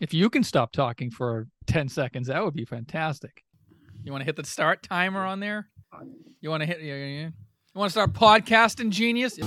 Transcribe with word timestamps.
If 0.00 0.14
you 0.14 0.30
can 0.30 0.44
stop 0.44 0.72
talking 0.72 1.10
for 1.10 1.48
10 1.66 1.88
seconds, 1.88 2.28
that 2.28 2.44
would 2.44 2.54
be 2.54 2.64
fantastic. 2.64 3.42
You 4.04 4.12
want 4.12 4.22
to 4.22 4.26
hit 4.26 4.36
the 4.36 4.44
start 4.44 4.82
timer 4.82 5.24
on 5.24 5.40
there? 5.40 5.68
You 6.40 6.50
want 6.50 6.62
to 6.62 6.66
hit, 6.66 6.80
you, 6.80 6.94
you, 6.94 7.06
you 7.24 7.32
want 7.74 7.88
to 7.88 7.92
start 7.92 8.12
podcasting, 8.12 8.90
genius? 8.90 9.38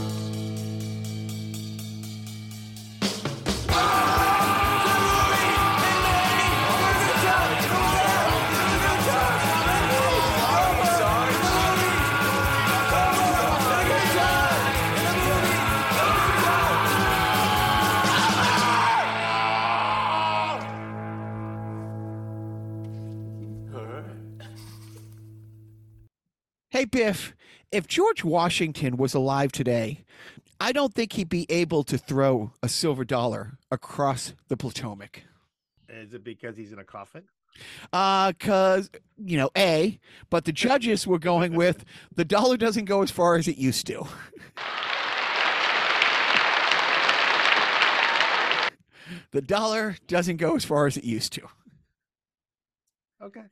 Hey, 26.82 26.86
Biff, 26.86 27.36
if 27.72 27.86
George 27.86 28.24
Washington 28.24 28.98
was 28.98 29.14
alive 29.14 29.52
today, 29.52 30.04
I 30.60 30.72
don't 30.72 30.96
think 30.96 31.14
he'd 31.14 31.30
be 31.30 31.46
able 31.48 31.84
to 31.84 31.96
throw 31.96 32.54
a 32.64 32.70
silver 32.70 33.06
dollar 33.06 33.60
across 33.70 34.34
the 34.48 34.58
Potomac. 34.58 35.22
Is 35.88 36.16
it 36.16 36.24
because 36.24 36.58
he's 36.58 36.72
in 36.72 36.80
a 36.80 36.84
coffin? 36.84 37.26
Uh, 37.94 38.34
cause, 38.40 38.90
you 39.16 39.38
know, 39.38 39.52
A, 39.56 40.00
but 40.32 40.46
the 40.46 40.52
judges 40.52 41.06
were 41.06 41.20
going 41.20 41.54
with 41.54 41.86
the 42.16 42.26
dollar 42.26 42.58
doesn't 42.58 42.86
go 42.86 43.04
as 43.04 43.12
far 43.12 43.36
as 43.36 43.48
it 43.48 43.60
used 43.60 43.86
to. 43.86 44.08
the 49.30 49.42
dollar 49.44 49.98
doesn't 50.08 50.38
go 50.38 50.56
as 50.56 50.66
far 50.66 50.88
as 50.88 50.98
it 50.98 51.04
used 51.04 51.32
to. 51.34 51.48
Okay. 53.22 53.44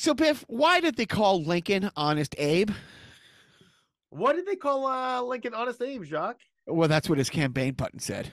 So, 0.00 0.14
Biff, 0.14 0.44
why 0.46 0.78
did 0.78 0.94
they 0.94 1.06
call 1.06 1.42
Lincoln 1.42 1.90
Honest 1.96 2.36
Abe? 2.38 2.70
What 4.10 4.36
did 4.36 4.46
they 4.46 4.54
call 4.54 4.86
uh, 4.86 5.20
Lincoln 5.22 5.54
Honest 5.54 5.82
Abe, 5.82 6.04
Jacques? 6.04 6.38
Well, 6.68 6.88
that's 6.88 7.08
what 7.08 7.18
his 7.18 7.28
campaign 7.28 7.74
button 7.74 7.98
said. 7.98 8.30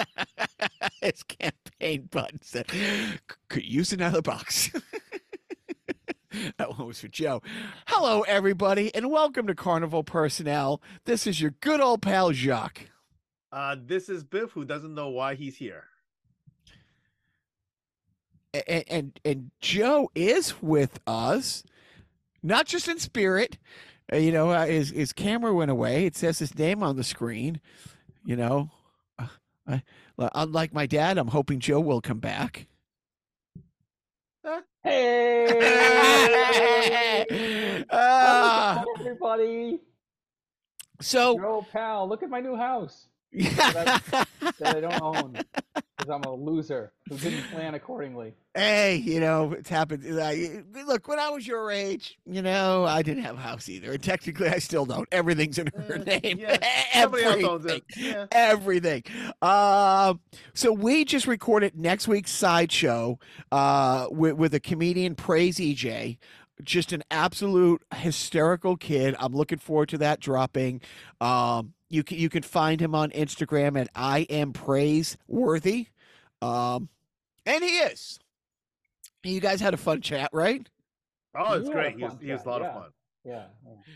his 1.02 1.24
campaign 1.24 2.10
button 2.12 2.42
said, 2.42 2.68
could 3.48 3.64
use 3.64 3.94
another 3.94 4.22
box. 4.22 4.72
that 6.58 6.78
one 6.78 6.88
was 6.88 7.00
for 7.00 7.08
Joe. 7.08 7.42
Hello, 7.88 8.24
everybody, 8.24 8.94
and 8.94 9.10
welcome 9.10 9.48
to 9.48 9.56
Carnival 9.56 10.04
Personnel. 10.04 10.82
This 11.06 11.26
is 11.26 11.40
your 11.40 11.52
good 11.52 11.80
old 11.80 12.02
pal, 12.02 12.34
Jacques. 12.34 12.90
Uh, 13.56 13.78
this 13.86 14.10
is 14.10 14.22
Biff, 14.26 14.52
who 14.52 14.66
doesn't 14.66 14.94
know 14.94 15.08
why 15.08 15.36
he's 15.36 15.56
here. 15.56 15.86
and, 18.68 18.84
and 18.90 19.20
and 19.24 19.52
Joe 19.62 20.12
is 20.14 20.62
with 20.62 21.00
us, 21.08 21.64
not 22.44 22.66
just 22.66 22.90
in 22.90 23.00
spirit. 23.00 23.58
Uh, 24.12 24.18
you 24.18 24.34
know, 24.34 24.50
uh, 24.50 24.66
his 24.66 24.90
his 24.90 25.14
camera 25.14 25.54
went 25.54 25.72
away. 25.72 26.06
It 26.06 26.18
says 26.18 26.38
his 26.38 26.54
name 26.60 26.84
on 26.84 26.98
the 26.98 27.04
screen. 27.06 27.62
You 28.26 28.36
know, 28.36 28.72
uh, 29.18 29.28
I, 29.66 29.82
unlike 30.18 30.74
my 30.74 30.86
dad, 30.86 31.18
I'm 31.18 31.30
hoping 31.30 31.62
Joe 31.62 31.80
will 31.80 32.02
come 32.02 32.20
back. 32.20 32.68
Hey, 34.84 35.46
Ah, 37.90 38.84
everybody! 39.00 39.80
so 41.00 41.38
Yo, 41.40 41.66
pal, 41.72 42.10
look 42.10 42.22
at 42.22 42.30
my 42.30 42.42
new 42.42 42.58
house 42.58 43.08
that 43.56 44.28
I 44.64 44.80
don't 44.80 45.02
own 45.02 45.38
because 45.98 46.10
I'm 46.10 46.24
a 46.24 46.34
loser 46.36 46.92
who 47.10 47.18
didn't 47.18 47.44
plan 47.52 47.74
accordingly. 47.76 48.34
hey, 48.54 48.96
you 48.98 49.20
know, 49.20 49.54
it's 49.54 49.70
happened. 49.70 50.04
Look, 50.86 51.08
when 51.08 51.20
I 51.20 51.30
was 51.30 51.46
your 51.48 51.72
age, 51.72 52.18
you 52.26 52.42
know, 52.42 52.86
I 52.86 53.02
didn't 53.02 53.24
have 53.24 53.36
a 53.36 53.40
house 53.42 53.70
either. 53.70 53.92
And 53.94 54.04
technically, 54.04 54.48
I 54.50 54.60
still 54.60 54.86
don't. 54.86 55.08
Everything's 55.12 55.58
in 55.58 55.68
her 55.76 55.96
Uh, 55.96 55.98
name. 56.04 56.38
yeah, 56.40 56.58
somebody 56.94 57.24
else 57.24 57.44
owns 57.44 57.66
it. 57.66 57.84
Everything. 57.96 58.14
Yeah. 58.14 58.26
everything. 58.32 59.04
Um, 59.42 60.20
so 60.54 60.72
we 60.72 61.06
just 61.06 61.28
recorded 61.28 61.78
next 61.78 62.08
week's 62.08 62.32
sideshow 62.32 63.20
uh, 63.52 64.08
with, 64.12 64.34
with 64.36 64.54
a 64.54 64.60
comedian, 64.60 65.16
Praise 65.16 65.58
EJ. 65.58 66.18
Just 66.64 66.94
an 66.94 67.04
absolute 67.12 67.82
hysterical 67.94 68.78
kid. 68.78 69.16
I'm 69.20 69.34
looking 69.34 69.58
forward 69.58 69.90
to 69.90 69.98
that 70.00 70.20
dropping. 70.20 70.82
Um, 71.20 71.74
you 71.90 72.04
can 72.04 72.18
you 72.18 72.30
can 72.30 72.44
find 72.44 72.80
him 72.80 72.96
on 72.96 73.12
Instagram 73.12 73.80
at 73.80 73.90
I 73.94 74.20
am 74.30 74.54
praiseworthy. 74.54 75.88
Um, 76.42 76.90
and 77.46 77.64
he 77.64 77.70
is. 77.80 78.20
You 79.24 79.40
guys 79.42 79.60
had 79.60 79.74
a 79.74 79.78
fun 79.78 80.02
chat, 80.02 80.30
right? 80.32 80.68
Oh, 81.38 81.54
it's 81.56 81.68
You 81.68 81.76
had 81.76 81.86
a 81.86 81.90
great. 81.90 81.98
He 81.98 82.04
was, 82.04 82.14
he 82.22 82.32
was 82.32 82.46
a 82.46 82.50
lot 82.50 82.62
yeah. 82.62 82.68
of 82.68 82.74
fun. 82.74 82.90
Yeah, 83.26 83.44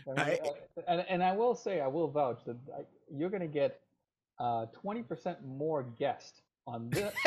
yeah. 0.06 0.12
I 0.16 0.20
I- 0.22 0.28
mean, 0.30 0.38
uh, 0.76 0.80
and 0.88 1.04
and 1.08 1.22
I 1.22 1.32
will 1.32 1.54
say, 1.54 1.80
I 1.80 1.86
will 1.86 2.08
vouch 2.08 2.40
that 2.46 2.56
I, 2.76 2.80
you're 3.16 3.30
going 3.30 3.42
to 3.42 3.46
get 3.46 3.80
uh, 4.38 4.66
twenty 4.66 5.02
percent 5.02 5.38
more 5.46 5.84
guests 5.98 6.42
on 6.66 6.90
this, 6.90 7.12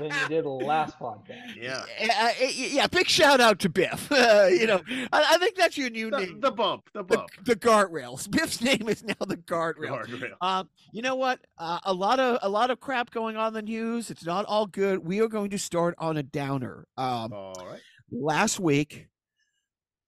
or 0.00 0.04
in 0.04 0.08
this 0.08 0.10
podcast 0.10 0.10
than 0.10 0.10
you 0.22 0.28
did 0.28 0.46
last 0.46 0.98
podcast. 0.98 1.56
Yeah. 1.56 1.84
Uh, 2.20 2.30
yeah, 2.52 2.86
big 2.86 3.08
shout 3.08 3.40
out 3.40 3.58
to 3.60 3.68
Biff. 3.68 4.10
Uh, 4.10 4.48
you 4.50 4.66
know, 4.66 4.80
I, 5.12 5.34
I 5.34 5.38
think 5.38 5.56
that's 5.56 5.76
your 5.78 5.90
new 5.90 6.10
The, 6.10 6.18
name. 6.18 6.40
the 6.40 6.50
bump. 6.50 6.88
The 6.94 7.02
the, 7.04 7.16
bump. 7.16 7.28
the 7.44 7.56
guardrails. 7.56 8.30
Biff's 8.30 8.60
name 8.60 8.88
is 8.88 9.02
now 9.04 9.14
the 9.26 9.36
guardrail. 9.36 10.06
Guardrail. 10.06 10.34
Um, 10.40 10.68
you 10.92 11.02
know 11.02 11.14
what? 11.16 11.40
Uh, 11.58 11.78
a 11.84 11.92
lot 11.92 12.18
of 12.20 12.38
a 12.42 12.48
lot 12.48 12.70
of 12.70 12.80
crap 12.80 13.10
going 13.10 13.36
on 13.36 13.48
in 13.48 13.54
the 13.54 13.62
news. 13.62 14.10
It's 14.10 14.24
not 14.24 14.44
all 14.46 14.66
good. 14.66 15.04
We 15.06 15.20
are 15.20 15.28
going 15.28 15.50
to 15.50 15.58
start 15.58 15.94
on 15.98 16.16
a 16.16 16.22
downer. 16.22 16.86
Um, 16.96 17.32
All 17.32 17.66
right. 17.68 17.80
last 18.10 18.58
week, 18.60 19.08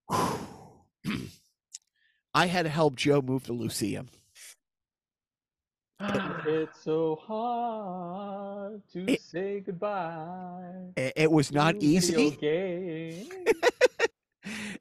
I 2.34 2.46
had 2.46 2.62
to 2.62 2.70
help 2.70 2.96
Joe 2.96 3.20
move 3.20 3.44
to 3.44 3.52
Lucia. 3.52 4.06
It's 6.46 6.82
so 6.82 7.20
hard 7.26 8.82
to 8.92 9.12
It- 9.12 9.22
say 9.22 9.60
goodbye. 9.60 10.92
It, 10.96 11.12
it 11.16 11.30
was 11.32 11.52
not 11.52 11.76
easy. 11.80 12.38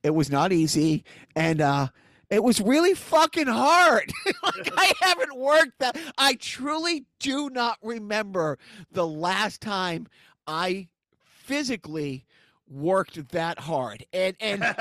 It 0.03 0.15
was 0.15 0.31
not 0.31 0.51
easy, 0.51 1.03
and 1.35 1.61
uh, 1.61 1.89
it 2.31 2.43
was 2.43 2.59
really 2.59 2.95
fucking 2.95 3.45
hard. 3.45 4.11
like 4.43 4.73
I 4.75 4.93
haven't 5.01 5.35
worked 5.37 5.77
that. 5.77 5.95
I 6.17 6.33
truly 6.33 7.05
do 7.19 7.51
not 7.51 7.77
remember 7.83 8.57
the 8.91 9.05
last 9.05 9.61
time 9.61 10.07
I 10.47 10.87
physically 11.23 12.25
worked 12.71 13.29
that 13.29 13.59
hard, 13.59 14.05
and 14.13 14.35
and. 14.39 14.63
and, 14.63 14.75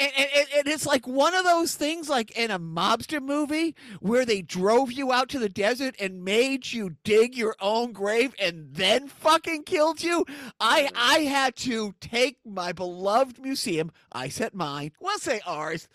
and, 0.00 0.46
and- 0.56 0.66
it's 0.66 0.86
like 0.86 1.06
one 1.06 1.34
of 1.34 1.44
those 1.44 1.74
things 1.74 2.08
like 2.08 2.36
in 2.36 2.50
a 2.50 2.58
mobster 2.58 3.22
movie 3.22 3.74
where 4.00 4.24
they 4.24 4.42
drove 4.42 4.90
you 4.90 5.12
out 5.12 5.28
to 5.28 5.38
the 5.38 5.48
desert 5.48 5.94
and 6.00 6.24
made 6.24 6.72
you 6.72 6.96
dig 7.04 7.36
your 7.36 7.54
own 7.60 7.92
grave 7.92 8.34
and 8.40 8.74
then 8.74 9.06
fucking 9.08 9.62
killed 9.64 10.02
you? 10.02 10.24
I 10.60 10.90
i 10.94 11.18
had 11.20 11.54
to 11.56 11.94
take 12.00 12.38
my 12.44 12.72
beloved 12.72 13.38
museum. 13.38 13.92
I 14.12 14.28
said 14.28 14.54
mine. 14.54 14.92
We'll 15.00 15.18
say 15.18 15.40
ours 15.46 15.88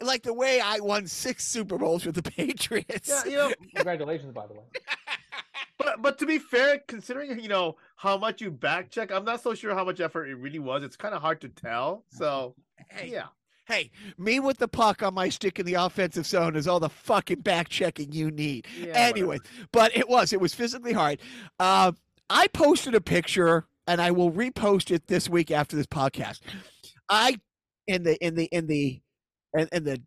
like 0.00 0.22
the 0.22 0.34
way 0.34 0.60
i 0.60 0.78
won 0.80 1.06
six 1.06 1.46
super 1.46 1.78
bowls 1.78 2.04
with 2.04 2.14
the 2.14 2.22
patriots 2.30 3.08
yeah, 3.08 3.24
you 3.24 3.36
know, 3.36 3.52
Congratulations, 3.76 4.32
by 4.32 4.46
the 4.46 4.54
way. 4.54 4.64
but 5.78 6.02
but 6.02 6.18
to 6.18 6.26
be 6.26 6.38
fair, 6.38 6.82
considering 6.86 7.38
you 7.38 7.48
know 7.48 7.76
how 7.96 8.16
much 8.16 8.40
you 8.40 8.50
back 8.50 8.90
check, 8.90 9.12
I'm 9.12 9.24
not 9.24 9.42
so 9.42 9.54
sure 9.54 9.74
how 9.74 9.84
much 9.84 10.00
effort 10.00 10.26
it 10.26 10.36
really 10.36 10.58
was. 10.58 10.82
It's 10.82 10.96
kind 10.96 11.14
of 11.14 11.22
hard 11.22 11.40
to 11.42 11.48
tell. 11.48 12.04
So 12.10 12.54
hey, 12.88 13.10
yeah. 13.12 13.26
hey 13.66 13.90
me 14.18 14.40
with 14.40 14.58
the 14.58 14.68
puck 14.68 15.02
on 15.02 15.14
my 15.14 15.28
stick 15.28 15.58
in 15.58 15.66
the 15.66 15.74
offensive 15.74 16.26
zone 16.26 16.56
is 16.56 16.66
all 16.66 16.80
the 16.80 16.88
fucking 16.88 17.40
back 17.40 17.68
checking 17.68 18.12
you 18.12 18.30
need 18.30 18.66
yeah 18.80 18.92
anyway, 18.94 19.38
but 19.72 19.96
it 19.96 20.08
was 20.08 20.32
it 20.32 20.40
was 20.40 20.54
physically 20.54 20.92
hard. 20.92 21.20
Uh, 21.58 21.92
I 22.28 22.48
posted 22.48 22.94
a 22.94 23.00
picture, 23.00 23.66
and 23.86 24.00
I 24.00 24.10
will 24.10 24.32
repost 24.32 24.90
it 24.90 25.06
this 25.06 25.28
week 25.28 25.50
after 25.50 25.76
this 25.76 25.86
podcast. 25.86 26.40
I 27.08 27.36
in 27.86 28.02
the 28.02 28.16
in 28.24 28.34
the 28.34 28.46
in 28.46 28.66
the 28.66 29.00
in, 29.54 29.68
in 29.72 29.84
the 29.84 30.02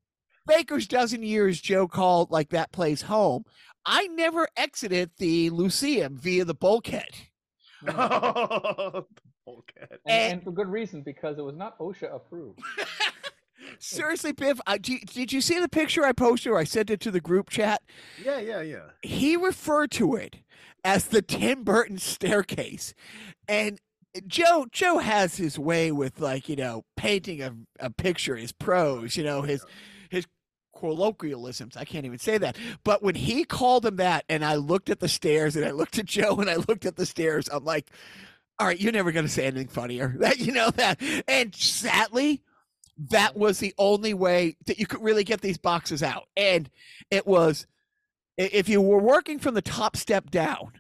Baker's 0.48 0.88
dozen 0.88 1.24
years 1.24 1.60
Joe 1.62 1.88
called 1.88 2.32
like 2.32 2.50
that 2.50 2.72
place 2.72 3.04
home. 3.04 3.44
I 3.86 4.08
never 4.08 4.48
exited 4.58 5.12
the 5.18 5.50
Lucium 5.52 6.18
via 6.18 6.46
the 6.46 6.54
bulkhead. 6.54 7.10
whatever. 7.82 9.04
okay. 9.48 9.88
And, 9.90 10.00
And- 10.06 10.34
and 10.34 10.44
for 10.44 10.52
good 10.52 10.68
reason, 10.70 11.02
because 11.02 11.38
it 11.38 11.44
was 11.44 11.56
not 11.56 11.78
OSHA 11.80 12.14
approved. 12.16 12.60
Seriously, 13.80 14.32
Biff, 14.32 14.60
I, 14.68 14.78
do, 14.78 14.98
did 15.00 15.32
you 15.32 15.42
see 15.42 15.60
the 15.60 15.70
picture 15.70 16.04
I 16.04 16.12
posted 16.12 16.52
or 16.52 16.58
I 16.58 16.64
sent 16.64 16.90
it 16.90 17.00
to 17.02 17.12
the 17.12 17.22
group 17.22 17.50
chat? 17.50 17.82
Yeah, 18.24 18.40
yeah, 18.40 18.62
yeah. 18.62 18.88
he 19.02 19.38
referred 19.38 19.92
to 19.92 20.16
it 20.16 20.38
as 20.84 21.06
the 21.06 21.22
Tim 21.22 21.64
Burton 21.64 21.98
staircase. 21.98 22.94
And 23.48 23.80
Joe 24.28 24.66
Joe 24.72 24.98
has 25.00 25.38
his 25.38 25.60
way 25.60 25.92
with 25.92 26.20
like, 26.20 26.50
you 26.50 26.56
know, 26.56 26.84
painting 26.98 27.42
a, 27.42 27.56
a 27.80 27.90
picture, 27.90 28.36
his 28.36 28.52
prose, 28.52 29.16
you 29.16 29.24
know, 29.24 29.42
his 29.44 29.66
his 30.10 30.26
colloquialisms. 30.78 31.78
I 31.78 31.86
can't 31.86 32.06
even 32.06 32.20
say 32.20 32.38
that. 32.40 32.58
But 32.84 33.04
when 33.04 33.16
he 33.16 33.44
called 33.44 33.86
him 33.86 33.98
that, 33.98 34.26
and 34.30 34.44
I 34.44 34.56
looked 34.56 34.90
at 34.90 35.00
the 35.00 35.08
stairs, 35.08 35.56
and 35.56 35.66
I 35.66 35.72
looked 35.72 36.00
at 36.00 36.06
Joe, 36.06 36.38
and 36.38 36.50
I 36.50 36.56
looked 36.56 36.86
at 36.86 36.96
the 36.96 37.06
stairs, 37.06 37.50
I'm 37.52 37.66
like, 37.66 37.92
all 38.58 38.68
right, 38.68 38.80
you're 38.80 38.92
never 38.92 39.12
going 39.12 39.26
to 39.26 39.32
say 39.32 39.46
anything 39.46 39.68
funnier. 39.68 40.16
That 40.20 40.40
you 40.40 40.52
know 40.52 40.70
that. 40.72 41.02
And 41.28 41.54
sadly, 41.56 42.42
that 43.10 43.38
was 43.38 43.60
the 43.60 43.74
only 43.78 44.14
way 44.14 44.58
that 44.66 44.80
you 44.80 44.86
could 44.88 45.02
really 45.02 45.24
get 45.24 45.42
these 45.42 45.58
boxes 45.58 46.04
out. 46.04 46.28
And 46.36 46.70
it 47.10 47.26
was 47.26 47.66
if 48.38 48.70
you 48.70 48.82
were 48.82 49.00
working 49.02 49.40
from 49.40 49.54
the 49.54 49.62
top 49.62 49.98
step 49.98 50.30
down, 50.30 50.72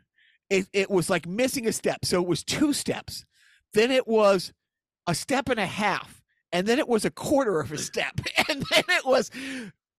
it, 0.49 0.67
it 0.73 0.89
was 0.89 1.09
like 1.09 1.27
missing 1.27 1.67
a 1.67 1.71
step. 1.71 2.05
So 2.05 2.21
it 2.21 2.27
was 2.27 2.43
two 2.43 2.73
steps. 2.73 3.25
Then 3.73 3.91
it 3.91 4.07
was 4.07 4.53
a 5.07 5.15
step 5.15 5.49
and 5.49 5.59
a 5.59 5.65
half. 5.65 6.21
And 6.51 6.67
then 6.67 6.79
it 6.79 6.87
was 6.87 7.05
a 7.05 7.11
quarter 7.11 7.59
of 7.59 7.71
a 7.71 7.77
step. 7.77 8.19
And 8.49 8.63
then 8.71 8.83
it 8.87 9.05
was 9.05 9.29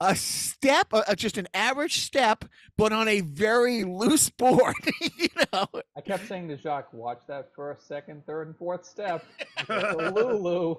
a 0.01 0.17
step, 0.17 0.89
uh, 0.93 1.15
just 1.15 1.39
an 1.39 1.47
average 1.55 2.01
step, 2.01 2.45
but 2.77 2.93
on 2.93 3.07
a 3.07 3.21
very 3.21 3.85
loose 3.85 4.29
board. 4.31 4.75
you 5.01 5.29
know, 5.53 5.67
I 5.97 6.01
kept 6.01 6.27
saying 6.27 6.49
to 6.49 6.57
Jacques, 6.57 6.93
watch 6.93 7.21
that 7.29 7.51
first, 7.55 7.87
second, 7.87 8.27
third, 8.27 8.49
and 8.49 8.57
fourth 8.57 8.85
step. 8.85 9.25
Lulu. 9.69 10.77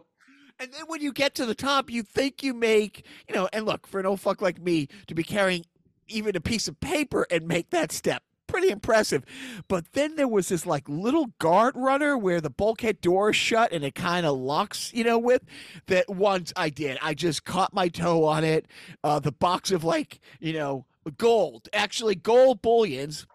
And 0.60 0.74
then 0.74 0.84
when 0.88 1.02
you 1.02 1.14
get 1.14 1.36
to 1.36 1.46
the 1.46 1.56
top, 1.56 1.90
you 1.90 2.04
think 2.04 2.44
you 2.44 2.54
make, 2.54 3.06
you 3.28 3.36
know, 3.36 3.48
and 3.54 3.66
look, 3.66 3.88
for 3.88 4.00
an 4.00 4.06
old 4.06 4.20
fuck 4.20 4.42
like 4.42 4.62
me 4.62 4.88
to 5.08 5.16
be 5.16 5.24
carrying 5.24 5.66
even 6.08 6.36
a 6.36 6.42
piece 6.42 6.68
of 6.68 6.80
paper 6.80 7.26
and 7.32 7.48
make 7.48 7.70
that 7.70 7.92
step, 7.92 8.24
pretty 8.52 8.70
impressive. 8.70 9.24
But 9.68 9.94
then 9.94 10.16
there 10.18 10.28
was 10.28 10.50
this 10.50 10.66
like 10.66 10.88
little 10.90 11.28
guard 11.40 11.76
runner 11.78 12.18
where 12.18 12.42
the 12.42 12.50
bulkhead 12.50 13.00
door 13.02 13.30
is 13.30 13.36
shut 13.38 13.72
and 13.72 13.84
it 13.84 13.96
kind 13.96 14.26
of 14.26 14.38
locks, 14.38 14.92
you 14.94 15.04
know, 15.04 15.18
with 15.18 15.44
that 15.88 16.10
once 16.10 16.52
I 16.56 16.70
did. 16.70 16.98
I 17.02 17.14
just 17.14 17.46
caught 17.46 17.74
my 17.74 17.88
toe 17.88 18.26
on 18.26 18.44
it. 18.44 18.68
Uh, 19.04 19.20
the 19.20 19.32
box 19.32 19.72
of 19.72 19.84
like, 19.84 20.20
you 20.40 20.54
know, 20.54 20.86
gold, 21.18 21.70
actually 21.74 22.16
gold 22.16 22.62
bullions. 22.62 23.26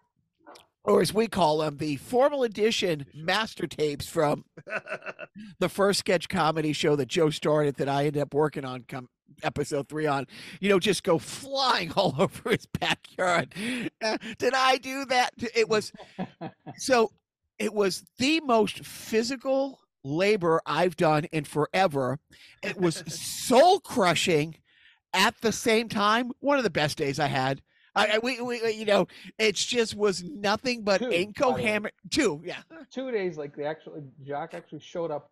Or 0.87 1.03
as 1.03 1.13
we 1.13 1.27
call 1.27 1.59
them, 1.59 1.79
the 1.79 1.97
formal 1.97 2.45
edition 2.45 3.07
master 3.13 3.67
tapes 3.67 4.09
from 4.09 4.45
the 5.59 5.69
first 5.69 5.99
sketch 5.99 6.29
comedy 6.29 6.73
show 6.73 6.95
that 6.97 7.09
Joe 7.09 7.31
started 7.31 7.77
that 7.77 7.89
I 7.89 8.07
ended 8.07 8.23
up 8.23 8.33
working 8.33 8.65
on 8.65 8.85
come 8.87 9.09
episode 9.43 9.89
three 9.89 10.07
on, 10.07 10.27
you 10.61 10.69
know, 10.69 10.79
just 10.79 11.03
go 11.03 11.19
flying 11.19 11.93
all 11.97 12.15
over 12.19 12.51
his 12.51 12.67
backyard. 12.67 13.53
Uh, 14.03 14.17
did 14.39 14.55
I 14.55 14.79
do 14.79 15.05
that? 15.07 15.33
It 15.55 15.69
was 15.69 15.93
so 16.77 17.11
it 17.59 17.75
was 17.75 18.05
the 18.19 18.41
most 18.41 18.85
physical 18.85 19.81
labor 20.05 20.61
I've 20.67 20.97
done 20.97 21.25
in 21.33 21.45
forever. 21.45 22.19
It 22.63 22.79
was 22.79 23.03
soul 23.13 23.81
crushing 23.81 24.57
at 25.13 25.35
the 25.41 25.53
same 25.53 25.89
time. 25.89 26.31
One 26.41 26.59
of 26.59 26.65
the 26.65 26.71
best 26.71 26.97
days 26.97 27.19
I 27.19 27.27
had. 27.27 27.61
I, 27.97 28.07
I 28.15 28.19
we, 28.19 28.41
we, 28.41 28.71
you 28.73 28.85
know, 28.85 29.09
it 29.39 29.55
just 29.57 29.97
was 29.97 30.23
nothing 30.23 30.83
but 30.83 31.01
Two, 31.01 31.09
incoherent. 31.11 31.95
Two, 32.11 32.41
yeah. 32.45 32.61
Two 32.91 33.11
days, 33.11 33.37
like 33.37 33.57
they 33.57 33.65
actually, 33.65 34.03
Jacques 34.25 34.55
actually 34.55 34.81
showed 34.81 35.11
up 35.11 35.31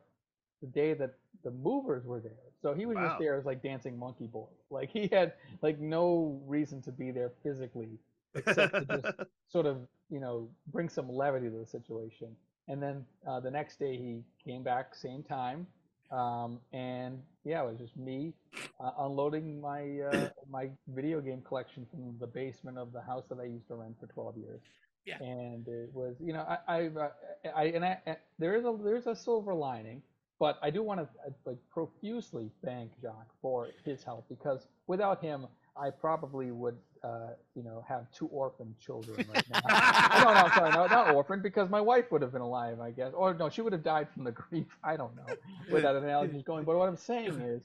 the 0.63 0.69
day 0.69 0.95
that 0.95 1.15
the 1.45 1.51
movers 1.51 2.05
were 2.07 2.21
there. 2.21 2.33
So 2.63 2.73
he 2.73 2.87
was 2.87 2.97
Wow. 2.97 3.09
just 3.09 3.19
there 3.19 3.37
as 3.37 3.45
like 3.45 3.63
dancing 3.63 3.99
monkey 3.99 4.27
boy. 4.27 4.49
Like 4.71 4.91
he 4.91 5.09
had 5.13 5.35
like 5.63 5.79
no 5.79 6.41
reason 6.47 6.81
to 6.83 6.93
be 6.93 7.11
there 7.11 7.31
physically 7.43 7.99
except 8.35 8.75
to 8.75 8.85
just 8.87 9.15
sort 9.49 9.67
of 9.67 9.77
you 10.11 10.21
know 10.21 10.49
bring 10.73 10.89
some 10.89 11.09
levity 11.09 11.51
to 11.51 11.59
the 11.59 11.67
situation. 11.67 12.29
And 12.69 12.83
then 12.83 13.05
uh, 13.29 13.41
the 13.41 13.51
next 13.51 13.79
day 13.79 13.97
he 13.99 14.23
came 14.43 14.63
back 14.63 14.95
same 14.95 15.23
time, 15.23 15.67
um, 16.15 16.61
and 16.73 17.21
yeah, 17.45 17.63
it 17.63 17.67
was 17.67 17.79
just 17.79 17.97
me 17.97 18.33
uh, 18.81 18.91
unloading 19.01 19.61
my 19.61 20.01
uh, 20.13 20.29
my 20.51 20.71
video 20.89 21.21
game 21.21 21.43
collection 21.43 21.87
from 21.91 22.17
the 22.21 22.27
basement 22.27 22.79
of 22.79 22.93
the 22.93 23.01
house 23.01 23.25
that 23.29 23.39
I 23.41 23.45
used 23.45 23.69
to 23.69 23.75
rent 23.75 23.97
for 24.01 24.07
12 24.07 24.37
years. 24.39 24.61
Yeah. 25.07 25.19
And 25.21 25.67
it 25.69 25.91
was 25.93 26.17
you 26.21 26.33
know 26.33 26.47
I 26.49 26.59
I, 26.69 26.87
uh, 26.89 27.09
I 27.57 27.65
and 27.65 27.85
I, 27.85 27.99
I 28.07 28.17
there 28.39 28.57
is 28.57 28.65
a 28.65 28.77
there's 28.83 29.07
a 29.07 29.17
silver 29.17 29.55
lining. 29.55 30.03
But 30.41 30.59
I 30.63 30.71
do 30.71 30.83
want 30.83 31.01
to 31.01 31.09
like 31.47 31.59
profusely 31.73 32.51
thank 32.65 32.91
Jacques 33.01 33.33
for 33.41 33.69
his 33.85 34.03
help 34.03 34.29
because 34.29 34.67
without 34.89 35.23
him, 35.23 35.47
I 35.77 35.91
probably 35.91 36.51
would, 36.51 36.77
uh, 37.05 37.35
you 37.55 37.63
know, 37.63 37.85
have 37.87 38.11
two 38.13 38.27
orphan 38.29 38.75
children 38.81 39.27
right 39.33 39.45
now. 39.51 39.61
No, 40.25 40.33
no, 40.33 40.49
sorry, 40.55 40.71
no, 40.71 40.87
not 40.87 41.15
orphan, 41.15 41.43
because 41.43 41.69
my 41.69 41.81
wife 41.81 42.11
would 42.11 42.23
have 42.23 42.33
been 42.33 42.41
alive, 42.41 42.81
I 42.81 42.91
guess, 42.93 43.13
or 43.15 43.35
no, 43.35 43.51
she 43.51 43.61
would 43.61 43.73
have 43.73 43.83
died 43.83 44.09
from 44.15 44.25
the 44.25 44.33
grief. 44.43 44.67
I 44.83 44.97
don't 44.97 45.15
know 45.15 45.27
where 45.69 45.83
that 45.83 45.95
analogy 45.97 46.37
is 46.37 46.43
going. 46.43 46.65
But 46.65 46.77
what 46.77 46.89
I'm 46.89 46.97
saying 46.97 47.41
is, 47.41 47.63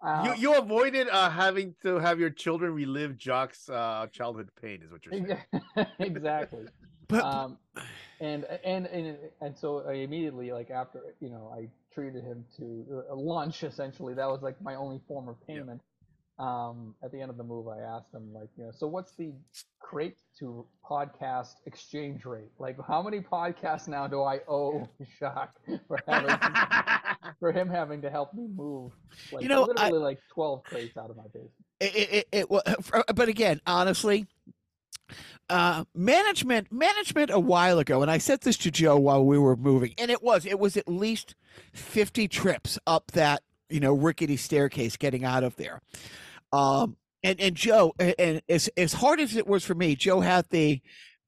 uh, 0.00 0.24
you 0.24 0.52
you 0.52 0.58
avoided 0.58 1.08
uh, 1.08 1.28
having 1.28 1.74
to 1.82 1.98
have 1.98 2.20
your 2.20 2.30
children 2.30 2.72
relive 2.72 3.18
Jock's 3.18 3.68
uh, 3.68 4.06
childhood 4.12 4.48
pain, 4.60 4.80
is 4.82 4.90
what 4.90 5.04
you're 5.04 5.26
saying. 5.26 5.86
exactly. 5.98 6.66
But 7.08 7.24
um, 7.24 7.58
and, 8.20 8.44
and 8.64 8.86
and 8.86 9.16
and 9.40 9.56
so 9.56 9.84
I 9.88 9.94
immediately 9.94 10.52
like 10.52 10.70
after 10.70 11.00
you 11.20 11.30
know 11.30 11.52
I 11.54 11.68
treated 11.92 12.22
him 12.22 12.44
to 12.58 13.02
uh, 13.10 13.16
lunch 13.16 13.64
essentially 13.64 14.14
that 14.14 14.28
was 14.28 14.42
like 14.42 14.60
my 14.62 14.76
only 14.76 15.00
form 15.08 15.28
of 15.28 15.44
payment. 15.46 15.80
Um, 16.38 16.94
at 17.02 17.10
the 17.10 17.20
end 17.20 17.30
of 17.30 17.36
the 17.36 17.42
move, 17.42 17.66
I 17.66 17.80
asked 17.80 18.14
him 18.14 18.32
like 18.32 18.48
you 18.56 18.64
know 18.64 18.70
so 18.70 18.86
what's 18.86 19.12
the 19.16 19.32
crate 19.80 20.18
to 20.38 20.64
podcast 20.88 21.54
exchange 21.66 22.24
rate? 22.24 22.50
Like 22.58 22.76
how 22.86 23.02
many 23.02 23.20
podcasts 23.20 23.88
now 23.88 24.06
do 24.06 24.22
I 24.22 24.40
owe 24.48 24.88
Jacques 25.18 25.56
for 25.88 25.98
having 26.06 26.36
for 27.40 27.50
him 27.52 27.68
having 27.68 28.02
to 28.02 28.10
help 28.10 28.32
me 28.34 28.46
move 28.54 28.92
like 29.32 29.42
You 29.42 29.48
know, 29.48 29.64
I- 29.64 29.66
literally 29.66 29.98
like 29.98 30.18
twelve 30.32 30.62
crates 30.64 30.96
out 30.96 31.10
of 31.10 31.16
my 31.16 31.24
basement. 31.24 31.52
it, 31.80 31.94
it, 31.96 32.28
it, 32.32 32.46
it 32.50 33.14
but 33.16 33.28
again 33.28 33.60
honestly 33.66 34.26
uh 35.50 35.84
management 35.94 36.70
management 36.70 37.30
a 37.30 37.38
while 37.40 37.78
ago 37.78 38.02
and 38.02 38.10
i 38.10 38.18
said 38.18 38.40
this 38.42 38.56
to 38.58 38.70
joe 38.70 38.98
while 38.98 39.24
we 39.24 39.38
were 39.38 39.56
moving 39.56 39.94
and 39.96 40.10
it 40.10 40.22
was 40.22 40.44
it 40.44 40.58
was 40.58 40.76
at 40.76 40.86
least 40.86 41.34
50 41.72 42.28
trips 42.28 42.78
up 42.86 43.10
that 43.12 43.42
you 43.70 43.80
know 43.80 43.94
rickety 43.94 44.36
staircase 44.36 44.96
getting 44.98 45.24
out 45.24 45.42
of 45.44 45.56
there 45.56 45.80
um 46.52 46.96
and 47.22 47.40
and 47.40 47.56
joe 47.56 47.92
and 47.98 48.42
as 48.48 48.68
as 48.76 48.92
hard 48.94 49.20
as 49.20 49.36
it 49.36 49.46
was 49.46 49.64
for 49.64 49.74
me 49.74 49.94
joe 49.94 50.20
had 50.20 50.46
the 50.50 50.80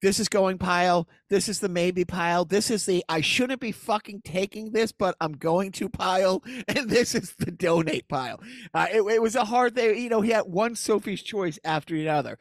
this 0.02 0.19
is 0.19 0.28
going 0.28 0.56
pile 0.56 1.06
this 1.28 1.49
is 1.49 1.61
the 1.61 1.69
maybe 1.69 2.05
pile 2.05 2.44
this 2.44 2.70
is 2.70 2.87
the 2.87 3.05
i 3.08 3.20
shouldn't 3.20 3.61
be 3.61 3.72
fucking 3.72 4.22
taking 4.25 4.72
this 4.72 4.93
but 4.93 5.14
i'm 5.20 5.32
going 5.32 5.70
to 5.72 5.88
pile 5.88 6.43
and 6.69 6.88
this 6.88 7.14
is 7.14 7.34
the 7.38 7.50
donate 7.50 8.08
pile 8.08 8.40
uh, 8.72 8.87
it, 8.93 9.02
it 9.02 9.22
was 9.22 9.34
a 9.34 9.44
hard 9.44 9.75
thing. 9.75 9.99
You 9.99 10.08
know, 10.08 10.20
he 10.20 10.31
had 10.31 10.46
one 10.46 10.75
Sophie's 10.75 11.23
choice 11.23 11.59
after 11.64 11.95
another. 11.95 12.38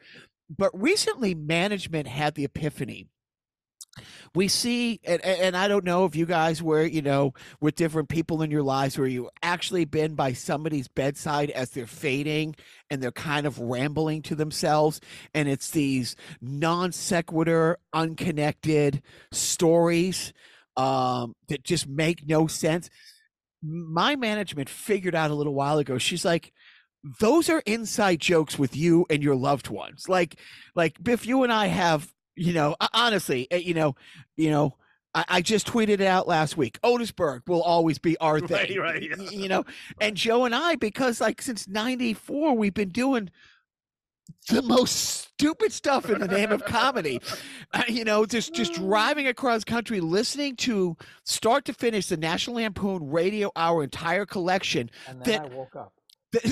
But 0.54 0.70
recently, 0.80 1.34
management 1.34 2.08
had 2.08 2.34
the 2.34 2.44
epiphany. 2.44 3.08
We 4.34 4.48
see, 4.48 5.00
and, 5.04 5.22
and 5.24 5.56
I 5.56 5.66
don't 5.66 5.84
know 5.84 6.04
if 6.04 6.14
you 6.14 6.24
guys 6.24 6.62
were, 6.62 6.84
you 6.84 7.02
know, 7.02 7.34
with 7.60 7.74
different 7.74 8.08
people 8.08 8.42
in 8.42 8.50
your 8.50 8.62
lives 8.62 8.96
where 8.96 9.08
you 9.08 9.30
actually 9.42 9.84
been 9.84 10.14
by 10.14 10.32
somebody's 10.32 10.88
bedside 10.88 11.50
as 11.50 11.70
they're 11.70 11.86
fading 11.86 12.54
and 12.88 13.02
they're 13.02 13.10
kind 13.10 13.46
of 13.46 13.58
rambling 13.58 14.22
to 14.22 14.34
themselves. 14.34 15.00
And 15.34 15.48
it's 15.48 15.70
these 15.70 16.14
non 16.40 16.92
sequitur, 16.92 17.78
unconnected 17.92 19.02
stories 19.32 20.32
um, 20.76 21.34
that 21.48 21.64
just 21.64 21.88
make 21.88 22.26
no 22.26 22.46
sense 22.46 22.88
my 23.62 24.16
management 24.16 24.68
figured 24.68 25.14
out 25.14 25.30
a 25.30 25.34
little 25.34 25.54
while 25.54 25.78
ago 25.78 25.98
she's 25.98 26.24
like 26.24 26.52
those 27.18 27.48
are 27.48 27.62
inside 27.66 28.20
jokes 28.20 28.58
with 28.58 28.76
you 28.76 29.06
and 29.10 29.22
your 29.22 29.34
loved 29.34 29.68
ones 29.68 30.08
like 30.08 30.38
like 30.74 30.96
if 31.06 31.26
you 31.26 31.42
and 31.42 31.52
i 31.52 31.66
have 31.66 32.10
you 32.36 32.52
know 32.52 32.76
honestly 32.92 33.46
uh, 33.52 33.56
you 33.56 33.74
know 33.74 33.94
you 34.36 34.50
know 34.50 34.76
I, 35.14 35.24
I 35.28 35.40
just 35.42 35.66
tweeted 35.66 35.88
it 35.88 36.02
out 36.02 36.28
last 36.28 36.56
week. 36.56 36.78
Otisburg 36.84 37.42
will 37.48 37.62
always 37.62 37.98
be 37.98 38.16
our 38.18 38.38
thing, 38.46 38.78
right, 38.78 39.02
y- 39.02 39.16
yeah. 39.18 39.30
You 39.30 39.48
know, 39.48 39.64
and 40.00 40.16
Joe 40.16 40.44
and 40.44 40.54
I, 40.54 40.76
because 40.76 41.20
like 41.20 41.42
since 41.42 41.66
'94, 41.66 42.56
we've 42.56 42.72
been 42.74 42.90
doing 42.90 43.28
the 44.48 44.62
most 44.62 44.92
stupid 44.92 45.72
stuff 45.72 46.08
in 46.08 46.20
the 46.20 46.28
name 46.28 46.52
of 46.52 46.64
comedy. 46.64 47.20
Uh, 47.72 47.84
you 47.86 48.04
know, 48.04 48.26
just 48.26 48.52
just 48.52 48.74
driving 48.74 49.28
across 49.28 49.62
country, 49.62 50.00
listening 50.00 50.56
to 50.56 50.96
start 51.24 51.64
to 51.64 51.72
finish 51.72 52.08
the 52.08 52.16
National 52.16 52.56
Lampoon 52.56 53.08
Radio 53.08 53.52
Hour 53.54 53.84
entire 53.84 54.26
collection. 54.26 54.90
And 55.06 55.22
then 55.22 55.42
That- 55.42 55.52
I 55.52 55.54
woke 55.54 55.76
up. 55.76 55.92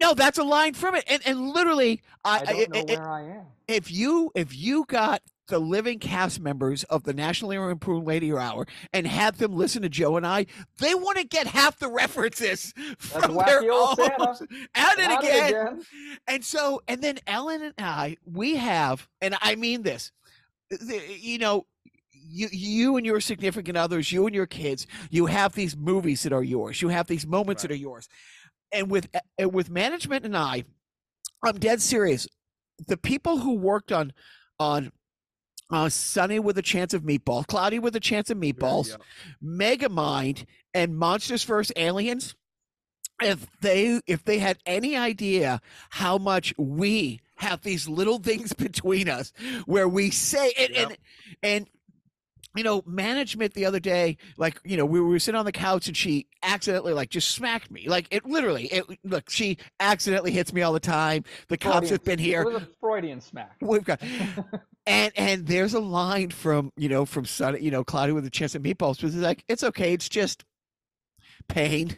no, 0.00 0.14
that's 0.14 0.38
a 0.38 0.44
line 0.44 0.74
from 0.74 0.94
it, 0.94 1.04
and 1.08 1.22
and 1.26 1.50
literally, 1.50 2.00
I, 2.24 2.40
I 2.40 2.44
don't 2.44 2.70
know 2.70 2.78
I- 2.80 2.92
I- 2.94 2.98
where 2.98 3.10
I 3.10 3.22
am. 3.38 3.46
if 3.68 3.90
you 3.90 4.30
if 4.34 4.56
you 4.56 4.84
got 4.86 5.22
the 5.48 5.58
living 5.58 5.98
cast 5.98 6.40
members 6.40 6.84
of 6.84 7.02
the 7.02 7.12
National 7.12 7.50
Lampoon 7.50 8.04
Radio 8.04 8.38
Hour 8.38 8.66
and 8.92 9.06
had 9.06 9.34
them 9.36 9.52
listen 9.54 9.82
to 9.82 9.88
Joe 9.88 10.16
and 10.16 10.26
I, 10.26 10.46
they 10.78 10.94
wouldn't 10.94 11.28
get 11.30 11.46
half 11.48 11.78
the 11.78 11.88
references 11.88 12.72
from 12.98 13.34
their 13.34 13.60
own. 13.70 13.96
At 14.74 14.98
it 14.98 15.08
Not 15.08 15.24
again. 15.24 15.82
And 16.26 16.42
so, 16.44 16.80
and 16.88 17.02
then 17.02 17.18
Ellen 17.26 17.60
and 17.60 17.74
I, 17.76 18.16
we 18.24 18.56
have, 18.56 19.08
and 19.20 19.36
I 19.42 19.56
mean 19.56 19.82
this, 19.82 20.12
you 21.20 21.36
know, 21.38 21.66
you, 22.32 22.48
you 22.50 22.96
and 22.96 23.04
your 23.06 23.20
significant 23.20 23.76
others, 23.76 24.10
you 24.10 24.26
and 24.26 24.34
your 24.34 24.46
kids, 24.46 24.86
you 25.10 25.26
have 25.26 25.52
these 25.54 25.76
movies 25.76 26.22
that 26.22 26.32
are 26.32 26.42
yours. 26.42 26.80
You 26.82 26.88
have 26.88 27.06
these 27.06 27.26
moments 27.26 27.62
that 27.62 27.70
are 27.70 27.76
yours. 27.76 28.08
and 28.72 28.90
with 28.90 29.08
and 29.38 29.52
with 29.52 29.68
management 29.70 30.24
and 30.24 30.36
I, 30.36 30.64
I'm 31.44 31.58
dead 31.58 31.80
serious. 31.82 32.26
The 32.88 32.96
people 32.96 33.38
who 33.38 33.54
worked 33.54 33.92
on 33.92 34.12
on 34.58 34.92
uh, 35.70 35.88
Sunny 35.88 36.38
with 36.38 36.58
a 36.58 36.62
chance 36.62 36.92
of 36.94 37.02
meatballs, 37.02 37.46
Cloudy 37.46 37.78
with 37.78 37.96
a 37.96 38.00
chance 38.00 38.30
of 38.30 38.38
meatballs, 38.38 38.90
Yeah. 38.90 38.96
Megamind, 39.42 40.44
and 40.74 40.96
Monsters 40.96 41.44
vs. 41.44 41.72
Aliens. 41.76 42.34
If 43.22 43.46
they 43.60 44.00
if 44.06 44.24
they 44.24 44.38
had 44.38 44.58
any 44.66 44.96
idea 44.96 45.60
how 45.90 46.18
much 46.18 46.54
we 46.58 47.20
have 47.36 47.62
these 47.62 47.88
little 47.88 48.18
things 48.30 48.52
between 48.52 49.08
us 49.08 49.32
where 49.66 49.88
we 49.88 50.10
say 50.10 50.52
and 50.58 50.70
Yep. 50.74 50.88
and, 50.88 50.96
and 51.42 51.66
you 52.54 52.62
know 52.62 52.82
management 52.86 53.54
the 53.54 53.64
other 53.64 53.80
day 53.80 54.16
like 54.36 54.60
you 54.64 54.76
know 54.76 54.84
we 54.84 55.00
were 55.00 55.18
sitting 55.18 55.38
on 55.38 55.44
the 55.44 55.52
couch 55.52 55.86
and 55.88 55.96
she 55.96 56.26
accidentally 56.42 56.92
like 56.92 57.08
just 57.08 57.30
smacked 57.30 57.70
me 57.70 57.88
like 57.88 58.06
it 58.10 58.24
literally 58.26 58.66
it 58.66 58.84
look 59.04 59.30
she 59.30 59.56
accidentally 59.80 60.30
hits 60.32 60.52
me 60.52 60.60
all 60.62 60.72
the 60.72 60.80
time 60.80 61.24
the 61.48 61.56
cops 61.56 61.88
Freudian- 61.88 61.92
have 61.94 62.04
been 62.04 62.18
here 62.18 62.42
It 62.42 62.52
was 62.52 62.62
a 62.62 62.68
Freudian 62.80 63.20
smack. 63.20 63.56
we've 63.60 63.84
got 63.84 64.00
and 64.86 65.12
and 65.16 65.46
there's 65.46 65.74
a 65.74 65.80
line 65.80 66.30
from 66.30 66.72
you 66.76 66.88
know 66.88 67.04
from 67.06 67.24
Sun, 67.24 67.62
you 67.62 67.70
know, 67.70 67.84
Cloudy 67.84 68.12
with 68.12 68.26
a 68.26 68.30
chance 68.30 68.54
of 68.54 68.62
meatballs, 68.62 69.02
it's 69.02 69.14
like 69.16 69.44
it's 69.48 69.62
okay, 69.62 69.92
it's 69.92 70.08
just 70.08 70.44
pain. 71.48 71.96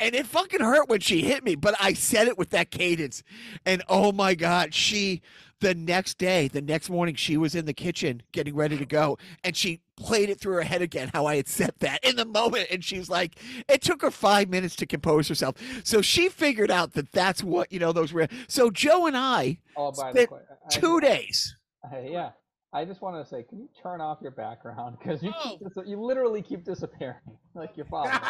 And 0.00 0.14
it 0.14 0.26
fucking 0.26 0.60
hurt 0.60 0.88
when 0.88 1.00
she 1.00 1.20
hit 1.20 1.44
me, 1.44 1.56
but 1.56 1.74
I 1.78 1.92
said 1.92 2.26
it 2.26 2.38
with 2.38 2.50
that 2.50 2.70
cadence. 2.70 3.22
And 3.66 3.82
oh 3.88 4.12
my 4.12 4.34
god, 4.34 4.72
she 4.72 5.20
the 5.64 5.74
next 5.74 6.18
day, 6.18 6.46
the 6.46 6.60
next 6.60 6.90
morning, 6.90 7.14
she 7.14 7.38
was 7.38 7.54
in 7.54 7.64
the 7.64 7.72
kitchen 7.72 8.22
getting 8.32 8.54
ready 8.54 8.76
to 8.76 8.84
go, 8.84 9.16
and 9.42 9.56
she 9.56 9.80
played 9.96 10.28
it 10.28 10.38
through 10.38 10.52
her 10.56 10.60
head 10.62 10.82
again 10.82 11.10
how 11.14 11.24
I 11.24 11.36
had 11.36 11.48
said 11.48 11.72
that 11.78 12.04
in 12.04 12.16
the 12.16 12.26
moment, 12.26 12.66
and 12.70 12.84
she's 12.84 13.08
like, 13.08 13.36
it 13.66 13.80
took 13.80 14.02
her 14.02 14.10
five 14.10 14.50
minutes 14.50 14.76
to 14.76 14.86
compose 14.86 15.26
herself. 15.26 15.56
So 15.82 16.02
she 16.02 16.28
figured 16.28 16.70
out 16.70 16.92
that 16.92 17.12
that's 17.12 17.42
what 17.42 17.72
you 17.72 17.78
know 17.78 17.92
those 17.92 18.12
were. 18.12 18.28
So 18.46 18.70
Joe 18.70 19.06
and 19.06 19.16
I, 19.16 19.58
Oh, 19.74 19.90
by 19.90 20.12
the 20.12 20.24
Spent 20.24 20.30
I- 20.32 20.68
two 20.68 21.00
days. 21.00 21.56
I- 21.90 22.00
yeah. 22.10 22.30
I 22.74 22.84
just 22.84 23.00
wanted 23.00 23.22
to 23.22 23.28
say, 23.30 23.42
can 23.44 23.60
you 23.60 23.68
turn 23.82 24.00
off 24.02 24.18
your 24.20 24.32
background 24.32 24.96
because 24.98 25.22
you 25.22 25.32
Oh. 25.44 25.56
dis- 25.62 25.86
you 25.86 25.98
literally 25.98 26.42
keep 26.42 26.62
disappearing 26.64 27.16
like 27.54 27.74
your 27.76 27.86
father. 27.86 28.10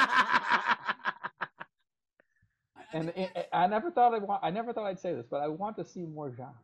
and 2.92 3.08
it- 3.16 3.48
I 3.52 3.66
never 3.66 3.90
thought 3.90 4.14
I 4.14 4.18
want. 4.18 4.40
I 4.44 4.50
never 4.50 4.72
thought 4.72 4.86
I'd 4.86 5.00
say 5.00 5.14
this, 5.14 5.26
but 5.28 5.40
I 5.40 5.48
want 5.48 5.76
to 5.78 5.84
see 5.84 6.04
more 6.04 6.30
Jacques. 6.30 6.54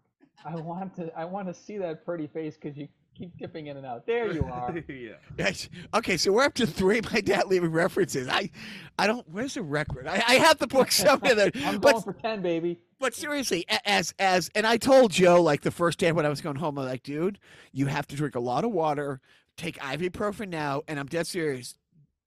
I 0.45 0.57
want 0.57 0.95
to. 0.97 1.17
I 1.19 1.25
want 1.25 1.49
to 1.49 1.55
see 1.55 1.79
that 1.79 2.05
pretty 2.05 2.27
face 2.27 2.57
because 2.61 2.77
you 2.77 2.89
keep 3.15 3.37
dipping 3.37 3.67
in 3.67 3.77
and 3.77 3.85
out. 3.85 4.07
There 4.07 4.33
you 4.33 4.45
are. 4.53 4.75
yeah. 4.89 5.13
Yes. 5.39 5.69
Okay, 5.95 6.17
so 6.17 6.33
we're 6.33 6.45
up 6.45 6.55
to 6.55 6.67
three. 6.67 7.01
My 7.13 7.21
dad 7.21 7.47
leaving 7.47 7.71
references. 7.73 8.29
I, 8.29 8.51
I 8.99 9.07
don't. 9.07 9.29
Where's 9.29 9.55
the 9.55 9.63
record? 9.63 10.07
I, 10.07 10.23
I 10.27 10.35
have 10.37 10.59
the 10.59 10.67
book 10.67 10.91
somewhere. 10.93 11.35
There, 11.35 11.51
I'm 11.65 11.79
but 11.81 11.93
going 11.93 12.03
for 12.03 12.13
ten, 12.15 12.43
baby. 12.43 12.79
but 12.99 13.15
seriously, 13.15 13.65
as 13.85 14.15
as 14.19 14.51
and 14.55 14.67
I 14.67 14.77
told 14.77 15.13
Joe 15.13 15.43
like 15.43 15.61
the 15.63 15.71
first 15.71 15.99
day 15.99 16.13
when 16.13 16.25
I 16.27 16.29
was 16.29 16.41
going 16.41 16.57
home, 16.57 16.79
I'm 16.79 16.87
like, 16.87 17.03
dude, 17.03 17.39
you 17.73 17.87
have 17.87 18.07
to 18.09 18.17
drink 18.17 18.35
a 18.35 18.41
lot 18.41 18.65
of 18.65 18.71
water, 18.73 19.21
take 19.57 19.79
ibuprofen 19.79 20.49
now, 20.49 20.83
and 20.89 20.99
I'm 20.99 21.07
dead 21.07 21.27
serious. 21.27 21.75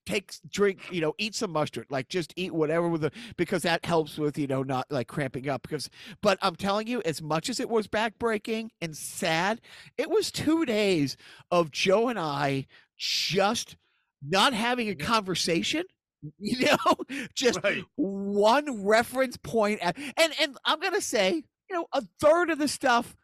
Take 0.06 0.34
drink, 0.50 0.80
you 0.92 1.02
know, 1.02 1.14
eat 1.18 1.36
some 1.36 1.52
mustard, 1.52 1.88
like 1.90 2.10
just 2.10 2.34
eat 2.36 2.54
whatever 2.54 2.90
with 2.90 3.02
the 3.02 3.12
because 3.38 3.64
that 3.64 3.86
helps 3.86 4.18
with 4.18 4.38
you 4.38 4.48
know 4.48 4.64
not 4.64 4.86
like 4.92 5.08
cramping 5.08 5.48
up. 5.50 5.62
Because, 5.62 5.90
but 6.22 6.38
I'm 6.42 6.56
telling 6.56 6.88
you, 6.88 7.02
as 7.06 7.22
much 7.22 7.50
as 7.50 7.60
it 7.60 7.70
was 7.70 7.88
backbreaking 7.88 8.70
and 8.82 8.96
sad, 8.98 9.62
it 9.98 10.10
was 10.10 10.32
two 10.32 10.66
days 10.66 11.16
of 11.52 11.72
Joe 11.72 12.10
and 12.10 12.20
I 12.20 12.68
just 12.98 13.78
not 14.22 14.54
having 14.54 14.90
a 14.90 14.94
mm-hmm. 14.94 15.06
conversation. 15.06 15.84
You 16.40 16.68
know, 16.68 16.96
just 17.36 17.60
Right. 17.66 17.84
one 17.98 18.86
reference 18.86 19.36
point 19.36 19.82
at, 19.82 19.98
and 19.98 20.34
and 20.40 20.58
I'm 20.64 20.80
gonna 20.80 21.02
say, 21.02 21.44
you 21.70 21.76
know, 21.76 21.88
a 21.92 22.02
third 22.22 22.50
of 22.50 22.60
the 22.60 22.70
stuff 22.70 23.18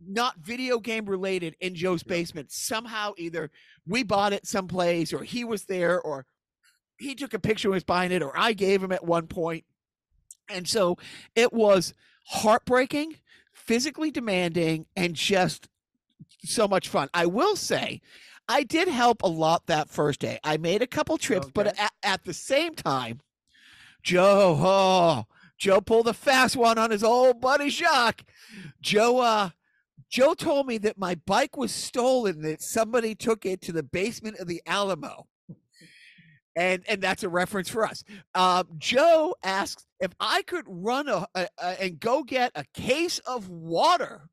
not 0.00 0.38
video 0.38 0.78
game 0.78 1.06
related 1.06 1.56
in 1.60 1.74
Joe's 1.74 2.02
basement. 2.02 2.52
Somehow 2.52 3.12
either 3.16 3.50
we 3.86 4.02
bought 4.02 4.32
it 4.32 4.46
someplace 4.46 5.12
or 5.12 5.22
he 5.22 5.44
was 5.44 5.64
there 5.64 6.00
or 6.00 6.26
he 6.98 7.14
took 7.14 7.34
a 7.34 7.38
picture 7.38 7.68
and 7.68 7.74
was 7.74 7.84
buying 7.84 8.12
it 8.12 8.22
or 8.22 8.32
I 8.36 8.52
gave 8.52 8.82
him 8.82 8.92
at 8.92 9.04
one 9.04 9.26
point. 9.26 9.64
And 10.48 10.68
so 10.68 10.98
it 11.34 11.52
was 11.52 11.94
heartbreaking, 12.26 13.16
physically 13.52 14.10
demanding, 14.10 14.86
and 14.96 15.14
just 15.14 15.68
so 16.44 16.68
much 16.68 16.88
fun. 16.88 17.08
I 17.14 17.26
will 17.26 17.56
say, 17.56 18.00
I 18.48 18.62
did 18.62 18.88
help 18.88 19.22
a 19.22 19.28
lot 19.28 19.66
that 19.66 19.88
first 19.88 20.20
day. 20.20 20.38
I 20.44 20.58
made 20.58 20.82
a 20.82 20.86
couple 20.86 21.16
trips, 21.16 21.48
but 21.52 21.78
at, 21.78 21.92
at 22.02 22.24
the 22.24 22.34
same 22.34 22.74
time, 22.74 23.20
Joe, 24.02 24.58
oh, 24.60 25.24
Joe 25.56 25.80
pulled 25.80 26.08
a 26.08 26.12
fast 26.12 26.56
one 26.56 26.76
on 26.76 26.90
his 26.90 27.02
old 27.02 27.40
buddy 27.40 27.70
Jacques. 27.70 28.24
Joe, 28.82 29.20
uh, 29.20 29.50
Joe 30.10 30.34
told 30.34 30.66
me 30.66 30.78
that 30.78 30.98
my 30.98 31.16
bike 31.26 31.56
was 31.56 31.72
stolen, 31.72 32.42
that 32.42 32.62
somebody 32.62 33.14
took 33.14 33.44
it 33.44 33.60
to 33.62 33.72
the 33.72 33.82
basement 33.82 34.38
of 34.38 34.46
the 34.46 34.62
Alamo. 34.66 35.26
And 36.56 36.84
and 36.88 37.02
that's 37.02 37.24
a 37.24 37.28
reference 37.28 37.68
for 37.68 37.84
us. 37.84 38.04
Um, 38.36 38.68
Joe 38.78 39.34
asks 39.42 39.86
if 39.98 40.12
I 40.20 40.42
could 40.42 40.64
run 40.68 41.08
a, 41.08 41.26
a, 41.34 41.48
a 41.60 41.82
and 41.82 41.98
go 41.98 42.22
get 42.22 42.52
a 42.54 42.64
case 42.74 43.18
of 43.20 43.48
water. 43.48 44.28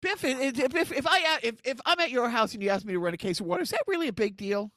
Biff, 0.00 0.24
if, 0.24 0.58
if, 0.58 0.92
if, 0.92 1.06
I 1.06 1.40
if, 1.42 1.56
if 1.62 1.78
I'm 1.84 2.00
at 2.00 2.10
your 2.10 2.30
house 2.30 2.54
and 2.54 2.62
you 2.62 2.70
ask 2.70 2.86
me 2.86 2.94
to 2.94 2.98
run 2.98 3.12
a 3.12 3.18
case 3.18 3.38
of 3.38 3.44
water, 3.44 3.62
is 3.62 3.68
that 3.68 3.82
really 3.86 4.08
a 4.08 4.14
big 4.14 4.38
deal? 4.38 4.72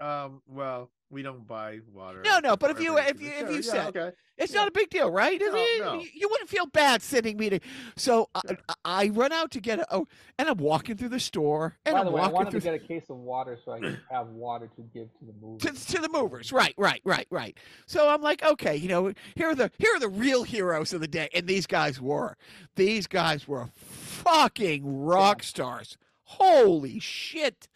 Um. 0.00 0.42
Well, 0.46 0.90
we 1.10 1.22
don't 1.22 1.46
buy 1.46 1.80
water. 1.92 2.20
No, 2.22 2.38
no, 2.38 2.56
but 2.56 2.70
if 2.70 2.80
you- 2.80 2.98
if 2.98 3.18
you- 3.20 3.30
if 3.30 3.48
you 3.48 3.56
yeah, 3.56 3.60
said- 3.62 3.96
okay. 3.96 4.16
It's 4.36 4.52
Yeah. 4.52 4.60
not 4.60 4.68
a 4.68 4.70
big 4.70 4.90
deal, 4.90 5.10
right? 5.10 5.40
No, 5.40 5.46
it? 5.56 5.80
no. 5.80 5.94
You- 5.94 6.08
You 6.14 6.28
wouldn't 6.28 6.48
feel 6.50 6.66
bad 6.66 7.02
sending 7.02 7.36
me 7.38 7.48
to. 7.50 7.60
So 7.96 8.28
I, 8.34 8.40
I, 8.68 8.74
I 8.84 9.08
run 9.08 9.32
out 9.32 9.50
to 9.52 9.60
get 9.60 9.80
a. 9.80 9.86
Oh, 9.90 10.06
and 10.38 10.48
I'm 10.48 10.58
walking 10.58 10.96
through 10.96 11.08
the 11.08 11.18
store, 11.18 11.78
and 11.86 11.94
By 11.94 12.00
I'm 12.00 12.04
the 12.06 12.12
way, 12.12 12.20
I 12.20 12.24
walking 12.24 12.34
wanted 12.34 12.50
through 12.50 12.60
to 12.60 12.64
get 12.66 12.74
a 12.74 12.86
case 12.86 13.08
of 13.10 13.16
water 13.16 13.58
so 13.64 13.72
I 13.72 13.80
could 13.80 14.00
have 14.10 14.28
water 14.28 14.68
to 14.76 14.82
give 14.82 15.08
to 15.18 15.24
the 15.24 15.32
movers. 15.40 15.86
to, 15.86 15.96
to 15.96 16.02
the 16.02 16.08
movers. 16.10 16.52
Right, 16.52 16.74
right, 16.76 17.00
right, 17.04 17.26
right. 17.30 17.58
So 17.86 18.08
I'm 18.08 18.20
like, 18.22 18.44
okay, 18.44 18.76
you 18.76 18.88
know, 18.88 19.12
here 19.34 19.48
are 19.48 19.54
the 19.56 19.72
here 19.78 19.96
are 19.96 20.00
the 20.00 20.08
real 20.10 20.44
heroes 20.44 20.92
of 20.92 21.00
the 21.00 21.08
day, 21.08 21.28
and 21.34 21.46
these 21.48 21.66
guys 21.66 22.00
were. 22.00 22.36
These 22.76 23.06
guys 23.08 23.48
were 23.48 23.70
fucking 23.76 24.82
rock 25.04 25.42
stars. 25.42 25.96
Holy 26.24 27.00
shit! 27.00 27.68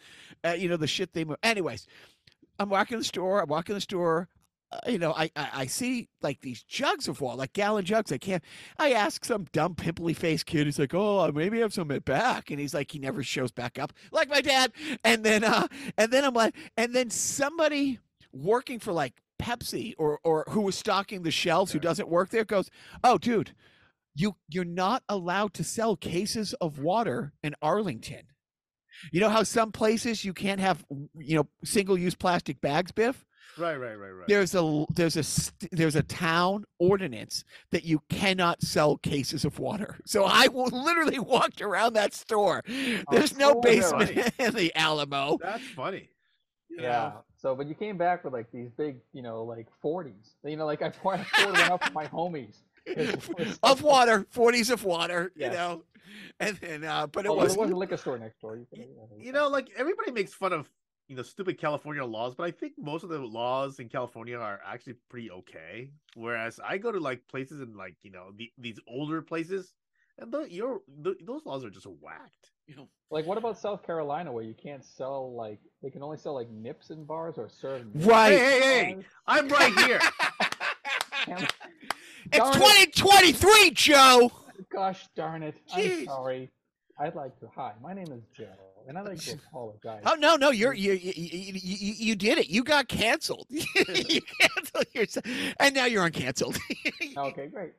Uh, 0.45 0.51
you 0.51 0.69
know 0.69 0.77
the 0.77 0.87
shit 0.87 1.13
they 1.15 1.25
move. 1.25 1.39
Anyways, 1.43 1.87
I'm 2.59 2.69
walking 2.69 2.99
the 2.99 3.05
store. 3.05 3.43
I'm 3.43 3.49
walking 3.49 3.75
the 3.75 3.81
store. 3.81 4.29
Uh, 4.71 4.79
you 4.91 4.99
know, 4.99 5.13
I, 5.13 5.31
I 5.37 5.49
I 5.55 5.67
see 5.67 6.09
like 6.23 6.41
these 6.41 6.63
jugs 6.63 7.07
of 7.09 7.21
water, 7.21 7.37
like 7.37 7.53
gallon 7.53 7.85
jugs. 7.85 8.11
I 8.13 8.19
can't. 8.19 8.43
I 8.79 8.93
ask 8.93 9.25
some 9.25 9.47
dumb 9.53 9.75
pimply 9.75 10.15
faced 10.15 10.47
kid. 10.47 10.67
He's 10.67 10.79
like, 10.79 10.95
"Oh, 10.95 11.31
maybe 11.33 11.59
I 11.59 11.63
have 11.63 11.75
some 11.75 11.91
at 11.91 12.05
back," 12.05 12.51
and 12.51 12.59
he's 12.59 12.73
like, 12.75 12.91
he 12.91 12.99
never 12.99 13.23
shows 13.23 13.53
back 13.53 13.79
up, 13.79 13.93
like 14.13 14.29
my 14.31 14.41
dad. 14.41 14.73
And 15.05 15.25
then, 15.25 15.45
uh, 15.45 15.67
and 15.99 16.11
then 16.13 16.25
I'm 16.25 16.35
like, 16.35 16.55
and 16.77 16.95
then 16.95 17.11
somebody 17.11 17.99
working 18.33 18.79
for 18.79 18.93
like 18.93 19.15
Pepsi 19.39 19.95
or 19.99 20.21
or 20.25 20.45
who 20.51 20.63
was 20.63 20.77
stocking 20.77 21.23
the 21.23 21.31
shelves 21.31 21.73
who 21.73 21.79
doesn't 21.79 22.09
work 22.09 22.31
there 22.31 22.45
goes, 22.45 22.71
"Oh, 23.05 23.19
dude, 23.19 23.55
you 24.15 24.37
you're 24.49 24.65
not 24.65 25.03
allowed 25.09 25.55
to 25.55 25.65
sell 25.65 25.97
cases 25.97 26.55
of 26.55 26.79
water 26.79 27.33
in 27.43 27.55
Arlington." 27.61 28.32
You 29.11 29.21
know 29.21 29.29
how 29.29 29.43
some 29.43 29.73
places 29.73 30.25
you 30.25 30.33
can't 30.33 30.61
have, 30.61 30.85
you 31.19 31.37
know, 31.37 31.49
single-use 31.65 32.15
plastic 32.15 32.61
bags, 32.61 32.93
Biff? 32.93 33.25
Right, 33.59 33.77
right, 33.77 33.95
right, 33.95 34.11
right. 34.11 34.29
there's 34.29 34.55
a 34.55 34.87
there's 34.95 35.17
a 35.17 35.67
there's 35.73 35.95
a 35.95 36.03
town 36.03 36.65
ordinance 36.79 37.45
that 37.71 37.85
you 37.85 38.03
cannot 38.09 38.63
sell 38.63 38.97
cases 38.97 39.45
of 39.45 39.59
water. 39.59 39.99
So 40.07 40.25
I 40.25 40.47
w- 40.47 40.67
literally 40.67 41.19
walked 41.19 41.61
around 41.63 41.95
that 41.95 42.15
store. 42.15 42.63
Oh, 42.69 43.03
there's 43.11 43.37
no 43.37 43.61
so 43.63 43.69
is 43.69 43.91
that 43.91 44.05
basement 44.05 44.35
in 44.39 44.55
the 44.55 44.73
Alamo. 44.75 45.39
That's 45.41 45.67
funny. 45.69 46.09
you 46.71 46.83
Yeah. 46.83 47.13
So, 47.37 47.55
but 47.55 47.67
you 47.67 47.75
came 47.75 47.99
back 47.99 48.25
with 48.25 48.33
like 48.33 48.51
these 48.53 48.71
big, 48.71 48.97
you 49.13 49.23
know, 49.23 49.43
like 49.43 49.67
40s. 49.85 50.31
You 50.45 50.57
know, 50.57 50.67
like 50.67 50.81
I 50.81 50.91
poured 50.91 51.21
I 51.21 51.25
poured 51.25 51.53
one 51.59 51.73
up 51.73 51.85
for 51.85 51.93
my 51.93 52.07
homies. 52.07 52.57
It's- 52.87 53.29
it's- 53.39 53.59
of 53.63 53.83
water, 53.83 54.27
40s 54.35 54.71
of 54.71 54.85
water, 54.85 55.33
you 55.37 55.51
know. 55.51 55.85
And 56.41 56.57
then 56.59 56.85
uh 56.85 57.07
but 57.07 57.25
it 57.25 57.29
Although 57.29 57.43
was 57.45 57.55
there 57.55 57.63
was 57.63 57.71
a 57.71 57.77
liquor 57.77 57.97
store 57.97 58.19
next 58.19 58.41
door. 58.41 58.57
You, 58.57 58.67
could, 58.69 58.79
Y- 58.81 59.25
You 59.25 59.33
know, 59.33 59.49
like 59.49 59.71
everybody 59.77 60.11
makes 60.13 60.35
fun 60.35 60.53
of 60.53 60.69
you 61.09 61.17
know 61.17 61.23
stupid 61.23 61.59
California 61.59 62.05
laws, 62.05 62.35
but 62.35 62.45
I 62.45 62.51
think 62.51 62.75
most 62.79 63.03
of 63.03 63.11
the 63.11 63.19
laws 63.19 63.79
in 63.81 63.89
California 63.89 64.37
are 64.39 64.61
actually 64.67 64.95
pretty 65.09 65.31
okay. 65.31 65.91
Whereas 66.15 66.61
I 66.65 66.79
go 66.79 66.93
to 66.93 66.99
like 67.01 67.27
places 67.29 67.61
in 67.61 67.75
like 67.77 67.97
you 68.03 68.11
know 68.11 68.31
the, 68.37 68.51
these 68.59 68.79
older 68.87 69.23
places, 69.23 69.73
and 70.19 70.31
the, 70.33 70.43
your 70.51 70.81
the, 71.01 71.15
those 71.25 71.45
laws 71.47 71.65
are 71.65 71.71
just 71.71 71.87
whacked. 71.87 72.51
you 72.67 72.77
know, 72.77 72.89
Like, 73.11 73.27
what 73.27 73.39
about 73.39 73.59
South 73.59 73.83
Carolina, 73.83 74.31
where 74.33 74.45
you 74.45 74.55
can't 74.55 74.85
sell 74.85 75.35
like 75.35 75.61
they 75.83 75.91
can 75.91 76.03
only 76.03 76.19
sell 76.19 76.35
like 76.35 76.51
nips 76.51 76.91
in 76.91 77.05
bars 77.05 77.37
or 77.39 77.49
serve? 77.49 77.87
nips 77.95 78.07
Right. 78.07 78.33
Hey, 78.33 78.39
hey, 78.39 78.85
hey! 78.85 78.99
I'm 79.27 79.49
right 79.49 79.73
here. 79.81 80.01
bars? 81.27 81.43
it's 82.27 82.39
Darn 82.39 82.57
it. 82.57 82.93
2023, 82.95 83.71
Joe. 83.73 84.33
Gosh 84.71 85.07
darn 85.17 85.43
it! 85.43 85.55
I'm 85.75 86.05
sorry. 86.07 86.51
I'd 86.99 87.15
like 87.15 87.39
to. 87.41 87.49
Hi, 87.57 87.73
my 87.83 87.93
name 87.93 88.07
is 88.13 88.23
Joe, 88.37 88.47
and 88.89 88.97
I'd 88.97 89.05
like 89.07 89.19
to 89.21 89.33
apologize. 89.49 90.03
Oh 90.07 90.15
no, 90.15 90.37
no, 90.37 90.51
you're 90.51 90.73
you 90.73 90.93
you, 90.93 91.13
you, 91.15 91.53
you, 91.55 91.95
you 91.99 92.17
did 92.17 92.39
it. 92.39 92.49
You 92.49 92.65
got 92.65 92.89
canceled. 92.89 93.47
you 93.51 94.21
canceled 94.41 94.87
yourself, 94.95 95.27
and 95.61 95.75
now 95.75 95.85
you're 95.87 96.09
uncanceled. 96.09 96.59
Okay, 97.17 97.49
great. 97.49 97.73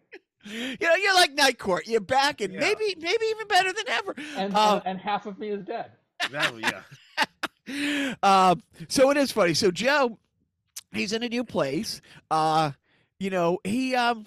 you 0.46 0.78
know, 0.80 0.94
you're 0.96 1.16
like 1.16 1.34
Night 1.34 1.58
Court. 1.58 1.88
You're 1.88 2.02
back, 2.02 2.42
and 2.42 2.54
Yeah. 2.54 2.60
maybe 2.60 2.96
maybe 3.00 3.26
even 3.32 3.48
better 3.48 3.74
than 3.74 3.88
ever. 3.88 4.16
And 4.36 4.54
Uh, 4.56 4.76
and, 4.76 4.82
and 4.86 5.00
half 5.00 5.26
of 5.26 5.40
me 5.40 5.50
is 5.50 5.66
dead. 5.66 5.92
That, 6.32 6.54
yeah. 7.68 8.14
um, 8.22 8.62
so 8.90 9.10
it 9.10 9.18
is 9.18 9.32
funny. 9.32 9.54
So 9.56 9.72
Joe, 9.72 10.20
he's 10.92 11.14
in 11.14 11.24
a 11.24 11.30
new 11.30 11.44
place. 11.44 12.02
Uh, 12.30 12.72
you 13.24 13.30
know, 13.30 13.60
he 13.64 13.96
um 13.96 14.26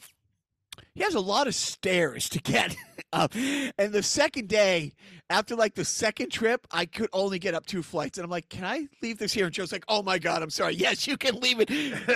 he 0.94 1.02
has 1.02 1.14
a 1.14 1.20
lot 1.20 1.46
of 1.46 1.54
stairs 1.54 2.28
to 2.30 2.40
get 2.40 2.74
up. 3.12 3.34
And 3.34 3.92
the 3.92 4.02
second 4.02 4.48
day, 4.48 4.94
after 5.28 5.54
like 5.54 5.74
the 5.74 5.84
second 5.84 6.30
trip, 6.30 6.66
I 6.70 6.86
could 6.86 7.10
only 7.12 7.38
get 7.38 7.54
up 7.54 7.66
two 7.66 7.82
flights. 7.82 8.16
And 8.18 8.24
I'm 8.24 8.30
like, 8.30 8.48
Can 8.48 8.64
I 8.64 8.88
leave 9.02 9.18
this 9.18 9.32
here? 9.34 9.44
And 9.46 9.54
Joe's 9.54 9.72
like, 9.72 9.84
Oh 9.88 10.02
my 10.02 10.18
god, 10.18 10.42
I'm 10.42 10.50
sorry. 10.50 10.74
Yes, 10.86 11.06
you 11.06 11.16
can 11.18 11.38
leave 11.40 11.60
it. 11.60 11.70
I'd 11.70 12.06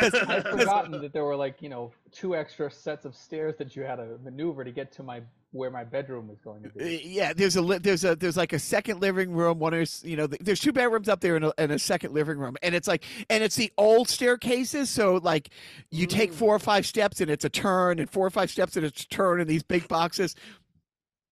'cause- 0.45 0.51
forgotten 0.61 0.93
that 0.93 1.13
there 1.13 1.25
were 1.25 1.37
like 1.37 1.61
you 1.61 1.69
know 1.69 1.93
two 2.13 2.35
extra 2.35 2.71
sets 2.71 3.05
of 3.05 3.15
stairs 3.15 3.55
that 3.59 3.77
you 3.77 3.83
had 3.83 3.97
to 3.97 4.19
maneuver 4.25 4.65
to 4.65 4.73
get 4.73 4.91
to 4.93 5.03
my 5.03 5.21
where 5.53 5.71
my 5.71 5.83
bedroom 5.83 6.29
was 6.29 6.39
going 6.45 6.63
to 6.63 6.69
Uh, 6.69 6.73
be. 6.79 7.03
Yeah, 7.05 7.33
there's 7.33 7.57
a 7.57 7.63
there's 7.63 8.05
a 8.05 8.15
there's 8.15 8.37
like 8.37 8.53
a 8.53 8.59
second 8.59 9.01
living 9.01 9.33
room. 9.33 9.59
One 9.59 9.75
is 9.75 10.03
you 10.05 10.17
know 10.17 10.27
th- 10.27 10.41
there's 10.45 10.61
two 10.61 10.73
bedrooms 10.73 11.09
up 11.09 11.21
there 11.21 11.37
and 11.37 11.47
a, 11.47 11.55
and 11.59 11.73
a 11.73 11.79
second 11.79 12.15
living 12.15 12.39
room, 12.39 12.57
and 12.63 12.75
it's 12.75 12.87
like 12.87 13.05
and 13.29 13.43
it's 13.43 13.57
the 13.57 13.73
old 13.77 14.09
staircases. 14.09 14.91
So 14.91 15.17
like 15.17 15.51
you 15.91 16.07
take 16.07 16.31
Mm. 16.31 16.35
four 16.35 16.55
or 16.55 16.59
five 16.61 16.87
steps 16.87 17.21
and 17.21 17.31
it's 17.31 17.45
a 17.45 17.49
turn, 17.49 17.99
and 17.99 18.09
four 18.09 18.27
or 18.27 18.31
five 18.31 18.51
steps 18.51 18.77
and 18.77 18.87
it's 18.87 19.03
a 19.03 19.09
turn 19.09 19.41
in 19.41 19.47
these 19.49 19.63
big 19.63 19.89
boxes. 19.89 20.35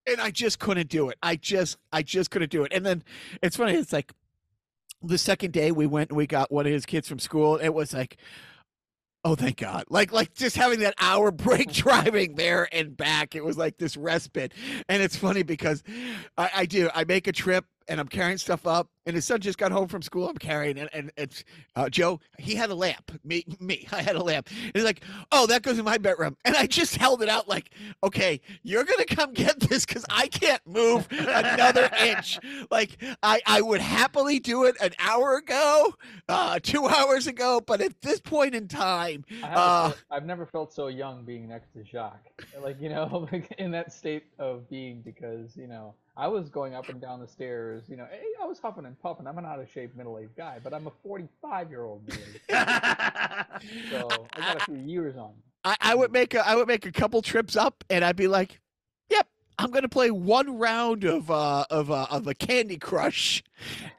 And 0.07 0.21
I 0.21 0.31
just 0.31 0.59
couldn't 0.59 0.89
do 0.89 1.11
it. 1.11 1.19
I 1.23 1.37
just 1.37 1.77
I 1.93 2.03
just 2.03 2.31
couldn't 2.31 2.51
do 2.51 2.65
it. 2.65 2.73
And 2.73 2.85
then 2.85 3.05
it's 3.43 3.57
funny. 3.57 3.75
It's 3.75 3.93
like 3.93 4.13
the 5.03 5.19
second 5.19 5.53
day 5.53 5.71
we 5.71 5.87
went 5.87 6.11
and 6.11 6.17
we 6.17 6.27
got 6.27 6.51
one 6.51 6.67
of 6.67 6.73
his 6.73 6.87
kids 6.87 7.07
from 7.09 7.19
school. 7.21 7.57
It 7.57 7.71
was 7.71 7.93
like. 7.95 8.17
Oh, 9.25 9.35
thank 9.35 9.59
God! 9.59 9.85
Like, 9.89 10.13
like 10.13 10.35
just 10.35 10.57
having 10.57 10.81
that 10.81 10.95
hour 10.99 11.31
break 11.33 11.73
driving 11.73 12.35
there 12.35 12.69
and 12.73 12.97
back, 12.97 13.35
it 13.35 13.45
was 13.45 13.59
like 13.59 13.79
this 13.79 13.97
respite. 13.97 14.53
And 14.89 15.03
it's 15.03 15.17
funny 15.17 15.43
because 15.43 15.83
I, 16.37 16.51
I 16.57 16.67
do. 16.67 16.89
I 16.95 17.05
make 17.05 17.27
a 17.27 17.33
trip 17.33 17.65
and 17.89 17.99
I'm 17.99 18.09
carrying 18.09 18.39
stuff 18.39 18.67
up, 18.67 18.89
and 19.07 19.15
his 19.17 19.25
son 19.25 19.41
just 19.41 19.59
got 19.59 19.73
home 19.73 19.89
from 19.89 20.03
school. 20.03 20.29
I'm 20.29 20.37
carrying 20.37 20.77
it, 20.77 20.89
and 20.93 21.11
it's 21.17 21.43
uh, 21.75 21.89
Joe. 21.89 22.21
He 22.39 22.55
had 22.55 22.71
a 22.71 22.75
lamp. 22.75 23.19
Me, 23.25 23.45
me. 23.59 23.87
I 23.93 24.03
had 24.03 24.17
a 24.17 24.23
lamp. 24.23 24.49
And 24.51 24.73
he's 24.75 24.85
like, 24.85 25.03
"Oh, 25.33 25.47
that 25.47 25.63
goes 25.63 25.79
in 25.79 25.85
my 25.85 25.99
bedroom," 25.99 26.37
and 26.45 26.55
I 26.57 26.67
just 26.67 26.97
held 26.97 27.23
it 27.23 27.29
out 27.29 27.49
like, 27.49 27.71
"Okay, 28.05 28.41
you're 28.63 28.85
gonna 28.85 29.07
come 29.07 29.33
get 29.33 29.59
this 29.69 29.87
because 29.87 30.05
I 30.11 30.29
can't 30.29 30.65
move 30.67 31.09
another 31.11 31.91
inch." 32.01 32.39
Like 32.71 33.03
I, 33.23 33.41
I 33.47 33.61
would 33.63 33.81
happily 33.81 34.39
do 34.39 34.65
it 34.65 34.77
an 34.81 34.93
hour 34.99 35.37
ago, 35.37 35.95
uh, 36.29 36.59
two 36.63 36.87
hours 36.87 37.27
ago, 37.27 37.61
but 37.65 37.81
at 37.81 38.01
this 38.03 38.21
point 38.21 38.55
in 38.55 38.69
time, 38.69 39.25
uh, 39.43 39.93
I've 40.11 40.27
never 40.27 40.47
felt 40.47 40.73
so 40.73 40.89
young 40.89 41.25
being 41.25 41.49
next 41.49 41.73
to 41.73 41.85
Jacques. 41.85 42.29
Like 42.61 42.81
you 42.81 42.91
know, 42.91 43.29
like 43.33 43.55
in 43.59 43.71
that 43.73 43.93
state 43.93 44.25
of 44.39 44.69
being 44.69 45.01
because 45.01 45.57
you 45.57 45.67
know 45.67 45.95
I 46.19 46.27
was 46.27 46.49
going 46.49 46.75
up 46.75 46.89
and 46.89 47.01
down 47.01 47.21
the 47.21 47.29
stairs. 47.29 47.85
You 47.89 47.97
know, 47.97 48.07
eh, 48.13 48.43
I 48.43 48.45
was 48.45 48.59
huffing 48.59 48.85
and 48.85 48.99
puffing. 49.01 49.27
I'm 49.29 49.39
an 49.39 49.47
out 49.47 49.61
of 49.61 49.71
shape 49.71 49.97
middle 49.97 50.19
aged 50.19 50.35
guy, 50.37 50.59
but 50.63 50.75
I'm 50.75 50.89
a 50.89 50.93
45 51.03 51.71
year 51.71 51.85
old. 51.85 52.03
So 53.91 54.27
I 54.35 54.41
got 54.41 54.57
a 54.57 54.65
few 54.65 54.77
years 54.77 55.17
on. 55.17 55.33
I, 55.65 55.77
I 55.81 55.95
would 55.95 56.13
make 56.13 56.35
a 56.35 56.47
I 56.47 56.55
would 56.55 56.69
make 56.69 56.87
a 56.87 56.93
couple 56.93 57.21
trips 57.23 57.57
up, 57.57 57.83
and 57.91 58.05
I'd 58.05 58.15
be 58.15 58.29
like, 58.29 58.61
"Yep, 59.11 59.27
I'm 59.59 59.71
gonna 59.73 59.89
play 59.89 60.11
one 60.13 60.59
round 60.59 61.05
of 61.05 61.31
uh 61.31 61.65
of 61.71 61.91
uh, 61.91 62.07
of 62.11 62.27
a 62.29 62.35
Candy 62.35 62.77
Crush, 62.77 63.43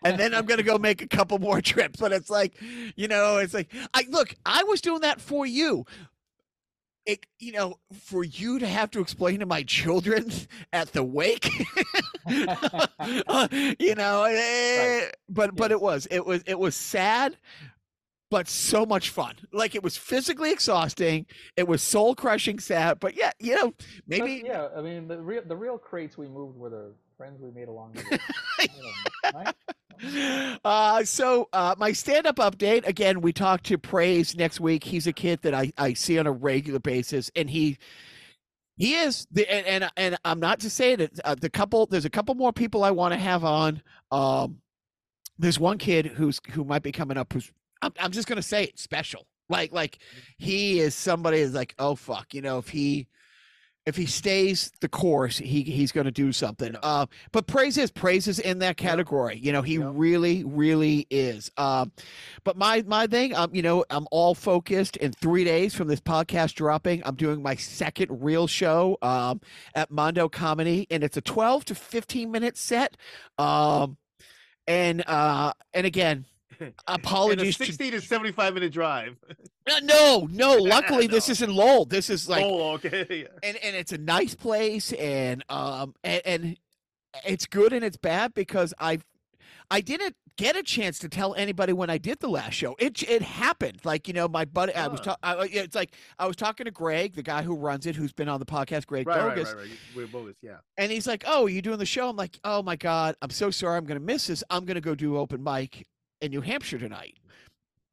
and 0.04 0.18
then 0.18 0.34
I'm 0.34 0.46
gonna 0.46 0.64
go 0.64 0.78
make 0.78 1.02
a 1.02 1.08
couple 1.08 1.40
more 1.40 1.62
trips." 1.74 2.00
But 2.00 2.14
it's 2.14 2.30
like, 2.30 2.54
you 2.96 3.08
know, 3.10 3.38
it's 3.38 3.54
like, 3.54 3.74
I 3.94 4.06
look, 4.10 4.34
I 4.46 4.64
was 4.64 4.80
doing 4.80 5.02
that 5.02 5.20
for 5.20 5.46
you. 5.46 5.86
It, 7.10 7.26
you 7.40 7.52
know, 7.54 7.80
for 8.04 8.24
you 8.24 8.60
to 8.60 8.68
have 8.68 8.92
to 8.92 9.00
explain 9.00 9.40
to 9.40 9.48
my 9.48 9.64
children 9.64 10.32
at 10.74 10.94
the 10.94 11.04
wake, 11.04 11.50
you 13.80 13.96
know, 13.96 14.24
eh, 14.26 15.10
but 15.28 15.56
but 15.56 15.72
it 15.72 15.82
was 15.82 16.08
it 16.12 16.24
was 16.24 16.44
it 16.46 16.60
was 16.60 16.76
sad, 16.76 17.36
but 18.30 18.48
so 18.48 18.86
much 18.86 19.10
fun. 19.10 19.34
Like 19.52 19.74
it 19.74 19.82
was 19.82 19.98
physically 19.98 20.52
exhausting. 20.52 21.26
It 21.58 21.68
was 21.68 21.82
soul 21.82 22.14
crushing 22.14 22.60
sad, 22.60 23.00
but 23.00 23.18
yeah, 23.18 23.32
you 23.40 23.56
know, 23.56 23.72
But, 23.72 24.20
maybe 24.20 24.44
yeah, 24.46 24.68
I 24.78 24.82
mean 24.82 25.08
the 25.08 25.18
real 25.20 25.42
the 25.44 25.58
real 25.58 25.80
crates 25.80 26.16
we 26.16 26.28
moved 26.28 26.60
were 26.60 26.70
the 26.70 26.92
friends 27.18 27.42
we 27.42 27.50
made 27.50 27.70
along 27.70 27.94
the 27.94 28.04
way. 28.12 28.20
You 28.76 28.84
know, 28.84 29.32
right? 29.34 29.56
Uh 30.66 31.04
so 31.04 31.50
uh 31.54 31.76
my 31.78 31.92
stand-up 31.92 32.38
update 32.38 32.86
again 32.88 33.22
we 33.22 33.34
talked 33.34 33.66
to 33.66 33.78
praise 33.78 34.36
next 34.36 34.60
week. 34.60 34.84
He's 34.84 35.08
a 35.08 35.14
kid 35.14 35.42
that 35.44 35.54
i 35.54 35.72
i 35.78 35.94
see 35.94 36.20
on 36.20 36.28
a 36.28 36.32
regular 36.32 36.80
basis 36.80 37.32
and 37.36 37.50
he 37.50 37.78
he 38.78 38.96
is 38.96 39.28
the 39.32 39.52
and 39.52 39.66
and, 39.84 39.92
and 39.98 40.18
i'm 40.26 40.40
not 40.40 40.60
to 40.62 40.70
say 40.70 40.96
that 40.96 41.20
uh, 41.26 41.36
the 41.36 41.50
couple 41.50 41.86
there's 41.88 42.06
a 42.06 42.10
couple 42.10 42.36
more 42.36 42.54
people 42.54 42.84
i 42.84 42.92
want 42.92 43.14
to 43.14 43.20
have 43.20 43.44
on. 43.44 43.82
Um 44.12 44.60
there's 45.38 45.60
one 45.60 45.78
kid 45.78 46.06
who's 46.08 46.40
who 46.52 46.64
might 46.66 46.84
be 46.84 46.92
coming 46.92 47.18
up 47.18 47.32
who's 47.34 47.52
i'm, 47.82 47.94
I'm 48.00 48.12
just 48.12 48.28
gonna 48.28 48.42
say 48.42 48.66
it 48.66 48.80
special. 48.80 49.26
Like 49.50 49.72
like 49.74 50.00
he 50.38 50.80
is 50.80 50.96
somebody 50.96 51.40
is 51.40 51.54
like 51.54 51.76
oh 51.80 51.96
fuck 51.96 52.34
you 52.34 52.42
know 52.42 52.60
if 52.60 52.70
he 52.70 53.08
if 53.86 53.96
he 53.96 54.06
stays 54.06 54.72
the 54.82 54.90
course 54.90 55.38
he 55.38 55.64
he's 55.64 55.92
going 55.92 56.06
to 56.06 56.12
do 56.12 56.32
something. 56.32 56.74
Yeah. 56.74 56.80
uh 56.84 57.06
but 57.32 57.48
praise 57.48 57.78
is 57.78 57.90
praise 57.92 58.28
is 58.28 58.40
in 58.40 58.60
that 58.60 58.78
category. 58.78 59.38
You 59.38 59.52
know 59.52 59.62
he 59.62 59.76
Yep. 59.76 59.92
really 59.94 60.44
really 60.44 61.08
is. 61.10 61.50
Um 61.58 61.92
but 62.44 62.58
my 62.58 62.84
my 62.86 63.08
thing 63.08 63.34
um 63.36 63.54
you 63.54 63.62
know 63.62 63.86
i'm 63.90 64.08
all 64.12 64.36
focused 64.36 64.98
in 64.98 65.12
three 65.12 65.44
days 65.44 65.74
from 65.74 65.88
this 65.88 66.02
podcast 66.02 66.54
dropping. 66.56 67.02
I'm 67.06 67.16
doing 67.16 67.42
my 67.42 67.56
second 67.56 68.22
real 68.24 68.48
show 68.48 68.98
um 69.02 69.42
at 69.74 69.90
mondo 69.92 70.30
comedy 70.30 70.86
and 70.92 71.04
it's 71.04 71.18
a 71.18 71.22
12 71.22 71.66
to 71.66 71.76
15 71.76 72.32
minute 72.32 72.58
set. 72.58 72.98
Um 73.38 73.98
and 74.68 75.04
uh 75.08 75.54
and 75.74 75.88
again 75.88 76.26
apologies 76.88 77.56
a 77.56 77.60
to 77.60 77.66
60 77.66 77.92
to 77.92 78.02
75 78.02 78.54
minute 78.54 78.72
drive. 78.74 79.16
No 79.84 80.28
no 80.32 80.54
luckily 80.60 81.08
this 81.08 81.30
isn't 81.30 81.52
lowell 81.54 81.86
this 81.86 82.10
is 82.10 82.28
like 82.28 82.44
oh, 82.44 82.72
okay. 82.74 83.06
yeah. 83.10 83.48
and 83.48 83.58
and 83.64 83.76
it's 83.76 83.92
a 83.92 83.98
nice 83.98 84.36
place 84.36 84.94
and 84.94 85.44
um 85.50 85.94
and, 86.04 86.22
and 86.26 86.58
it's 87.26 87.46
good 87.46 87.74
and 87.74 87.84
it's 87.84 87.98
bad 87.98 88.34
because 88.34 88.74
i 88.80 89.00
i 89.72 89.82
didn't 89.82 90.16
get 90.38 90.56
a 90.56 90.64
chance 90.64 90.98
to 91.00 91.10
tell 91.10 91.34
anybody 91.36 91.74
when 91.74 91.90
i 91.90 91.98
did 91.98 92.20
the 92.20 92.30
last 92.30 92.54
show 92.54 92.76
it 92.80 93.04
it 93.10 93.22
happened 93.22 93.80
like 93.84 94.08
you 94.08 94.14
know 94.14 94.28
my 94.28 94.46
buddy 94.46 94.74
i 94.74 94.88
was 94.88 95.02
talking 95.02 95.20
it's 95.52 95.76
like 95.76 95.94
i 96.18 96.26
was 96.26 96.36
talking 96.36 96.66
to 96.66 96.72
greg 96.72 97.14
the 97.16 97.24
guy 97.24 97.42
who 97.44 97.56
runs 97.56 97.86
it 97.86 97.96
who's 97.96 98.14
been 98.14 98.30
on 98.30 98.40
the 98.40 98.46
podcast 98.46 98.86
greg 98.86 99.06
Right, 99.08 99.20
right, 99.20 99.38
right, 99.38 99.56
right. 99.56 99.68
We're 99.96 100.08
bogus, 100.08 100.36
yeah. 100.42 100.58
and 100.78 100.92
he's 100.92 101.08
like 101.08 101.24
oh 101.28 101.48
you 101.48 101.62
doing 101.62 101.78
the 101.80 101.86
show 101.86 102.10
i'm 102.10 102.16
like 102.16 102.40
oh 102.44 102.64
my 102.64 102.76
god 102.76 103.16
i'm 103.22 103.32
so 103.32 103.52
sorry 103.52 103.78
i'm 103.78 103.86
gonna 103.86 104.00
miss 104.00 104.28
this 104.28 104.44
i'm 104.50 104.66
gonna 104.66 104.82
go 104.82 104.96
do 104.96 105.18
open 105.18 105.44
mic 105.44 105.86
in 106.22 106.32
new 106.32 106.42
hampshire 106.42 106.78
tonight 106.80 107.18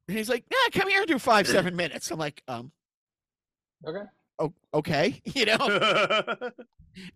and 0.08 0.16
he's 0.16 0.28
like 0.28 0.44
yeah 0.50 0.80
come 0.80 0.88
here 0.88 1.00
and 1.00 1.08
do 1.08 1.18
five 1.18 1.46
seven 1.46 1.74
minutes 1.82 2.10
i'm 2.10 2.18
like 2.18 2.42
um 2.48 2.72
Okay. 3.86 4.04
oh, 4.38 4.52
okay 4.74 5.20
you 5.34 5.44
know 5.46 5.58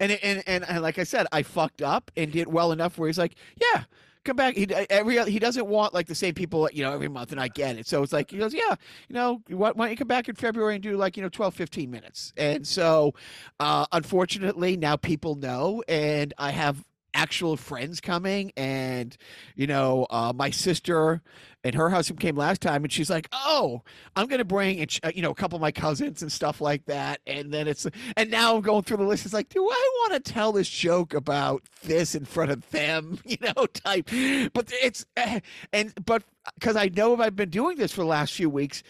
and, 0.00 0.12
and 0.12 0.42
and 0.46 0.64
and 0.68 0.82
like 0.82 0.98
I 0.98 1.04
said, 1.04 1.26
I 1.32 1.42
fucked 1.42 1.82
up 1.82 2.10
and 2.16 2.30
did 2.30 2.48
well 2.52 2.72
enough 2.72 2.98
where 2.98 3.08
he's 3.08 3.18
like, 3.18 3.34
yeah, 3.56 3.84
come 4.24 4.36
back. 4.36 4.54
He 4.54 4.66
every 4.90 5.22
he 5.30 5.38
doesn't 5.38 5.66
want 5.66 5.94
like 5.94 6.06
the 6.06 6.14
same 6.14 6.34
people, 6.34 6.68
you 6.72 6.82
know, 6.84 6.92
every 6.92 7.08
month, 7.08 7.32
and 7.32 7.40
I 7.40 7.48
get 7.48 7.76
it. 7.76 7.86
So 7.86 8.02
it's 8.02 8.12
like 8.12 8.30
he 8.30 8.38
goes, 8.38 8.54
yeah, 8.54 8.74
you 9.08 9.14
know, 9.14 9.42
why, 9.48 9.72
why 9.72 9.86
don't 9.86 9.90
you 9.90 9.96
come 9.96 10.08
back 10.08 10.28
in 10.28 10.34
February 10.34 10.74
and 10.74 10.82
do 10.82 10.96
like 10.96 11.16
you 11.16 11.22
know 11.22 11.28
12, 11.28 11.54
15 11.54 11.90
minutes? 11.90 12.32
And 12.36 12.66
so, 12.66 13.14
uh, 13.58 13.86
unfortunately, 13.92 14.76
now 14.76 14.96
people 14.96 15.34
know, 15.34 15.82
and 15.88 16.34
I 16.38 16.50
have 16.50 16.84
actual 17.14 17.56
friends 17.56 18.00
coming 18.00 18.52
and 18.56 19.16
you 19.56 19.66
know 19.66 20.06
uh 20.10 20.32
my 20.34 20.50
sister 20.50 21.20
and 21.64 21.74
her 21.74 21.90
husband 21.90 22.20
came 22.20 22.36
last 22.36 22.60
time 22.62 22.82
and 22.84 22.92
she's 22.92 23.10
like 23.10 23.28
oh 23.32 23.82
i'm 24.16 24.26
gonna 24.26 24.44
bring 24.44 24.80
uh, 25.02 25.10
you 25.14 25.22
know 25.22 25.30
a 25.30 25.34
couple 25.34 25.56
of 25.56 25.60
my 25.60 25.72
cousins 25.72 26.22
and 26.22 26.30
stuff 26.30 26.60
like 26.60 26.84
that 26.86 27.20
and 27.26 27.52
then 27.52 27.68
it's 27.68 27.86
and 28.16 28.30
now 28.30 28.56
I'm 28.56 28.62
going 28.62 28.82
through 28.82 28.98
the 28.98 29.04
list. 29.04 29.24
It's 29.24 29.34
like, 29.34 29.48
do 29.48 29.62
I 29.62 29.90
want 30.00 30.24
to 30.24 30.32
tell 30.32 30.52
this 30.52 30.68
joke 30.68 31.14
about 31.14 31.62
this 31.82 32.14
in 32.14 32.24
front 32.24 32.50
of 32.50 32.68
them? 32.70 33.18
You 33.30 33.36
know, 33.40 33.66
type. 33.66 34.08
But 34.52 34.72
it's 34.82 35.06
eh, 35.16 35.38
and 35.72 35.94
but 36.04 36.24
because 36.54 36.74
I 36.74 36.88
know 36.88 37.16
I've 37.16 37.36
been 37.36 37.48
doing 37.48 37.76
this 37.76 37.92
for 37.92 38.00
the 38.00 38.08
last 38.08 38.32
few 38.34 38.50
weeks, 38.50 38.82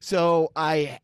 so 0.00 0.52
I 0.54 0.98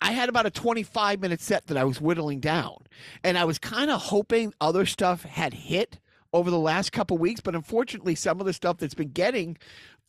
I 0.00 0.12
had 0.12 0.28
about 0.28 0.46
a 0.46 0.50
25 0.50 1.20
minute 1.20 1.40
set 1.40 1.66
that 1.68 1.76
I 1.76 1.84
was 1.84 2.00
whittling 2.00 2.40
down, 2.40 2.86
and 3.24 3.36
I 3.38 3.44
was 3.44 3.58
kind 3.58 3.90
of 3.90 4.00
hoping 4.02 4.54
other 4.60 4.86
stuff 4.86 5.22
had 5.24 5.54
hit 5.54 5.98
over 6.32 6.50
the 6.50 6.58
last 6.58 6.92
couple 6.92 7.18
weeks, 7.18 7.40
but 7.40 7.54
unfortunately, 7.54 8.14
some 8.14 8.40
of 8.40 8.46
the 8.46 8.52
stuff 8.52 8.78
that's 8.78 8.94
been 8.94 9.10
getting 9.12 9.56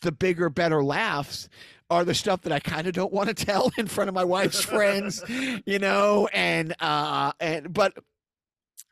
the 0.02 0.12
bigger, 0.12 0.50
better 0.50 0.84
laughs 0.84 1.50
are 1.90 2.06
the 2.06 2.14
stuff 2.14 2.42
that 2.42 2.54
I 2.54 2.60
kind 2.60 2.88
of 2.88 2.94
don't 2.94 3.12
want 3.14 3.30
to 3.30 3.34
tell 3.46 3.72
in 3.78 3.88
front 3.88 4.10
of 4.10 4.14
my 4.16 4.24
wife's 4.24 4.62
friends, 4.64 5.24
you 5.66 5.80
know, 5.80 6.28
and 6.34 6.76
uh 6.82 7.32
and 7.40 7.74
but 7.74 7.98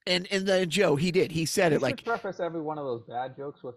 And 0.06 0.28
and 0.32 0.48
then 0.48 0.70
Joe, 0.70 0.96
he 0.96 1.12
did. 1.12 1.32
He 1.32 1.46
said 1.46 1.72
You 1.72 1.78
it 1.78 1.82
like 1.82 2.04
preface 2.04 2.40
every 2.40 2.62
one 2.62 2.78
of 2.78 2.86
those 2.86 3.04
bad 3.04 3.36
jokes 3.36 3.62
with, 3.64 3.76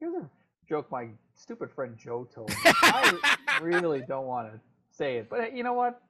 "Here's 0.00 0.14
a 0.14 0.28
joke 0.68 0.90
my 0.90 1.08
stupid 1.34 1.70
friend 1.70 1.96
Joe 1.98 2.26
told 2.34 2.48
me." 2.50 2.56
I 2.64 3.18
really 3.62 4.02
don't 4.08 4.26
want 4.26 4.52
to 4.52 4.60
say 4.90 5.18
it, 5.18 5.28
but 5.28 5.54
you 5.54 5.62
know 5.62 5.74
what? 5.74 6.00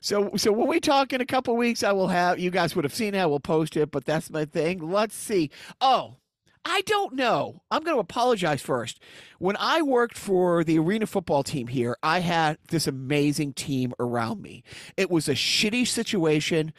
So 0.00 0.30
so 0.36 0.52
when 0.52 0.68
we 0.68 0.80
talk 0.80 1.12
in 1.12 1.20
a 1.20 1.26
couple 1.26 1.56
weeks, 1.56 1.82
I 1.82 1.92
will 1.92 2.08
have 2.08 2.38
you 2.38 2.50
guys 2.50 2.74
would 2.76 2.84
have 2.84 2.94
seen 2.94 3.14
it. 3.14 3.18
I 3.20 3.26
will 3.26 3.40
post 3.40 3.76
it, 3.76 3.90
but 3.90 4.04
that's 4.04 4.30
my 4.30 4.44
thing. 4.44 4.90
Let's 4.90 5.14
see. 5.14 5.50
Oh, 5.80 6.16
I 6.64 6.82
don't 6.82 7.14
know. 7.14 7.62
I'm 7.70 7.82
going 7.82 7.96
to 7.96 8.00
apologize 8.00 8.60
first. 8.60 9.00
When 9.38 9.56
I 9.58 9.80
worked 9.80 10.18
for 10.18 10.64
the 10.64 10.78
arena 10.78 11.06
football 11.06 11.42
team 11.42 11.68
here, 11.68 11.96
I 12.02 12.20
had 12.20 12.58
this 12.68 12.86
amazing 12.86 13.54
team 13.54 13.94
around 13.98 14.42
me. 14.42 14.62
It 14.96 15.10
was 15.10 15.28
a 15.28 15.34
shitty 15.34 15.86
situation, 15.86 16.72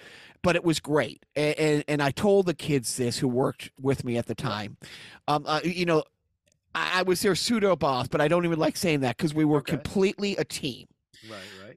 but 0.43 0.55
it 0.55 0.63
was 0.63 0.79
great. 0.79 1.25
And 1.35 1.57
and, 1.57 1.83
and 1.87 2.03
I 2.03 2.11
told 2.11 2.45
the 2.45 2.53
kids 2.53 2.97
this 2.97 3.17
who 3.19 3.27
worked 3.27 3.71
with 3.81 4.03
me 4.03 4.17
at 4.17 4.27
the 4.27 4.35
time. 4.35 4.77
Um, 5.27 5.43
uh, 5.47 5.61
you 5.63 5.85
know, 5.85 6.03
I, 6.75 6.99
I 6.99 7.01
was 7.03 7.21
their 7.21 7.35
pseudo 7.35 7.75
boss, 7.75 8.07
but 8.07 8.21
I 8.21 8.27
don't 8.27 8.45
even 8.45 8.59
like 8.59 8.77
saying 8.77 8.99
that 8.99 9.17
because 9.17 9.33
we 9.33 9.45
were 9.45 9.59
Okay. 9.59 9.71
completely 9.73 10.35
a 10.37 10.43
team 10.45 10.87
Right, 11.29 11.39
right. 11.65 11.68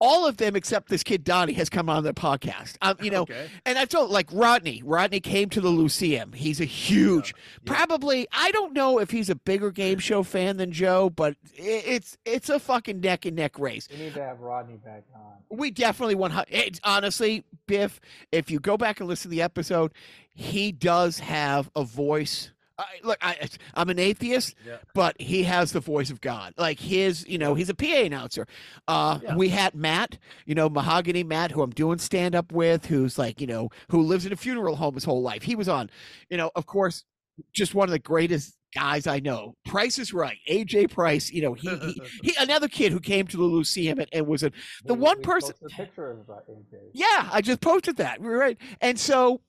All 0.00 0.26
of 0.26 0.36
them 0.36 0.54
except 0.56 0.88
this 0.88 1.02
kid 1.02 1.24
Donnie 1.24 1.54
has 1.54 1.68
come 1.68 1.88
on 1.88 2.04
the 2.04 2.14
podcast. 2.14 2.76
Um, 2.82 2.96
you 3.02 3.10
know, 3.10 3.22
okay. 3.22 3.48
and 3.66 3.78
I 3.78 3.84
told 3.84 4.10
like 4.10 4.28
Rodney. 4.32 4.82
Rodney 4.84 5.20
came 5.20 5.48
to 5.50 5.60
the 5.60 5.68
Luceum. 5.70 6.32
He's 6.32 6.60
a 6.60 6.64
huge, 6.64 7.34
yeah. 7.36 7.72
probably. 7.72 8.26
I 8.32 8.50
don't 8.52 8.72
know 8.72 8.98
if 9.00 9.10
he's 9.10 9.28
a 9.30 9.34
bigger 9.34 9.70
game 9.70 9.98
show 9.98 10.22
fan 10.22 10.56
than 10.56 10.70
Joe, 10.72 11.10
but 11.10 11.36
i- 11.58 11.62
it's 11.62 12.16
it's 12.24 12.48
a 12.48 12.58
fucking 12.58 13.00
neck 13.00 13.24
and 13.26 13.36
neck 13.36 13.58
race. 13.58 13.88
We 13.90 13.98
need 13.98 14.14
to 14.14 14.22
have 14.22 14.40
Rodney 14.40 14.76
back 14.76 15.04
on. 15.14 15.20
We 15.50 15.70
definitely 15.70 16.14
want. 16.14 16.34
It's 16.48 16.80
honestly, 16.84 17.44
Biff. 17.66 18.00
If 18.32 18.50
you 18.50 18.60
go 18.60 18.76
back 18.76 19.00
and 19.00 19.08
listen 19.08 19.30
to 19.30 19.34
the 19.36 19.42
episode, 19.42 19.92
he 20.32 20.70
does 20.72 21.18
have 21.18 21.70
a 21.74 21.82
voice. 21.84 22.52
I, 22.78 22.84
look, 23.02 23.18
I, 23.20 23.48
I'm 23.74 23.88
an 23.90 23.98
atheist, 23.98 24.54
Yeah. 24.64 24.76
but 24.94 25.20
he 25.20 25.42
has 25.44 25.72
the 25.72 25.80
voice 25.80 26.10
of 26.10 26.20
God. 26.20 26.54
Like 26.56 26.78
his, 26.78 27.26
you 27.26 27.36
know, 27.38 27.54
he's 27.54 27.68
a 27.68 27.74
PA 27.74 27.86
announcer. 28.04 28.46
Uh, 28.86 29.18
Yeah. 29.22 29.34
We 29.36 29.48
had 29.48 29.74
Matt, 29.74 30.18
you 30.46 30.54
know, 30.54 30.68
Mahogany 30.68 31.24
Matt, 31.24 31.50
who 31.50 31.62
I'm 31.62 31.70
doing 31.70 31.98
stand 31.98 32.34
up 32.34 32.52
with, 32.52 32.86
who's 32.86 33.18
like, 33.18 33.40
you 33.40 33.46
know, 33.46 33.70
who 33.90 34.02
lives 34.02 34.26
in 34.26 34.32
a 34.32 34.36
funeral 34.36 34.76
home 34.76 34.94
his 34.94 35.04
whole 35.04 35.22
life. 35.22 35.42
He 35.42 35.56
was 35.56 35.68
on, 35.68 35.90
you 36.30 36.36
know, 36.36 36.50
of 36.54 36.66
course, 36.66 37.04
just 37.52 37.74
one 37.74 37.88
of 37.88 37.92
the 37.92 37.98
greatest 37.98 38.54
guys 38.74 39.06
I 39.06 39.18
know. 39.20 39.54
Price 39.64 39.98
is 39.98 40.12
right. 40.12 40.36
AJ 40.48 40.90
Price, 40.92 41.30
you 41.30 41.40
know, 41.42 41.54
he, 41.54 41.68
he, 41.68 42.02
he 42.22 42.34
another 42.38 42.68
kid 42.68 42.92
who 42.92 43.00
came 43.00 43.26
to 43.28 43.36
the 43.36 43.42
Luceum 43.44 43.98
and, 43.98 44.08
and 44.12 44.26
was 44.26 44.42
a 44.42 44.52
The 44.84 44.94
We- 44.94 45.00
one 45.00 45.18
we 45.18 45.24
person- 45.24 45.54
picture 45.70 46.10
of 46.12 46.26
AJ. 46.26 46.78
yeah, 46.92 47.28
I 47.32 47.40
just 47.40 47.60
posted 47.60 47.96
that. 47.96 48.20
Right. 48.20 48.58
And 48.80 48.98
so 49.00 49.40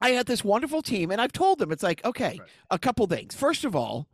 I 0.00 0.10
had 0.10 0.26
this 0.26 0.44
wonderful 0.44 0.82
team, 0.82 1.10
and 1.10 1.20
I've 1.20 1.32
told 1.32 1.58
them 1.58 1.72
it's 1.72 1.82
like, 1.82 2.04
okay, 2.04 2.38
Right. 2.40 2.48
a 2.70 2.78
couple 2.78 3.06
things. 3.06 3.34
First 3.34 3.64
of 3.64 3.74
all, 3.74 4.06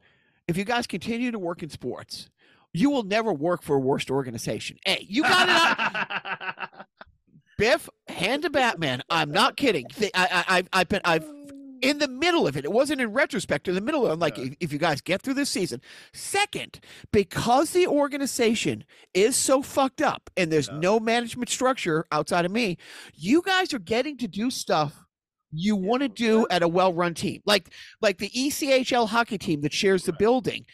if 0.46 0.56
you 0.56 0.64
guys 0.64 0.86
continue 0.86 1.30
to 1.30 1.38
work 1.38 1.62
in 1.62 1.70
sports, 1.70 2.28
you 2.72 2.90
will 2.90 3.02
never 3.02 3.32
work 3.32 3.62
for 3.62 3.76
a 3.76 3.80
worst 3.80 4.10
organization. 4.10 4.78
Hey, 4.86 5.04
you 5.08 5.22
got 5.22 5.48
it 5.48 5.78
out. 5.78 6.86
Biff, 7.58 7.88
hand 8.08 8.42
to 8.42 8.50
Batman. 8.50 9.02
I'm 9.10 9.30
not 9.30 9.56
kidding. 9.56 9.86
I, 10.00 10.08
I, 10.14 10.44
I've, 10.58 10.68
I've 10.72 10.88
been, 10.88 11.00
I've 11.04 11.24
in 11.82 11.98
the 11.98 12.08
middle 12.08 12.46
of 12.46 12.56
it. 12.56 12.64
It 12.64 12.72
wasn't 12.72 13.00
in 13.00 13.12
retrospect. 13.12 13.68
In 13.68 13.74
the 13.74 13.80
middle 13.80 14.04
of 14.06 14.10
it, 14.10 14.12
I'm 14.14 14.18
like, 14.20 14.38
Yeah. 14.38 14.44
if, 14.44 14.54
if 14.60 14.72
you 14.72 14.78
guys 14.78 15.00
get 15.00 15.20
through 15.22 15.34
this 15.34 15.50
season. 15.50 15.80
Second, 16.12 16.80
because 17.12 17.72
the 17.72 17.86
organization 17.86 18.84
is 19.12 19.36
so 19.36 19.60
fucked 19.62 20.00
up 20.00 20.30
and 20.36 20.50
there's 20.52 20.68
Yeah. 20.68 20.78
no 20.78 21.00
management 21.00 21.50
structure 21.50 22.06
outside 22.12 22.44
of 22.46 22.50
me, 22.52 22.78
you 23.14 23.42
guys 23.44 23.74
are 23.74 23.78
getting 23.78 24.16
to 24.18 24.28
do 24.28 24.50
stuff 24.50 25.04
you 25.52 25.76
want 25.76 26.02
to 26.02 26.08
do 26.08 26.46
at 26.50 26.62
a 26.62 26.68
well-run 26.68 27.14
team, 27.14 27.42
like 27.44 27.70
like 28.00 28.18
the 28.18 28.30
ECHL 28.30 29.08
hockey 29.08 29.38
team 29.38 29.60
that 29.62 29.72
shares 29.72 30.04
the 30.04 30.12
building. 30.12 30.64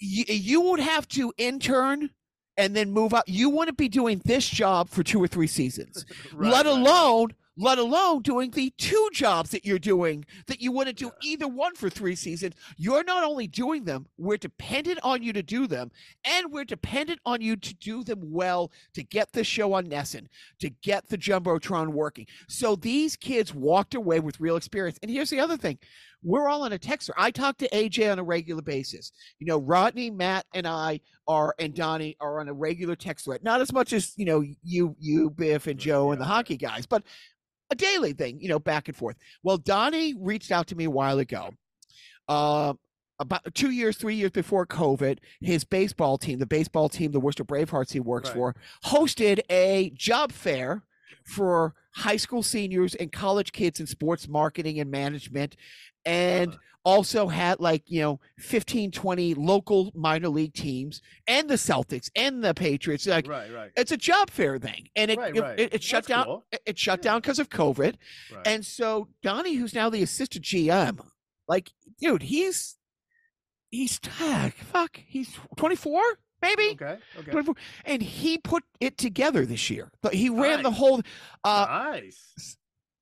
You, 0.00 0.24
you 0.28 0.60
would 0.62 0.80
have 0.80 1.06
to 1.08 1.32
intern 1.38 2.10
and 2.56 2.74
then 2.74 2.90
move 2.90 3.14
out. 3.14 3.28
You 3.28 3.50
want 3.50 3.68
to 3.68 3.74
be 3.74 3.88
doing 3.88 4.20
this 4.24 4.48
job 4.48 4.88
for 4.88 5.02
two 5.02 5.22
or 5.22 5.26
three 5.26 5.46
seasons 5.46 6.04
Right, 6.34 6.52
let 6.52 6.66
alone 6.66 7.34
let 7.56 7.78
alone 7.78 8.22
doing 8.22 8.50
the 8.50 8.72
two 8.78 9.08
jobs 9.12 9.50
that 9.50 9.64
you're 9.64 9.78
doing 9.78 10.24
that 10.46 10.60
you 10.60 10.72
want 10.72 10.88
to 10.88 10.94
do 10.94 11.10
either 11.22 11.46
one 11.46 11.74
for 11.74 11.88
three 11.88 12.14
seasons. 12.16 12.54
You're 12.76 13.04
not 13.04 13.24
only 13.24 13.46
doing 13.46 13.84
them 13.84 14.06
we're 14.18 14.36
dependent 14.36 14.98
on 15.02 15.22
you 15.22 15.32
to 15.32 15.42
do 15.42 15.66
them 15.66 15.90
and 16.24 16.50
we're 16.50 16.64
dependent 16.64 17.20
on 17.24 17.40
you 17.40 17.56
to 17.56 17.74
do 17.74 18.02
them 18.02 18.20
well 18.22 18.72
to 18.94 19.02
get 19.02 19.32
the 19.32 19.44
show 19.44 19.72
on 19.74 19.86
NESN 19.86 20.26
to 20.60 20.70
get 20.82 21.08
the 21.08 21.18
jumbotron 21.18 21.88
working. 21.88 22.26
So 22.48 22.76
these 22.76 23.16
kids 23.16 23.54
walked 23.54 23.94
away 23.94 24.20
with 24.20 24.40
real 24.40 24.56
experience. 24.56 24.98
And 25.02 25.10
here's 25.10 25.30
the 25.30 25.40
other 25.40 25.56
thing 25.56 25.78
we're 26.26 26.48
all 26.48 26.62
on 26.62 26.72
a 26.72 26.78
texter 26.78 27.10
i 27.18 27.30
talk 27.30 27.58
to 27.58 27.68
aj 27.68 28.10
on 28.10 28.18
a 28.18 28.24
regular 28.24 28.62
basis. 28.62 29.12
You 29.38 29.46
know 29.46 29.58
rodney 29.58 30.10
matt 30.10 30.46
and 30.54 30.66
i 30.66 31.00
are 31.28 31.54
and 31.58 31.74
donnie 31.74 32.16
are 32.20 32.40
on 32.40 32.48
a 32.48 32.52
regular 32.52 32.96
text 32.96 33.26
thread 33.26 33.44
not 33.44 33.60
as 33.60 33.72
much 33.72 33.92
as 33.92 34.12
you 34.16 34.24
know 34.24 34.42
you 34.62 34.96
you 34.98 35.30
biff 35.30 35.66
and 35.66 35.78
joe 35.78 36.12
and 36.12 36.20
the 36.20 36.24
hockey 36.24 36.56
guys 36.56 36.86
but 36.86 37.02
a 37.70 37.74
daily 37.74 38.12
thing 38.12 38.40
you 38.40 38.48
know 38.48 38.58
back 38.58 38.88
and 38.88 38.96
forth 38.96 39.16
well 39.42 39.56
donnie 39.58 40.14
reached 40.18 40.50
out 40.52 40.66
to 40.66 40.74
me 40.76 40.84
a 40.84 40.90
while 40.90 41.18
ago 41.18 41.50
uh, 42.28 42.72
about 43.18 43.42
two 43.54 43.70
years 43.70 43.96
three 43.96 44.14
years 44.16 44.30
before 44.30 44.66
covid 44.66 45.18
his 45.40 45.64
baseball 45.64 46.18
team 46.18 46.38
the 46.38 46.46
baseball 46.46 46.88
team 46.88 47.12
the 47.12 47.20
worcester 47.20 47.44
bravehearts 47.44 47.92
he 47.92 48.00
works 48.00 48.28
Right. 48.30 48.34
for 48.36 48.56
hosted 48.84 49.40
a 49.50 49.90
job 49.90 50.32
fair 50.32 50.82
for 51.24 51.74
high 51.92 52.16
school 52.16 52.42
seniors 52.42 52.94
and 52.96 53.12
college 53.12 53.52
kids 53.52 53.78
in 53.80 53.86
sports 53.86 54.26
marketing 54.28 54.80
and 54.80 54.90
management 54.90 55.56
and 56.04 56.50
Uh-huh. 56.50 56.58
also 56.84 57.28
had 57.28 57.60
like 57.60 57.82
you 57.86 58.00
know 58.00 58.20
15 58.38 58.90
20 58.90 59.34
local 59.34 59.90
minor 59.94 60.28
league 60.28 60.52
teams 60.52 61.00
and 61.26 61.48
the 61.48 61.54
celtics 61.54 62.10
and 62.16 62.42
the 62.44 62.52
patriots 62.52 63.06
like 63.06 63.26
Right, 63.28 63.50
right. 63.52 63.70
it's 63.76 63.92
a 63.92 63.96
job 63.96 64.28
fair 64.30 64.58
thing 64.58 64.88
and 64.96 65.10
it 65.10 65.18
Right, 65.18 65.34
it, 65.36 65.40
right. 65.40 65.58
it, 65.60 65.74
it 65.74 65.82
shut 65.82 66.06
down 66.06 66.24
cool. 66.26 66.44
it, 66.52 66.60
it 66.66 66.78
shut 66.78 67.00
down 67.00 67.20
because 67.20 67.38
of 67.38 67.48
covid 67.48 67.94
right. 68.34 68.46
and 68.46 68.66
so 68.66 69.08
donnie 69.22 69.54
who's 69.54 69.72
now 69.74 69.88
the 69.88 70.02
assistant 70.02 70.44
gm 70.44 70.98
like 71.48 71.70
dude 72.00 72.22
he's 72.24 72.76
he's 73.70 73.98
fuck 73.98 75.00
he's 75.06 75.38
24 75.56 76.02
maybe 76.48 76.70
okay, 76.72 76.96
okay. 77.18 77.52
and 77.84 78.02
he 78.02 78.38
put 78.38 78.62
it 78.80 78.96
together 78.98 79.44
this 79.46 79.70
year 79.70 79.90
but 80.02 80.14
he 80.14 80.28
ran 80.28 80.62
the 80.62 80.70
whole 80.70 81.00
uh 81.44 81.66
nice, 81.92 82.56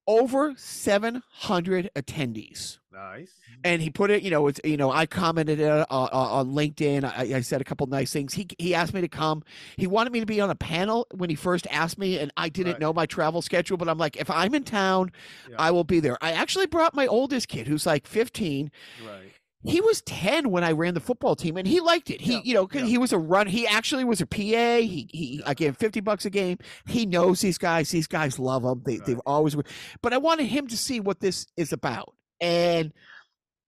over 0.06 0.52
700 0.56 1.90
attendees 1.94 2.78
nice. 2.92 3.30
and 3.62 3.80
he 3.80 3.88
put 3.88 4.10
it 4.10 4.22
you 4.22 4.30
know 4.30 4.48
it's 4.48 4.60
you 4.64 4.76
know 4.76 4.90
i 4.90 5.06
commented 5.06 5.60
it 5.60 5.68
uh, 5.68 5.86
uh, 5.90 6.08
on 6.12 6.52
linkedin 6.52 7.04
I, 7.04 7.36
I 7.36 7.40
said 7.40 7.60
a 7.60 7.64
couple 7.64 7.86
nice 7.86 8.12
things 8.12 8.34
he 8.34 8.48
he 8.58 8.74
asked 8.74 8.94
me 8.94 9.00
to 9.00 9.08
come 9.08 9.44
he 9.76 9.86
wanted 9.86 10.12
me 10.12 10.18
to 10.20 10.26
be 10.26 10.40
on 10.40 10.50
a 10.50 10.56
panel 10.56 11.06
when 11.14 11.30
he 11.30 11.36
first 11.36 11.66
asked 11.70 11.98
me 11.98 12.18
and 12.18 12.32
i 12.36 12.48
didn't 12.48 12.72
Right. 12.72 12.80
know 12.80 12.92
my 12.92 13.06
travel 13.06 13.42
schedule 13.42 13.76
but 13.76 13.88
i'm 13.88 13.98
like 13.98 14.16
if 14.16 14.28
i'm 14.28 14.54
in 14.54 14.64
town 14.64 15.12
Yeah. 15.48 15.56
i 15.58 15.70
will 15.70 15.84
be 15.84 16.00
there 16.00 16.18
i 16.20 16.32
actually 16.32 16.66
brought 16.66 16.94
my 16.94 17.06
oldest 17.06 17.46
kid 17.48 17.66
who's 17.68 17.86
like 17.86 18.06
15 18.08 18.70
Right. 19.06 19.32
He 19.64 19.80
was 19.80 20.02
10 20.02 20.50
when 20.50 20.64
I 20.64 20.72
ran 20.72 20.94
the 20.94 21.00
football 21.00 21.36
team 21.36 21.56
and 21.56 21.66
he 21.68 21.80
liked 21.80 22.10
it. 22.10 22.20
He, 22.20 22.34
Yeah, 22.34 22.40
you 22.44 22.54
know, 22.54 22.68
yeah. 22.72 22.84
he 22.84 22.98
was 22.98 23.12
a 23.12 23.18
run. 23.18 23.46
He 23.46 23.66
actually 23.66 24.04
was 24.04 24.20
a 24.20 24.26
PA. 24.26 24.38
He, 24.38 25.08
he, 25.12 25.42
I 25.46 25.54
gave 25.54 25.68
him 25.68 25.74
50 25.74 26.00
bucks 26.00 26.24
a 26.24 26.30
game. 26.30 26.58
He 26.86 27.06
knows 27.06 27.40
these 27.40 27.58
guys. 27.58 27.90
These 27.90 28.06
guys 28.08 28.38
love 28.38 28.64
him. 28.64 28.82
They, 28.84 28.96
they've 28.98 29.16
Right. 29.16 29.22
always, 29.26 29.56
but 30.02 30.12
I 30.12 30.18
wanted 30.18 30.46
him 30.46 30.66
to 30.68 30.76
see 30.76 30.98
what 31.00 31.20
this 31.20 31.46
is 31.56 31.72
about. 31.72 32.14
And 32.40 32.92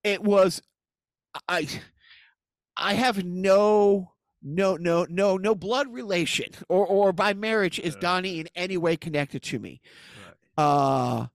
it 0.02 0.22
was, 0.22 0.60
I, 1.48 1.68
I 2.76 2.94
have 2.94 3.24
no, 3.24 4.12
no, 4.42 4.76
no, 4.76 5.06
no, 5.08 5.36
no 5.36 5.54
blood 5.54 5.92
relation 5.92 6.48
or, 6.68 6.86
or 6.86 7.12
by 7.12 7.34
marriage 7.34 7.78
is. 7.78 7.94
Donnie 7.96 8.40
in 8.40 8.48
any 8.56 8.76
way 8.76 8.96
connected 8.96 9.42
to 9.44 9.58
me 9.58 9.80
Right. 10.56 10.64
uh 10.64 11.26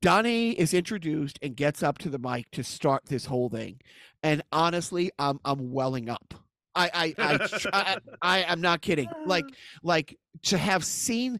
Donnie 0.00 0.52
is 0.52 0.72
introduced 0.72 1.38
and 1.42 1.56
gets 1.56 1.82
up 1.82 1.98
to 1.98 2.08
the 2.08 2.18
mic 2.18 2.50
to 2.52 2.64
start 2.64 3.06
this 3.06 3.26
whole 3.26 3.48
thing. 3.48 3.80
And 4.22 4.42
honestly, 4.52 5.10
I'm 5.18 5.40
I'm 5.44 5.72
welling 5.72 6.08
up. 6.08 6.34
I 6.74 7.14
I 7.18 7.24
I 7.32 7.48
I, 7.72 7.98
I 8.22 8.38
am 8.44 8.60
not 8.60 8.80
kidding. 8.80 9.08
Like 9.26 9.44
like 9.82 10.18
to 10.44 10.58
have 10.58 10.84
seen 10.84 11.38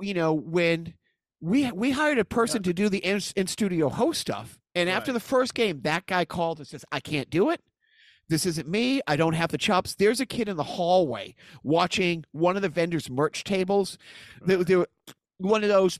you 0.00 0.14
know 0.14 0.32
when 0.32 0.94
we 1.40 1.70
we 1.72 1.90
hired 1.90 2.18
a 2.18 2.24
person 2.24 2.62
to 2.64 2.72
do 2.72 2.88
the 2.88 2.98
in, 2.98 3.20
in 3.36 3.46
studio 3.46 3.88
host 3.88 4.20
stuff 4.20 4.58
and 4.74 4.88
after 4.88 5.12
the 5.12 5.20
first 5.20 5.54
game 5.54 5.80
that 5.82 6.06
guy 6.06 6.24
called 6.24 6.58
and 6.58 6.66
says 6.66 6.84
I 6.92 7.00
can't 7.00 7.30
do 7.30 7.50
it. 7.50 7.60
This 8.28 8.46
isn't 8.46 8.68
me. 8.68 9.02
I 9.06 9.16
don't 9.16 9.34
have 9.34 9.50
the 9.50 9.58
chops. 9.58 9.94
There's 9.94 10.20
a 10.20 10.26
kid 10.26 10.48
in 10.48 10.56
the 10.56 10.62
hallway 10.62 11.34
watching 11.62 12.24
one 12.32 12.56
of 12.56 12.62
the 12.62 12.68
vendors' 12.68 13.10
merch 13.10 13.44
tables. 13.44 13.98
Right. 14.40 14.66
they 14.66 14.76
were 14.76 14.88
one 15.36 15.62
of 15.62 15.68
those 15.68 15.98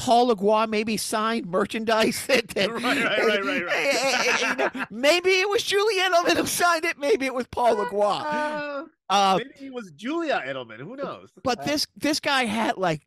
Paul 0.00 0.34
Legua 0.34 0.66
maybe 0.66 0.96
signed 0.96 1.46
merchandise. 1.46 2.26
That, 2.26 2.48
that- 2.48 2.70
Right, 2.70 2.82
right, 2.82 3.04
right, 3.04 3.44
right, 3.44 3.64
right. 3.66 3.66
Eh, 3.74 3.92
eh, 3.92 4.24
eh, 4.26 4.48
you 4.48 4.56
know, 4.56 4.86
maybe 4.90 5.28
it 5.30 5.48
was 5.48 5.62
Julian 5.62 6.12
Edelman 6.12 6.36
who 6.38 6.46
signed 6.46 6.84
it. 6.86 6.98
Maybe 6.98 7.26
it 7.26 7.34
was 7.34 7.46
Paul 7.48 7.76
Legua. 7.76 8.24
Uh, 8.24 8.84
Uh, 9.10 9.38
maybe 9.38 9.66
it 9.66 9.74
was 9.74 9.90
Julia 9.90 10.42
Edelman. 10.46 10.78
Who 10.78 10.96
knows? 10.96 11.28
but 11.42 11.64
this 11.64 11.86
this 11.96 12.18
guy 12.20 12.44
had 12.46 12.78
like 12.78 13.02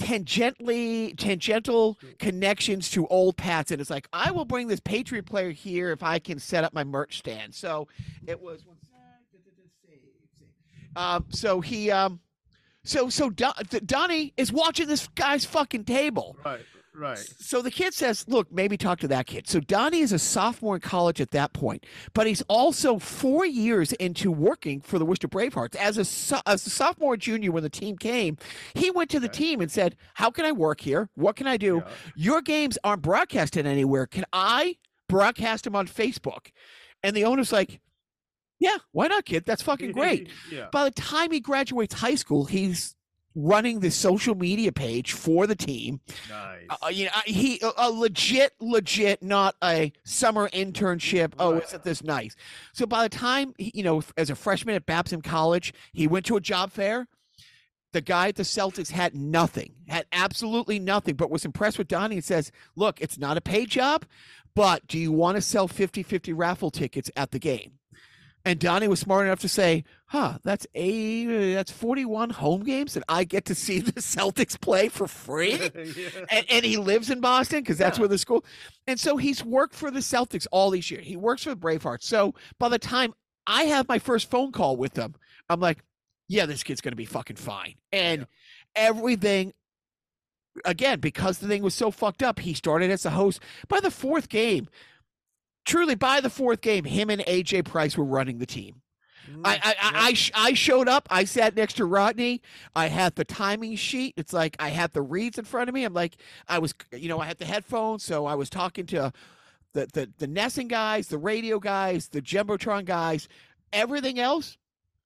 tangentially 0.00 1.16
tangential 1.16 1.96
connections 2.18 2.90
to 2.90 3.06
old 3.06 3.36
Pats, 3.36 3.70
and 3.70 3.80
it's 3.80 3.88
like 3.90 4.06
I 4.12 4.30
will 4.32 4.44
bring 4.44 4.66
this 4.68 4.80
Patriot 4.80 5.24
player 5.26 5.50
here 5.50 5.92
if 5.92 6.02
I 6.02 6.18
can 6.18 6.38
set 6.38 6.62
up 6.64 6.74
my 6.74 6.84
merch 6.84 7.18
stand. 7.18 7.54
So 7.54 7.88
it 8.26 8.40
was. 8.40 8.64
Um, 10.96 11.24
so 11.30 11.60
he 11.60 11.90
um, 11.90 12.20
so 12.84 13.08
so 13.08 13.30
Don, 13.30 13.54
Donnie 13.84 14.32
is 14.36 14.52
watching 14.52 14.86
this 14.86 15.08
guy's 15.14 15.44
fucking 15.44 15.84
table. 15.84 16.36
Right. 16.44 16.60
Right. 16.96 17.18
So 17.18 17.60
the 17.60 17.72
kid 17.72 17.92
says, 17.92 18.24
"Look, 18.28 18.52
maybe 18.52 18.76
talk 18.76 19.00
to 19.00 19.08
that 19.08 19.26
kid." 19.26 19.48
So 19.48 19.58
Donnie 19.58 19.98
is 19.98 20.12
a 20.12 20.18
sophomore 20.18 20.76
in 20.76 20.80
college 20.80 21.20
at 21.20 21.32
that 21.32 21.52
point, 21.52 21.84
but 22.12 22.28
he's 22.28 22.42
also 22.42 23.00
four 23.00 23.44
years 23.44 23.92
into 23.94 24.30
working 24.30 24.80
for 24.80 25.00
the 25.00 25.04
Worcester 25.04 25.26
Bravehearts 25.26 25.74
as 25.74 25.98
a 25.98 26.04
so- 26.04 26.40
as 26.46 26.64
a 26.64 26.70
sophomore, 26.70 27.16
junior. 27.16 27.50
When 27.50 27.64
the 27.64 27.68
team 27.68 27.98
came, 27.98 28.38
he 28.74 28.92
went 28.92 29.10
to 29.10 29.18
the 29.18 29.26
Okay. 29.26 29.38
team 29.38 29.60
and 29.60 29.72
said, 29.72 29.96
"How 30.14 30.30
can 30.30 30.44
I 30.44 30.52
work 30.52 30.82
here? 30.82 31.08
What 31.16 31.34
can 31.34 31.48
I 31.48 31.56
do? 31.56 31.82
Yeah. 31.84 31.90
Your 32.14 32.42
games 32.42 32.78
aren't 32.84 33.02
broadcasted 33.02 33.66
anywhere. 33.66 34.06
Can 34.06 34.24
I 34.32 34.76
broadcast 35.08 35.64
them 35.64 35.74
on 35.74 35.88
Facebook?" 35.88 36.52
And 37.02 37.16
the 37.16 37.24
owner's 37.24 37.50
like, 37.50 37.80
"Yeah, 38.64 38.76
why 38.92 39.06
not, 39.08 39.24
kid? 39.24 39.44
That's 39.46 39.62
fucking 39.62 39.92
great." 40.00 40.28
yeah. 40.50 40.68
By 40.72 40.84
the 40.84 40.90
time 40.90 41.30
he 41.30 41.40
graduates 41.40 41.94
high 41.94 42.14
school, 42.14 42.44
he's 42.46 42.94
running 43.36 43.80
the 43.80 43.90
social 43.90 44.36
media 44.36 44.70
page 44.70 45.10
for 45.12 45.44
the 45.46 45.56
team. 45.56 46.00
Nice. 46.30 46.66
Uh, 46.70 46.86
you 46.88 47.06
know, 47.06 47.10
he 47.26 47.58
a, 47.62 47.70
a 47.78 47.90
legit, 47.90 48.52
legit, 48.60 49.22
not 49.24 49.56
a 49.62 49.92
summer 50.04 50.48
internship. 50.50 51.32
Oh, 51.38 51.56
isn't 51.58 51.82
this 51.82 52.04
nice? 52.04 52.36
So 52.72 52.86
by 52.86 53.02
the 53.02 53.08
time 53.08 53.52
he- 53.58 53.72
you 53.74 53.82
know, 53.82 54.02
as 54.16 54.30
a 54.30 54.36
freshman 54.36 54.76
at 54.76 54.86
Babson 54.86 55.20
College, 55.20 55.74
he 55.92 56.06
went 56.06 56.26
to 56.26 56.36
a 56.36 56.40
job 56.40 56.70
fair. 56.70 57.08
The 57.92 58.00
guy 58.00 58.28
at 58.28 58.36
the 58.36 58.42
Celtics 58.44 58.90
had 58.90 59.14
nothing, 59.14 59.74
had 59.88 60.06
absolutely 60.12 60.78
nothing, 60.80 61.14
but 61.16 61.30
was 61.30 61.44
impressed 61.44 61.78
with 61.78 61.88
Donnie 61.88 62.16
and 62.16 62.24
says, 62.24 62.50
"Look, 62.76 63.00
it's 63.00 63.18
not 63.18 63.36
a 63.36 63.40
paid 63.40 63.68
job, 63.68 64.04
but 64.54 64.86
do 64.88 64.98
you 64.98 65.10
want 65.12 65.36
to 65.36 65.40
sell 65.42 65.68
50-50 65.68 66.32
raffle 66.36 66.70
tickets 66.70 67.10
at 67.16 67.30
the 67.32 67.38
game?" 67.40 67.72
And 68.46 68.60
Donnie 68.60 68.88
was 68.88 69.00
smart 69.00 69.26
enough 69.26 69.40
to 69.40 69.48
say, 69.48 69.84
"Huh, 70.06 70.38
that's 70.42 70.66
a 70.74 71.52
uh, 71.52 71.54
that's 71.54 71.72
41 71.72 72.28
home 72.30 72.62
games 72.62 72.92
that 72.94 73.02
I 73.08 73.24
get 73.24 73.46
to 73.46 73.54
see 73.54 73.78
the 73.80 73.92
Celtics 73.92 74.60
play 74.60 74.88
for 74.88 75.06
free." 75.08 75.52
Yeah. 75.74 76.24
and, 76.30 76.46
and 76.50 76.64
he 76.64 76.76
lives 76.76 77.10
in 77.10 77.20
Boston 77.20 77.60
because 77.60 77.78
that's 77.78 77.96
Yeah. 77.96 78.02
where 78.02 78.08
the 78.08 78.18
school. 78.18 78.44
And 78.86 79.00
so 79.00 79.16
he's 79.16 79.42
worked 79.44 79.74
for 79.74 79.90
the 79.90 80.00
Celtics 80.00 80.46
all 80.52 80.70
these 80.70 80.90
years. 80.90 81.06
He 81.06 81.16
works 81.16 81.44
for 81.44 81.50
the 81.50 81.56
Bravehearts. 81.60 82.02
So 82.04 82.34
by 82.58 82.68
the 82.68 82.78
time 82.78 83.14
I 83.46 83.64
have 83.64 83.88
my 83.88 83.98
first 83.98 84.30
phone 84.30 84.52
call 84.52 84.76
with 84.76 84.92
them, 84.94 85.14
I'm 85.48 85.60
like, 85.60 85.78
yeah, 86.28 86.44
this 86.46 86.62
kid's 86.62 86.80
gonna 86.82 86.96
be 86.96 87.04
fucking 87.06 87.36
fine. 87.36 87.74
And 87.92 88.26
everything. 88.76 89.54
Again, 90.64 91.00
because 91.00 91.38
the 91.38 91.48
thing 91.48 91.62
was 91.64 91.74
so 91.74 91.90
fucked 91.90 92.22
up, 92.22 92.38
he 92.38 92.54
started 92.54 92.90
as 92.90 93.04
a 93.04 93.10
host. 93.10 93.40
By 93.68 93.80
the 93.80 93.90
fourth 93.90 94.28
game, 94.28 94.68
truly 95.64 95.94
by 95.94 96.20
the 96.20 96.30
fourth 96.30 96.60
game, 96.60 96.84
him 96.84 97.10
and 97.10 97.22
AJ 97.22 97.64
Price 97.64 97.96
were 97.96 98.04
running 98.04 98.38
the 98.38 98.46
team. 98.46 98.82
I 99.44 99.54
I, 99.54 99.58
I, 99.80 100.08
I, 100.08 100.12
mm, 100.12 100.16
sh- 100.16 100.30
I 100.34 100.54
showed 100.54 100.88
up. 100.88 101.08
I 101.10 101.24
sat 101.24 101.56
next 101.56 101.74
to 101.74 101.86
Rodney. 101.86 102.42
I 102.76 102.88
had 102.88 103.14
the 103.14 103.24
timing 103.24 103.76
sheet. 103.76 104.14
It's 104.16 104.32
like 104.32 104.56
I 104.58 104.68
had 104.68 104.92
the 104.92 105.02
reads 105.02 105.38
in 105.38 105.44
front 105.44 105.68
of 105.68 105.74
me. 105.74 105.84
I'm 105.84 105.94
like, 105.94 106.16
I 106.48 106.58
was, 106.58 106.74
you 106.92 107.08
know, 107.08 107.20
I 107.20 107.26
had 107.26 107.38
the 107.38 107.46
headphones, 107.46 108.04
so 108.04 108.26
I 108.26 108.34
was 108.34 108.50
talking 108.50 108.86
to 108.86 109.12
the 109.72 109.86
the 109.92 110.10
the 110.18 110.28
NESN 110.28 110.68
guys, 110.68 111.08
the 111.08 111.18
radio 111.18 111.58
guys, 111.58 112.08
the 112.08 112.22
Jumbotron 112.22 112.84
guys, 112.84 113.28
everything 113.72 114.18
else, 114.18 114.56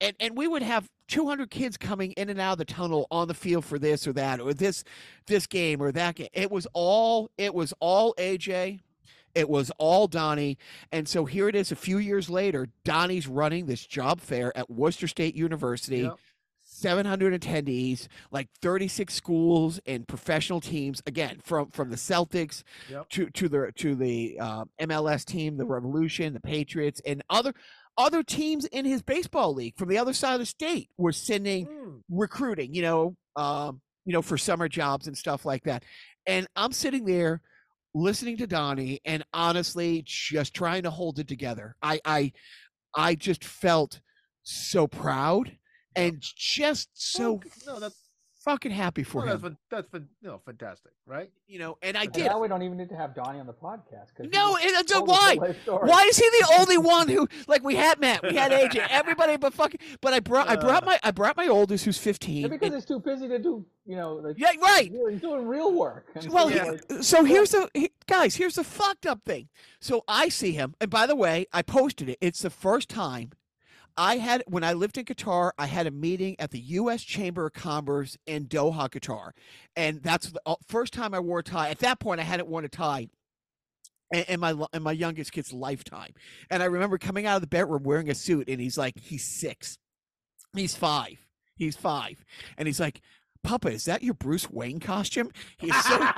and 0.01 0.14
and 0.21 0.37
we 0.37 0.49
would 0.49 0.62
have 0.62 0.88
200 1.09 1.51
kids 1.51 1.77
coming 1.77 2.12
in 2.12 2.29
and 2.29 2.40
out 2.40 2.53
of 2.53 2.59
the 2.59 2.64
tunnel 2.64 3.07
on 3.11 3.29
the 3.29 3.35
field 3.35 3.64
for 3.64 3.79
this 3.79 4.07
or 4.07 4.12
that 4.12 4.40
or 4.40 4.53
this 4.53 4.85
this 5.27 5.47
game 5.47 5.83
or 5.83 5.90
that 5.92 6.16
game. 6.16 6.29
It 6.33 6.51
was 6.51 6.66
all 6.75 7.31
it 7.38 7.55
was 7.55 7.73
all 7.81 8.14
AJ. 8.18 8.81
It 9.38 9.48
was 9.48 9.70
all 9.79 10.09
Donnie. 10.09 10.59
And 10.90 11.07
so 11.09 11.24
here 11.24 11.48
it 11.48 11.55
is 11.55 11.70
a 11.70 11.77
few 11.77 11.98
years 11.98 12.29
later. 12.29 12.66
Donnie's 12.85 13.29
running 13.29 13.66
this 13.66 13.87
job 13.87 14.20
fair 14.20 14.57
at 14.59 14.68
Worcester 14.68 15.07
State 15.07 15.37
University. 15.37 15.98
Yep. 16.01 16.16
700 16.64 17.40
attendees, 17.40 18.09
like 18.31 18.48
36 18.62 19.14
schools 19.14 19.81
and 19.87 20.07
professional 20.09 20.61
teams. 20.61 21.01
Again, 21.07 21.38
from 21.42 21.70
from 21.70 21.88
the 21.90 21.96
Celtics 21.96 22.62
Yep. 22.90 23.09
to 23.11 23.31
to 23.31 23.48
the 23.48 23.72
to 23.77 23.94
the 23.94 24.38
uh, 24.40 24.64
MLS 24.81 25.24
team, 25.24 25.57
the 25.57 25.64
Revolution, 25.64 26.35
the 26.35 26.40
Patriots, 26.40 27.01
and 27.07 27.22
other 27.31 27.55
other 27.96 28.22
teams 28.24 28.64
in 28.66 28.85
his 28.85 29.03
baseball 29.03 29.55
league 29.55 29.77
from 29.77 29.88
the 29.88 29.98
other 29.98 30.12
side 30.12 30.35
of 30.35 30.40
the 30.40 30.46
state 30.46 30.90
were 30.98 31.12
sending 31.12 31.66
Mm. 31.66 32.03
recruiting, 32.11 32.74
you 32.74 32.83
know, 32.83 33.16
um, 33.37 33.81
you 34.05 34.12
know, 34.12 34.22
for 34.22 34.37
summer 34.37 34.68
jobs 34.68 35.07
and 35.07 35.16
stuff 35.16 35.44
like 35.46 35.62
that. 35.64 35.85
And 36.27 36.46
I'm 36.55 36.72
sitting 36.72 37.05
there 37.07 37.40
listening 37.98 38.37
to 38.38 38.46
Donnie 38.46 39.00
and 39.04 39.24
honestly 39.32 40.02
just 40.06 40.54
trying 40.54 40.82
to 40.84 40.90
hold 40.90 41.18
it 41.18 41.28
together. 41.28 41.76
I 41.82 42.00
I 42.04 42.32
I 42.94 43.14
just 43.14 43.44
felt 43.44 44.00
so 44.42 44.87
proud 44.87 45.56
and 45.96 46.16
just 46.20 46.88
so 46.94 47.34
Okay. 47.37 47.50
no, 47.66 47.80
that's 47.80 48.08
fucking 48.48 48.70
happy 48.72 49.02
for 49.02 49.24
no, 49.26 49.32
him. 49.32 49.40
that's 49.40 49.42
fan- 49.42 49.56
that's 49.70 49.88
fan- 49.90 50.08
no 50.22 50.40
fantastic, 50.44 50.92
right? 51.06 51.30
You 51.46 51.58
know, 51.58 51.78
and 51.82 51.96
I 51.96 52.04
And 52.04 52.12
did. 52.12 52.26
Now 52.26 52.40
we 52.40 52.48
don't 52.48 52.62
even 52.62 52.78
need 52.78 52.88
to 52.88 52.96
have 52.96 53.14
Donnie 53.14 53.40
on 53.40 53.46
the 53.46 53.52
podcast. 53.52 54.14
'cause 54.16 54.24
he 54.24 54.28
No, 54.28 54.52
just 54.54 54.64
it- 54.64 54.68
it's 54.80 54.90
a 54.92 54.94
told 54.94 55.11
us 55.11 55.16
why? 55.37 55.54
story. 55.62 55.88
Why 55.88 56.02
is 56.04 56.16
he 56.16 56.28
the 56.40 56.54
only 56.58 56.78
one 56.78 57.08
who 57.08 57.28
like 57.46 57.62
we 57.62 57.74
had 57.76 58.00
Matt, 58.00 58.22
we 58.22 58.34
had 58.34 58.52
AJ, 58.52 58.87
everybody 58.90 59.37
but 59.37 59.52
fucking 59.54 59.80
but 60.00 60.12
I 60.14 60.20
brought 60.20 60.48
I 60.48 60.56
brought 60.56 60.82
Uh. 60.84 60.87
my 60.87 61.00
I 61.02 61.11
brought 61.11 61.37
my 61.37 61.48
oldest 61.48 61.84
who's 61.84 61.98
15. 61.98 62.42
Yeah, 62.42 62.48
because 62.48 62.66
and- 62.68 62.74
he's 62.76 62.84
too 62.87 63.00
busy 63.00 63.28
to 63.28 63.38
do, 63.38 63.66
you 63.84 63.96
know, 63.96 64.14
like, 64.14 64.38
yeah, 64.38 64.52
right. 64.61 64.90
real- 64.92 65.08
he's 65.08 65.20
doing 65.20 65.46
real 65.46 65.72
work. 65.74 66.06
And 66.14 66.30
Well, 66.32 66.48
so, 66.48 66.54
Yeah. 66.54 66.64
like, 66.64 67.02
so 67.02 67.24
here's 67.24 67.50
the 67.50 67.68
he- 67.74 67.92
guys. 68.06 68.37
Here's 68.37 68.54
the 68.54 68.64
fucked 68.64 69.04
up 69.06 69.22
thing. 69.24 69.48
So 69.80 70.04
I 70.08 70.28
see 70.30 70.52
him, 70.52 70.74
and 70.80 70.90
by 70.90 71.06
the 71.06 71.14
way, 71.16 71.46
I 71.52 71.62
posted 71.62 72.08
it. 72.08 72.18
It's 72.20 72.40
the 72.40 72.50
first 72.50 72.88
time 72.88 73.30
I 73.98 74.18
had 74.18 74.44
when 74.46 74.62
I 74.62 74.74
lived 74.74 74.96
in 74.96 75.04
Qatar. 75.04 75.50
I 75.58 75.66
had 75.66 75.88
a 75.88 75.90
meeting 75.90 76.37
at 76.38 76.52
the 76.52 76.61
U.S. 76.61 77.02
Chamber 77.02 77.46
of 77.46 77.52
Commerce 77.52 78.16
in 78.26 78.46
Doha, 78.46 78.88
Qatar, 78.88 79.32
and 79.74 80.00
that's 80.00 80.30
the 80.30 80.40
uh, 80.46 80.54
first 80.68 80.92
time 80.92 81.14
I 81.14 81.20
wore 81.20 81.40
a 81.40 81.42
tie. 81.42 81.68
At 81.68 81.80
that 81.80 81.98
point, 81.98 82.20
I 82.20 82.22
hadn't 82.22 82.48
worn 82.48 82.64
a 82.64 82.68
tie. 82.68 83.08
In 84.11 84.40
my 84.40 84.54
in 84.72 84.82
my 84.82 84.92
youngest 84.92 85.32
kid's 85.32 85.52
lifetime, 85.52 86.14
and 86.48 86.62
I 86.62 86.66
remember 86.66 86.96
coming 86.96 87.26
out 87.26 87.37
of 87.37 87.42
the 87.42 87.46
bedroom 87.46 87.82
wearing 87.82 88.08
a 88.08 88.14
suit, 88.14 88.48
and 88.48 88.58
he's 88.58 88.78
like, 88.78 88.98
he's 88.98 89.24
six, 89.24 89.76
he's 90.56 90.74
five, 90.74 91.18
he's 91.56 91.76
five, 91.76 92.24
and 92.56 92.66
he's 92.66 92.80
like, 92.80 93.02
Papa, 93.42 93.68
is 93.68 93.85
that 93.87 94.03
your 94.03 94.14
Bruce 94.14 94.51
Wayne 94.51 94.81
costume? 94.81 95.31
He's 95.57 95.74
so 95.85 95.96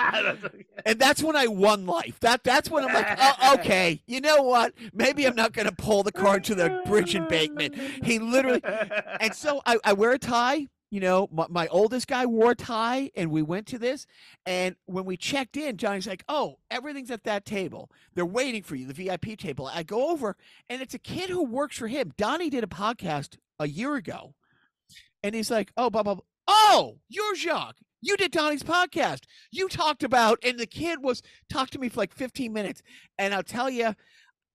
and 0.86 0.98
that's 0.98 1.22
when 1.22 1.36
I 1.36 1.46
won 1.46 1.86
life. 1.86 2.18
That 2.20 2.42
that's 2.44 2.70
when 2.70 2.84
I'm 2.84 2.94
like, 2.94 3.18
oh, 3.20 3.54
okay, 3.58 4.02
you 4.06 4.20
know 4.20 4.42
what? 4.42 4.72
Maybe 4.92 5.26
I'm 5.26 5.36
not 5.36 5.52
gonna 5.52 5.72
pull 5.72 6.02
the 6.02 6.12
card 6.12 6.44
to 6.44 6.54
the 6.54 6.82
bridge 6.86 7.14
embankment. 7.14 7.76
He 8.04 8.18
literally, 8.18 8.62
and 9.20 9.34
so 9.34 9.60
I, 9.66 9.78
I 9.84 9.92
wear 9.92 10.12
a 10.12 10.18
tie. 10.18 10.66
You 10.92 10.98
know, 10.98 11.28
my, 11.30 11.46
my 11.48 11.68
oldest 11.68 12.08
guy 12.08 12.26
wore 12.26 12.50
a 12.50 12.56
tie, 12.56 13.12
and 13.14 13.30
we 13.30 13.42
went 13.42 13.68
to 13.68 13.78
this. 13.78 14.06
And 14.44 14.74
when 14.86 15.04
we 15.04 15.16
checked 15.16 15.56
in, 15.56 15.76
Johnny's 15.76 16.08
like, 16.08 16.24
"Oh, 16.28 16.58
everything's 16.68 17.12
at 17.12 17.22
that 17.24 17.44
table. 17.44 17.90
They're 18.14 18.26
waiting 18.26 18.64
for 18.64 18.74
you, 18.74 18.86
the 18.86 19.04
VIP 19.04 19.38
table." 19.38 19.70
I 19.72 19.84
go 19.84 20.10
over, 20.10 20.36
and 20.68 20.82
it's 20.82 20.94
a 20.94 20.98
kid 20.98 21.30
who 21.30 21.44
works 21.44 21.78
for 21.78 21.86
him. 21.86 22.12
Donnie 22.16 22.50
did 22.50 22.64
a 22.64 22.68
podcast 22.68 23.36
a 23.60 23.68
year 23.68 23.94
ago, 23.94 24.34
and 25.22 25.32
he's 25.32 25.50
like, 25.50 25.70
"Oh, 25.76 25.90
blah 25.90 26.02
blah." 26.02 26.14
blah. 26.14 26.24
Oh, 26.52 26.98
you're 27.08 27.36
Jacques. 27.36 27.76
You 28.02 28.16
did 28.16 28.32
Donnie's 28.32 28.62
podcast. 28.64 29.20
You 29.52 29.68
talked 29.68 30.02
about, 30.02 30.38
and 30.42 30.58
the 30.58 30.66
kid 30.66 31.02
was 31.02 31.22
talked 31.48 31.72
to 31.74 31.78
me 31.78 31.88
for 31.88 32.00
like 32.00 32.12
15 32.12 32.52
minutes. 32.52 32.82
And 33.18 33.32
I'll 33.32 33.42
tell 33.44 33.70
you, 33.70 33.94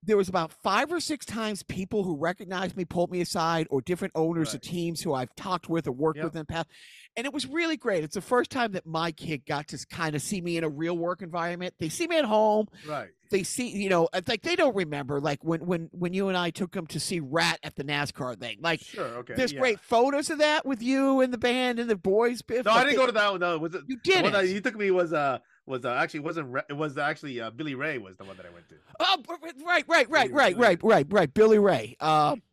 there 0.03 0.17
was 0.17 0.27
about 0.27 0.51
five 0.51 0.91
or 0.91 0.99
six 0.99 1.25
times 1.25 1.63
people 1.63 2.03
who 2.03 2.17
recognized 2.17 2.75
me 2.75 2.83
pulled 2.85 3.11
me 3.11 3.21
aside, 3.21 3.67
or 3.69 3.81
different 3.81 4.11
owners 4.15 4.53
of 4.53 4.61
teams 4.61 5.01
who 5.01 5.13
I've 5.13 5.33
talked 5.35 5.69
with 5.69 5.87
or 5.87 5.91
worked 5.93 6.17
Yep. 6.17 6.25
with 6.25 6.35
in 6.35 6.39
the 6.39 6.45
past. 6.45 6.67
And 7.15 7.25
it 7.25 7.33
was 7.33 7.47
really 7.47 7.77
great. 7.77 8.03
It's 8.03 8.15
the 8.15 8.21
first 8.21 8.49
time 8.51 8.73
that 8.73 8.85
my 8.85 9.11
kid 9.11 9.45
got 9.47 9.67
to 9.69 9.85
kind 9.89 10.15
of 10.15 10.21
see 10.21 10.41
me 10.41 10.57
in 10.57 10.63
a 10.63 10.69
real 10.69 10.97
work 10.97 11.21
environment. 11.21 11.75
They 11.79 11.89
see 11.89 12.07
me 12.07 12.17
at 12.17 12.25
home. 12.25 12.67
right. 12.87 13.09
They 13.29 13.43
see, 13.43 13.69
you 13.69 13.89
know, 13.89 14.07
like 14.27 14.41
they 14.41 14.55
don't 14.55 14.75
remember 14.75 15.19
like 15.19 15.43
when 15.43 15.65
when 15.65 15.89
when 15.91 16.13
you 16.13 16.27
and 16.29 16.37
I 16.37 16.49
took 16.49 16.71
them 16.71 16.87
to 16.87 16.99
see 16.99 17.19
Rat 17.19 17.59
at 17.63 17.75
the 17.75 17.83
NASCAR 17.83 18.39
thing. 18.39 18.57
Like 18.61 18.81
Sure. 18.81 19.05
Okay. 19.05 19.33
there's 19.35 19.53
yeah. 19.53 19.59
great 19.59 19.79
photos 19.79 20.29
of 20.29 20.39
that 20.39 20.65
with 20.65 20.81
you 20.81 21.21
and 21.21 21.33
the 21.33 21.37
band 21.37 21.79
and 21.79 21.89
the 21.89 21.95
boys. 21.95 22.41
Biff. 22.41 22.65
No, 22.65 22.71
I 22.71 22.83
didn't 22.83 22.91
they- 22.91 22.95
go 22.97 23.05
to 23.07 23.11
that 23.11 23.31
one. 23.31 23.39
No, 23.39 23.57
was 23.57 23.75
it? 23.75 23.83
You 23.87 23.97
one 24.21 24.31
didn't. 24.31 24.49
you 24.49 24.61
took 24.61 24.75
me 24.75 24.91
was 24.91 25.13
uh 25.13 25.39
was 25.65 25.83
uh, 25.85 25.89
actually 25.89 26.19
wasn't 26.21 26.55
it 26.69 26.73
was 26.73 26.97
actually 26.97 27.41
uh, 27.41 27.49
Billy 27.49 27.75
Ray 27.75 27.97
was 27.97 28.17
the 28.17 28.23
one 28.23 28.37
that 28.37 28.45
I 28.45 28.49
went 28.51 28.69
to. 28.69 28.75
Oh, 28.99 29.23
right, 29.65 29.83
right, 29.87 30.09
right, 30.09 30.31
right, 30.31 30.57
right, 30.57 30.83
right, 30.83 31.07
right. 31.09 31.33
Billy 31.33 31.57
Ray. 31.59 31.95
Um, 31.99 32.43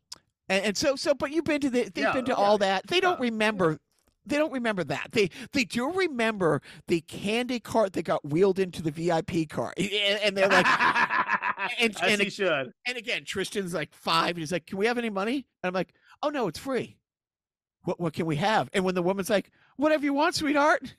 and, 0.48 0.64
and 0.66 0.76
so, 0.76 0.96
so, 0.96 1.14
but 1.14 1.30
you've 1.30 1.44
been 1.44 1.60
to 1.60 1.70
the, 1.70 1.82
they've 1.84 2.04
Yeah, 2.04 2.12
been 2.12 2.24
to 2.26 2.32
yeah, 2.32 2.36
all 2.36 2.58
that. 2.58 2.86
They 2.86 3.00
don't 3.00 3.20
remember. 3.20 3.78
They 4.24 4.36
don't 4.36 4.52
remember 4.52 4.84
that. 4.84 5.08
They 5.12 5.30
they 5.52 5.64
do 5.64 5.90
remember 5.90 6.62
the 6.88 7.00
candy 7.02 7.58
cart 7.60 7.92
that 7.94 8.04
got 8.04 8.24
wheeled 8.24 8.58
into 8.58 8.82
the 8.82 8.90
VIP 8.90 9.48
car, 9.48 9.72
and, 9.76 9.90
and 9.92 10.36
they're 10.36 10.48
like, 10.48 10.66
and- 11.80 11.94
As 11.96 12.02
and 12.02 12.20
he 12.20 12.26
it- 12.28 12.32
should. 12.32 12.72
and 12.86 12.96
again, 12.96 13.24
Tristan's 13.24 13.74
like 13.74 13.92
five, 13.92 14.30
and 14.30 14.38
he's 14.38 14.52
like, 14.52 14.66
"Can 14.66 14.78
we 14.78 14.86
have 14.86 14.98
any 14.98 15.10
money?" 15.10 15.34
And 15.62 15.68
I'm 15.68 15.74
like, 15.74 15.92
"Oh 16.22 16.28
no, 16.28 16.46
it's 16.48 16.58
free." 16.58 16.96
what 17.84 17.98
what 17.98 18.12
can 18.12 18.26
we 18.26 18.36
have? 18.36 18.70
And 18.74 18.84
when 18.84 18.94
the 18.94 19.02
woman's 19.02 19.28
like, 19.28 19.50
whatever 19.76 20.04
you 20.04 20.14
want, 20.14 20.36
sweetheart, 20.36 20.94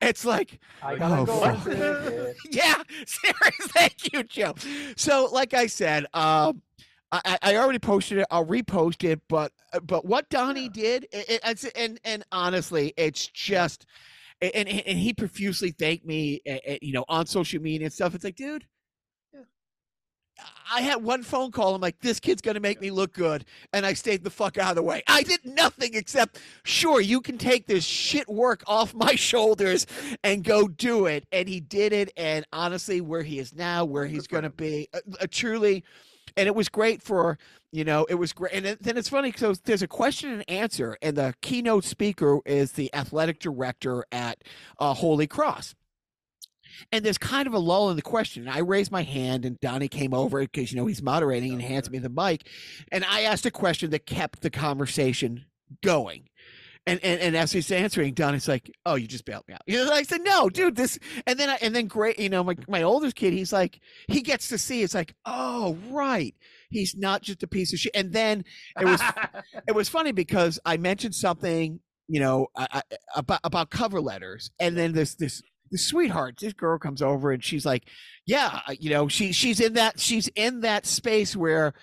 it's 0.00 0.24
like, 0.24 0.60
I 0.80 0.94
gotta 0.94 1.22
Oh, 1.22 1.24
go. 1.26 1.40
fuck. 1.40 1.54
and 1.54 1.62
visit 1.64 2.12
it. 2.14 2.36
yeah, 2.52 2.80
seriously, 3.06 3.66
thank 3.70 4.12
you, 4.12 4.22
Joe. 4.22 4.54
So, 4.96 5.28
like 5.32 5.52
I 5.52 5.66
said, 5.66 6.06
um, 6.14 6.62
I, 7.10 7.38
I 7.42 7.56
already 7.56 7.78
posted 7.78 8.18
it. 8.18 8.26
I'll 8.30 8.44
repost 8.46 9.02
it. 9.08 9.20
But 9.28 9.52
uh, 9.72 9.80
but 9.80 10.04
what 10.04 10.28
Donnie 10.28 10.68
did, 10.68 11.04
it, 11.12 11.28
it- 11.30 11.40
it's, 11.44 11.64
and 11.64 11.98
and 12.04 12.24
honestly, 12.32 12.92
it's 12.96 13.26
just, 13.28 13.86
and 14.40 14.68
and 14.68 14.98
he 14.98 15.12
profusely 15.14 15.70
thanked 15.70 16.04
me, 16.06 16.40
you 16.82 16.92
know, 16.92 17.04
on 17.08 17.26
social 17.26 17.60
media 17.62 17.86
and 17.86 17.92
stuff. 17.92 18.14
It's 18.14 18.24
like, 18.24 18.36
dude. 18.36 18.66
Yeah. 19.32 19.40
I 20.70 20.82
had 20.82 21.02
one 21.02 21.22
phone 21.22 21.50
call. 21.50 21.74
I'm 21.74 21.80
like, 21.80 21.98
this 22.00 22.20
kid's 22.20 22.42
gonna 22.42 22.60
make 22.60 22.80
me 22.80 22.90
look 22.90 23.12
good, 23.12 23.44
and 23.72 23.84
I 23.86 23.94
stayed 23.94 24.22
the 24.22 24.30
fuck 24.30 24.58
out 24.58 24.70
of 24.70 24.76
the 24.76 24.82
way. 24.82 25.02
I 25.08 25.22
did 25.22 25.40
nothing 25.44 25.94
except, 25.94 26.38
sure, 26.64 27.00
you 27.00 27.20
can 27.20 27.38
take 27.38 27.66
this 27.66 27.84
shit 27.84 28.28
work 28.28 28.62
off 28.66 28.94
my 28.94 29.14
shoulders 29.16 29.86
and 30.22 30.44
go 30.44 30.68
do 30.68 31.06
it. 31.06 31.24
And 31.32 31.48
he 31.48 31.60
did 31.60 31.92
it. 31.92 32.12
And 32.16 32.44
honestly, 32.52 33.00
where 33.00 33.22
he 33.22 33.38
is 33.38 33.54
now, 33.54 33.84
where 33.84 34.06
he's 34.06 34.26
going 34.26 34.44
to 34.44 34.50
be, 34.50 34.88
uh, 34.92 35.00
uh, 35.20 35.26
truly, 35.30 35.84
and 36.38 36.46
it 36.46 36.54
was 36.54 36.68
great 36.68 37.02
for 37.02 37.36
you 37.72 37.84
know 37.84 38.06
it 38.08 38.14
was 38.14 38.32
great. 38.32 38.54
And 38.54 38.78
then 38.80 38.96
it's 38.96 39.08
funny. 39.08 39.32
So 39.36 39.52
there's 39.64 39.82
a 39.82 39.88
question 39.88 40.30
and 40.30 40.48
answer, 40.48 40.96
and 41.02 41.16
the 41.16 41.34
keynote 41.42 41.84
speaker 41.84 42.38
is 42.46 42.72
the 42.72 42.94
athletic 42.94 43.40
director 43.40 44.04
at 44.10 44.42
uh, 44.78 44.94
Holy 44.94 45.26
Cross. 45.26 45.74
And 46.92 47.04
there's 47.04 47.18
kind 47.18 47.48
of 47.48 47.54
a 47.54 47.58
lull 47.58 47.90
in 47.90 47.96
the 47.96 48.02
question. 48.02 48.46
And 48.46 48.52
I 48.52 48.60
raised 48.60 48.92
my 48.92 49.02
hand, 49.02 49.44
and 49.44 49.58
Donnie 49.58 49.88
came 49.88 50.14
over 50.14 50.40
because 50.40 50.72
you 50.72 50.78
know 50.78 50.86
he's 50.86 51.02
moderating 51.02 51.52
and 51.52 51.60
hands 51.60 51.90
me 51.90 51.98
the 51.98 52.08
mic, 52.08 52.46
and 52.92 53.04
I 53.04 53.22
asked 53.22 53.44
a 53.44 53.50
question 53.50 53.90
that 53.90 54.06
kept 54.06 54.40
the 54.40 54.50
conversation 54.50 55.44
going. 55.82 56.28
And, 56.88 57.04
and 57.04 57.20
and 57.20 57.36
as 57.36 57.52
he's 57.52 57.70
answering, 57.70 58.14
Donnie's 58.14 58.48
like, 58.48 58.70
"Oh, 58.86 58.94
you 58.94 59.06
just 59.06 59.24
bailed 59.24 59.44
me 59.46 59.54
out." 59.54 59.60
You 59.66 59.84
know, 59.84 59.92
I 59.92 60.02
said, 60.02 60.22
"No, 60.22 60.48
dude, 60.48 60.76
this." 60.76 60.98
And 61.26 61.38
then 61.38 61.50
I, 61.50 61.58
and 61.60 61.74
then 61.74 61.86
great, 61.86 62.18
you 62.18 62.30
know, 62.30 62.42
my 62.42 62.56
my 62.66 62.82
oldest 62.82 63.14
kid, 63.14 63.32
he's 63.34 63.52
like, 63.52 63.80
he 64.08 64.22
gets 64.22 64.48
to 64.48 64.58
see. 64.58 64.82
It's 64.82 64.94
like, 64.94 65.14
oh, 65.26 65.76
right, 65.90 66.34
he's 66.70 66.96
not 66.96 67.22
just 67.22 67.42
a 67.42 67.46
piece 67.46 67.72
of 67.72 67.78
shit. 67.78 67.92
And 67.94 68.12
then 68.12 68.44
it 68.80 68.86
was 68.86 69.02
it 69.68 69.74
was 69.74 69.88
funny 69.88 70.12
because 70.12 70.58
I 70.64 70.78
mentioned 70.78 71.14
something, 71.14 71.80
you 72.08 72.20
know, 72.20 72.48
about 73.14 73.40
about 73.44 73.70
cover 73.70 74.00
letters, 74.00 74.50
and 74.58 74.76
then 74.76 74.92
this 74.92 75.14
this 75.14 75.42
this 75.70 75.86
sweetheart, 75.86 76.36
this 76.40 76.52
girl 76.54 76.78
comes 76.78 77.02
over 77.02 77.30
and 77.30 77.44
she's 77.44 77.66
like, 77.66 77.84
yeah, 78.26 78.60
you 78.78 78.90
know, 78.90 79.08
she 79.08 79.32
she's 79.32 79.60
in 79.60 79.74
that 79.74 80.00
she's 80.00 80.28
in 80.28 80.60
that 80.60 80.86
space 80.86 81.36
where 81.36 81.74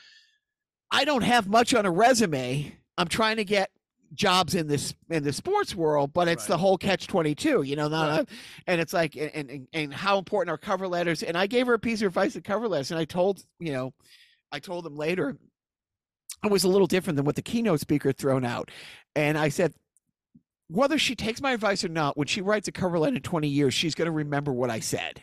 I 0.91 1.05
don't 1.05 1.23
have 1.23 1.47
much 1.47 1.73
on 1.73 1.85
a 1.85 1.91
resume. 1.91 2.75
I'm 2.97 3.07
trying 3.07 3.37
to 3.37 3.45
get 3.45 3.69
jobs 4.15 4.55
in 4.55 4.67
this 4.67 4.93
in 5.09 5.23
the 5.23 5.33
sports 5.33 5.75
world, 5.75 6.13
but 6.13 6.27
it's 6.27 6.45
the 6.47 6.57
whole 6.57 6.77
catch 6.77 7.07
twenty 7.07 7.35
two, 7.35 7.61
you 7.61 7.75
know, 7.75 7.87
not 7.87 8.17
Right. 8.19 8.29
and 8.67 8.81
it's 8.81 8.93
like 8.93 9.15
and, 9.15 9.49
and 9.49 9.67
and 9.73 9.93
how 9.93 10.17
important 10.17 10.51
are 10.53 10.57
cover 10.57 10.87
letters? 10.87 11.21
And 11.23 11.37
I 11.37 11.47
gave 11.47 11.67
her 11.67 11.73
a 11.73 11.79
piece 11.79 12.01
of 12.01 12.07
advice 12.07 12.35
at 12.35 12.43
cover 12.43 12.67
letters, 12.67 12.91
and 12.91 12.99
I 12.99 13.05
told 13.05 13.43
you 13.59 13.71
know, 13.73 13.93
I 14.51 14.59
told 14.59 14.85
them 14.85 14.95
later 14.95 15.37
it 16.43 16.51
was 16.51 16.63
a 16.63 16.69
little 16.69 16.87
different 16.87 17.15
than 17.17 17.25
what 17.25 17.35
the 17.35 17.41
keynote 17.41 17.79
speaker 17.79 18.09
had 18.09 18.17
thrown 18.17 18.45
out. 18.45 18.69
And 19.15 19.37
I 19.37 19.49
said, 19.49 19.73
whether 20.67 20.97
she 20.97 21.15
takes 21.15 21.41
my 21.41 21.53
advice 21.53 21.83
or 21.83 21.89
not, 21.89 22.17
when 22.17 22.27
she 22.27 22.41
writes 22.41 22.67
a 22.67 22.71
cover 22.71 22.99
letter 22.99 23.15
in 23.15 23.21
20 23.21 23.47
years, 23.47 23.73
she's 23.73 23.95
going 23.95 24.05
to 24.07 24.11
remember 24.11 24.51
what 24.53 24.69
I 24.69 24.79
said. 24.79 25.21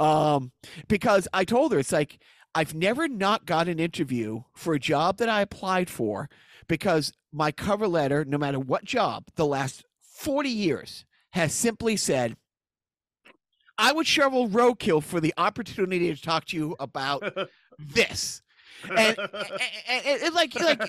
Um, 0.00 0.52
because 0.88 1.28
I 1.32 1.44
told 1.44 1.72
her, 1.72 1.78
it's 1.78 1.92
like, 1.92 2.18
I've 2.54 2.74
never 2.74 3.08
not 3.08 3.44
got 3.46 3.68
an 3.68 3.78
interview 3.78 4.42
for 4.54 4.74
a 4.74 4.78
job 4.78 5.18
that 5.18 5.28
I 5.28 5.40
applied 5.42 5.90
for 5.90 6.28
because 6.68 7.12
my 7.32 7.52
cover 7.52 7.88
letter, 7.88 8.24
no 8.24 8.38
matter 8.38 8.58
what 8.58 8.84
job, 8.84 9.24
the 9.36 9.46
last 9.46 9.84
40 10.00 10.48
years 10.48 11.04
has 11.30 11.52
simply 11.52 11.96
said, 11.96 12.36
I 13.78 13.92
would 13.92 14.06
shovel 14.06 14.48
roadkill 14.48 15.02
for 15.02 15.20
the 15.20 15.34
opportunity 15.36 16.14
to 16.14 16.20
talk 16.20 16.44
to 16.46 16.56
you 16.56 16.76
about 16.78 17.22
this. 17.78 18.42
And, 18.88 19.16
and, 19.18 19.26
and, 19.88 20.22
and 20.22 20.34
like 20.34 20.58
like 20.58 20.80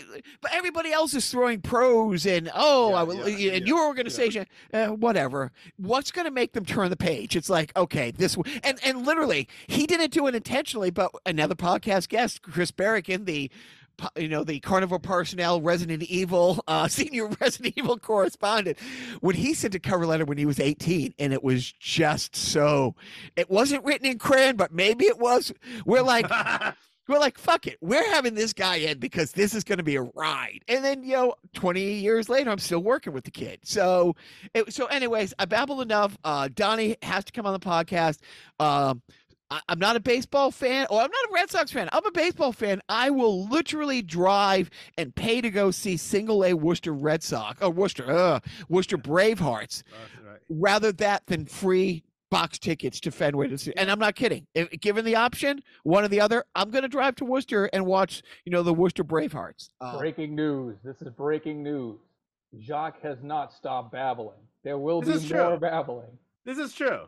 but 0.41 0.51
everybody 0.51 0.91
else 0.91 1.13
is 1.13 1.29
throwing 1.29 1.61
pros 1.61 2.25
and 2.25 2.49
oh 2.55 2.89
Yeah, 2.89 2.95
I 2.95 3.03
will, 3.03 3.29
yeah, 3.29 3.51
and 3.53 3.61
yeah, 3.61 3.67
your 3.67 3.85
organization 3.85 4.47
uh, 4.73 4.87
whatever. 4.87 5.51
What's 5.77 6.11
going 6.11 6.25
to 6.25 6.31
make 6.31 6.53
them 6.53 6.65
turn 6.65 6.89
the 6.89 6.97
page? 6.97 7.35
It's 7.35 7.49
like 7.49 7.71
okay 7.75 8.09
this 8.09 8.35
and 8.63 8.79
and 8.83 9.05
literally 9.05 9.47
he 9.67 9.85
didn't 9.85 10.11
do 10.11 10.25
it 10.25 10.33
intentionally 10.33 10.89
but 10.89 11.11
another 11.25 11.55
podcast 11.55 12.09
guest 12.09 12.41
chris 12.41 12.71
barrican 12.71 13.25
the 13.25 13.51
you 14.17 14.27
know 14.27 14.43
the 14.43 14.59
carnival 14.59 14.99
personnel 14.99 15.61
resident 15.61 16.03
evil 16.03 16.63
uh 16.67 16.87
senior 16.89 17.27
resident 17.39 17.73
evil 17.77 17.97
correspondent 17.97 18.77
when 19.21 19.35
he 19.35 19.53
sent 19.53 19.75
a 19.75 19.79
cover 19.79 20.05
letter 20.05 20.25
when 20.25 20.37
he 20.37 20.45
was 20.45 20.59
18 20.59 21.13
and 21.19 21.33
it 21.33 21.43
was 21.43 21.71
just 21.73 22.35
so 22.35 22.95
it 23.35 23.49
wasn't 23.49 23.83
written 23.83 24.07
in 24.07 24.17
crayon 24.17 24.55
but 24.55 24.73
maybe 24.73 25.05
it 25.05 25.19
was 25.19 25.53
we're 25.85 26.01
like 26.01 26.29
we're 27.07 27.19
like, 27.19 27.37
fuck 27.37 27.67
it. 27.67 27.77
We're 27.81 28.09
having 28.11 28.33
this 28.33 28.53
guy 28.53 28.77
in 28.77 28.99
because 28.99 29.33
this 29.33 29.53
is 29.53 29.63
going 29.63 29.77
to 29.77 29.83
be 29.83 29.97
a 29.97 30.03
ride. 30.03 30.59
And 30.67 30.83
then, 30.83 31.03
you 31.03 31.13
know, 31.13 31.35
20 31.53 31.81
years 31.81 32.29
later, 32.29 32.49
I'm 32.49 32.59
still 32.59 32.81
working 32.81 33.13
with 33.13 33.25
the 33.25 33.31
kid. 33.31 33.59
So, 33.63 34.15
it, 34.53 34.73
so 34.73 34.85
anyways, 34.85 35.33
I 35.37 35.45
babbled 35.45 35.81
enough. 35.81 36.17
Uh, 36.23 36.47
Donnie 36.53 36.95
has 37.01 37.25
to 37.25 37.31
come 37.33 37.45
on 37.45 37.53
the 37.53 37.59
podcast. 37.59 38.19
Um, 38.59 39.01
I, 39.51 39.61
I'm 39.69 39.79
not 39.79 39.95
a 39.95 39.99
baseball 39.99 40.51
fan, 40.51 40.87
or 40.89 40.99
I'm 41.01 41.11
not 41.11 41.29
a 41.29 41.33
Red 41.33 41.49
Sox 41.51 41.71
fan. 41.71 41.89
I'm 41.91 42.05
a 42.05 42.11
baseball 42.11 42.51
fan. 42.51 42.81
I 42.89 43.09
will 43.09 43.47
literally 43.47 44.01
drive 44.01 44.69
and 44.97 45.13
pay 45.13 45.41
to 45.41 45.49
go 45.49 45.71
see 45.71 45.97
single 45.97 46.43
A 46.43 46.53
Worcester 46.53 46.93
Red 46.93 47.23
Sox 47.23 47.61
or 47.61 47.69
Worcester, 47.69 48.09
uh, 48.09 48.39
Worcester 48.69 48.97
Bravehearts 48.97 49.83
right. 50.25 50.39
rather 50.49 50.91
that 50.93 51.25
than 51.27 51.45
free 51.45 52.03
box 52.31 52.57
tickets 52.57 52.99
to 53.01 53.11
Fenway 53.11 53.47
to 53.47 53.57
see. 53.59 53.73
And 53.77 53.91
I'm 53.91 53.99
not 53.99 54.15
kidding. 54.15 54.47
If, 54.55 54.71
given 54.81 55.05
the 55.05 55.15
option, 55.15 55.61
one 55.83 56.03
or 56.03 56.07
the 56.07 56.19
other, 56.19 56.43
I'm 56.55 56.71
going 56.71 56.81
to 56.81 56.87
drive 56.87 57.15
to 57.17 57.25
Worcester 57.25 57.65
and 57.65 57.85
watch, 57.85 58.23
you 58.45 58.51
know, 58.51 58.63
the 58.63 58.73
Worcester 58.73 59.03
Bravehearts. 59.03 59.69
Uh, 59.79 59.99
Breaking 59.99 60.33
news. 60.35 60.77
This 60.83 60.99
is 61.03 61.09
breaking 61.09 61.61
news. 61.61 61.99
Jacques 62.59 63.01
has 63.03 63.19
not 63.21 63.53
stopped 63.53 63.91
babbling. 63.91 64.39
There 64.63 64.79
will 64.79 65.01
This 65.01 65.19
be 65.19 65.25
is 65.25 65.31
more 65.33 65.49
true. 65.49 65.59
babbling. 65.59 66.17
This 66.43 66.57
is 66.57 66.73
true. 66.73 67.01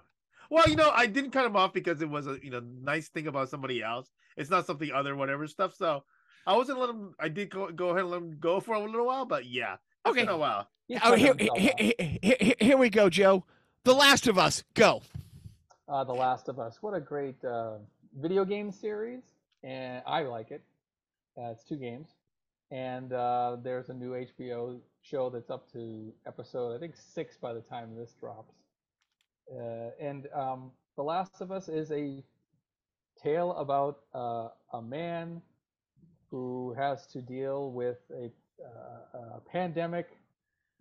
Well, 0.49 0.67
you 0.69 0.75
know, 0.75 0.91
I 0.91 1.05
didn't 1.07 1.31
cut 1.31 1.45
him 1.45 1.55
off 1.55 1.73
because 1.73 2.01
it 2.01 2.09
was 2.09 2.27
a 2.27 2.37
you 2.41 2.51
know 2.51 2.61
nice 2.81 3.07
thing 3.09 3.27
about 3.27 3.49
somebody 3.49 3.81
else. 3.83 4.09
It's 4.37 4.49
not 4.49 4.65
something 4.65 4.91
other 4.91 5.15
whatever 5.15 5.47
stuff. 5.47 5.75
So 5.75 6.03
I 6.45 6.55
wasn't 6.55 6.79
let 6.79 6.89
him. 6.89 7.15
I 7.19 7.29
did 7.29 7.49
go 7.49 7.71
go 7.71 7.89
ahead 7.89 8.01
and 8.01 8.09
let 8.11 8.17
him 8.21 8.37
go 8.39 8.59
for 8.59 8.75
a 8.75 8.79
little 8.79 9.05
while, 9.07 9.25
but 9.25 9.45
yeah, 9.45 9.73
it's 9.73 10.11
Okay. 10.11 10.21
been 10.21 10.29
a 10.29 10.37
while. 10.37 10.67
He's 10.87 10.99
oh, 11.03 11.15
here, 11.15 11.33
here, 11.39 11.49
here, 11.57 11.73
here- 12.21 12.37
here- 12.39 12.55
here 12.59 12.77
we 12.77 12.89
go, 12.91 13.09
Joe. 13.09 13.43
The 13.85 13.93
Last 13.93 14.27
of 14.27 14.37
Us. 14.37 14.63
Go. 14.75 15.01
Uh, 15.89 16.03
the 16.03 16.13
Last 16.13 16.47
of 16.47 16.59
Us. 16.59 16.77
What 16.81 16.93
a 16.93 16.99
great 16.99 17.43
uh, 17.43 17.77
video 18.19 18.45
game 18.45 18.71
series, 18.71 19.21
and 19.63 20.03
I 20.05 20.21
like 20.23 20.51
it. 20.51 20.61
Uh, 21.37 21.49
it's 21.51 21.63
two 21.63 21.75
games, 21.77 22.09
and 22.71 23.13
uh, 23.13 23.57
there's 23.63 23.89
a 23.89 23.93
new 23.93 24.11
HBO 24.11 24.79
show 25.01 25.29
that's 25.29 25.49
up 25.49 25.71
to 25.73 26.11
episode 26.25 26.75
I 26.75 26.79
think 26.79 26.95
six 26.95 27.37
by 27.37 27.53
the 27.53 27.61
time 27.61 27.95
this 27.95 28.13
drops. 28.19 28.53
Uh, 29.51 29.91
and 29.99 30.27
um, 30.33 30.71
The 30.95 31.03
Last 31.03 31.41
of 31.41 31.51
Us 31.51 31.69
is 31.69 31.91
a 31.91 32.23
tale 33.21 33.51
about 33.53 33.99
uh, 34.13 34.49
a 34.73 34.81
man 34.81 35.41
who 36.31 36.73
has 36.77 37.07
to 37.07 37.21
deal 37.21 37.71
with 37.71 37.97
a, 38.11 38.31
uh, 38.63 39.37
a 39.37 39.39
pandemic 39.51 40.17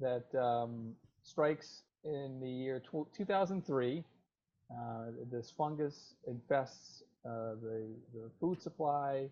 that 0.01 0.25
um, 0.35 0.93
strikes 1.23 1.83
in 2.05 2.41
the 2.41 2.49
year 2.49 2.81
tw 2.81 3.07
2003. 3.17 4.05
Uh, 4.71 4.77
this 5.31 5.51
fungus 5.51 6.15
infests 6.27 7.03
uh, 7.25 7.55
the, 7.63 7.87
the 8.15 8.31
food 8.41 8.61
supply, 8.61 9.29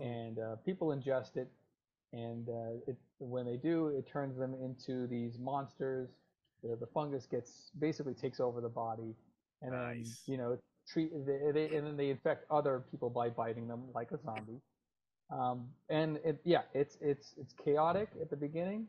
and 0.00 0.38
uh, 0.38 0.56
people 0.64 0.88
ingest 0.88 1.36
it. 1.36 1.48
And 2.12 2.48
uh, 2.48 2.80
it, 2.86 2.96
when 3.18 3.44
they 3.44 3.56
do, 3.56 3.88
it 3.88 4.08
turns 4.10 4.38
them 4.38 4.54
into 4.54 5.06
these 5.06 5.38
monsters. 5.38 6.08
The, 6.62 6.76
the 6.76 6.86
fungus 6.86 7.26
gets 7.26 7.70
basically 7.78 8.14
takes 8.14 8.40
over 8.40 8.60
the 8.60 8.68
body, 8.68 9.14
and 9.62 9.78
then 9.78 10.14
Nice. 10.14 10.22
you 10.26 10.36
know 10.38 10.58
treat 10.88 11.10
they, 11.26 11.38
they, 11.52 11.76
and 11.76 11.86
then 11.86 11.96
they 11.96 12.10
infect 12.10 12.44
other 12.50 12.84
people 12.90 13.10
by 13.10 13.28
biting 13.28 13.68
them 13.68 13.84
like 13.94 14.10
a 14.12 14.18
zombie. 14.18 14.60
Um, 15.30 15.68
and 15.90 16.18
it, 16.24 16.40
yeah, 16.44 16.62
it's 16.74 16.96
it's 17.00 17.34
it's 17.38 17.52
chaotic 17.64 18.10
at 18.20 18.30
the 18.30 18.36
beginning. 18.36 18.86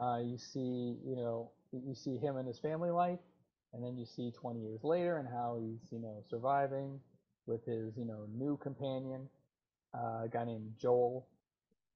Uh, 0.00 0.18
you 0.24 0.38
see, 0.38 0.96
you 1.04 1.16
know, 1.16 1.50
you 1.72 1.94
see 1.94 2.16
him 2.18 2.36
and 2.36 2.46
his 2.48 2.58
family 2.58 2.90
life, 2.90 3.18
and 3.72 3.84
then 3.84 3.96
you 3.96 4.04
see 4.06 4.30
20 4.30 4.60
years 4.60 4.80
later 4.84 5.18
and 5.18 5.28
how 5.28 5.58
he's 5.60 5.92
you 5.92 5.98
know 6.00 6.22
surviving 6.28 7.00
with 7.46 7.64
his 7.66 7.96
you 7.96 8.04
know 8.04 8.26
new 8.36 8.56
companion, 8.58 9.28
uh, 9.94 10.24
a 10.24 10.28
guy 10.32 10.44
named 10.44 10.72
Joel, 10.80 11.26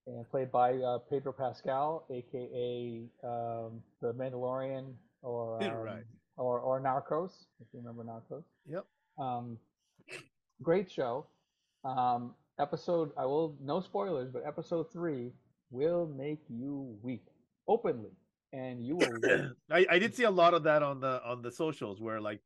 and 0.07 0.29
played 0.31 0.53
by 0.53 0.75
uh, 0.75 0.99
Pedro 1.11 1.33
Pascal, 1.33 2.07
aka 2.11 3.03
um, 3.25 3.83
the 4.01 4.13
Mandalorian 4.15 4.93
or 5.23 5.63
um, 5.63 5.77
right. 5.77 6.05
or 6.37 6.61
or 6.61 6.81
Narcos, 6.81 7.47
if 7.61 7.67
you 7.73 7.81
remember 7.81 8.05
Narcos. 8.05 8.45
Yep. 8.69 8.85
Um, 9.19 9.59
great 10.63 10.91
show. 10.91 11.27
Um, 11.85 12.35
episode, 12.59 13.13
I 13.17 13.27
will 13.27 13.57
no 13.61 13.81
spoilers, 13.81 14.31
but 14.31 14.43
episode 14.47 14.93
three 14.93 15.33
will 15.71 16.07
make 16.07 16.41
you 16.49 16.97
weep 17.03 17.29
openly, 17.69 18.13
and 18.53 18.85
you 18.85 18.97
will. 18.97 19.53
I, 19.71 19.87
I 19.91 19.99
did 19.99 20.15
see 20.15 20.25
a 20.25 20.31
lot 20.31 20.55
of 20.55 20.63
that 20.65 20.83
on 20.83 21.01
the 21.01 21.23
on 21.25 21.43
the 21.43 21.51
socials 21.51 22.01
where 22.01 22.21
like 22.21 22.41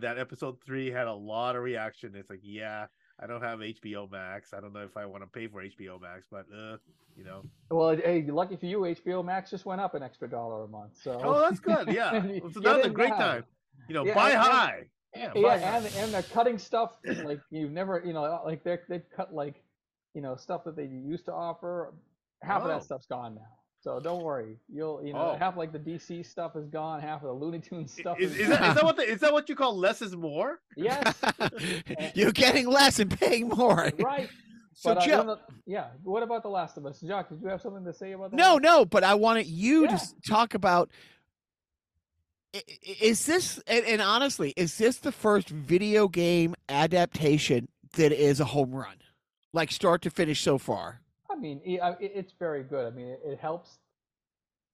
that 0.00 0.18
episode 0.18 0.56
three 0.64 0.90
had 0.90 1.06
a 1.06 1.12
lot 1.12 1.56
of 1.56 1.62
reaction. 1.62 2.12
It's 2.14 2.30
like, 2.30 2.40
yeah, 2.42 2.86
I 3.22 3.26
don't 3.26 3.42
have 3.42 3.60
HBO 3.60 4.10
Max. 4.10 4.52
I 4.52 4.60
don't 4.60 4.72
know 4.72 4.80
if 4.80 4.96
I 4.96 5.06
want 5.06 5.22
to 5.22 5.28
pay 5.28 5.46
for 5.46 5.62
HBO 5.62 6.00
Max, 6.00 6.26
but 6.30 6.46
uh, 6.52 6.76
you 7.16 7.24
know. 7.24 7.42
well, 7.70 7.96
hey, 7.96 8.24
lucky 8.28 8.56
for 8.56 8.66
you, 8.66 8.80
HBO 8.80 9.24
Max 9.24 9.50
just 9.50 9.64
went 9.66 9.80
up 9.80 9.94
an 9.94 10.02
extra 10.02 10.28
dollar 10.28 10.64
a 10.64 10.68
month. 10.68 10.96
So. 11.00 11.20
Oh, 11.22 11.38
that's 11.38 11.60
good. 11.60 11.88
Yeah, 11.92 12.24
You 12.26 12.40
so 12.52 12.60
get 12.60 12.76
now's 12.76 12.86
a 12.86 12.90
great 12.90 13.10
now. 13.10 13.16
time. 13.18 13.44
You 13.88 13.94
know, 13.94 14.04
Yeah, 14.04 14.14
buy 14.14 14.30
and- 14.30 14.38
and- 14.38 14.42
high. 14.52 14.82
Yeah, 15.16 15.32
buy 15.32 15.40
yeah, 15.40 15.58
high. 15.70 15.76
and 15.76 15.86
and 15.96 16.12
they're 16.12 16.22
cutting 16.22 16.58
stuff 16.58 16.96
like 17.22 17.38
you've 17.50 17.70
never, 17.70 18.02
you 18.04 18.12
know, 18.12 18.40
like 18.44 18.64
they 18.64 18.78
they 18.88 19.00
cut 19.14 19.32
like, 19.32 19.62
you 20.12 20.20
know, 20.20 20.34
stuff 20.34 20.64
that 20.64 20.74
they 20.74 20.86
used 20.86 21.26
to 21.26 21.32
offer. 21.32 21.94
Half 22.42 22.62
of 22.62 22.66
Oh. 22.66 22.68
that 22.70 22.82
stuff's 22.82 23.06
gone 23.06 23.36
now. 23.36 23.46
So 23.84 24.00
don't 24.00 24.22
worry, 24.22 24.56
you'll 24.72 25.04
you 25.04 25.12
know 25.12 25.32
Oh. 25.34 25.36
half 25.38 25.58
like 25.58 25.70
the 25.70 25.78
DC 25.78 26.24
stuff 26.24 26.56
is 26.56 26.66
gone, 26.68 27.02
half 27.02 27.20
of 27.22 27.28
the 27.28 27.34
Looney 27.34 27.58
Tunes 27.58 27.92
stuff 27.92 28.18
Is, 28.18 28.32
is, 28.32 28.38
is, 28.40 28.48
that, 28.48 28.62
is 28.70 28.74
that 28.76 28.82
what 28.84 28.96
the, 28.96 29.02
is 29.02 29.20
that 29.20 29.30
what 29.30 29.46
you 29.50 29.54
call 29.54 29.76
less 29.76 30.00
is 30.00 30.16
more? 30.16 30.58
yes, 30.74 31.14
You're 32.14 32.32
getting 32.32 32.66
less 32.66 32.98
and 32.98 33.10
paying 33.20 33.48
more. 33.50 33.90
right. 34.00 34.30
So 34.76 34.92
but 34.92 35.02
uh, 35.02 35.06
Joe, 35.06 35.20
you 35.20 35.26
know, 35.26 35.38
yeah, 35.66 35.86
what 36.02 36.24
about 36.24 36.42
The 36.42 36.48
Last 36.48 36.76
of 36.78 36.84
Us, 36.86 36.98
Jacques? 37.06 37.28
Did 37.28 37.40
you 37.42 37.46
have 37.48 37.60
something 37.60 37.84
to 37.84 37.92
say 37.92 38.10
about 38.10 38.32
that? 38.32 38.36
no, 38.36 38.58
no, 38.58 38.84
but 38.84 39.04
I 39.04 39.14
wanted 39.14 39.46
you 39.46 39.82
Yeah. 39.84 39.98
to 39.98 40.06
talk 40.26 40.54
about. 40.54 40.90
i- 42.56 42.58
i- 42.66 42.96
Is 43.00 43.24
this 43.26 43.60
and, 43.68 43.84
and 43.84 44.02
honestly, 44.02 44.52
is 44.56 44.76
this 44.78 44.96
the 44.96 45.12
first 45.12 45.48
video 45.48 46.08
game 46.08 46.56
adaptation 46.68 47.68
that 47.96 48.10
is 48.10 48.40
a 48.40 48.46
home 48.46 48.72
run, 48.72 48.96
like 49.52 49.70
start 49.70 50.02
to 50.02 50.10
finish 50.10 50.40
so 50.40 50.58
far? 50.58 51.00
I 51.34 51.38
mean, 51.40 51.60
it, 51.64 51.80
it, 52.00 52.12
it's 52.14 52.32
very 52.38 52.62
good. 52.62 52.86
I 52.86 52.90
mean, 52.90 53.08
it, 53.08 53.20
it 53.24 53.38
helps 53.40 53.78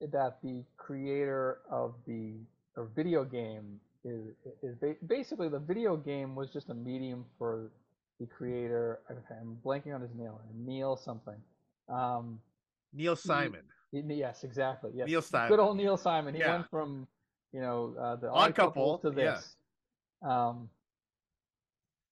that 0.01 0.39
the 0.43 0.63
creator 0.77 1.59
of 1.71 1.95
the 2.07 2.35
or 2.77 2.89
video 2.95 3.25
game 3.25 3.81
is 4.05 4.35
is 4.63 4.75
ba- 4.77 4.97
basically 5.07 5.49
the 5.49 5.59
video 5.59 5.97
game 5.97 6.35
was 6.35 6.51
just 6.51 6.71
a 6.71 6.75
medium 6.75 7.25
for 7.39 7.71
the 8.19 8.27
creator. 8.27 9.01
I'm 9.09 9.59
blanking 9.65 9.95
on 9.95 10.01
his 10.01 10.15
name. 10.15 10.31
Neil 10.55 10.97
something. 10.97 11.35
Um, 11.89 12.41
Neil 12.93 13.17
Simon. 13.17 13.63
y- 13.93 14.03
yes, 14.09 14.45
exactly. 14.45 14.91
Yes, 14.95 15.09
Neil 15.09 15.23
Simon. 15.23 15.49
Good 15.49 15.61
old 15.61 15.77
Neil 15.77 15.97
Simon. 15.97 16.35
He 16.35 16.41
Yeah. 16.41 16.57
went 16.57 16.71
from 16.71 17.07
you 17.53 17.61
know 17.61 17.95
uh, 17.99 18.17
the 18.17 18.29
Odd 18.31 18.51
Odd 18.51 18.55
Couple, 18.55 18.99
Couple, 18.99 19.11
to 19.13 19.21
yeah. 19.21 19.33
this. 19.33 19.57
Um, 20.23 20.69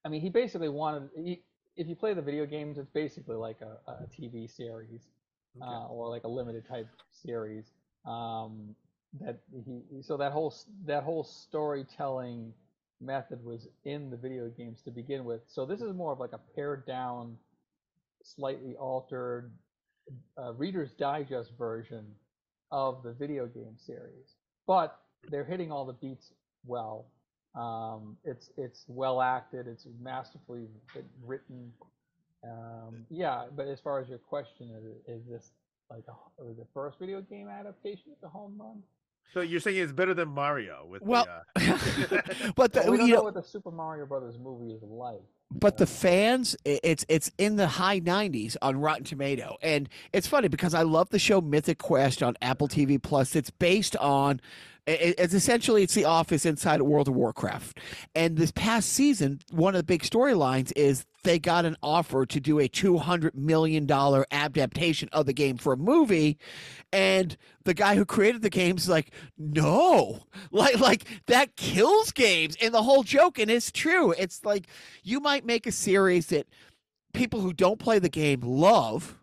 I 0.04 0.08
mean, 0.08 0.20
he 0.20 0.30
basically 0.30 0.68
wanted. 0.68 1.10
He, 1.16 1.42
if 1.78 1.88
you 1.88 1.96
play 1.96 2.14
the 2.14 2.22
video 2.22 2.46
games, 2.46 2.78
it's 2.78 2.90
basically 2.90 3.36
like 3.36 3.60
a, 3.62 3.90
a 3.90 4.06
TV 4.08 4.50
series 4.50 5.08
Okay. 5.56 5.66
uh, 5.66 5.86
or 5.88 6.08
like 6.10 6.24
a 6.24 6.28
limited 6.28 6.66
type 6.68 6.88
series. 7.10 7.72
Um, 8.06 8.74
that 9.20 9.40
he 9.64 10.02
so 10.02 10.18
that 10.18 10.32
whole 10.32 10.54
that 10.86 11.04
whole 11.04 11.24
storytelling 11.24 12.52
method 13.00 13.44
was 13.44 13.68
in 13.84 14.10
the 14.10 14.16
video 14.16 14.48
games 14.50 14.82
to 14.82 14.90
begin 14.90 15.24
with. 15.24 15.42
So 15.46 15.66
this 15.66 15.80
is 15.80 15.94
more 15.94 16.12
of 16.12 16.20
like 16.20 16.32
a 16.34 16.40
pared 16.54 16.86
down, 16.86 17.38
slightly 18.22 18.76
altered 18.76 19.52
uh, 20.38 20.54
Reader's 20.54 20.92
Digest 20.92 21.52
version 21.58 22.06
of 22.72 23.02
the 23.04 23.12
video 23.12 23.46
game 23.46 23.76
series. 23.78 24.36
But 24.66 24.98
they're 25.30 25.44
hitting 25.44 25.72
all 25.72 25.86
the 25.86 25.94
beats 25.94 26.32
well. 26.66 27.06
Um, 27.58 28.16
it's 28.24 28.50
it's 28.56 28.84
well 28.86 29.20
acted. 29.20 29.66
It's 29.66 29.86
masterfully 30.00 30.66
written. 31.24 31.72
Um, 32.44 33.04
yeah, 33.10 33.46
but 33.54 33.66
as 33.66 33.80
far 33.80 34.00
as 34.00 34.08
your 34.08 34.18
question, 34.18 34.70
is, 35.06 35.16
is 35.20 35.26
this 35.28 35.50
like 35.90 36.04
a, 36.08 36.44
the 36.54 36.66
first 36.72 36.98
video 37.00 37.20
game 37.20 37.48
adaptation 37.48 38.12
of 38.12 38.20
the 38.20 38.28
home 38.28 38.54
run? 38.58 38.82
So 39.34 39.40
you're 39.40 39.60
saying 39.60 39.76
it's 39.76 39.92
better 39.92 40.14
than 40.14 40.28
Mario 40.28 40.86
with 40.88 41.02
Well, 41.06 41.26
the, 41.56 42.18
uh... 42.18 42.52
but 42.54 42.72
the, 42.72 42.80
Well, 42.80 42.90
we 42.92 42.96
don't 42.98 43.08
you 43.08 43.14
know 43.14 43.18
know, 43.18 43.24
what 43.24 43.34
the 43.34 43.42
Super 43.42 43.72
Mario 43.72 44.06
Brothers 44.06 44.36
movie 44.40 44.72
is 44.72 44.82
like. 44.82 45.20
But 45.50 45.78
the 45.78 45.86
fans 45.86 46.56
it's 46.64 47.04
it's 47.08 47.30
in 47.38 47.56
the 47.56 47.66
high 47.66 48.00
90s 48.00 48.56
on 48.60 48.80
rotten 48.80 49.04
tomato. 49.04 49.56
And 49.62 49.88
it's 50.12 50.26
funny 50.26 50.48
because 50.48 50.74
i 50.74 50.82
love 50.82 51.08
the 51.10 51.18
show 51.18 51.40
mythic 51.40 51.78
quest 51.78 52.22
on 52.22 52.36
apple 52.42 52.68
tv 52.68 53.02
plus. 53.02 53.34
It's 53.34 53.50
based 53.50 53.96
on 53.96 54.40
it's 54.86 55.34
essentially 55.34 55.82
it's 55.82 55.92
the 55.92 56.06
office 56.06 56.46
inside 56.46 56.80
of 56.80 56.86
world 56.86 57.08
of 57.08 57.14
warcraft. 57.14 57.78
And 58.14 58.36
this 58.36 58.50
past 58.52 58.90
season 58.90 59.40
one 59.50 59.74
of 59.74 59.80
the 59.80 59.84
big 59.84 60.02
storylines 60.02 60.72
is 60.76 61.04
they 61.28 61.38
got 61.38 61.66
an 61.66 61.76
offer 61.82 62.24
to 62.24 62.40
do 62.40 62.58
a 62.58 62.66
200 62.68 63.34
million 63.36 63.84
dollar 63.84 64.24
adaptation 64.30 65.10
of 65.12 65.26
the 65.26 65.34
game 65.34 65.58
for 65.58 65.74
a 65.74 65.76
movie 65.76 66.38
and 66.90 67.36
the 67.64 67.74
guy 67.74 67.94
who 67.96 68.06
created 68.06 68.40
the 68.40 68.48
games 68.48 68.84
is 68.84 68.88
like 68.88 69.10
no. 69.36 70.20
Like 70.50 70.80
like 70.80 71.04
that 71.26 71.54
kills 71.56 72.12
games 72.12 72.56
and 72.62 72.72
the 72.72 72.82
whole 72.82 73.02
joke 73.02 73.38
and 73.38 73.50
it's 73.50 73.70
true. 73.70 74.12
It's 74.12 74.42
like 74.42 74.68
you 75.04 75.20
might 75.20 75.44
make 75.44 75.66
a 75.66 75.72
series 75.72 76.28
that 76.28 76.46
people 77.12 77.40
who 77.40 77.52
don't 77.52 77.78
play 77.78 77.98
the 77.98 78.08
game 78.08 78.40
love 78.40 79.18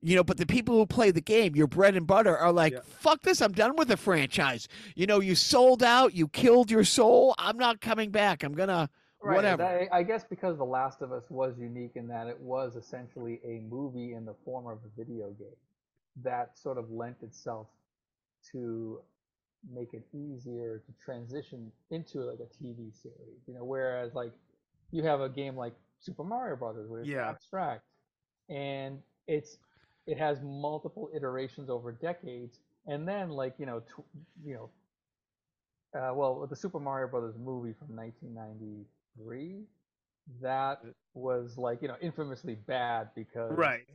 you 0.00 0.14
know 0.14 0.22
but 0.24 0.36
the 0.36 0.46
people 0.46 0.76
who 0.76 0.86
play 0.86 1.10
the 1.10 1.20
game 1.20 1.56
your 1.56 1.66
bread 1.66 1.96
and 1.96 2.06
butter 2.06 2.36
are 2.36 2.52
like 2.52 2.72
Yeah. 2.72 2.80
fuck 2.84 3.22
this 3.22 3.40
i'm 3.40 3.52
done 3.52 3.74
with 3.76 3.88
the 3.88 3.96
franchise. 3.96 4.68
You 4.94 5.06
know 5.06 5.18
you 5.20 5.34
sold 5.34 5.82
out 5.82 6.14
you 6.14 6.28
killed 6.28 6.70
your 6.70 6.84
soul. 6.84 7.34
I'm 7.36 7.56
not 7.58 7.80
coming 7.80 8.10
back. 8.12 8.44
I'm 8.44 8.52
gonna 8.54 8.88
Right. 9.22 9.36
whatever 9.36 9.62
that- 9.62 9.92
I 9.94 10.02
guess 10.02 10.24
because 10.24 10.56
The 10.58 10.64
Last 10.64 11.00
of 11.02 11.12
Us 11.12 11.30
was 11.30 11.58
unique 11.58 11.96
in 11.96 12.08
that 12.08 12.26
it 12.26 12.38
was 12.40 12.76
essentially 12.76 13.40
a 13.44 13.60
movie 13.60 14.14
in 14.14 14.24
the 14.24 14.34
form 14.44 14.66
of 14.66 14.78
a 14.84 14.88
video 14.96 15.30
game. 15.32 15.56
That 16.16 16.58
sort 16.58 16.76
of 16.78 16.90
lent 16.90 17.22
itself 17.22 17.68
to 18.50 19.00
make 19.70 19.94
it 19.94 20.02
easier 20.12 20.78
to 20.84 20.92
transition 21.04 21.70
into 21.90 22.20
like 22.22 22.40
a 22.40 22.46
TV 22.46 22.90
series. 22.92 23.46
You 23.46 23.54
know, 23.54 23.64
whereas 23.64 24.12
like 24.14 24.32
you 24.90 25.04
have 25.04 25.20
a 25.20 25.28
game 25.28 25.56
like 25.56 25.74
Super 26.00 26.24
Mario 26.24 26.56
Brothers 26.56 26.88
where 26.88 27.00
it's 27.00 27.08
Yeah. 27.08 27.28
abstract 27.28 27.84
and 28.48 29.00
it's 29.28 29.58
it 30.06 30.18
has 30.18 30.42
multiple 30.42 31.08
iterations 31.14 31.70
over 31.70 31.92
decades 31.92 32.58
and 32.88 33.06
then 33.06 33.30
like 33.30 33.54
you 33.58 33.66
know 33.66 33.78
tw- 33.80 34.04
you 34.44 34.54
know 34.54 34.70
uh, 35.94 36.12
well 36.12 36.44
the 36.46 36.56
Super 36.56 36.80
Mario 36.80 37.06
Brothers 37.06 37.36
movie 37.38 37.72
from 37.72 37.94
1993 39.16 39.66
that 40.40 40.80
was 41.14 41.58
like 41.58 41.82
you 41.82 41.88
know 41.88 41.96
infamously 42.00 42.54
bad 42.54 43.08
because 43.14 43.52
right. 43.52 43.86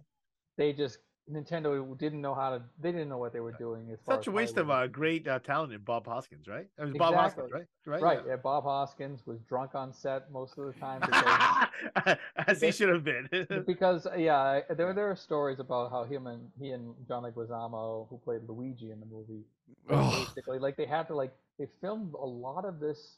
they 0.58 0.74
just 0.74 1.00
Nintendo 1.32 1.98
didn't 1.98 2.22
know 2.22 2.34
how 2.34 2.52
to 2.52 2.62
they 2.80 2.92
didn't 2.92 3.10
know 3.10 3.18
what 3.18 3.34
they 3.34 3.40
were 3.42 3.54
doing 3.54 3.90
as 3.92 4.00
far 4.06 4.16
Such 4.16 4.28
a 4.28 4.32
waste 4.32 4.58
of 4.58 4.68
Hollywood 4.68 4.90
uh, 4.90 4.94
great 4.94 5.28
uh, 5.28 5.40
talent 5.40 5.74
in 5.74 5.82
Bob 5.82 6.08
Hoskins, 6.08 6.48
right? 6.48 6.68
It 6.78 6.86
was 6.86 6.94
Bob 6.94 7.16
Hoskins, 7.16 7.52
right? 7.52 7.66
Right. 7.86 8.02
Right. 8.02 8.20
Yeah. 8.26 8.36
Bob 8.38 8.64
Hoskins 8.64 9.26
was 9.26 9.40
drunk 9.42 9.76
on 9.76 9.94
set 9.94 10.32
most 10.32 10.58
of 10.58 10.66
the 10.66 10.80
time 10.80 11.02
because, 11.96 12.18
As 12.48 12.62
he 12.62 12.72
should 12.72 12.90
have 12.90 13.04
been. 13.04 13.28
because 13.66 14.06
uh, 14.06 14.16
yeah, 14.16 14.62
there 14.70 14.94
there 14.94 15.12
are 15.12 15.16
stories 15.16 15.60
about 15.60 15.92
how 15.92 16.06
him 16.06 16.28
and 16.28 16.50
he 16.60 16.72
and 16.72 16.94
John 17.08 17.24
Leguizamo, 17.24 18.08
who 18.10 18.18
played 18.20 18.42
Luigi 18.48 18.92
in 18.92 19.00
the 19.00 19.06
movie, 19.06 19.44
Ugh. 19.90 20.28
basically 20.28 20.60
like 20.60 20.78
they 20.78 20.86
had 20.86 21.08
to 21.08 21.16
like 21.16 21.34
they 21.60 21.68
filmed 21.82 22.14
a 22.14 22.26
lot 22.26 22.64
of 22.64 22.80
this. 22.80 23.18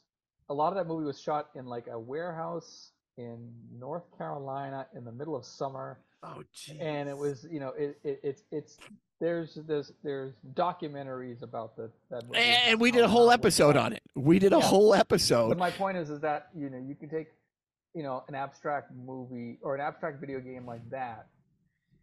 A 0.50 0.54
lot 0.54 0.68
of 0.68 0.74
that 0.76 0.86
movie 0.86 1.04
was 1.06 1.20
shot 1.20 1.48
in 1.54 1.64
like 1.66 1.86
a 1.86 1.98
warehouse 1.98 2.90
in 3.16 3.50
North 3.78 4.04
Carolina 4.18 4.86
in 4.96 5.04
the 5.04 5.12
middle 5.12 5.36
of 5.36 5.44
summer, 5.44 6.00
oh, 6.22 6.42
geez. 6.52 6.76
and 6.80 7.08
it 7.08 7.16
was 7.16 7.46
you 7.50 7.60
know 7.60 7.68
it, 7.78 7.98
it 8.04 8.20
it's 8.22 8.42
it's 8.50 8.76
there's 9.20 9.54
there's 9.66 9.92
there's 10.02 10.34
documentaries 10.54 11.42
about 11.42 11.76
the 11.76 11.90
that 12.10 12.26
movie. 12.26 12.38
and 12.40 12.80
we 12.80 12.90
did 12.90 13.02
a 13.02 13.08
whole 13.08 13.30
episode 13.30 13.76
on 13.76 13.92
it 13.92 14.02
we 14.16 14.38
did 14.38 14.52
a 14.52 14.56
Yeah. 14.56 14.62
whole 14.62 14.90
But 14.90 15.00
episode 15.00 15.56
my 15.58 15.70
point 15.70 15.96
is, 15.98 16.10
is 16.10 16.20
that 16.20 16.48
you 16.56 16.68
know 16.68 16.78
you 16.78 16.94
can 16.94 17.08
take, 17.08 17.28
you 17.94 18.02
know, 18.02 18.24
an 18.28 18.34
abstract 18.34 18.90
movie 18.94 19.58
or 19.62 19.74
an 19.76 19.80
abstract 19.80 20.20
video 20.20 20.40
game 20.40 20.66
like 20.66 20.88
that, 20.90 21.26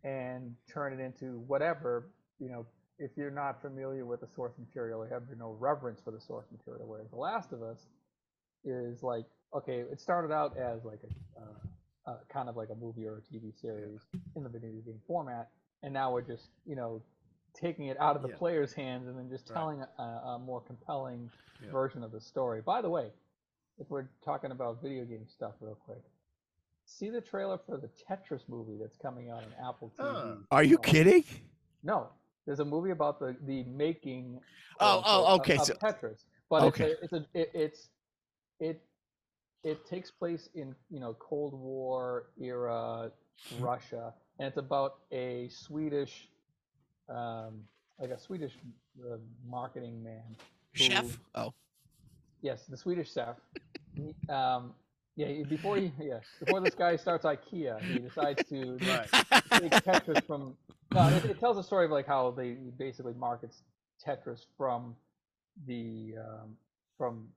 and 0.04 0.56
turn 0.72 0.94
it 0.94 1.04
into 1.04 1.40
whatever. 1.48 2.10
You 2.40 2.50
know, 2.50 2.66
if 3.00 3.12
you're 3.18 3.32
not 3.32 3.62
familiar 3.62 4.06
with 4.06 4.22
the 4.22 4.28
source 4.28 4.54
material 4.60 5.02
or 5.02 5.08
have 5.10 5.24
no 5.38 5.58
reverence 5.60 6.00
for 6.02 6.12
the 6.12 6.22
source 6.22 6.46
material, 6.52 6.88
whereas 6.88 7.10
The 7.10 7.18
Last 7.18 7.52
of 7.52 7.62
Us 7.64 7.88
is 8.64 9.04
like, 9.04 9.26
okay, 9.56 9.80
it 9.92 10.00
started 10.00 10.32
out 10.34 10.58
as 10.58 10.84
like 10.84 11.00
a, 11.04 11.42
uh, 11.42 12.12
uh, 12.12 12.18
kind 12.30 12.50
of 12.50 12.56
like 12.56 12.70
a 12.70 12.76
movie 12.76 13.06
or 13.06 13.18
a 13.18 13.22
TV 13.22 13.54
series 13.60 14.00
in 14.36 14.44
the 14.44 14.50
video 14.50 14.72
game 14.86 15.00
format, 15.08 15.50
and 15.84 15.94
now 15.94 16.12
we're 16.12 16.22
just, 16.22 16.50
you 16.66 16.76
know, 16.76 17.02
taking 17.54 17.88
it 17.88 18.00
out 18.00 18.16
of 18.16 18.22
the 18.22 18.30
Yeah. 18.30 18.36
player's 18.38 18.74
hands 18.74 19.08
and 19.08 19.18
then 19.18 19.30
just 19.30 19.50
Right. 19.50 19.56
telling 19.56 19.82
a, 19.82 20.02
a 20.02 20.40
more 20.40 20.62
compelling 20.62 21.30
Yeah. 21.62 21.72
version 21.72 22.04
of 22.04 22.12
the 22.12 22.22
story. 22.22 22.62
By 22.62 22.82
the 22.82 22.90
way, 22.90 23.12
if 23.80 23.90
we're 23.90 24.08
talking 24.24 24.52
about 24.52 24.82
video 24.82 25.06
game 25.06 25.28
stuff 25.28 25.54
real 25.60 25.76
quick, 25.76 26.04
see 26.86 27.10
the 27.10 27.20
trailer 27.22 27.58
for 27.58 27.78
the 27.78 27.90
Tetris 27.90 28.48
movie 28.48 28.78
that's 28.78 28.96
coming 28.98 29.30
out 29.30 29.44
on 29.44 29.54
Apple 29.68 29.90
TV. 29.98 30.00
Ah. 30.00 30.38
are 30.56 30.64
you 30.64 30.78
kidding 30.78 31.24
No, 31.84 32.10
there's 32.46 32.60
a 32.60 32.66
movie 32.66 32.92
about 32.92 33.20
the 33.20 33.36
the 33.44 33.64
making. 33.64 34.40
Oh, 34.80 35.00
of- 35.00 35.04
oh, 35.06 35.26
of- 35.36 35.40
okay, 35.42 35.58
Of, 35.58 35.66
so- 35.66 35.74
Tetris, 35.76 36.24
but 36.50 36.64
okay. 36.64 36.92
it's 37.02 37.14
a, 37.14 37.18
it's 37.18 37.28
a 37.36 37.40
it, 37.42 37.52
it's 37.54 37.90
it 38.60 38.82
it 39.64 39.86
takes 39.86 40.12
place 40.12 40.50
in 40.56 40.76
you 40.90 41.00
know 41.00 41.16
Cold 41.20 41.54
War 41.54 42.30
era 42.42 43.12
Russia, 43.60 44.14
and 44.40 44.48
it's 44.48 44.58
about 44.58 45.00
a 45.12 45.50
Swedish 45.50 46.30
um, 47.10 47.64
like 48.00 48.12
a 48.12 48.20
Swedish 48.20 48.54
uh, 49.02 49.18
marketing 49.48 50.04
man. 50.04 50.24
Chef. 50.74 51.18
Oh, 51.36 51.54
Yes, 52.42 52.66
the 52.68 52.78
Swedish 52.78 53.14
chef. 53.14 53.36
Um, 54.30 54.74
yeah, 55.16 55.44
before 55.50 55.78
he 55.78 55.92
yeah 56.00 56.20
before 56.40 56.62
this 56.62 56.76
guy 56.76 56.96
starts 56.96 57.26
IKEA, 57.26 57.82
he 57.92 58.00
decides 58.00 58.48
to 58.50 58.78
Right. 58.82 59.10
take 59.60 59.72
Tetris 59.84 60.26
from. 60.28 60.56
No, 60.94 61.08
it, 61.08 61.32
it 61.32 61.40
tells 61.40 61.58
a 61.58 61.64
story 61.64 61.86
of 61.86 61.92
like 61.92 62.06
how 62.08 62.32
they 62.32 62.52
basically 62.78 63.14
markets 63.14 63.64
Tetris 64.06 64.46
from 64.56 64.96
the 65.66 66.14
um, 66.20 66.56
from 66.98 67.28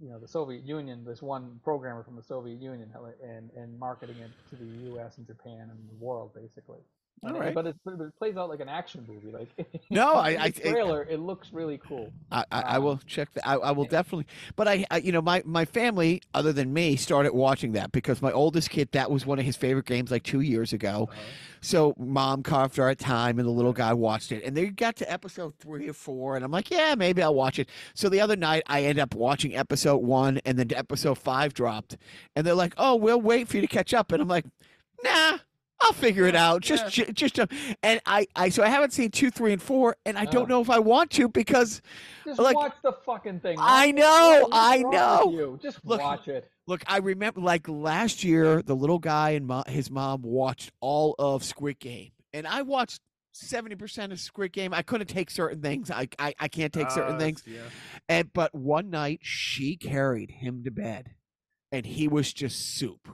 you 0.00 0.10
know 0.10 0.18
the 0.18 0.28
Soviet 0.28 0.64
Union. 0.64 1.04
This 1.04 1.22
one 1.22 1.60
programmer 1.62 2.02
from 2.02 2.16
the 2.16 2.22
Soviet 2.22 2.60
Union, 2.60 2.90
and 3.22 3.50
and 3.56 3.78
marketing 3.78 4.20
it 4.20 4.30
to 4.50 4.56
the 4.56 4.66
U.S. 4.84 5.18
and 5.18 5.26
Japan 5.26 5.68
and 5.70 5.78
the 5.88 6.04
world 6.04 6.32
basically. 6.34 6.80
All 7.22 7.32
right. 7.38 7.54
But, 7.54 7.66
it's, 7.66 7.78
but 7.84 8.00
it 8.00 8.16
plays 8.18 8.36
out 8.38 8.48
like 8.48 8.60
an 8.60 8.68
action 8.70 9.04
movie. 9.06 9.30
Like 9.30 9.48
No, 9.90 10.14
I- 10.14 10.38
I- 10.44 10.50
trailer, 10.50 11.02
it 11.02 11.20
looks 11.20 11.52
really 11.52 11.76
cool. 11.78 12.10
I, 12.32 12.44
I, 12.50 12.60
I 12.62 12.76
Um, 12.76 12.84
will 12.84 12.96
check 13.06 13.30
that. 13.34 13.46
I, 13.46 13.54
I 13.56 13.70
will 13.72 13.84
definitely. 13.84 14.26
But 14.56 14.68
I, 14.68 14.86
I, 14.90 14.98
you 14.98 15.12
know, 15.12 15.20
my 15.20 15.42
my 15.44 15.66
family, 15.66 16.22
other 16.32 16.52
than 16.52 16.72
me, 16.72 16.96
started 16.96 17.32
watching 17.34 17.72
that 17.72 17.92
because 17.92 18.22
my 18.22 18.32
oldest 18.32 18.70
kid, 18.70 18.88
that 18.92 19.10
was 19.10 19.26
one 19.26 19.38
of 19.38 19.44
his 19.44 19.54
favorite 19.56 19.84
games, 19.86 20.10
like 20.10 20.22
two 20.22 20.40
years 20.40 20.72
ago. 20.72 21.08
Uh-huh. 21.10 21.20
So 21.62 21.94
mom 21.98 22.42
carved 22.42 22.78
our 22.78 22.94
time, 22.94 23.38
and 23.38 23.46
the 23.46 23.52
little 23.52 23.74
guy 23.74 23.92
watched 23.92 24.32
it. 24.32 24.42
And 24.42 24.56
they 24.56 24.68
got 24.68 24.96
to 24.96 25.12
episode 25.12 25.54
three 25.58 25.90
or 25.90 25.92
four, 25.92 26.36
and 26.36 26.42
I'm 26.44 26.50
like, 26.50 26.70
yeah, 26.70 26.94
maybe 26.96 27.22
I'll 27.22 27.34
watch 27.34 27.58
it. 27.58 27.68
So 27.92 28.08
the 28.08 28.22
other 28.22 28.34
night, 28.36 28.62
I 28.66 28.84
end 28.84 28.98
up 28.98 29.14
watching 29.14 29.54
episode 29.54 29.98
one, 29.98 30.38
and 30.46 30.58
then 30.58 30.68
episode 30.74 31.18
five 31.18 31.52
dropped, 31.52 31.98
and 32.34 32.46
they're 32.46 32.54
like, 32.54 32.72
oh, 32.78 32.96
we'll 32.96 33.20
wait 33.20 33.46
for 33.48 33.56
you 33.56 33.60
to 33.60 33.66
catch 33.66 33.92
up, 33.92 34.10
and 34.10 34.22
I'm 34.22 34.28
like, 34.28 34.46
nah. 35.04 35.36
I'll 35.82 35.92
figure 35.94 36.26
it 36.26 36.34
out. 36.36 36.60
Just, 36.62 36.88
ju- 36.92 37.06
just, 37.12 37.38
uh, 37.38 37.46
and 37.82 38.00
I, 38.06 38.26
I, 38.36 38.48
so 38.50 38.62
I 38.62 38.68
haven't 38.68 38.92
seen 38.92 39.10
two, 39.10 39.30
three, 39.30 39.52
and 39.52 39.62
four, 39.62 39.96
and 40.04 40.18
I 40.18 40.24
don't 40.26 40.44
Oh. 40.44 40.56
know 40.56 40.60
if 40.60 40.68
I 40.70 40.78
want 40.78 41.10
to 41.12 41.28
because 41.28 41.80
Just 42.24 42.38
Like- 42.38 42.54
watch 42.56 42.74
the 42.82 42.92
fucking 43.06 43.40
thing. 43.40 43.56
I 43.58 43.90
know, 43.92 44.48
I 44.52 44.82
know. 44.82 45.30
You? 45.32 45.58
Just 45.62 45.84
Look, 45.84 46.00
watch 46.00 46.28
it. 46.28 46.50
Look, 46.66 46.82
I 46.86 46.98
remember 46.98 47.40
like 47.40 47.68
last 47.68 48.22
year, 48.22 48.62
the 48.62 48.76
little 48.76 48.98
guy 48.98 49.30
and 49.30 49.46
mo- 49.46 49.64
his 49.66 49.90
mom 49.90 50.22
watched 50.22 50.70
all 50.80 51.14
of 51.18 51.42
Squid 51.42 51.78
Game, 51.80 52.10
and 52.32 52.46
I 52.46 52.62
watched 52.62 53.00
seventy 53.32 53.74
percent 53.74 54.12
of 54.12 54.20
Squid 54.20 54.52
Game. 54.52 54.72
I 54.74 54.82
couldn't 54.82 55.06
take 55.08 55.30
certain 55.30 55.60
things. 55.62 55.90
I 55.90 56.08
I, 56.18 56.34
I 56.38 56.48
can't 56.48 56.72
take 56.72 56.90
certain 56.90 57.16
Uh, 57.16 57.18
things. 57.18 57.42
Yeah. 57.46 57.60
And 58.08 58.32
but 58.32 58.54
one 58.54 58.90
night 58.90 59.20
she 59.22 59.76
carried 59.76 60.30
him 60.30 60.62
to 60.64 60.70
bed, 60.70 61.14
and 61.72 61.86
he 61.86 62.06
was 62.06 62.32
just 62.32 62.76
soup. 62.76 63.08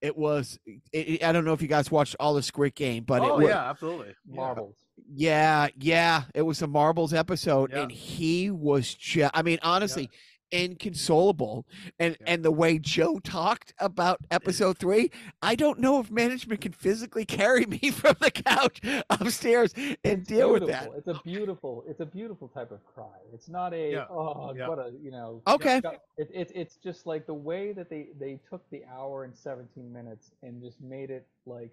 It 0.00 0.16
was. 0.16 0.58
It, 0.66 0.80
it- 0.92 1.24
I 1.24 1.32
don't 1.32 1.44
know 1.44 1.52
if 1.52 1.62
you 1.62 1.68
guys 1.68 1.90
watched 1.90 2.16
all 2.20 2.34
the 2.34 2.42
Squid 2.42 2.74
Game, 2.74 3.04
but 3.04 3.22
it 3.22 3.28
oh 3.30 3.38
was. 3.38 3.48
yeah, 3.48 3.68
absolutely. 3.70 4.14
Yeah. 4.28 4.36
Marbles. 4.36 4.76
Yeah, 5.12 5.68
yeah. 5.78 6.22
It 6.34 6.42
was 6.42 6.62
a 6.62 6.66
marbles 6.66 7.12
episode, 7.14 7.70
Yeah. 7.72 7.82
and 7.82 7.92
he 7.92 8.50
was 8.50 8.94
just. 8.94 9.30
I 9.34 9.42
mean, 9.42 9.58
honestly, 9.62 10.08
inconsolable. 10.52 11.66
And 11.98 12.16
Yeah. 12.20 12.26
and 12.32 12.44
the 12.44 12.50
way 12.50 12.78
Joe 12.78 13.18
talked 13.18 13.72
about 13.78 14.18
episode 14.30 14.78
three, 14.78 15.10
I 15.42 15.54
don't 15.54 15.78
know 15.78 16.00
if 16.00 16.10
management 16.10 16.60
can 16.60 16.72
physically 16.72 17.24
carry 17.24 17.64
me 17.66 17.90
from 17.90 18.16
the 18.20 18.30
couch 18.30 18.80
upstairs 19.10 19.72
and 19.76 19.98
It's 20.04 20.28
deal 20.28 20.52
with 20.52 20.66
that. 20.68 20.90
It's 20.96 21.08
a 21.08 21.20
beautiful. 21.24 21.84
It's 21.88 22.00
a 22.00 22.06
beautiful 22.06 22.48
type 22.48 22.70
of 22.70 22.84
cry. 22.84 23.06
It's 23.32 23.48
not 23.48 23.72
a 23.74 23.92
Yeah. 23.92 24.06
oh 24.10 24.52
Yeah. 24.54 24.68
what 24.68 24.78
a 24.78 24.92
you 25.02 25.10
know. 25.10 25.42
Okay. 25.46 25.80
It, 26.16 26.30
it, 26.32 26.52
it's 26.54 26.76
just 26.76 27.06
like 27.06 27.26
the 27.26 27.34
way 27.34 27.72
that 27.72 27.88
they 27.88 28.08
they 28.18 28.40
took 28.48 28.68
the 28.70 28.82
hour 28.92 29.24
and 29.24 29.34
17 29.36 29.92
minutes 29.92 30.32
and 30.42 30.62
just 30.62 30.80
made 30.80 31.10
it 31.10 31.26
like, 31.46 31.70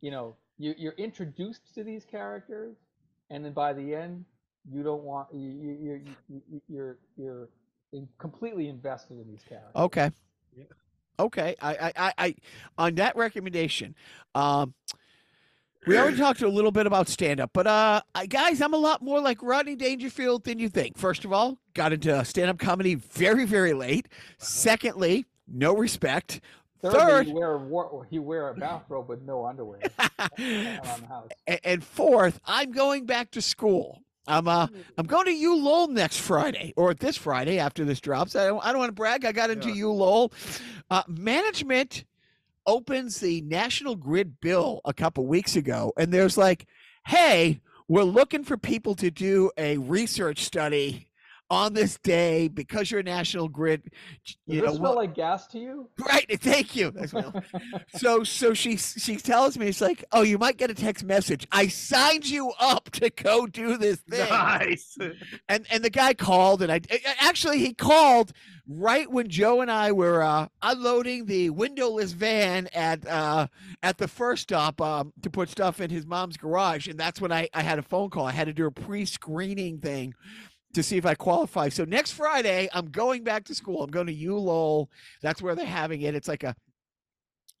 you 0.00 0.10
know, 0.10 0.36
you 0.58 0.74
you're 0.78 0.94
introduced 0.94 1.74
to 1.74 1.84
these 1.84 2.04
characters, 2.04 2.76
and 3.30 3.44
then 3.44 3.52
by 3.52 3.72
the 3.72 3.94
end 3.94 4.24
you 4.68 4.82
don't 4.82 5.02
want 5.04 5.28
you 5.32 5.48
you 5.50 5.72
you 5.80 6.00
you- 6.28 6.42
you 6.50 6.60
you're 6.68 6.98
you're 7.16 7.48
in- 7.92 8.08
completely 8.18 8.68
invested 8.68 9.18
in 9.18 9.28
these 9.28 9.42
characters. 9.48 9.72
Okay. 9.74 10.10
Yeah. 10.56 10.64
Okay. 11.18 11.56
I, 11.60 11.74
I, 11.74 11.92
I, 11.96 12.12
I 12.18 12.34
on 12.78 12.94
that 12.96 13.16
recommendation, 13.16 13.94
um, 14.34 14.74
we 15.86 15.96
already 15.98 16.16
talked 16.18 16.42
a 16.42 16.48
little 16.48 16.72
bit 16.72 16.86
about 16.86 17.08
stand 17.08 17.40
up, 17.40 17.50
but 17.52 17.66
uh, 17.66 18.02
I, 18.14 18.26
guys, 18.26 18.60
I'm 18.60 18.74
a 18.74 18.78
lot 18.78 19.02
more 19.02 19.20
like 19.20 19.42
Rodney 19.42 19.76
Dangerfield 19.76 20.44
than 20.44 20.58
you 20.58 20.68
think. 20.68 20.98
First 20.98 21.24
of 21.24 21.32
all, 21.32 21.58
got 21.74 21.92
into 21.92 22.24
stand 22.24 22.50
up 22.50 22.58
comedy 22.58 22.94
very, 22.94 23.46
very 23.46 23.72
late. 23.72 24.08
Secondly, 24.38 25.26
no 25.48 25.74
respect. 25.74 26.40
Thirdly, 26.82 26.98
Third, 27.00 27.26
you 27.28 27.34
wear 27.34 27.52
a 27.52 27.58
war, 27.58 28.06
you 28.10 28.22
wear 28.22 28.48
a 28.50 28.54
bathrobe 28.54 29.08
with 29.08 29.22
no 29.22 29.46
underwear 29.46 29.80
around 29.98 31.00
the 31.00 31.06
house. 31.08 31.28
and, 31.46 31.60
and 31.64 31.84
fourth, 31.84 32.38
I'm 32.44 32.70
going 32.70 33.06
back 33.06 33.30
to 33.32 33.40
school. 33.40 34.02
I'm 34.26 34.48
uh 34.48 34.66
I'm 34.98 35.06
going 35.06 35.26
to 35.26 35.32
U 35.32 35.56
Lowell 35.56 35.88
next 35.88 36.18
Friday 36.20 36.72
or 36.76 36.94
this 36.94 37.16
Friday 37.16 37.58
after 37.58 37.84
this 37.84 38.00
drops. 38.00 38.34
I 38.36 38.46
don't, 38.46 38.64
I 38.64 38.70
don't 38.72 38.78
want 38.78 38.88
to 38.90 38.94
brag. 38.94 39.24
I 39.24 39.32
got 39.32 39.50
into 39.50 39.68
Yeah. 39.68 39.74
U 39.74 39.92
Lowell. 39.92 40.32
Uh, 40.90 41.02
management 41.08 42.04
opens 42.66 43.20
the 43.20 43.40
National 43.42 43.94
Grid 43.96 44.40
bill 44.40 44.80
a 44.84 44.92
couple 44.92 45.26
weeks 45.26 45.54
ago, 45.56 45.92
and 45.96 46.12
there's 46.12 46.36
like, 46.36 46.66
hey, 47.06 47.60
we're 47.88 48.02
looking 48.02 48.42
for 48.42 48.56
people 48.56 48.94
to 48.96 49.10
do 49.10 49.50
a 49.56 49.78
research 49.78 50.44
study 50.44 51.05
on 51.50 51.74
this 51.74 51.98
day 51.98 52.48
because 52.48 52.90
you're 52.90 53.00
a 53.00 53.04
National 53.04 53.48
Grid. 53.48 53.82
You 54.46 54.60
this 54.60 54.70
know, 54.70 54.76
smell 54.76 54.96
like 54.96 55.14
gas 55.14 55.46
to 55.48 55.58
you? 55.58 55.88
right? 56.08 56.26
Thank 56.40 56.76
you. 56.76 56.92
So 57.96 58.24
so 58.24 58.52
she 58.52 58.76
she 58.76 59.16
tells 59.16 59.58
me 59.58 59.68
it's 59.68 59.80
like, 59.80 60.04
oh, 60.12 60.22
you 60.22 60.38
might 60.38 60.56
get 60.56 60.70
a 60.70 60.74
text 60.74 61.04
message. 61.04 61.46
I 61.50 61.68
signed 61.68 62.28
you 62.28 62.52
up 62.60 62.90
to 62.92 63.10
go 63.10 63.46
do 63.46 63.76
this 63.76 64.00
thing. 64.10 64.28
Nice. 64.28 64.96
And 65.48 65.66
and 65.70 65.82
the 65.84 65.90
guy 65.90 66.14
called, 66.14 66.62
and 66.62 66.70
I 66.70 66.80
actually 67.20 67.58
he 67.58 67.74
called 67.74 68.32
right 68.68 69.10
when 69.10 69.28
Joe 69.28 69.60
and 69.60 69.70
I 69.70 69.92
were 69.92 70.22
uh, 70.22 70.48
unloading 70.62 71.26
the 71.26 71.50
windowless 71.50 72.12
van 72.12 72.68
at 72.74 73.06
uh, 73.06 73.46
at 73.82 73.98
the 73.98 74.08
first 74.08 74.44
stop 74.44 74.80
um, 74.80 75.12
to 75.22 75.30
put 75.30 75.48
stuff 75.48 75.80
in 75.80 75.90
his 75.90 76.06
mom's 76.06 76.36
garage, 76.36 76.88
and 76.88 76.98
that's 76.98 77.20
when 77.20 77.32
I 77.32 77.48
I 77.54 77.62
had 77.62 77.78
a 77.78 77.82
phone 77.82 78.10
call. 78.10 78.26
I 78.26 78.32
had 78.32 78.46
to 78.46 78.54
do 78.54 78.66
a 78.66 78.70
pre-screening 78.72 79.78
thing. 79.78 80.14
To 80.76 80.82
see 80.82 80.98
if 80.98 81.06
I 81.06 81.14
qualify. 81.14 81.70
So 81.70 81.84
next 81.86 82.10
Friday, 82.12 82.68
I'm 82.74 82.90
going 82.90 83.24
back 83.24 83.44
to 83.44 83.54
school. 83.54 83.82
I'm 83.82 83.90
going 83.90 84.08
to 84.08 84.12
U 84.12 84.36
Lowell. 84.38 84.90
That's 85.22 85.40
where 85.40 85.54
they're 85.54 85.64
having 85.64 86.02
it. 86.02 86.14
It's 86.14 86.28
like 86.28 86.44
a 86.44 86.54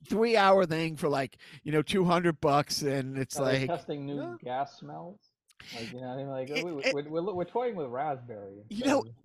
three 0.06 0.36
hour 0.36 0.66
thing 0.66 0.96
for 0.96 1.08
like, 1.08 1.38
you 1.64 1.72
know, 1.72 1.80
200 1.80 2.38
bucks. 2.42 2.82
And 2.82 3.16
it's 3.16 3.38
Are 3.38 3.44
like, 3.44 3.68
testing 3.68 4.04
new 4.04 4.16
Yeah. 4.20 4.34
gas 4.44 4.78
smells? 4.78 5.18
Like 5.74 5.92
you 5.94 6.00
know, 6.02 6.08
I 6.08 6.16
mean, 6.16 6.28
like 6.28 6.50
It- 6.50 6.62
we, 6.62 6.72
it- 6.84 6.94
we're, 6.94 7.08
we're, 7.22 7.32
we're 7.32 7.44
toying 7.44 7.74
with 7.74 7.88
raspberry. 7.88 8.64
You 8.68 8.84
know. 8.84 9.04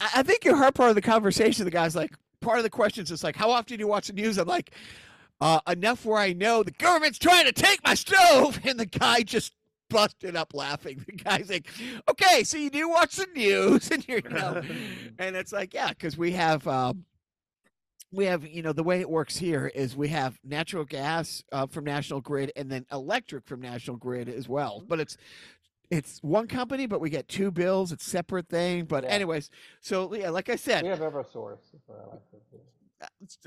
I 0.00 0.08
I 0.16 0.22
think 0.24 0.44
you 0.44 0.56
heard 0.56 0.74
part 0.74 0.88
of 0.90 0.96
the 0.96 1.02
conversation. 1.02 1.64
The 1.64 1.70
guy's 1.70 1.94
like, 1.94 2.10
part 2.40 2.58
of 2.58 2.64
the 2.64 2.70
questions 2.70 3.12
is 3.12 3.22
like, 3.22 3.36
how 3.36 3.50
often 3.52 3.76
do 3.76 3.80
you 3.82 3.88
watch 3.88 4.08
the 4.08 4.14
news? 4.14 4.36
I'm 4.36 4.48
like, 4.48 4.72
uh, 5.40 5.60
enough 5.68 6.04
where 6.04 6.18
I 6.18 6.32
know 6.32 6.64
the 6.64 6.72
government's 6.72 7.20
trying 7.20 7.44
to 7.46 7.52
take 7.52 7.84
my 7.84 7.94
stove. 7.94 8.58
And 8.64 8.80
the 8.80 8.86
guy 8.86 9.22
just 9.22 9.52
busted 9.88 10.36
up 10.36 10.54
laughing. 10.54 11.04
The 11.06 11.12
guy's 11.12 11.50
like, 11.50 11.68
okay, 12.08 12.44
so 12.44 12.56
you 12.58 12.70
do 12.70 12.88
watch 12.88 13.16
the 13.16 13.26
news. 13.34 13.90
And 13.92 14.06
you're, 14.08 14.22
know, 14.22 14.62
and 15.18 15.36
it's 15.36 15.52
like, 15.52 15.74
yeah, 15.74 15.88
because 15.90 16.16
we 16.16 16.32
have, 16.32 16.66
um, 16.68 17.04
we 18.12 18.24
have, 18.26 18.46
you 18.46 18.62
know, 18.62 18.72
the 18.72 18.82
way 18.82 19.00
it 19.00 19.10
works 19.10 19.36
here 19.36 19.66
is 19.74 19.94
we 19.96 20.08
have 20.08 20.38
natural 20.44 20.84
gas 20.84 21.42
uh, 21.52 21.66
from 21.66 21.84
National 21.84 22.20
Grid 22.20 22.52
and 22.56 22.70
then 22.70 22.86
electric 22.90 23.46
from 23.46 23.60
National 23.60 23.96
Grid 23.96 24.28
as 24.28 24.48
well. 24.48 24.82
But 24.86 25.00
it's, 25.00 25.16
it's 25.90 26.18
one 26.22 26.46
company, 26.48 26.86
but 26.86 27.00
we 27.00 27.10
get 27.10 27.28
two 27.28 27.50
bills. 27.50 27.92
It's 27.92 28.04
separate 28.04 28.48
thing. 28.48 28.84
But 28.84 29.04
Yeah. 29.04 29.10
anyways, 29.10 29.50
so 29.80 30.14
yeah, 30.14 30.30
like 30.30 30.48
I 30.48 30.56
said, 30.56 30.82
we 30.84 30.88
have 30.90 31.00
EverSource 31.00 31.58
for 31.86 31.96
electric. 31.96 32.50
too. 32.50 32.58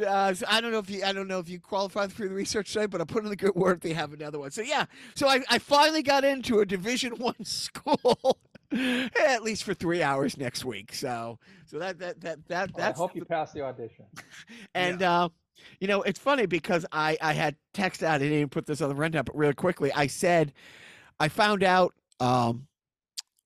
Uh, 0.05 0.33
so 0.33 0.45
I 0.47 0.61
don't 0.61 0.71
know 0.71 0.79
if 0.79 0.89
you 0.89 1.03
I 1.03 1.11
don't 1.11 1.27
know 1.27 1.39
if 1.39 1.49
you 1.49 1.59
qualify 1.59 2.07
for 2.07 2.27
the 2.27 2.33
research 2.33 2.71
site, 2.71 2.89
but 2.89 3.01
I 3.01 3.03
put 3.03 3.23
in 3.23 3.29
the 3.29 3.35
good 3.35 3.55
word 3.55 3.81
they 3.81 3.93
have 3.93 4.13
another 4.13 4.39
one. 4.39 4.51
So 4.51 4.61
yeah, 4.61 4.85
so 5.15 5.27
I, 5.27 5.41
I 5.49 5.59
finally 5.59 6.03
got 6.03 6.23
into 6.23 6.59
a 6.59 6.65
Division 6.65 7.17
One 7.17 7.35
school, 7.43 8.39
at 8.71 9.43
least 9.43 9.63
for 9.63 9.73
three 9.73 10.01
hours 10.01 10.37
next 10.37 10.63
week. 10.63 10.93
So 10.93 11.37
so 11.65 11.79
that 11.79 11.99
that 11.99 12.21
that 12.21 12.47
that 12.47 12.73
Well, 12.75 12.87
I 12.87 12.91
hope 12.91 13.15
you 13.15 13.25
pass 13.25 13.51
the 13.51 13.61
audition. 13.61 14.05
and 14.75 15.03
uh, 15.03 15.29
you 15.79 15.87
know 15.87 16.01
it's 16.03 16.19
funny 16.19 16.45
because 16.45 16.85
I 16.91 17.17
I 17.21 17.33
had 17.33 17.55
text 17.73 18.03
out 18.03 18.15
I 18.15 18.17
didn't 18.19 18.35
even 18.35 18.49
put 18.49 18.65
this 18.65 18.81
on 18.81 18.89
the 18.89 18.95
rundown, 18.95 19.25
but 19.25 19.35
really 19.35 19.53
quickly 19.53 19.91
I 19.91 20.07
said 20.07 20.53
I 21.19 21.27
found 21.27 21.63
out 21.63 21.93
um 22.21 22.67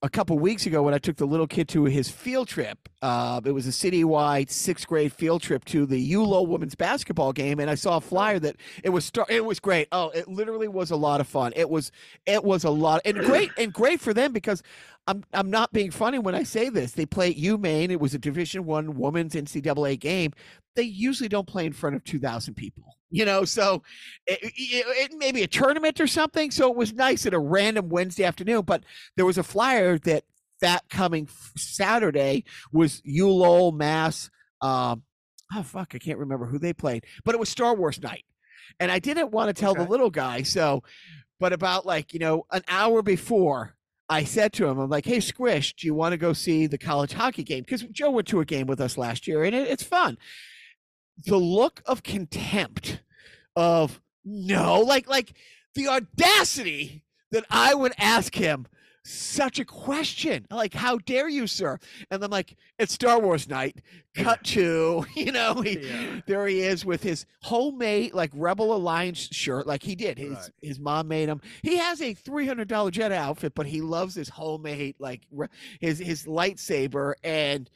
a 0.02 0.10
couple 0.10 0.38
weeks 0.38 0.66
ago 0.66 0.84
when 0.84 0.94
I 0.94 0.98
took 0.98 1.18
the 1.18 1.26
little 1.26 1.48
kid 1.48 1.68
to 1.70 1.86
his 1.86 2.10
field 2.10 2.48
trip. 2.48 2.90
Uh, 3.02 3.42
it 3.44 3.52
was 3.52 3.66
a 3.66 3.72
citywide 3.72 4.50
sixth 4.50 4.88
grade 4.88 5.14
field 5.14 5.42
trip 5.42 5.66
to 5.66 5.86
the 5.86 6.00
U 6.00 6.24
Lowell 6.24 6.48
women's 6.48 6.76
basketball 6.76 7.34
game, 7.34 7.60
and 7.60 7.70
I 7.70 7.76
saw 7.76 7.98
a 7.98 8.02
flyer 8.02 8.40
that 8.40 8.58
it 8.84 8.90
was 8.90 9.06
star- 9.06 9.26
it 9.30 9.46
was 9.46 9.60
great. 9.60 9.88
Oh, 9.92 10.10
it 10.10 10.28
literally 10.28 10.68
was 10.68 10.92
a 10.92 10.96
lot 10.96 11.22
of 11.22 11.28
fun. 11.28 11.54
It 11.56 11.70
was 11.70 11.92
it 12.26 12.44
was 12.44 12.64
a 12.64 12.70
lot 12.70 13.02
and 13.06 13.18
great 13.20 13.52
and 13.58 13.72
great 13.74 14.00
for 14.00 14.14
them 14.14 14.32
because 14.34 14.62
I'm 15.08 15.24
I'm 15.34 15.50
not 15.52 15.72
being 15.72 15.92
funny 15.92 16.18
when 16.20 16.34
I 16.36 16.44
say 16.44 16.70
this. 16.70 16.92
They 16.94 17.06
play 17.06 17.30
at 17.30 17.38
UMaine. 17.38 17.90
It 17.92 18.00
was 18.00 18.14
a 18.14 18.20
Division 18.20 18.66
One 18.66 18.96
women's 18.98 19.36
NCAA 19.36 20.00
game. 20.00 20.34
They 20.76 20.84
usually 20.84 21.30
don't 21.30 21.48
play 21.48 21.66
in 21.66 21.74
front 21.74 21.96
of 21.96 22.04
two 22.04 22.20
thousand 22.20 22.56
people. 22.56 22.84
You 23.12 23.24
know, 23.24 23.46
so 23.46 23.84
it, 24.26 24.40
it, 24.42 24.52
it 24.58 25.12
maybe 25.18 25.44
a 25.44 25.48
tournament 25.48 26.02
or 26.02 26.08
something. 26.08 26.52
So 26.52 26.70
it 26.72 26.76
was 26.76 26.92
nice 26.94 27.26
at 27.26 27.34
a 27.34 27.40
random 27.40 27.88
Wednesday 27.90 28.24
afternoon. 28.24 28.64
But 28.64 28.84
there 29.16 29.26
was 29.26 29.38
a 29.38 29.44
flyer 29.44 29.98
that 30.00 30.24
that 30.62 30.90
coming 30.90 31.30
Saturday 31.56 32.44
was 32.72 33.02
ULOL 33.02 33.74
Mass. 33.74 34.30
Um, 34.62 35.04
oh 35.54 35.64
fuck, 35.64 35.94
I 35.94 36.00
can't 36.00 36.18
remember 36.18 36.46
who 36.48 36.58
they 36.58 36.74
played, 36.74 37.06
but 37.24 37.36
it 37.36 37.40
was 37.40 37.50
Star 37.50 37.76
Wars 37.76 38.02
night, 38.02 38.26
and 38.80 38.92
I 38.92 39.00
didn't 39.00 39.32
want 39.32 39.56
to 39.56 39.60
tell 39.60 39.72
Okay. 39.74 39.84
the 39.84 39.90
little 39.90 40.10
guy. 40.10 40.42
So, 40.42 40.84
but 41.40 41.54
about 41.54 41.86
like 41.86 42.14
you 42.14 42.20
know 42.20 42.46
an 42.52 42.64
hour 42.68 43.02
before, 43.02 43.75
I 44.08 44.24
said 44.24 44.54
to 44.54 44.68
him, 44.68 44.78
I'm 44.78 44.90
like, 44.90 45.06
hey 45.06 45.20
Squish, 45.20 45.76
do 45.76 45.88
you 45.88 45.94
want 45.94 46.14
to 46.14 46.18
go 46.18 46.34
see 46.34 46.68
the 46.68 46.78
college 46.78 47.14
hockey 47.14 47.44
game? 47.44 47.62
Because 47.62 47.84
Joe 47.84 48.12
went 48.12 48.28
to 48.28 48.40
a 48.40 48.46
game 48.46 48.68
with 48.68 48.80
us 48.80 48.98
last 48.98 49.28
year, 49.28 49.44
and 49.44 49.56
it, 49.56 49.68
it's 49.68 49.84
fun. 49.84 50.18
The 51.26 51.38
look 51.38 51.82
of 51.86 52.04
contempt 52.04 53.02
of 53.56 54.02
no, 54.24 54.82
like 54.82 55.08
like 55.08 55.34
the 55.74 55.88
audacity 55.88 57.04
that 57.32 57.46
I 57.50 57.74
would 57.74 57.94
ask 57.98 58.36
him 58.36 58.68
such 59.06 59.60
a 59.60 59.66
question. 59.66 60.48
Like, 60.50 60.74
how 60.74 60.98
dare 60.98 61.30
you, 61.30 61.48
sir? 61.48 61.80
And 62.10 62.24
I'm 62.24 62.32
like, 62.32 62.56
it's 62.80 62.94
Star 62.94 63.20
Wars 63.20 63.48
night. 63.48 63.82
Cut 64.16 64.44
to, 64.46 65.06
you 65.16 65.32
know, 65.32 65.62
he, 65.62 65.80
Yeah. 65.80 66.22
there 66.28 66.48
he 66.48 66.62
is 66.62 66.84
with 66.86 67.04
his 67.04 67.26
homemade 67.44 68.14
like 68.14 68.32
Rebel 68.34 68.74
Alliance 68.76 69.30
shirt, 69.32 69.68
like 69.68 69.84
he 69.84 69.96
did. 69.96 70.18
His 70.18 70.32
Right. 70.32 70.50
his 70.62 70.80
mom 70.80 71.08
made 71.08 71.30
him. 71.30 71.42
He 71.62 71.78
has 71.78 72.02
a 72.02 72.14
three 72.14 72.48
hundred 72.48 72.68
dollar 72.68 72.92
Jedi 72.92 73.12
outfit, 73.14 73.54
but 73.56 73.68
he 73.68 73.82
loves 73.82 74.16
his 74.16 74.30
homemade 74.30 74.96
like 75.00 75.22
his 75.80 76.00
his 76.00 76.26
lightsaber. 76.26 77.14
And 77.24 77.70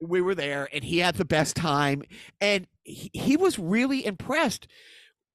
we 0.00 0.20
were 0.20 0.34
there, 0.34 0.68
and 0.72 0.84
he 0.84 0.98
had 0.98 1.14
the 1.14 1.24
best 1.24 1.56
time, 1.56 2.02
and 2.40 2.66
he, 2.82 3.10
he 3.14 3.36
was 3.38 3.58
really 3.58 4.04
impressed. 4.04 4.66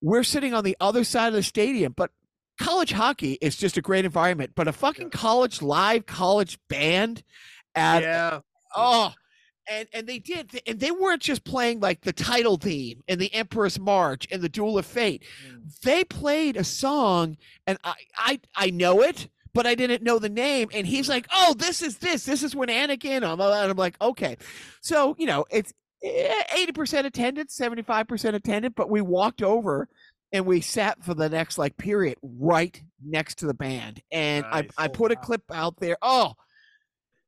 We're 0.02 0.24
sitting 0.24 0.54
on 0.54 0.64
the 0.64 0.78
other 0.80 1.04
side 1.04 1.28
of 1.30 1.34
the 1.34 1.44
stadium, 1.44 1.94
but 1.96 2.12
college 2.60 2.92
hockey 2.92 3.38
is 3.42 3.58
just 3.58 3.78
a 3.78 3.82
great 3.82 4.06
environment. 4.06 4.52
But 4.56 4.68
a 4.68 4.74
fucking 4.74 5.10
college 5.10 5.62
live 5.62 6.06
college 6.06 6.60
band 6.68 7.24
at 7.76 8.04
yeah. 8.04 8.40
Oh, 8.76 9.14
and 9.70 9.88
and 9.94 10.08
they 10.08 10.20
did, 10.20 10.62
and 10.68 10.80
they 10.80 10.92
weren't 10.92 11.22
just 11.22 11.44
playing 11.44 11.80
like 11.80 12.02
the 12.02 12.14
title 12.14 12.58
theme 12.58 13.04
and 13.08 13.20
the 13.20 13.34
Emperor's 13.34 13.80
March 13.80 14.28
and 14.32 14.42
the 14.42 14.50
Duel 14.50 14.78
of 14.78 14.86
Fate. 14.86 15.24
Mm. 15.48 15.80
They 15.82 16.04
played 16.04 16.58
a 16.58 16.64
song, 16.64 17.38
and 17.68 17.78
I 17.84 17.96
I 18.18 18.40
I 18.56 18.70
know 18.70 19.02
it, 19.02 19.30
but 19.54 19.66
I 19.66 19.76
didn't 19.76 20.04
know 20.04 20.20
the 20.20 20.30
name. 20.30 20.70
And 20.74 20.86
he's 20.86 21.10
like, 21.10 21.28
"Oh, 21.34 21.54
this 21.58 21.82
is 21.82 21.98
this. 21.98 22.26
This 22.26 22.44
is 22.44 22.56
when 22.56 22.70
Anakin." 22.70 23.24
I'm, 23.24 23.40
and 23.40 23.72
I'm 23.72 23.78
like, 23.78 23.96
"Okay." 24.02 24.38
So 24.82 25.16
you 25.18 25.26
know, 25.26 25.46
it's 25.52 25.74
eighty 26.04 26.72
percent 26.72 27.06
attendance, 27.08 27.56
seventy 27.56 27.84
five 27.84 28.08
percent 28.08 28.36
attendance, 28.36 28.74
but 28.76 28.90
we 28.90 29.02
walked 29.02 29.42
over. 29.42 29.88
And 30.32 30.46
we 30.46 30.62
sat 30.62 31.04
for 31.04 31.14
the 31.14 31.28
next 31.30 31.58
like 31.58 31.76
period 31.78 32.18
right 32.22 32.80
next 33.04 33.40
to 33.40 33.48
the 33.48 33.54
band, 33.54 34.02
and 34.12 34.46
Nice. 34.52 34.70
I 34.78 34.84
I 34.84 34.88
Oh, 34.88 34.90
put 34.90 35.12
a 35.12 35.16
clip 35.16 35.42
out 35.52 35.80
there. 35.80 35.98
Oh, 36.02 36.34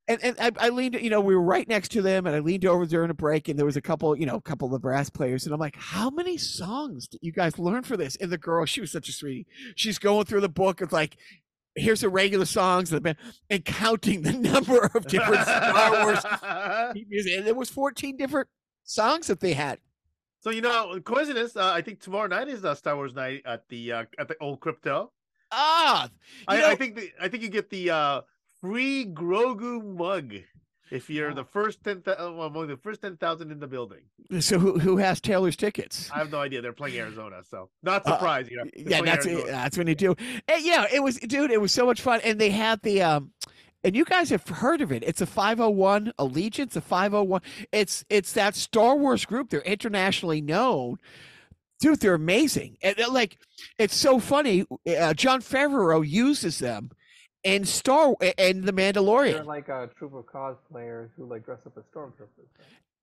and 0.08 0.24
and 0.24 0.36
I, 0.40 0.52
I 0.60 0.70
leaned, 0.70 0.96
you 0.96 1.10
know, 1.10 1.22
we 1.22 1.36
were 1.36 1.42
right 1.42 1.68
next 1.68 1.90
to 1.94 2.02
them, 2.02 2.26
and 2.28 2.36
I 2.36 2.40
leaned 2.40 2.66
over 2.66 2.86
during 2.86 3.10
a 3.10 3.14
break, 3.16 3.48
and 3.48 3.58
there 3.58 3.66
was 3.66 3.78
a 3.78 3.82
couple, 3.82 4.16
you 4.18 4.26
know, 4.26 4.36
a 4.36 4.42
couple 4.42 4.68
of 4.68 4.72
the 4.72 4.80
brass 4.80 5.10
players, 5.10 5.46
and 5.46 5.54
I'm 5.54 5.60
like, 5.60 5.76
"How 5.78 6.10
many 6.10 6.38
songs 6.38 7.08
did 7.08 7.20
you 7.24 7.32
guys 7.32 7.58
learn 7.58 7.84
for 7.84 7.98
this?" 7.98 8.16
And 8.18 8.32
the 8.32 8.38
girl, 8.38 8.66
she 8.66 8.82
was 8.82 8.92
such 8.92 9.10
a 9.10 9.12
sweetie. 9.14 9.48
She's 9.76 9.98
going 10.00 10.26
through 10.26 10.42
the 10.42 10.50
book 10.50 10.82
of 10.82 10.92
like, 10.92 11.18
here's 11.76 12.02
the 12.02 12.10
regular 12.10 12.46
songs 12.46 12.92
of 12.92 12.98
the 12.98 13.02
band, 13.02 13.18
and 13.50 13.64
counting 13.64 14.22
the 14.24 14.34
number 14.52 14.92
of 14.94 15.08
different 15.08 15.44
Star 15.44 16.04
Wars 16.04 16.96
music, 17.10 17.38
and 17.38 17.48
there 17.48 17.56
was 17.56 17.70
14 17.70 18.18
different 18.18 18.48
songs 18.84 19.28
that 19.28 19.40
they 19.40 19.54
had. 19.54 19.80
So 20.42 20.50
you 20.50 20.62
know, 20.62 21.00
coincidence. 21.04 21.56
Uh, 21.56 21.72
I 21.74 21.82
think 21.82 22.02
tomorrow 22.02 22.28
night 22.28 22.48
is 22.50 22.66
uh, 22.66 22.76
Star 22.76 22.96
Wars 22.96 23.14
night 23.16 23.44
at 23.46 23.68
the 23.70 23.92
uh, 23.94 24.06
at 24.20 24.28
the 24.28 24.36
old 24.42 24.60
crypto. 24.60 25.12
Ah, 25.52 26.10
I, 26.48 26.58
know- 26.60 26.68
I 26.68 26.76
think 26.76 26.96
the, 26.96 27.12
I 27.22 27.28
think 27.28 27.44
you 27.44 27.50
get 27.50 27.70
the 27.70 27.90
uh, 27.92 28.22
free 28.60 29.06
Grogu 29.06 29.84
mug 29.84 30.34
if 30.90 31.10
you're 31.10 31.34
the 31.34 31.44
first 31.46 31.84
ten 31.84 32.02
thou- 32.04 32.16
uh, 32.18 32.46
among 32.48 32.68
the 32.68 32.78
first 32.78 33.02
ten 33.02 33.18
thousand 33.18 33.52
in 33.52 33.60
the 33.60 33.68
building. 33.68 34.02
so 34.40 34.58
who 34.60 34.80
who 34.80 34.98
has 34.98 35.22
Taylor's 35.22 35.56
tickets? 35.56 36.10
I 36.14 36.18
have 36.20 36.32
no 36.32 36.40
idea. 36.40 36.62
They're 36.62 36.74
playing 36.74 36.98
Arizona, 36.98 37.44
so 37.50 37.70
not 37.84 38.06
Uh, 38.08 38.14
surprised. 38.14 38.50
you 38.50 38.58
know, 38.58 38.64
yeah, 38.76 39.02
that's 39.02 39.26
it. 39.26 39.46
That's 39.46 39.78
when 39.78 39.88
you 39.88 39.96
do. 39.96 40.16
And 40.48 40.66
yeah, 40.66 40.86
it 40.92 41.04
was, 41.04 41.18
dude. 41.18 41.52
It 41.52 41.62
was 41.62 41.72
so 41.72 41.86
much 41.86 42.02
fun, 42.02 42.20
and 42.24 42.40
they 42.42 42.50
had 42.50 42.82
the 42.82 43.02
um, 43.04 43.32
and 43.84 43.96
you 43.96 44.06
guys 44.06 44.30
have 44.30 44.48
heard 44.48 44.82
of 44.82 44.92
it. 44.92 45.04
It's 45.04 45.22
a 45.22 45.26
501st 45.26 46.14
Legion, 46.20 46.70
a 46.76 46.82
501. 46.82 47.42
It's 47.72 48.06
it's 48.10 48.34
that 48.34 48.56
Star 48.56 48.96
Wars 48.96 49.26
group. 49.26 49.50
They're 49.50 49.62
internationally 49.62 50.42
known. 50.42 50.98
Dude, 51.80 52.00
they're 52.00 52.14
amazing. 52.14 52.78
And 52.84 52.96
they're 52.96 53.08
like, 53.08 53.40
it's 53.80 53.96
so 53.96 54.20
funny. 54.20 54.66
Uh, 54.88 55.16
Jon 55.16 55.42
Favreau 55.42 56.08
uses 56.08 56.60
them 56.60 56.92
in 57.44 57.66
Star 57.66 58.16
and 58.38 58.64
The 58.64 58.74
Mandalorian. 58.74 59.34
They're 59.34 59.44
like 59.44 59.70
a 59.70 59.90
troop 59.98 60.14
of 60.14 60.26
cosplayers 60.26 61.10
who 61.18 61.26
like 61.26 61.44
dress 61.44 61.60
up 61.66 61.74
as 61.78 61.84
stormtroopers. 61.94 62.48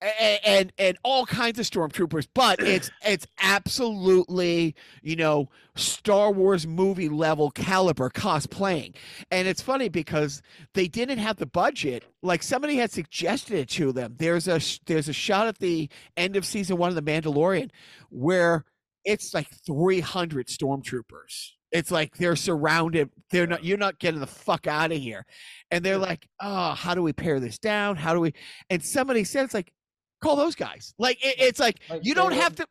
And, 0.01 0.40
and 0.44 0.72
and 0.78 0.99
all 1.03 1.26
kinds 1.26 1.59
of 1.59 1.66
stormtroopers 1.66 2.28
but 2.34 2.59
it's 2.62 2.90
it's 3.05 3.26
absolutely 3.40 4.74
you 5.03 5.16
know 5.16 5.49
star 5.78 6.30
wars 6.30 6.66
movie 6.66 7.09
level 7.09 7.51
caliber 7.51 8.11
cosplaying. 8.11 8.94
And 9.30 9.49
it's 9.49 9.62
funny 9.62 9.88
because 9.88 10.42
they 10.74 10.88
didn't 10.88 11.18
have 11.18 11.36
the 11.36 11.46
budget. 11.46 12.05
Like 12.22 12.42
somebody 12.42 12.76
had 12.76 12.90
suggested 12.90 13.55
it 13.59 13.68
to 13.70 13.92
them. 13.92 14.14
There's 14.18 14.49
a 14.49 14.61
there's 14.86 15.09
a 15.09 15.12
shot 15.12 15.46
at 15.46 15.59
the 15.59 15.88
end 16.16 16.36
of 16.36 16.44
season 16.44 16.76
one 16.76 16.88
of 16.88 16.94
the 16.94 17.03
mandalorian 17.03 17.70
where 18.11 18.64
it's 19.05 19.32
like 19.32 19.49
300 19.66 20.49
stormtroopers. 20.49 21.51
It's 21.70 21.90
like 21.90 22.16
they're 22.16 22.36
surrounded 22.36 23.11
they're 23.30 23.46
not 23.46 23.62
you're 23.64 23.78
not 23.78 23.99
getting 23.99 24.20
the 24.20 24.26
fuck 24.26 24.66
out 24.66 24.92
of 24.92 24.99
here. 24.99 25.24
And 25.70 25.84
they're 25.84 25.99
like 25.99 26.26
oh 26.40 26.72
how 26.72 26.94
do 26.94 27.03
we 27.03 27.12
pare 27.12 27.40
this 27.40 27.59
down? 27.59 27.96
How 27.96 28.14
do 28.14 28.20
we 28.20 28.32
and 28.70 28.82
somebody 28.82 29.24
said 29.24 29.44
it's 29.44 29.55
like 29.55 29.72
call 30.20 30.36
those 30.36 30.54
guys 30.54 30.94
like 30.98 31.16
it, 31.24 31.36
it's 31.38 31.60
like 31.60 31.80
Like, 31.88 32.00
you 32.04 32.14
don't 32.14 32.30
would- 32.32 32.40
have 32.42 32.54
to 32.56 32.66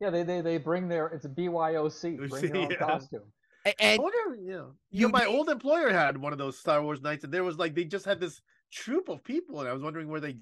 Yeah, 0.00 0.10
they 0.10 0.22
they, 0.22 0.40
they 0.40 0.58
bring 0.58 0.88
their 0.88 1.06
it's 1.08 1.24
a 1.24 1.28
BYOC, 1.28 2.28
bring 2.28 2.44
your 2.54 2.56
own 2.56 2.70
Yeah. 2.70 2.76
costume. 2.78 3.22
a- 3.66 3.70
I 3.70 3.74
and 3.80 4.02
wonder, 4.02 4.36
yeah. 4.42 4.52
You 4.52 4.74
you 4.90 5.06
know, 5.08 5.12
my 5.12 5.24
d- 5.24 5.26
old 5.26 5.48
employer 5.48 5.90
had 5.90 6.16
one 6.16 6.32
of 6.32 6.38
those 6.38 6.58
Star 6.58 6.82
Wars 6.82 7.00
nights, 7.02 7.24
and 7.24 7.32
there 7.32 7.44
was 7.44 7.58
like 7.58 7.74
they 7.74 7.84
just 7.84 8.04
had 8.06 8.20
this 8.20 8.40
troop 8.72 9.08
of 9.08 9.22
people, 9.24 9.60
and 9.60 9.68
I 9.68 9.72
was 9.72 9.82
wondering 9.82 10.08
where 10.08 10.20
they 10.20 10.36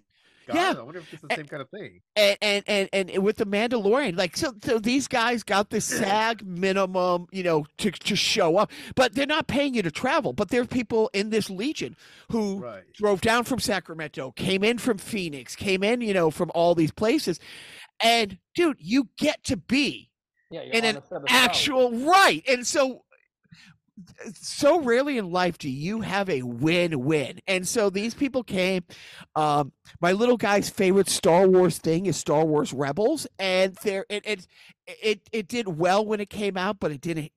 got 0.46 0.54
Yeah. 0.56 0.74
I 0.78 0.82
wonder 0.82 1.00
if 1.00 1.12
it's 1.12 1.22
the 1.22 1.32
A- 1.32 1.36
same 1.36 1.46
kind 1.46 1.60
of 1.62 1.68
thing. 1.70 2.00
and, 2.16 2.36
and 2.42 2.64
and 2.66 2.88
and 3.10 3.24
with 3.24 3.36
the 3.36 3.44
Mandalorian, 3.46 4.16
like 4.16 4.36
so, 4.36 4.54
so 4.62 4.78
these 4.78 5.06
guys 5.08 5.42
got 5.42 5.70
the 5.70 5.80
SAG 5.80 6.46
minimum, 6.46 7.26
you 7.32 7.42
know, 7.42 7.66
to 7.78 7.90
to 7.90 8.16
show 8.16 8.56
up, 8.56 8.70
but 8.94 9.14
they're 9.14 9.26
not 9.26 9.46
paying 9.46 9.74
you 9.74 9.82
to 9.82 9.90
travel. 9.90 10.32
But 10.32 10.48
there 10.48 10.62
are 10.62 10.66
people 10.66 11.10
in 11.12 11.30
this 11.30 11.50
legion 11.50 11.96
who 12.30 12.58
Right. 12.58 12.82
drove 12.94 13.20
down 13.20 13.44
from 13.44 13.58
Sacramento, 13.60 14.32
came 14.32 14.62
in 14.64 14.78
from 14.78 14.98
Phoenix, 14.98 15.54
came 15.56 15.82
in, 15.82 16.00
you 16.00 16.14
know, 16.14 16.30
from 16.30 16.50
all 16.54 16.74
these 16.74 16.92
places, 16.92 17.38
and 18.00 18.38
dude, 18.54 18.76
you 18.80 19.08
get 19.18 19.42
to 19.44 19.56
be 19.56 20.10
Yeah, 20.50 20.60
in 20.62 20.84
an 20.84 20.96
a 20.96 21.00
set 21.00 21.00
of 21.00 21.06
Star 21.06 21.20
Wars. 21.20 21.26
actual 21.30 21.90
right, 22.06 22.42
and 22.48 22.66
so 22.66 23.02
so 24.34 24.80
rarely 24.80 25.18
in 25.18 25.30
life 25.30 25.58
do 25.58 25.70
you 25.70 26.02
have 26.02 26.28
a 26.28 26.42
win-win. 26.42 27.40
And 27.46 27.66
so 27.66 27.90
these 27.90 28.14
people 28.14 28.42
came 28.42 28.84
um 29.34 29.72
my 30.00 30.12
little 30.12 30.36
guy's 30.36 30.68
favorite 30.68 31.08
star 31.08 31.48
wars 31.48 31.78
thing 31.78 32.06
is 32.06 32.16
star 32.16 32.44
wars 32.44 32.72
rebels 32.72 33.26
and 33.38 33.74
there 33.82 34.04
it 34.08 34.26
it 34.26 34.46
it, 34.86 35.20
it 35.32 35.48
did 35.48 35.78
well 35.78 36.04
when 36.04 36.20
it 36.20 36.30
came 36.30 36.56
out 36.56 36.78
but 36.80 36.90
it 36.92 37.00
didn't 37.00 37.32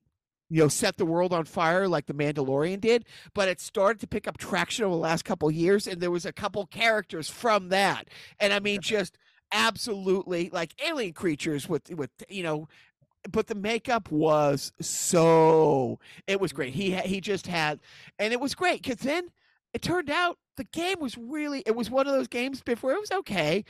you 0.48 0.62
know 0.62 0.68
set 0.68 0.96
the 0.96 1.06
world 1.06 1.32
on 1.32 1.44
fire 1.44 1.88
like 1.88 2.06
the 2.06 2.14
mandalorian 2.14 2.80
did 2.80 3.04
but 3.34 3.48
it 3.48 3.60
started 3.60 4.00
to 4.00 4.06
pick 4.06 4.26
up 4.28 4.36
traction 4.38 4.84
over 4.84 4.94
the 4.94 5.00
last 5.00 5.24
couple 5.24 5.48
of 5.48 5.54
years 5.54 5.86
and 5.86 6.00
there 6.00 6.10
was 6.10 6.26
a 6.26 6.32
couple 6.32 6.66
characters 6.66 7.28
from 7.28 7.68
that. 7.70 8.08
And 8.38 8.52
i 8.52 8.60
mean 8.60 8.80
just 8.80 9.16
absolutely 9.52 10.50
like 10.52 10.74
alien 10.86 11.12
creatures 11.12 11.68
with 11.68 11.90
with 11.94 12.10
you 12.28 12.42
know 12.42 12.68
but 13.30 13.46
the 13.46 13.54
makeup 13.54 14.10
was 14.10 14.72
so 14.80 15.98
it 16.26 16.40
was 16.40 16.52
great. 16.52 16.74
He 16.74 16.92
he 16.92 17.20
just 17.20 17.46
had 17.46 17.80
and 18.18 18.32
it 18.32 18.40
was 18.40 18.54
great 18.54 18.82
because 18.82 18.98
then 19.00 19.28
it 19.72 19.82
turned 19.82 20.10
out 20.10 20.38
the 20.56 20.64
game 20.64 21.00
was 21.00 21.16
really 21.16 21.62
it 21.66 21.76
was 21.76 21.90
one 21.90 22.06
of 22.06 22.12
those 22.12 22.28
games 22.28 22.62
before 22.62 22.92
it 22.92 23.00
was 23.00 23.10
okay 23.10 23.64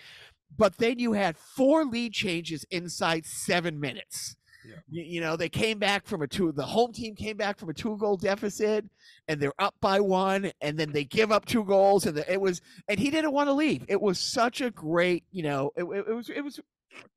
but 0.57 0.77
then 0.79 0.99
you 0.99 1.13
had 1.13 1.37
four 1.37 1.85
lead 1.85 2.13
changes 2.13 2.65
inside 2.71 3.27
seven 3.27 3.81
minutes. 3.81 4.37
Yeah. 4.67 4.75
you, 4.91 5.03
you 5.05 5.21
know 5.23 5.37
they 5.37 5.49
came 5.49 5.79
back 5.79 6.07
from 6.07 6.21
a 6.21 6.27
two 6.27 6.53
the 6.53 6.63
home 6.63 6.93
team 6.93 7.15
came 7.15 7.39
back 7.39 7.59
from 7.59 7.71
a 7.71 7.75
two 7.75 7.97
goal 7.97 8.19
deficit 8.19 8.85
and 9.27 9.41
they're 9.41 9.55
up 9.59 9.75
by 9.81 10.01
one 10.01 10.53
and 10.61 10.79
then 10.79 10.93
they 10.93 11.05
give 11.05 11.33
up 11.33 11.47
two 11.47 11.65
goals 11.65 12.05
and 12.05 12.15
the, 12.15 12.31
it 12.31 12.39
was 12.39 12.61
and 12.87 13.01
he 13.01 13.09
didn't 13.11 13.33
want 13.33 13.49
to 13.49 13.55
leave. 13.55 13.87
It 13.89 14.03
was 14.03 14.19
such 14.19 14.61
a 14.61 14.71
great 14.71 15.25
you 15.31 15.43
know 15.43 15.71
it, 15.77 15.85
it, 15.85 16.05
it 16.09 16.15
was 16.15 16.29
it 16.29 16.43
was 16.43 16.61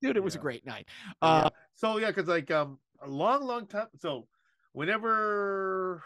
dude 0.01 0.17
it 0.17 0.23
was 0.23 0.35
a 0.35 0.39
great 0.39 0.65
night 0.65 0.87
Yeah. 1.21 1.47
uh 1.47 1.49
So 1.75 1.97
yeah, 1.97 2.07
because 2.11 2.27
like 2.27 2.51
um 2.51 2.79
a 3.01 3.09
long, 3.09 3.43
long 3.43 3.67
time. 3.67 3.87
So 3.99 4.27
whenever 4.71 6.03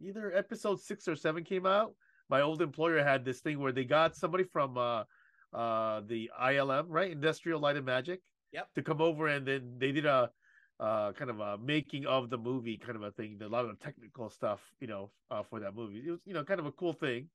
either 0.00 0.32
episode 0.34 0.80
six 0.80 1.08
or 1.08 1.16
seven 1.16 1.44
came 1.44 1.66
out, 1.66 1.94
my 2.28 2.40
old 2.42 2.60
employer 2.62 3.02
had 3.02 3.24
this 3.24 3.40
thing 3.40 3.58
where 3.60 3.72
they 3.72 3.84
got 3.84 4.16
somebody 4.16 4.44
from 4.44 4.76
uh 4.76 5.04
uh 5.52 6.02
the 6.06 6.30
ILM, 6.40 6.86
right? 6.88 7.10
Industrial 7.10 7.60
Light 7.60 7.76
and 7.76 7.86
Magic. 7.86 8.20
Yep. 8.52 8.68
To 8.74 8.82
come 8.82 9.00
over 9.00 9.28
and 9.28 9.46
then 9.46 9.76
they 9.78 9.92
did 9.92 10.06
a 10.06 10.30
uh 10.80 11.12
kind 11.12 11.30
of 11.30 11.40
a 11.40 11.56
making 11.58 12.06
of 12.06 12.30
the 12.30 12.38
movie 12.38 12.76
kind 12.76 12.96
of 12.96 13.02
a 13.02 13.12
thing, 13.12 13.38
a 13.42 13.48
lot 13.48 13.64
of 13.64 13.78
technical 13.80 14.28
stuff, 14.30 14.60
you 14.80 14.86
know, 14.88 15.10
uh, 15.30 15.42
for 15.42 15.60
that 15.60 15.74
movie. 15.74 16.02
It 16.06 16.10
was, 16.10 16.20
you 16.26 16.34
know, 16.34 16.44
kind 16.44 16.60
of 16.60 16.66
a 16.66 16.72
cool 16.72 16.92
thing. 16.92 17.28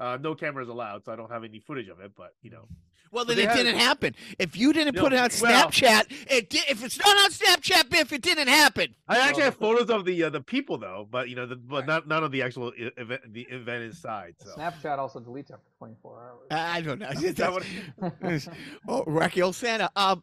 Uh, 0.00 0.16
no 0.20 0.34
cameras 0.34 0.68
allowed, 0.68 1.04
so 1.04 1.12
I 1.12 1.16
don't 1.16 1.30
have 1.30 1.44
any 1.44 1.60
footage 1.60 1.88
of 1.88 2.00
it. 2.00 2.12
But 2.16 2.32
you 2.42 2.50
know, 2.50 2.66
Well, 3.12 3.26
then 3.26 3.38
it 3.38 3.48
had- 3.48 3.56
didn't 3.56 3.76
happen. 3.76 4.14
If 4.38 4.56
you 4.56 4.72
didn't 4.72 4.94
No, 4.94 5.02
put 5.02 5.12
it 5.12 5.16
on 5.18 5.28
well- 5.42 5.68
Snapchat, 5.68 6.10
it 6.30 6.48
did. 6.48 6.62
If 6.70 6.82
it's 6.82 6.98
not 6.98 7.16
on 7.18 7.30
Snapchat, 7.30 7.90
Biff, 7.90 8.10
it 8.12 8.22
didn't 8.22 8.48
happen. 8.48 8.94
I 9.06 9.18
actually 9.18 9.42
Well, 9.42 9.44
have 9.44 9.56
photos 9.56 9.90
of 9.90 10.06
the 10.06 10.24
uh, 10.24 10.30
the 10.30 10.40
people 10.40 10.78
though, 10.78 11.06
but 11.10 11.28
you 11.28 11.36
know, 11.36 11.44
the, 11.44 11.56
but 11.56 11.86
not 11.86 12.08
not 12.08 12.22
of 12.22 12.32
the 12.32 12.40
actual 12.42 12.72
event, 12.76 13.32
the 13.32 13.42
event 13.50 13.84
inside. 13.84 14.36
So 14.38 14.54
Snapchat 14.56 14.98
also 14.98 15.20
deletes 15.20 15.50
after 15.52 15.68
24 15.78 16.18
hours. 16.18 16.46
I 16.50 16.80
don't 16.80 16.98
know. 16.98 17.08
Is 17.22 17.34
that 17.34 17.52
what- 17.52 17.66
oh, 18.88 19.04
Rocky 19.06 19.42
old 19.42 19.54
Santa. 19.54 19.90
Um, 19.94 20.22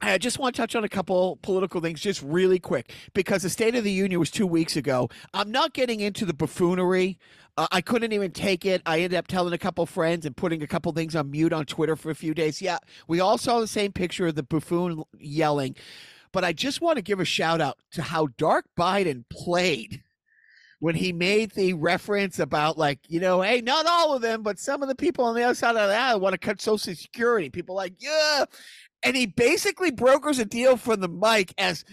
I 0.00 0.18
just 0.18 0.38
want 0.38 0.54
to 0.54 0.60
touch 0.60 0.74
on 0.74 0.84
a 0.84 0.88
couple 0.88 1.38
political 1.42 1.80
things 1.80 2.00
just 2.00 2.22
really 2.22 2.58
quick 2.58 2.92
because 3.14 3.42
the 3.42 3.50
State 3.50 3.74
of 3.74 3.84
the 3.84 3.92
Union 3.92 4.20
was 4.20 4.30
two 4.30 4.46
weeks 4.46 4.76
ago. 4.76 5.08
I'm 5.32 5.50
not 5.50 5.72
getting 5.72 6.00
into 6.00 6.26
the 6.26 6.34
buffoonery. 6.34 7.18
Uh, 7.56 7.68
I 7.70 7.80
couldn't 7.80 8.12
even 8.12 8.32
take 8.32 8.66
it. 8.66 8.82
I 8.84 9.00
ended 9.00 9.18
up 9.18 9.28
telling 9.28 9.52
a 9.54 9.58
couple 9.58 9.86
friends 9.86 10.26
and 10.26 10.36
putting 10.36 10.62
a 10.62 10.66
couple 10.66 10.92
things 10.92 11.14
on 11.14 11.30
mute 11.30 11.52
on 11.52 11.64
Twitter 11.64 11.96
for 11.96 12.10
a 12.10 12.14
few 12.14 12.34
days. 12.34 12.60
Yeah, 12.60 12.78
we 13.08 13.20
all 13.20 13.38
saw 13.38 13.60
the 13.60 13.66
same 13.66 13.92
picture 13.92 14.26
of 14.26 14.34
the 14.34 14.42
buffoon 14.42 15.04
yelling. 15.18 15.76
But 16.32 16.44
I 16.44 16.52
just 16.52 16.80
want 16.80 16.96
to 16.96 17.02
give 17.02 17.20
a 17.20 17.24
shout 17.24 17.60
out 17.60 17.78
to 17.92 18.02
how 18.02 18.28
Dark 18.36 18.66
Biden 18.76 19.24
played 19.30 20.02
when 20.84 20.94
he 20.96 21.14
made 21.14 21.50
the 21.52 21.72
reference 21.72 22.38
about 22.38 22.76
like 22.76 22.98
you 23.08 23.18
know 23.18 23.40
hey 23.40 23.62
not 23.62 23.86
all 23.86 24.14
of 24.14 24.20
them 24.20 24.42
but 24.42 24.58
some 24.58 24.82
of 24.82 24.88
the 24.88 24.94
people 24.94 25.24
on 25.24 25.34
the 25.34 25.42
other 25.42 25.54
side 25.54 25.76
of 25.76 25.88
that 25.88 26.20
want 26.20 26.34
to 26.34 26.38
cut 26.38 26.60
social 26.60 26.94
security 26.94 27.48
people 27.48 27.74
like 27.74 27.94
yeah 28.00 28.44
and 29.04 29.16
he 29.16 29.26
basically 29.26 29.90
brokers 29.90 30.38
a 30.38 30.44
deal 30.44 30.76
for 30.76 30.96
the 30.96 31.08
mic 31.08 31.52
as 31.58 31.84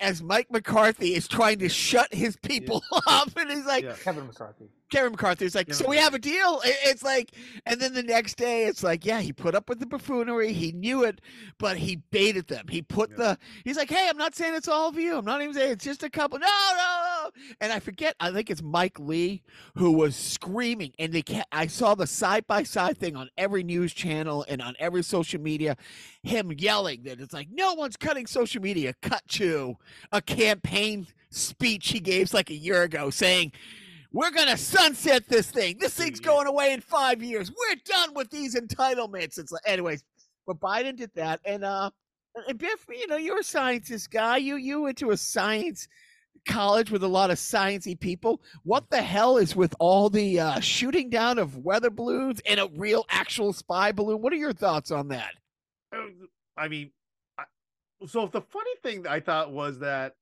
as 0.00 0.22
mike 0.22 0.46
mccarthy 0.50 1.14
is 1.14 1.28
trying 1.28 1.58
to 1.58 1.68
shut 1.68 2.12
his 2.14 2.36
people 2.38 2.82
up 3.06 3.28
and 3.36 3.50
he's 3.50 3.66
like 3.66 3.84
Yeah. 3.84 3.94
Kevin 4.02 4.26
McCarthy. 4.26 4.64
Kevin 4.90 5.12
McCarthy 5.12 5.44
is 5.44 5.54
like, 5.54 5.68
Yeah, 5.68 5.74
so 5.74 5.88
we 5.88 5.96
have 5.96 6.14
a 6.14 6.18
deal. 6.18 6.60
It's 6.64 7.02
like, 7.02 7.32
and 7.66 7.80
then 7.80 7.94
the 7.94 8.02
next 8.02 8.36
day, 8.36 8.66
it's 8.66 8.82
like, 8.84 9.04
yeah, 9.04 9.20
he 9.20 9.32
put 9.32 9.54
up 9.56 9.68
with 9.68 9.80
the 9.80 9.86
buffoonery. 9.86 10.52
He 10.52 10.70
knew 10.72 11.02
it, 11.02 11.20
but 11.58 11.76
he 11.76 11.96
baited 11.96 12.46
them. 12.46 12.66
He 12.68 12.80
put 12.82 13.10
Yeah. 13.10 13.16
the, 13.16 13.38
he's 13.64 13.76
like, 13.76 13.90
hey, 13.90 14.06
I'm 14.08 14.16
not 14.16 14.36
saying 14.36 14.54
it's 14.54 14.68
all 14.68 14.88
of 14.88 14.96
you. 14.96 15.16
I'm 15.18 15.24
not 15.24 15.42
even 15.42 15.52
saying 15.54 15.72
it's 15.72 15.84
just 15.84 16.04
a 16.04 16.10
couple. 16.10 16.38
No, 16.38 16.46
no, 16.46 17.02
no. 17.02 17.13
And 17.60 17.72
I 17.72 17.80
forget, 17.80 18.14
I 18.20 18.30
think 18.30 18.50
it's 18.50 18.62
Mike 18.62 18.98
Lee 18.98 19.42
who 19.76 19.92
was 19.92 20.16
screaming, 20.16 20.92
and 20.98 21.12
they 21.12 21.22
can't, 21.22 21.46
I 21.52 21.66
saw 21.66 21.94
the 21.94 22.06
side 22.06 22.46
by 22.46 22.62
side 22.62 22.98
thing 22.98 23.16
on 23.16 23.30
every 23.36 23.62
news 23.62 23.92
channel 23.92 24.44
and 24.48 24.60
on 24.62 24.74
every 24.78 25.02
social 25.02 25.40
media, 25.40 25.76
him 26.22 26.52
yelling 26.56 27.02
that 27.04 27.20
it's 27.20 27.34
like, 27.34 27.48
no 27.50 27.74
one's 27.74 27.96
cutting 27.96 28.26
social 28.26 28.62
media. 28.62 28.94
Cut 29.02 29.22
to 29.30 29.76
a 30.12 30.20
campaign 30.20 31.06
speech 31.30 31.88
he 31.88 32.00
gave 32.00 32.32
like 32.32 32.50
a 32.50 32.54
year 32.54 32.82
ago 32.82 33.10
saying, 33.10 33.52
we're 34.12 34.30
gonna 34.30 34.56
sunset 34.56 35.28
this 35.28 35.50
thing. 35.50 35.76
This 35.80 35.94
thing's 35.94 36.20
going 36.20 36.46
away 36.46 36.72
in 36.72 36.80
five 36.80 37.20
years. 37.20 37.50
We're 37.50 37.76
done 37.84 38.14
with 38.14 38.30
these 38.30 38.54
entitlements. 38.54 39.38
It's 39.38 39.50
like, 39.50 39.62
anyways, 39.66 40.04
but 40.46 40.60
Biden 40.60 40.96
did 40.96 41.10
that, 41.16 41.40
and 41.44 41.64
uh, 41.64 41.90
and 42.48 42.56
Biff, 42.56 42.86
you 42.88 43.08
know, 43.08 43.16
you're 43.16 43.40
a 43.40 43.44
scientist 43.44 44.12
guy. 44.12 44.36
You 44.36 44.54
you 44.54 44.82
went 44.82 44.98
to 44.98 45.10
a 45.10 45.16
science 45.16 45.88
college 46.46 46.90
with 46.90 47.02
a 47.02 47.08
lot 47.08 47.30
of 47.30 47.38
sciencey 47.38 47.98
people. 47.98 48.42
What 48.62 48.90
the 48.90 49.02
hell 49.02 49.36
is 49.36 49.56
with 49.56 49.74
all 49.78 50.10
the 50.10 50.40
uh, 50.40 50.60
shooting 50.60 51.10
down 51.10 51.38
of 51.38 51.58
weather 51.58 51.90
balloons 51.90 52.40
and 52.46 52.60
a 52.60 52.68
real 52.76 53.04
actual 53.08 53.52
spy 53.52 53.92
balloon? 53.92 54.20
What 54.22 54.32
are 54.32 54.36
your 54.36 54.52
thoughts 54.52 54.90
on 54.90 55.08
that? 55.08 55.32
Uh, 55.94 56.06
I 56.56 56.68
mean, 56.68 56.90
I, 57.38 57.44
so 58.06 58.26
the 58.26 58.42
funny 58.42 58.70
thing 58.82 59.06
I 59.06 59.20
thought 59.20 59.52
was 59.52 59.78
that 59.80 60.14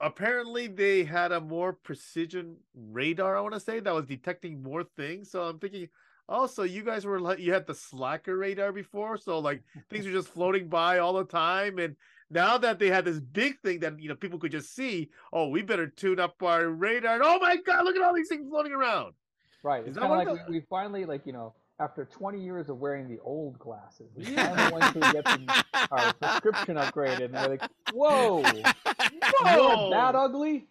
apparently 0.00 0.66
they 0.66 1.04
had 1.04 1.32
a 1.32 1.40
more 1.40 1.72
precision 1.72 2.56
radar. 2.74 3.36
I 3.36 3.40
want 3.40 3.54
to 3.54 3.60
say 3.60 3.80
that 3.80 3.94
was 3.94 4.06
detecting 4.06 4.62
more 4.62 4.84
things. 4.96 5.30
So 5.30 5.42
I'm 5.42 5.58
thinking, 5.58 5.88
oh, 6.28 6.46
so 6.46 6.62
you 6.62 6.82
guys 6.82 7.04
were 7.04 7.20
like 7.20 7.38
you 7.38 7.52
had 7.52 7.66
the 7.66 7.74
slacker 7.74 8.36
radar 8.36 8.72
before, 8.72 9.16
so 9.16 9.38
like 9.38 9.62
things 9.90 10.06
were 10.06 10.12
just 10.12 10.28
floating 10.28 10.68
by 10.68 10.98
all 10.98 11.12
the 11.12 11.24
time, 11.24 11.78
and 11.78 11.96
now 12.34 12.58
that 12.58 12.78
they 12.78 12.88
had 12.88 13.04
this 13.04 13.20
big 13.20 13.60
thing 13.60 13.78
that 13.80 13.98
you 14.00 14.08
know 14.08 14.16
people 14.16 14.38
could 14.38 14.52
just 14.52 14.74
see, 14.74 15.10
oh, 15.32 15.48
we 15.48 15.62
better 15.62 15.86
tune 15.86 16.18
up 16.18 16.42
our 16.42 16.68
radar. 16.68 17.14
And, 17.14 17.22
oh 17.24 17.38
my 17.38 17.56
god, 17.56 17.84
look 17.84 17.96
at 17.96 18.02
all 18.02 18.14
these 18.14 18.28
things 18.28 18.46
floating 18.48 18.72
around. 18.72 19.14
Right. 19.62 19.82
Is 19.82 19.88
It's 19.88 19.94
that 19.96 20.02
kind 20.02 20.12
of 20.12 20.26
what 20.26 20.36
like 20.36 20.48
we, 20.48 20.58
we 20.58 20.66
finally, 20.68 21.04
like, 21.04 21.22
you 21.24 21.32
know, 21.32 21.54
after 21.80 22.04
20 22.04 22.40
years 22.40 22.68
of 22.68 22.78
wearing 22.78 23.08
the 23.08 23.18
old 23.20 23.58
glasses, 23.58 24.10
we 24.14 24.24
finally 24.24 24.72
went 24.72 24.92
to 24.94 25.00
get 25.00 25.24
the, 25.24 25.64
our 25.90 26.12
prescription 26.14 26.76
upgraded. 26.76 27.26
And 27.26 27.34
they're 27.34 27.48
like, 27.48 27.62
whoa, 27.92 28.42
Whoa! 29.40 29.90
that 29.90 30.14
ugly? 30.14 30.66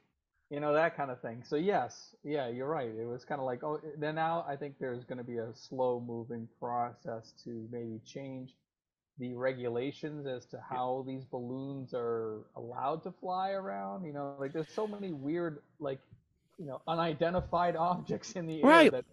You 0.50 0.60
know, 0.60 0.74
that 0.74 0.96
kind 0.96 1.10
of 1.10 1.20
thing. 1.22 1.44
So, 1.44 1.56
yes, 1.56 2.16
yeah, 2.24 2.48
you're 2.48 2.68
right. 2.68 2.88
It 2.90 3.08
was 3.08 3.26
kind 3.26 3.40
of 3.40 3.46
like, 3.46 3.64
oh, 3.64 3.80
then 3.98 4.16
now 4.16 4.46
I 4.48 4.56
think 4.56 4.76
there's 4.80 5.04
going 5.04 5.18
to 5.18 5.24
be 5.24 5.38
a 5.38 5.54
slow 5.56 6.04
moving 6.06 6.48
process 6.60 7.34
to 7.44 7.68
maybe 7.72 8.00
change 8.06 8.54
the 9.18 9.34
regulations 9.36 10.26
as 10.26 10.46
to 10.48 10.60
how 10.60 11.04
these 11.08 11.26
balloons 11.26 11.94
are 11.94 12.42
allowed 12.56 13.04
to 13.04 13.12
fly 13.12 13.52
around. 13.52 14.06
You 14.06 14.14
know, 14.14 14.36
like 14.40 14.54
there's 14.54 14.72
so 14.74 14.88
many 14.88 15.12
weird, 15.12 15.62
like, 15.80 16.00
you 16.58 16.66
know, 16.66 16.82
unidentified 16.88 17.76
objects 17.78 18.34
in 18.34 18.46
the 18.48 18.64
air 18.64 18.68
Right. 18.68 18.92
that, 18.92 19.06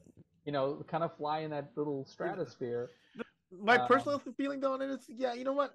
you 0.44 0.52
know, 0.52 0.82
kind 0.88 1.04
of 1.04 1.16
fly 1.16 1.40
in 1.40 1.50
that 1.50 1.70
little 1.76 2.04
stratosphere. 2.04 2.90
my 3.50 3.78
Um, 3.78 3.88
personal 3.88 4.18
feeling 4.36 4.60
though 4.60 4.74
on 4.74 4.82
it 4.82 4.90
is 4.90 5.06
yeah 5.08 5.32
you 5.34 5.44
know 5.44 5.52
what 5.52 5.74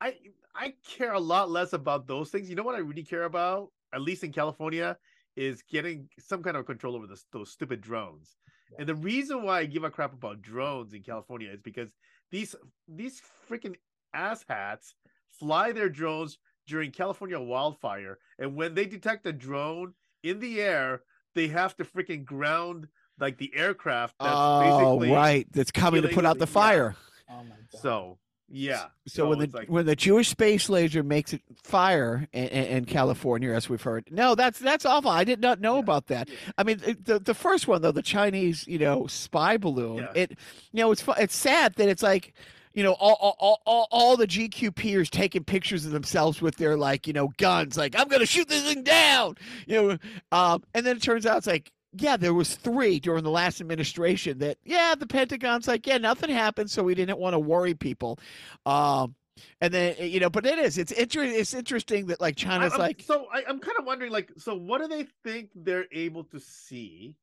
i 0.00 0.14
i 0.54 0.74
care 0.86 1.12
a 1.12 1.18
lot 1.20 1.50
less 1.50 1.72
about 1.72 2.06
those 2.06 2.30
things 2.30 2.48
you 2.48 2.54
know 2.56 2.62
what 2.62 2.74
i 2.74 2.78
really 2.78 3.02
care 3.02 3.24
about 3.24 3.70
at 3.92 4.00
least 4.00 4.22
in 4.24 4.32
california 4.32 4.96
is 5.36 5.62
getting 5.62 6.08
some 6.18 6.42
kind 6.42 6.56
of 6.56 6.66
control 6.66 6.96
over 6.96 7.06
this, 7.06 7.24
those 7.32 7.50
stupid 7.50 7.80
drones 7.80 8.36
and 8.78 8.88
the 8.88 8.94
reason 8.94 9.42
why 9.42 9.60
i 9.60 9.64
give 9.66 9.84
a 9.84 9.90
crap 9.90 10.12
about 10.12 10.42
drones 10.42 10.92
in 10.92 11.02
california 11.02 11.50
is 11.50 11.60
because 11.62 11.94
these 12.30 12.54
these 12.86 13.22
freaking 13.48 13.76
asshats 14.14 14.94
fly 15.38 15.72
their 15.72 15.88
drones 15.88 16.38
during 16.66 16.90
california 16.90 17.38
wildfire 17.38 18.18
and 18.38 18.54
when 18.54 18.74
they 18.74 18.86
detect 18.86 19.26
a 19.26 19.32
drone 19.32 19.92
in 20.22 20.40
the 20.40 20.60
air 20.60 21.02
they 21.34 21.48
have 21.48 21.76
to 21.76 21.84
freaking 21.84 22.24
ground 22.24 22.88
like 23.20 23.38
the 23.38 23.50
aircraft 23.54 24.14
that's 24.20 24.32
oh, 24.36 24.98
basically 24.98 25.14
right. 25.14 25.46
That's 25.52 25.70
coming 25.70 26.02
to 26.02 26.08
put 26.08 26.24
out 26.24 26.38
the 26.38 26.44
illegally- 26.44 26.62
yeah. 26.62 26.68
fire. 26.68 26.96
Oh 27.30 27.42
my 27.44 27.56
god. 27.72 27.80
so 27.80 28.18
yeah. 28.50 28.86
So, 29.06 29.28
when 29.28 29.38
the 29.40 29.48
like, 29.52 29.68
when 29.68 29.86
the 29.86 29.96
Jewish 29.96 30.28
space 30.28 30.68
laser 30.68 31.02
makes 31.02 31.32
it 31.32 31.42
fire 31.64 32.26
in, 32.32 32.46
in 32.48 32.84
California, 32.84 33.52
as 33.52 33.68
we've 33.68 33.82
heard, 33.82 34.08
no, 34.10 34.34
that's 34.34 34.58
that's 34.58 34.84
awful. 34.86 35.10
I 35.10 35.24
did 35.24 35.40
not 35.40 35.60
know 35.60 35.74
Yeah, 35.74 35.80
about 35.80 36.06
that. 36.08 36.28
yeah. 36.28 36.34
I 36.58 36.64
mean, 36.64 36.78
the 37.04 37.18
the 37.18 37.34
first 37.34 37.68
one 37.68 37.82
though, 37.82 37.92
the 37.92 38.02
Chinese, 38.02 38.66
you 38.66 38.78
know, 38.78 39.06
spy 39.06 39.56
balloon. 39.56 39.98
Yeah. 39.98 40.12
It, 40.14 40.30
you 40.72 40.80
know, 40.82 40.92
it's 40.92 41.04
it's 41.18 41.36
sad 41.36 41.74
that 41.76 41.88
it's 41.88 42.02
like, 42.02 42.34
you 42.74 42.82
know, 42.82 42.92
all 42.92 43.14
all, 43.20 43.36
all, 43.38 43.60
all 43.66 43.88
all 43.90 44.16
the 44.16 44.26
GQPers 44.26 45.10
taking 45.10 45.44
pictures 45.44 45.84
of 45.84 45.92
themselves 45.92 46.40
with 46.42 46.56
their 46.56 46.76
like, 46.76 47.06
you 47.06 47.12
know, 47.12 47.32
guns, 47.38 47.76
like 47.76 47.98
I'm 47.98 48.08
gonna 48.08 48.26
shoot 48.26 48.48
this 48.48 48.62
thing 48.64 48.82
down, 48.82 49.36
you 49.66 49.74
know, 49.82 49.98
um, 50.32 50.62
and 50.74 50.84
then 50.86 50.96
it 50.96 51.02
turns 51.02 51.26
out 51.26 51.38
it's 51.38 51.46
like. 51.46 51.72
Yeah, 52.00 52.16
there 52.16 52.34
was 52.34 52.54
three 52.56 53.00
during 53.00 53.24
the 53.24 53.30
last 53.30 53.60
administration 53.60 54.38
that 54.38 54.58
yeah, 54.64 54.94
the 54.98 55.06
Pentagon's 55.06 55.68
like, 55.68 55.86
yeah, 55.86 55.98
nothing 55.98 56.30
happened, 56.30 56.70
so 56.70 56.82
we 56.82 56.94
didn't 56.94 57.18
want 57.18 57.34
to 57.34 57.38
worry 57.38 57.74
people. 57.74 58.18
Um 58.66 59.14
and 59.60 59.72
then 59.72 59.94
you 60.00 60.18
know, 60.20 60.30
but 60.30 60.46
it 60.46 60.58
is. 60.58 60.78
It's 60.78 60.92
inter- 60.92 61.22
it's 61.22 61.54
interesting 61.54 62.06
that 62.06 62.20
like 62.20 62.36
China's 62.36 62.72
I'm- 62.72 62.80
like 62.80 63.02
so 63.06 63.26
I, 63.32 63.44
I'm 63.48 63.60
kind 63.60 63.78
of 63.78 63.84
wondering, 63.86 64.10
like, 64.12 64.30
so 64.36 64.54
what 64.54 64.80
do 64.80 64.88
they 64.88 65.06
think 65.24 65.50
they're 65.54 65.86
able 65.92 66.24
to 66.24 66.40
see 66.40 67.14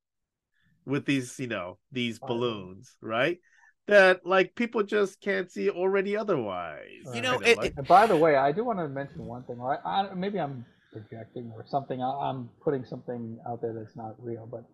with 0.86 1.06
these, 1.06 1.40
you 1.40 1.48
know, 1.48 1.78
these 1.92 2.20
I 2.24 2.28
balloons, 2.28 2.96
right? 3.02 3.40
That 3.88 4.26
like 4.26 4.56
people 4.56 4.84
just 4.84 5.20
can't 5.22 5.52
see 5.52 5.70
already 5.70 6.16
otherwise. 6.18 7.06
You 7.14 7.22
know, 7.22 7.40
it- 7.40 7.58
like- 7.58 7.74
And 7.78 7.88
by 7.88 8.08
the 8.08 8.16
way, 8.16 8.36
I 8.36 8.52
do 8.52 8.64
want 8.64 8.80
to 8.80 8.88
mention 8.88 9.26
one 9.26 9.44
thing. 9.44 9.60
I, 9.62 9.78
I, 9.86 10.14
maybe 10.14 10.40
I'm 10.40 10.66
projecting 10.96 11.52
or 11.56 11.66
something. 11.68 12.02
I, 12.02 12.10
I'm 12.30 12.50
putting 12.64 12.86
something 12.86 13.40
out 13.50 13.62
there 13.62 13.74
that's 13.78 13.96
not 13.98 14.16
real, 14.20 14.48
but 14.50 14.66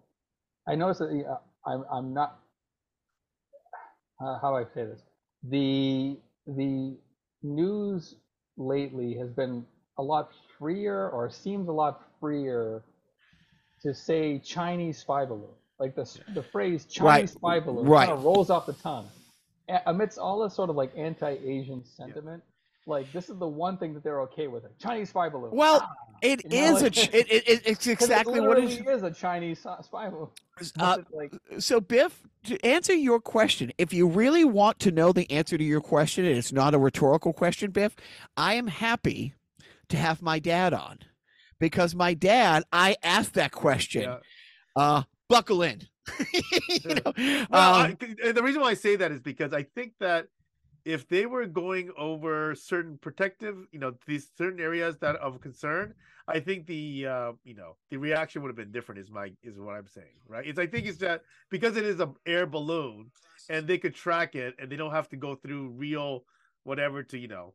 I 0.68 0.76
notice 0.76 1.00
that 1.00 1.08
uh, 1.30 1.70
I'm, 1.70 1.84
I'm 1.94 2.14
not. 2.14 2.40
Uh, 4.22 4.40
how 4.42 4.52
do 4.52 4.58
I 4.58 4.66
say 4.76 4.86
this? 4.86 5.02
The 5.50 6.18
the 6.48 6.98
news 7.44 8.16
lately 8.58 9.16
has 9.20 9.32
been 9.32 9.66
a 10.00 10.04
lot 10.04 10.32
freer, 10.60 11.10
or 11.10 11.30
seems 11.32 11.68
a 11.70 11.72
lot 11.72 12.02
freer, 12.20 12.84
to 13.84 13.94
say 13.96 14.40
Chinese 14.40 15.00
spy 15.00 15.26
balloon. 15.26 15.56
Like 15.80 15.96
the 15.96 16.06
the 16.36 16.44
phrase 16.44 16.86
Chinese 16.86 17.02
Right, 17.06 17.30
spy 17.30 17.60
balloon 17.60 17.88
right. 17.88 18.08
kind 18.08 18.18
of 18.20 18.24
rolls 18.26 18.50
off 18.52 18.68
the 18.68 18.74
tongue, 18.74 19.10
A- 19.70 19.82
amidst 19.88 20.20
all 20.20 20.44
this 20.44 20.56
sort 20.56 20.70
of 20.70 20.76
like 20.76 20.92
anti-Asian 20.98 21.84
sentiment 21.86 22.44
Like 22.88 23.12
this 23.14 23.30
is 23.30 23.38
the 23.40 23.48
one 23.48 23.78
thing 23.78 23.94
that 23.96 24.04
they're 24.04 24.22
okay 24.24 24.48
with. 24.48 24.66
A 24.66 24.70
Chinese 24.80 25.10
spy 25.10 25.30
balloon. 25.30 25.52
Well, 25.54 25.82
Ah, 25.82 25.90
It 26.22 26.52
You 26.54 26.60
is 26.64 26.82
a. 26.82 26.84
like- 26.86 26.94
Ch- 26.94 27.10
it, 27.14 27.32
it, 27.32 27.48
it- 27.48 27.62
it's 27.66 27.86
'cause 27.86 27.88
exactly 27.88 28.40
it 28.40 28.42
what 28.44 28.58
it 28.58 28.66
literally 28.66 28.94
is 28.96 29.04
a 29.04 29.12
Chinese 29.12 29.60
spy 29.82 30.10
balloon. 30.10 30.28
is. 30.60 30.72
What's 30.76 31.00
Uh, 31.00 31.04
like? 31.12 31.34
so 31.60 31.80
Biff, 31.82 32.22
to 32.46 32.64
answer 32.66 32.94
your 32.94 33.20
question, 33.20 33.72
if 33.78 33.92
you 33.94 34.08
really 34.08 34.46
want 34.46 34.80
to 34.80 34.92
know 34.92 35.12
the 35.12 35.30
answer 35.32 35.58
to 35.58 35.64
your 35.64 35.82
question, 35.82 36.26
and 36.26 36.38
it's 36.38 36.52
not 36.52 36.74
a 36.74 36.80
rhetorical 36.80 37.34
question, 37.34 37.72
Biff, 37.72 37.96
I 38.38 38.54
am 38.56 38.68
happy 38.68 39.34
to 39.90 39.98
have 39.98 40.22
my 40.22 40.40
dad 40.40 40.74
on 40.74 41.00
because 41.60 41.94
my 41.96 42.14
dad, 42.14 42.64
I 42.72 42.96
asked 43.04 43.34
that 43.34 43.52
question. 43.52 44.04
Yeah. 44.04 44.18
Uh, 44.76 45.04
buckle 45.28 45.64
in. 45.64 45.82
you 46.70 46.96
know, 46.96 47.14
Well, 47.50 47.74
um, 47.76 47.98
I, 48.26 48.32
the 48.32 48.42
reason 48.44 48.62
why 48.62 48.70
I 48.70 48.74
say 48.74 48.96
that 48.96 49.12
is 49.12 49.22
because 49.22 49.54
I 49.54 49.64
think 49.64 49.94
that 50.00 50.28
if 50.86 51.08
they 51.08 51.26
were 51.26 51.46
going 51.46 51.92
over 51.98 52.56
certain 52.56 52.98
protective, 52.98 53.56
you 53.72 53.80
know, 53.80 53.94
these 54.06 54.30
certain 54.38 54.60
areas 54.60 54.98
that 54.98 55.16
of 55.18 55.42
concern, 55.42 55.94
I 56.28 56.40
think 56.40 56.68
the 56.68 57.08
uh, 57.08 57.32
you 57.44 57.56
know 57.56 57.76
the 57.90 57.98
reaction 57.98 58.42
would 58.42 58.50
have 58.50 58.56
been 58.56 58.72
different. 58.72 59.00
Is 59.00 59.12
my 59.12 59.32
is 59.44 59.60
what 59.60 59.76
I'm 59.76 59.88
saying, 59.88 60.20
right? 60.28 60.46
It's 60.46 60.60
I 60.60 60.68
think 60.68 60.88
it's 60.88 61.00
that 61.00 61.24
because 61.50 61.78
it 61.78 61.86
is 61.86 62.00
a 62.00 62.12
air 62.26 62.46
balloon 62.46 63.12
and 63.50 63.68
they 63.68 63.78
could 63.78 63.96
track 63.96 64.36
it 64.36 64.56
and 64.60 64.72
they 64.72 64.76
don't 64.76 64.92
have 64.92 65.10
to 65.10 65.16
go 65.16 65.36
through 65.36 65.70
real 65.70 66.24
whatever 66.64 67.04
to 67.04 67.18
you 67.18 67.28
know 67.28 67.54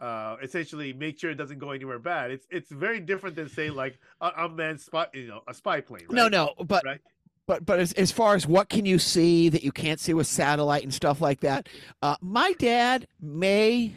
uh 0.00 0.36
essentially 0.42 0.92
make 0.92 1.18
sure 1.18 1.30
it 1.30 1.36
doesn't 1.36 1.58
go 1.58 1.70
anywhere 1.70 1.98
bad 1.98 2.30
it's 2.30 2.46
it's 2.50 2.70
very 2.70 2.98
different 2.98 3.36
than 3.36 3.48
say 3.48 3.70
like 3.70 3.98
a 4.20 4.30
unmanned 4.38 4.80
spy 4.80 5.06
you 5.12 5.28
know 5.28 5.40
a 5.46 5.54
spy 5.54 5.80
plane 5.80 6.06
no, 6.10 6.28
no, 6.28 6.54
but 6.66 6.82
right 6.84 7.00
but 7.46 7.64
but 7.66 7.78
as, 7.80 7.92
as 7.94 8.10
far 8.12 8.34
as 8.34 8.46
what 8.46 8.68
can 8.68 8.84
you 8.86 8.98
see 8.98 9.48
that 9.48 9.62
you 9.62 9.72
can't 9.72 10.00
see 10.00 10.14
with 10.14 10.26
satellite 10.26 10.82
and 10.82 10.94
stuff 10.94 11.20
like 11.20 11.40
that 11.40 11.68
uh, 12.02 12.16
my 12.20 12.52
dad 12.58 13.06
may 13.20 13.92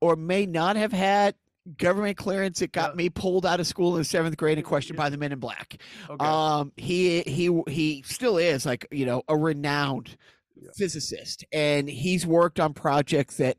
or 0.00 0.16
may 0.16 0.46
not 0.46 0.76
have 0.76 0.92
had 0.92 1.34
government 1.78 2.16
clearance 2.16 2.58
that 2.58 2.72
got 2.72 2.90
Yeah. 2.90 2.96
me 2.96 3.08
pulled 3.08 3.46
out 3.46 3.60
of 3.60 3.66
school 3.66 3.92
in 3.94 4.00
the 4.00 4.04
seventh 4.04 4.36
grade 4.36 4.58
and 4.58 4.66
questioned 4.66 4.96
Yeah. 4.98 5.04
by 5.04 5.10
the 5.10 5.16
men 5.16 5.32
in 5.32 5.38
black 5.38 5.76
okay 6.10 6.24
um 6.26 6.72
he 6.76 7.20
he 7.22 7.62
he 7.68 8.02
still 8.04 8.36
is 8.36 8.66
like 8.66 8.86
you 8.90 9.06
know 9.06 9.22
a 9.28 9.36
renowned 9.36 10.16
Yeah. 10.60 10.70
physicist 10.76 11.44
and 11.52 11.88
he's 11.88 12.26
worked 12.26 12.58
on 12.58 12.74
projects 12.74 13.36
that 13.36 13.58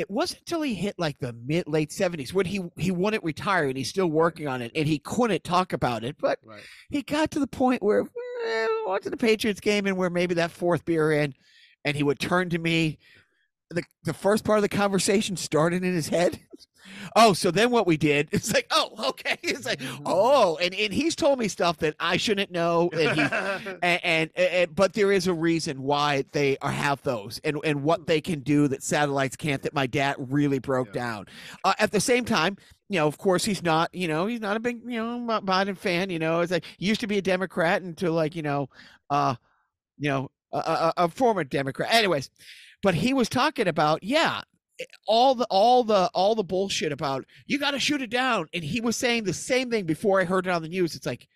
it 0.00 0.10
wasn't 0.10 0.40
until 0.40 0.62
he 0.62 0.74
hit 0.74 0.94
like 0.98 1.18
the 1.18 1.32
mid 1.44 1.68
late 1.68 1.90
70s 1.90 2.32
when 2.32 2.46
he 2.46 2.62
he 2.76 2.90
wouldn't 2.90 3.22
retire 3.22 3.64
and 3.64 3.76
he's 3.76 3.88
still 3.88 4.08
working 4.08 4.48
on 4.48 4.62
it 4.62 4.72
and 4.74 4.86
he 4.88 4.98
couldn't 4.98 5.44
talk 5.44 5.72
about 5.72 6.04
it 6.04 6.16
but 6.18 6.38
right 6.44 6.62
he 6.88 7.02
got 7.02 7.30
to 7.30 7.38
the 7.38 7.46
point 7.46 7.82
where 7.82 8.06
eh, 8.46 8.66
watching 8.86 9.10
the 9.10 9.16
Patriots 9.16 9.60
game 9.60 9.86
and 9.86 9.96
where 9.96 10.10
maybe 10.10 10.34
that 10.34 10.50
fourth 10.50 10.84
beer 10.84 11.12
in, 11.12 11.34
and 11.84 11.96
he 11.96 12.02
would 12.02 12.18
turn 12.18 12.50
to 12.50 12.58
me. 12.58 12.98
The 13.70 13.84
the 14.04 14.14
first 14.14 14.44
part 14.44 14.58
of 14.58 14.62
the 14.62 14.68
conversation 14.68 15.36
started 15.36 15.84
in 15.84 15.94
his 15.94 16.08
head. 16.08 16.40
Oh, 17.16 17.32
so 17.32 17.50
then 17.50 17.70
what 17.70 17.86
we 17.86 17.96
did? 17.96 18.28
It's 18.32 18.52
like, 18.52 18.66
oh, 18.70 18.94
okay. 19.10 19.36
It's 19.42 19.66
like, 19.66 19.80
Mhm. 19.80 20.02
oh, 20.06 20.56
and, 20.58 20.74
and 20.74 20.92
he's 20.92 21.14
told 21.16 21.38
me 21.38 21.48
stuff 21.48 21.78
that 21.78 21.94
I 22.00 22.16
shouldn't 22.16 22.50
know, 22.50 22.90
and 22.92 23.10
he 23.18 23.20
and, 23.82 24.00
and, 24.04 24.30
and 24.36 24.74
but 24.74 24.92
there 24.94 25.12
is 25.12 25.26
a 25.26 25.34
reason 25.34 25.82
why 25.82 26.24
they 26.32 26.56
are 26.62 26.70
have 26.70 27.02
those 27.02 27.40
and 27.44 27.58
and 27.64 27.82
what 27.82 28.06
they 28.06 28.20
can 28.20 28.40
do 28.40 28.68
that 28.68 28.82
satellites 28.82 29.36
can't 29.36 29.62
that 29.62 29.74
my 29.74 29.86
dad 29.86 30.16
really 30.18 30.58
broke 30.58 30.88
Yeah. 30.88 31.00
down 31.00 31.26
uh, 31.64 31.74
at 31.78 31.90
the 31.92 32.00
same 32.00 32.24
time 32.24 32.56
you 32.88 32.98
know 32.98 33.06
of 33.06 33.18
course 33.18 33.44
he's 33.44 33.62
not 33.62 33.92
you 33.94 34.08
know 34.08 34.26
he's 34.26 34.40
not 34.40 34.56
a 34.56 34.60
big 34.60 34.80
you 34.86 34.98
know 35.02 35.40
biden 35.42 35.76
fan 35.76 36.10
you 36.10 36.18
know 36.18 36.40
it's 36.40 36.52
like 36.52 36.64
he 36.78 36.86
used 36.86 37.00
to 37.00 37.06
be 37.06 37.18
a 37.18 37.22
democrat 37.22 37.82
until 37.82 38.12
like 38.12 38.34
you 38.34 38.42
know 38.42 38.68
uh 39.10 39.34
you 39.98 40.08
know 40.08 40.30
a, 40.52 40.58
a, 40.58 40.92
a 41.04 41.08
former 41.08 41.44
democrat 41.44 41.92
anyways 41.92 42.30
but 42.82 42.94
he 42.94 43.12
was 43.12 43.28
talking 43.28 43.68
about 43.68 44.02
yeah 44.02 44.40
all 45.06 45.34
the 45.34 45.46
all 45.50 45.84
the 45.84 46.10
all 46.14 46.34
the 46.34 46.44
bullshit 46.44 46.92
about 46.92 47.24
you 47.46 47.58
got 47.58 47.72
to 47.72 47.78
shoot 47.78 48.00
it 48.02 48.10
down 48.10 48.46
and 48.54 48.62
he 48.64 48.80
was 48.80 48.96
saying 48.96 49.24
the 49.24 49.32
same 49.32 49.70
thing 49.70 49.84
before 49.84 50.20
i 50.20 50.24
heard 50.24 50.46
it 50.46 50.50
on 50.50 50.62
the 50.62 50.68
news 50.68 50.94
it's 50.94 51.06
like 51.06 51.28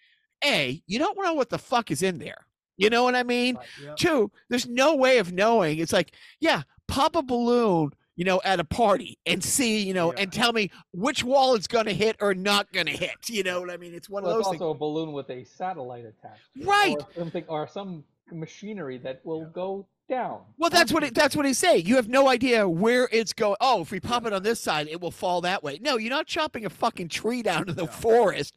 a 0.44 0.82
you 0.86 0.98
don't 0.98 1.16
know 1.22 1.34
what 1.34 1.50
the 1.50 1.58
fuck 1.58 1.90
is 1.90 2.02
in 2.02 2.18
there 2.18 2.46
you 2.76 2.90
know 2.90 3.02
what 3.04 3.14
i 3.14 3.22
mean 3.22 3.56
Right. 3.56 3.66
yeah. 3.82 3.94
two 3.96 4.30
there's 4.50 4.66
no 4.66 4.94
way 4.96 5.18
of 5.18 5.32
knowing 5.32 5.78
it's 5.78 5.92
like 5.92 6.12
yeah 6.40 6.62
pop 6.88 7.16
a 7.16 7.22
balloon 7.22 7.92
you 8.16 8.24
know 8.24 8.40
at 8.44 8.60
a 8.60 8.64
party 8.64 9.18
and 9.26 9.42
see 9.42 9.82
you 9.82 9.94
know 9.94 10.12
Yeah. 10.12 10.22
and 10.22 10.32
tell 10.32 10.52
me 10.52 10.70
which 10.92 11.24
wall 11.24 11.54
it's 11.54 11.66
going 11.66 11.86
to 11.86 11.94
hit 11.94 12.16
or 12.20 12.34
not 12.34 12.72
going 12.72 12.86
to 12.86 12.92
hit 12.92 13.28
you 13.28 13.42
know 13.42 13.60
what 13.60 13.70
i 13.70 13.76
mean 13.76 13.94
it's 13.94 14.08
one 14.10 14.22
Well, 14.24 14.34
of 14.34 14.38
it's 14.40 14.48
those 14.48 14.60
also 14.60 14.70
a 14.70 14.74
balloon 14.78 15.12
with 15.12 15.30
a 15.30 15.44
satellite 15.44 16.04
attached. 16.04 16.42
Right. 16.62 16.96
Or 16.98 17.06
something, 17.16 17.44
or 17.48 17.66
some 17.68 18.04
machinery 18.32 18.98
that 18.98 19.20
will 19.24 19.40
Yeah. 19.42 19.48
go 19.54 19.86
down. 20.08 20.40
Well, 20.58 20.70
that's 20.70 20.92
what 20.92 21.02
it, 21.02 21.14
that's 21.14 21.34
what 21.36 21.46
he's 21.46 21.58
saying. 21.58 21.86
You 21.86 21.96
have 21.96 22.08
no 22.08 22.28
idea 22.28 22.68
where 22.68 23.08
it's 23.10 23.32
going. 23.32 23.56
Oh, 23.60 23.82
if 23.82 23.90
we 23.90 24.00
pop 24.00 24.26
it 24.26 24.32
on 24.32 24.42
this 24.42 24.60
side, 24.60 24.88
it 24.88 25.00
will 25.00 25.10
fall 25.10 25.40
that 25.42 25.62
way. 25.62 25.78
No, 25.82 25.96
you're 25.96 26.10
not 26.10 26.26
chopping 26.26 26.64
a 26.66 26.70
fucking 26.70 27.08
tree 27.08 27.42
down 27.42 27.68
in 27.68 27.76
the 27.76 27.84
Yeah. 27.84 27.90
forest. 27.90 28.56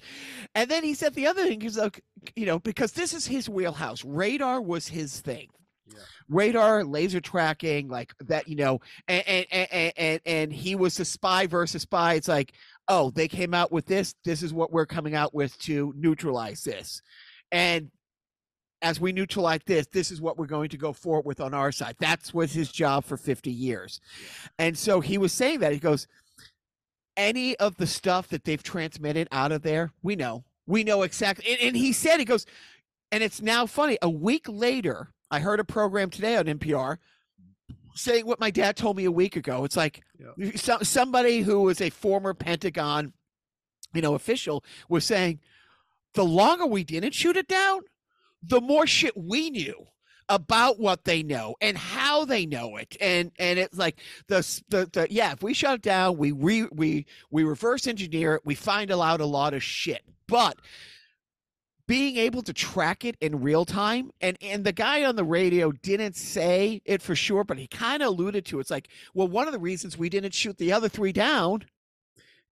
And 0.55 0.69
then 0.69 0.83
he 0.83 0.93
said 0.93 1.13
the 1.13 1.27
other 1.27 1.45
thing 1.45 1.61
is 1.61 1.77
like, 1.77 2.01
you 2.35 2.45
know, 2.45 2.59
because 2.59 2.91
this 2.91 3.13
is 3.13 3.25
his 3.25 3.49
wheelhouse. 3.49 4.03
Radar 4.03 4.61
was 4.61 4.87
his 4.87 5.19
thing. 5.21 5.47
Yeah. 5.87 5.99
Radar, 6.27 6.83
laser 6.83 7.21
tracking, 7.21 7.87
like 7.87 8.13
that, 8.27 8.47
you 8.47 8.55
know, 8.57 8.79
and 9.07 9.23
and, 9.25 9.45
and 9.71 9.93
and 9.97 10.21
and 10.25 10.53
he 10.53 10.75
was 10.75 10.97
the 10.97 11.05
spy 11.05 11.47
versus 11.47 11.83
spy. 11.83 12.15
It's 12.15 12.27
like, 12.27 12.53
oh, 12.89 13.09
they 13.11 13.29
came 13.29 13.53
out 13.53 13.71
with 13.71 13.85
this. 13.85 14.13
This 14.25 14.43
is 14.43 14.53
what 14.53 14.71
we're 14.71 14.85
coming 14.85 15.15
out 15.15 15.33
with 15.33 15.57
to 15.59 15.93
neutralize 15.95 16.63
this. 16.63 17.01
And 17.53 17.89
as 18.81 18.99
we 18.99 19.11
neutralize 19.11 19.61
this, 19.65 19.87
this 19.87 20.11
is 20.11 20.21
what 20.21 20.37
we're 20.37 20.45
going 20.45 20.69
to 20.69 20.77
go 20.77 20.93
forward 20.93 21.25
with 21.25 21.41
on 21.41 21.53
our 21.53 21.71
side. 21.71 21.95
That's 21.99 22.33
was 22.33 22.53
his 22.53 22.71
job 22.71 23.05
for 23.05 23.17
50 23.17 23.51
years. 23.51 23.99
And 24.59 24.77
so 24.77 24.99
he 25.01 25.17
was 25.17 25.33
saying 25.33 25.59
that. 25.59 25.73
He 25.73 25.79
goes, 25.79 26.07
any 27.15 27.55
of 27.57 27.77
the 27.77 27.87
stuff 27.87 28.27
that 28.29 28.43
they've 28.43 28.61
transmitted 28.61 29.27
out 29.31 29.51
of 29.51 29.63
there, 29.63 29.91
we 30.03 30.15
know. 30.15 30.43
We 30.67 30.83
know 30.83 31.01
exactly. 31.01 31.51
And, 31.51 31.61
and 31.61 31.75
he 31.75 31.91
said, 31.91 32.19
he 32.19 32.25
goes, 32.25 32.45
and 33.11 33.23
it's 33.23 33.41
now 33.41 33.65
funny. 33.65 33.97
A 34.01 34.09
week 34.09 34.45
later, 34.47 35.09
I 35.31 35.39
heard 35.39 35.59
a 35.59 35.65
program 35.65 36.09
today 36.09 36.37
on 36.37 36.45
NPR 36.45 36.97
saying 37.95 38.27
what 38.27 38.39
my 38.39 38.51
dad 38.51 38.77
told 38.77 38.95
me 38.95 39.05
a 39.05 39.11
week 39.11 39.35
ago. 39.35 39.63
It's 39.63 39.75
like 39.75 40.03
so, 40.55 40.77
somebody 40.83 41.41
who 41.41 41.61
was 41.61 41.81
a 41.81 41.89
former 41.89 42.33
Pentagon, 42.33 43.13
you 43.93 44.01
know, 44.01 44.13
official 44.13 44.63
was 44.87 45.03
saying, 45.03 45.39
the 46.13 46.23
longer 46.23 46.65
we 46.65 46.83
didn't 46.83 47.13
shoot 47.13 47.37
it 47.37 47.47
down, 47.47 47.81
the 48.43 48.61
more 48.61 48.87
shit 48.87 49.15
we 49.15 49.49
knew 49.49 49.87
about 50.29 50.79
what 50.79 51.05
they 51.05 51.23
know 51.23 51.55
and 51.61 51.77
how 51.77 52.25
they 52.25 52.45
know 52.45 52.75
it 52.75 52.97
and 52.99 53.31
and 53.39 53.57
it's 53.57 53.77
like 53.77 53.99
the 54.27 54.61
the, 54.69 54.89
the 54.91 55.07
yeah 55.09 55.31
if 55.31 55.41
we 55.41 55.53
shut 55.53 55.75
it 55.75 55.81
down 55.81 56.17
we 56.17 56.31
re, 56.31 56.67
we 56.73 57.05
we 57.31 57.43
reverse 57.43 57.87
engineer 57.87 58.35
it 58.35 58.41
we 58.43 58.53
find 58.53 58.91
out 58.91 59.21
a 59.21 59.25
lot 59.25 59.53
of 59.53 59.63
shit 59.63 60.01
but 60.27 60.57
being 61.87 62.17
able 62.17 62.41
to 62.41 62.51
track 62.51 63.05
it 63.05 63.15
in 63.21 63.41
real 63.41 63.63
time 63.63 64.11
and 64.19 64.37
and 64.41 64.65
the 64.65 64.73
guy 64.73 65.05
on 65.05 65.15
the 65.15 65.23
radio 65.23 65.71
didn't 65.71 66.17
say 66.17 66.81
it 66.83 67.01
for 67.01 67.15
sure 67.15 67.45
but 67.45 67.57
he 67.57 67.67
kind 67.67 68.03
of 68.03 68.09
alluded 68.09 68.45
to 68.45 68.57
it. 68.57 68.61
it's 68.61 68.71
like 68.71 68.89
well 69.13 69.29
one 69.29 69.47
of 69.47 69.53
the 69.53 69.59
reasons 69.59 69.97
we 69.97 70.09
didn't 70.09 70.33
shoot 70.33 70.57
the 70.57 70.73
other 70.73 70.89
three 70.89 71.13
down 71.13 71.63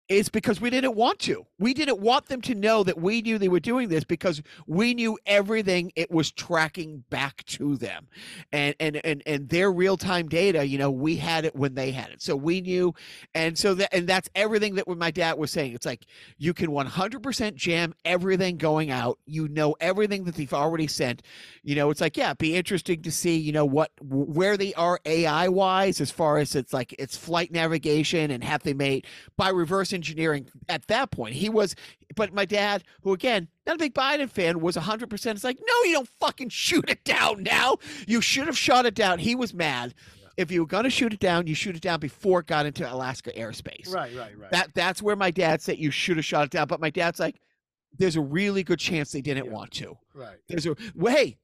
is 0.08 0.30
because 0.30 0.62
we 0.62 0.70
didn't 0.70 0.96
want 0.96 1.20
to. 1.20 1.46
We 1.58 1.74
didn't 1.74 2.00
want 2.00 2.28
them 2.28 2.42
to 2.42 2.54
know 2.54 2.84
that 2.84 3.00
we 3.00 3.22
knew 3.22 3.38
they 3.38 3.48
were 3.48 3.60
doing 3.60 3.90
this 3.90 4.04
because 4.04 4.42
we 4.68 4.94
knew 4.94 5.18
everything 5.26 5.92
it 5.96 6.12
was 6.12 6.32
tracking 6.32 7.04
back 7.10 7.44
to 7.46 7.76
them. 7.76 8.08
And 8.52 8.76
and 8.80 8.98
and 9.04 9.24
and 9.26 9.50
their 9.50 9.72
real-time 9.72 10.28
data, 10.28 10.66
you 10.66 10.78
know, 10.78 10.92
we 10.92 11.16
had 11.16 11.46
it 11.46 11.56
when 11.56 11.74
they 11.74 11.92
had 11.92 12.10
it. 12.10 12.22
So 12.22 12.36
we 12.36 12.62
knew 12.62 12.94
and 13.34 13.58
so 13.58 13.74
that 13.76 13.94
and 13.94 14.08
that's 14.08 14.30
everything 14.36 14.76
that 14.76 14.88
my 14.88 15.10
dad 15.10 15.38
was 15.40 15.50
saying. 15.50 15.74
It's 15.74 15.86
like 15.86 16.06
you 16.38 16.54
can 16.54 16.70
100% 16.70 17.56
jam 17.56 17.94
everything 18.06 18.58
going 18.58 18.92
out. 18.92 19.18
You 19.26 19.48
know 19.48 19.76
everything 19.80 20.26
that 20.26 20.36
they've 20.36 20.54
already 20.54 20.88
sent. 20.88 21.24
You 21.64 21.76
know, 21.76 21.90
it's 21.90 22.02
like 22.02 22.16
yeah, 22.16 22.36
be 22.36 22.56
interesting 22.56 23.02
to 23.02 23.12
see, 23.12 23.38
you 23.38 23.52
know, 23.52 23.66
what 23.66 23.92
where 24.02 24.56
they 24.56 24.74
are 24.76 25.00
AI 25.06 25.48
wise 25.48 26.00
as 26.00 26.12
far 26.12 26.38
as 26.38 26.56
it's 26.56 26.74
like 26.74 26.94
it's 27.00 27.18
flight 27.18 27.52
navigation 27.52 28.30
and 28.30 28.44
have 28.44 28.62
they 28.62 28.74
made 28.74 29.08
by 29.36 29.50
reverse 29.50 29.95
engineering 29.96 30.48
at 30.70 30.86
that 30.88 31.10
point. 31.10 31.34
He 31.34 31.50
was, 31.50 31.76
but 32.16 32.34
my 32.34 32.46
dad, 32.46 32.84
who 33.02 33.14
again, 33.14 33.48
not 33.66 33.78
a 33.78 33.80
big 33.80 33.96
Biden 33.96 34.30
fan, 34.30 34.60
was 34.60 34.76
100%. 34.78 35.26
It's 35.32 35.44
like, 35.44 35.58
no, 35.60 35.84
you 35.90 35.94
don't 35.94 36.08
fucking 36.20 36.50
shoot 36.50 36.88
it 36.90 37.04
down 37.04 37.42
now. 37.42 37.78
You 38.08 38.22
should 38.22 38.46
have 38.46 38.58
shot 38.58 38.86
it 38.86 38.94
down. 38.94 39.18
He 39.20 39.34
was 39.34 39.54
mad. 39.54 39.96
If 40.38 40.52
you 40.52 40.60
were 40.62 40.68
going 40.68 40.84
to 40.84 40.90
shoot 40.90 41.14
it 41.14 41.20
down, 41.20 41.48
you 41.48 41.56
shoot 41.56 41.76
it 41.78 41.82
down 41.82 42.00
before 42.02 42.42
it 42.42 42.46
got 42.48 42.66
into 42.66 42.92
Alaska 42.94 43.32
airspace. 43.32 43.92
Right, 43.92 44.16
right, 44.16 44.38
right. 44.38 44.52
That 44.52 44.74
That's 44.76 45.02
where 45.02 45.16
my 45.16 45.32
dad 45.32 45.62
said 45.62 45.78
you 45.80 45.92
should 45.92 46.18
have 46.18 46.26
shot 46.26 46.44
it 46.46 46.52
down. 46.52 46.68
But 46.68 46.82
my 46.82 46.90
dad's 46.90 47.20
like, 47.20 47.40
there's 47.98 48.18
a 48.18 48.22
really 48.22 48.62
good 48.62 48.78
chance 48.80 49.14
they 49.14 49.22
didn't 49.22 49.46
Yeah. 49.46 49.52
want 49.54 49.72
to. 49.72 49.98
right. 50.14 50.36
There's 50.50 50.66
a, 50.66 50.76
well, 50.94 51.16
hey. 51.16 51.38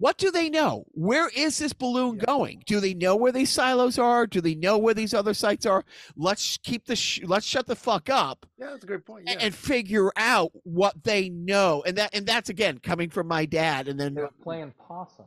What 0.00 0.16
do 0.18 0.30
they 0.30 0.48
know? 0.50 0.84
Where 0.92 1.28
is 1.36 1.58
this 1.58 1.72
balloon 1.74 2.16
Yeah. 2.16 2.24
going? 2.26 2.62
Do 2.66 2.80
they 2.80 2.94
know 2.94 3.14
where 3.14 3.30
these 3.32 3.50
silos 3.50 3.98
are? 3.98 4.26
Do 4.26 4.40
they 4.40 4.54
know 4.54 4.78
where 4.78 4.94
these 4.94 5.14
other 5.14 5.34
sites 5.34 5.66
are? 5.66 5.84
Let's 6.16 6.56
keep 6.56 6.86
the 6.86 6.96
sh- 6.96 7.20
let's 7.24 7.46
shut 7.46 7.66
the 7.66 7.76
fuck 7.76 8.08
up 8.10 8.46
Yeah, 8.58 8.70
that's 8.70 8.82
a 8.82 8.86
great 8.86 9.04
point. 9.06 9.28
a- 9.28 9.32
Yeah. 9.32 9.38
and 9.42 9.54
figure 9.54 10.10
out 10.16 10.50
what 10.64 11.04
they 11.04 11.28
know. 11.28 11.82
And 11.86 11.96
that 11.98 12.14
and 12.14 12.26
that's 12.26 12.48
again 12.48 12.78
coming 12.78 13.10
from 13.10 13.28
my 13.28 13.44
dad. 13.46 13.86
And 13.88 14.00
then 14.00 14.14
They're 14.14 14.30
playing 14.42 14.72
possum. 14.88 15.26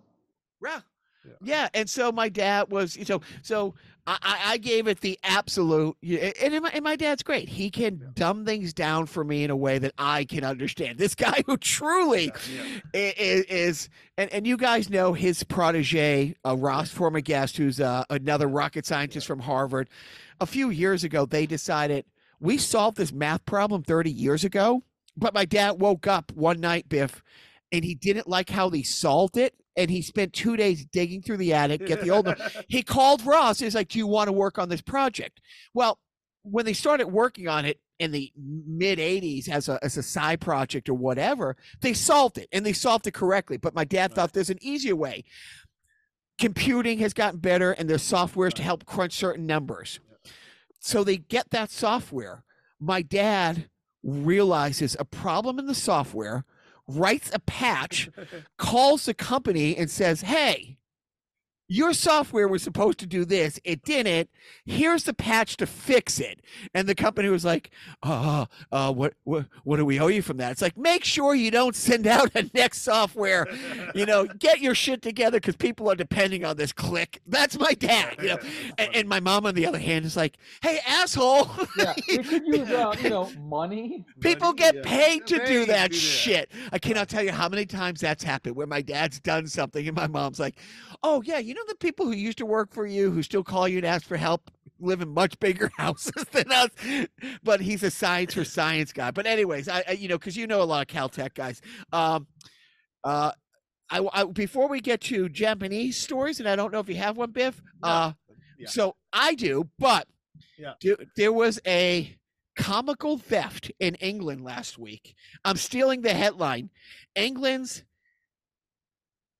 yeah, 0.64 0.82
Yeah, 1.44 1.70
and 1.74 1.90
so 1.90 2.12
my 2.12 2.30
dad 2.30 2.70
was 2.72 2.98
so 3.06 3.22
so 3.42 3.76
I, 4.06 4.40
I 4.46 4.58
gave 4.58 4.88
it 4.88 5.00
the 5.00 5.18
absolute 5.24 5.96
and 6.04 6.62
my, 6.62 6.70
and 6.74 6.84
my 6.84 6.96
dad's 6.98 7.24
great. 7.24 7.48
He 7.48 7.70
can 7.70 8.00
Yeah. 8.02 8.08
dumb 8.14 8.46
things 8.46 8.74
down 8.74 9.06
for 9.06 9.24
me 9.24 9.44
in 9.46 9.50
a 9.50 9.56
way 9.56 9.78
that 9.80 9.94
I 9.98 10.26
can 10.26 10.44
understand. 10.44 10.98
This 10.98 11.16
guy 11.16 11.42
who 11.46 11.56
truly 11.58 12.26
Yeah, 12.54 12.62
i- 12.94 13.14
i- 13.18 13.46
is 13.48 13.88
and, 14.18 14.30
and 14.34 14.46
you 14.46 14.58
guys 14.58 14.90
know 14.90 15.14
his 15.14 15.44
protege 15.44 16.36
uh, 16.46 16.58
Ross 16.58 16.90
former 16.90 17.22
guest 17.22 17.56
who's 17.58 17.80
uh, 17.80 18.04
another 18.10 18.48
rocket 18.48 18.86
scientist 18.86 19.26
from 19.26 19.40
Harvard 19.40 19.90
a 20.42 20.46
few 20.46 20.70
years 20.70 21.04
ago 21.06 21.26
they 21.26 21.46
decided 21.46 22.06
we 22.42 22.58
solved 22.58 22.98
this 22.98 23.14
math 23.14 23.46
problem 23.46 23.84
30 23.84 24.12
years 24.12 24.44
ago 24.44 24.84
but 25.16 25.34
my 25.34 25.46
dad 25.46 25.80
woke 25.80 26.08
up 26.08 26.32
one 26.34 26.60
night 26.60 26.90
biff 26.90 27.24
and 27.72 27.86
he 27.86 27.96
didn't 27.96 28.28
like 28.28 28.50
how 28.50 28.68
they 28.70 28.84
solved 28.84 29.38
it 29.38 29.54
and 29.76 29.90
he 29.90 30.02
spent 30.02 30.34
two 30.34 30.56
days 30.56 30.86
digging 30.86 31.22
through 31.22 31.38
the 31.38 31.54
attic 31.54 31.86
get 31.86 32.02
the 32.02 32.12
old 32.12 32.28
one. 32.28 32.38
he 32.68 32.84
called 32.84 33.26
Ross. 33.26 33.60
He's 33.60 33.76
like, 33.76 33.90
"Do 33.90 34.00
you 34.00 34.08
want 34.08 34.28
to 34.28 34.34
work 34.34 34.58
on 34.58 34.70
this 34.70 34.82
project?" 34.82 35.42
Well, 35.74 36.00
when 36.44 36.66
they 36.66 36.74
started 36.74 37.08
working 37.08 37.48
on 37.48 37.66
it 37.66 37.80
in 38.00 38.12
the 38.12 38.32
mid 38.36 39.00
'80s 39.00 39.50
as 39.50 39.70
a 39.70 39.80
as 39.84 39.98
a 39.98 40.04
side 40.04 40.42
project 40.42 40.90
or 40.90 40.94
whatever, 40.94 41.58
they 41.82 41.94
solved 41.94 42.38
it 42.38 42.50
and 42.52 42.66
they 42.66 42.74
solved 42.74 43.08
it 43.08 43.14
correctly. 43.14 43.58
But 43.58 43.76
my 43.76 43.86
dad 43.86 44.14
thought 44.14 44.34
there's 44.34 44.50
an 44.50 44.60
easier 44.62 44.96
way. 44.96 45.24
Computing 46.40 47.00
has 47.00 47.14
gotten 47.14 47.40
better, 47.40 47.72
and 47.72 47.90
there's 47.90 48.04
softwares 48.04 48.54
to 48.54 48.64
help 48.64 48.86
crunch 48.86 49.14
certain 49.14 49.46
numbers. 49.46 50.00
So 50.80 51.04
they 51.04 51.18
get 51.18 51.52
that 51.52 51.72
software. 51.72 52.44
My 52.80 53.02
dad 53.02 53.70
realizes 54.04 54.98
a 55.00 55.06
problem 55.06 55.60
in 55.60 55.66
the 55.66 55.76
software, 55.76 56.44
writes 56.88 57.32
a 57.34 57.40
patch, 57.40 58.10
calls 58.58 59.06
the 59.06 59.14
company 59.14 59.76
and 59.76 59.90
says, 59.90 60.22
Hey, 60.22 60.78
your 61.74 61.92
software 61.92 62.48
was 62.48 62.62
supposed 62.62 63.00
to 63.00 63.08
do 63.08 63.26
this. 63.26 63.60
It 63.64 63.84
didn't. 63.84 64.30
Here's 64.64 65.06
the 65.06 65.14
patch 65.14 65.58
to 65.58 65.66
fix 65.66 66.20
it. 66.20 66.40
And 66.76 66.88
the 66.88 66.94
company 66.94 67.30
was 67.30 67.44
like, 67.44 67.72
uh, 68.04 68.46
uh, 68.72 68.94
what, 68.94 69.16
what, 69.24 69.48
what 69.64 69.78
do 69.78 69.86
we 69.86 70.00
owe 70.00 70.06
you 70.06 70.22
from 70.22 70.38
that? 70.38 70.52
It's 70.52 70.62
like, 70.62 70.78
make 70.78 71.04
sure 71.04 71.34
you 71.34 71.50
don't 71.50 71.76
send 71.76 72.06
out 72.06 72.30
a 72.36 72.48
next 72.54 72.84
software. 72.84 73.48
You 73.96 74.06
know, 74.06 74.26
get 74.26 74.60
your 74.62 74.76
shit 74.76 75.02
together 75.02 75.40
because 75.40 75.56
people 75.56 75.90
are 75.90 75.96
depending 75.96 76.46
on 76.46 76.58
this 76.58 76.72
click. 76.72 77.22
That's 77.26 77.58
my 77.58 77.74
dad, 77.74 78.18
you 78.22 78.28
know. 78.30 78.38
And, 78.78 78.96
and 78.96 79.10
my 79.10 79.20
mom, 79.20 79.46
on 79.46 79.56
the 79.56 79.66
other 79.66 79.80
hand, 79.80 80.06
is 80.06 80.16
like, 80.16 80.38
hey, 80.62 80.80
asshole. 80.88 81.50
Yeah, 81.78 81.94
we 82.08 82.18
could 82.20 82.46
use 82.48 82.70
uh, 82.70 82.96
you 83.02 83.10
know 83.10 83.32
money. 83.42 84.06
People 84.20 84.48
Money, 84.48 84.58
get 84.58 84.76
yeah. 84.76 84.82
paid 84.84 85.28
to 85.28 85.38
do 85.46 85.60
Paid 85.66 85.70
that 85.70 85.94
shit. 85.94 86.52
I 86.72 86.80
cannot 86.80 87.10
tell 87.10 87.24
you 87.24 87.32
how 87.32 87.50
many 87.50 87.66
times 87.66 88.00
that's 88.00 88.24
happened 88.24 88.56
where 88.56 88.68
my 88.68 88.82
dad's 88.82 89.20
done 89.20 89.48
something 89.48 89.88
and 89.88 89.96
my 89.96 90.08
mom's 90.08 90.40
like, 90.40 90.56
"Oh 91.04 91.22
yeah, 91.24 91.40
you 91.40 91.54
know 91.54 91.63
the 91.68 91.76
people 91.76 92.06
who 92.06 92.14
used 92.14 92.38
to 92.40 92.46
work 92.46 92.72
for 92.74 92.86
you 92.86 93.12
who 93.12 93.24
still 93.24 93.44
call 93.44 93.68
you 93.68 93.78
and 93.78 93.86
ask 93.86 94.06
for 94.06 94.18
help 94.18 94.52
live 94.80 95.02
in 95.02 95.10
much 95.10 95.40
bigger 95.40 95.72
houses 95.78 96.26
than 96.32 96.52
us." 96.52 96.70
But 97.44 97.62
he's 97.62 97.84
a 97.84 97.92
science 97.92 98.34
for 98.34 98.44
science 98.44 98.92
guy. 98.94 99.12
But 99.12 99.26
anyways, 99.26 99.68
I, 99.70 99.84
I 99.88 99.92
you 99.94 100.08
know 100.08 100.18
because 100.18 100.38
you 100.38 100.48
know 100.48 100.62
a 100.62 100.66
lot 100.66 100.82
of 100.90 100.94
Caltech 100.96 101.34
guys. 101.34 101.62
Um, 101.92 102.28
uh, 103.04 103.32
I, 103.90 104.08
I 104.14 104.24
before 104.26 104.68
we 104.68 104.80
get 104.82 105.02
to 105.02 105.30
Japanese 105.30 105.98
stories, 105.98 106.40
and 106.40 106.48
I 106.50 106.56
don't 106.56 106.72
know 106.72 106.80
if 106.80 106.90
you 106.90 106.96
have 106.96 107.18
one, 107.18 107.32
Biff. 107.32 107.62
No. 107.84 107.90
Uh, 107.90 108.14
Yeah. 108.58 108.70
so 108.70 108.96
I 109.12 109.36
do, 109.36 109.70
but 109.78 110.08
Yeah. 110.58 110.74
there, 110.82 110.96
there 111.18 111.34
was 111.34 111.60
a 111.68 112.16
comical 112.56 113.18
theft 113.18 113.72
in 113.80 113.96
England 113.96 114.44
last 114.44 114.78
week. 114.78 115.16
I'm 115.44 115.58
stealing 115.58 116.02
the 116.02 116.14
headline. 116.14 116.70
England's 117.16 117.84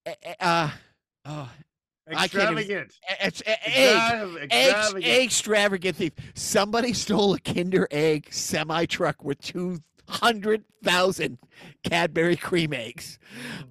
eh, 0.06 0.16
eh, 0.24 0.36
uh, 0.40 0.70
oh, 1.26 1.32
I 1.32 1.36
can't 1.36 1.56
even- 1.56 1.73
Extravagant. 2.12 2.94
it's 3.22 3.42
egg, 3.46 4.52
extravagant. 4.52 5.06
extravagant 5.06 5.96
thief. 5.96 6.14
Somebody 6.36 6.94
stole 6.94 7.34
a 7.34 7.40
Kinder 7.40 7.88
Egg 7.92 8.28
semi 8.32 8.86
truck 8.86 9.24
with 9.24 9.40
two 9.40 9.80
hundred 10.10 10.64
thousand 10.84 11.38
Cadbury 11.84 12.36
cream 12.36 12.74
eggs. 12.74 13.20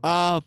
Uh, 0.03 0.41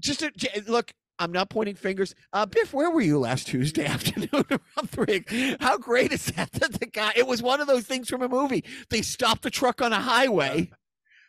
just 0.00 0.22
a, 0.22 0.30
j- 0.36 0.62
look. 0.68 0.92
I'm 1.18 1.30
not 1.30 1.50
pointing 1.50 1.76
fingers. 1.76 2.14
Uh, 2.32 2.46
Biff, 2.46 2.72
where 2.72 2.90
were 2.90 3.00
you 3.00 3.18
last 3.18 3.46
Tuesday 3.46 3.84
afternoon 3.86 4.44
around 4.50 4.90
three? 4.90 5.24
How 5.60 5.78
great 5.78 6.10
is 6.12 6.26
that? 6.26 6.50
That 6.52 6.72
the 6.80 6.86
guy, 6.86 7.12
it 7.14 7.26
was 7.26 7.42
one 7.42 7.60
of 7.60 7.68
those 7.68 7.84
things 7.84 8.08
from 8.08 8.22
a 8.22 8.28
movie. 8.28 8.64
They 8.90 9.02
stopped 9.02 9.42
the 9.42 9.50
truck 9.50 9.80
on 9.82 9.92
a 9.92 10.00
highway, 10.00 10.70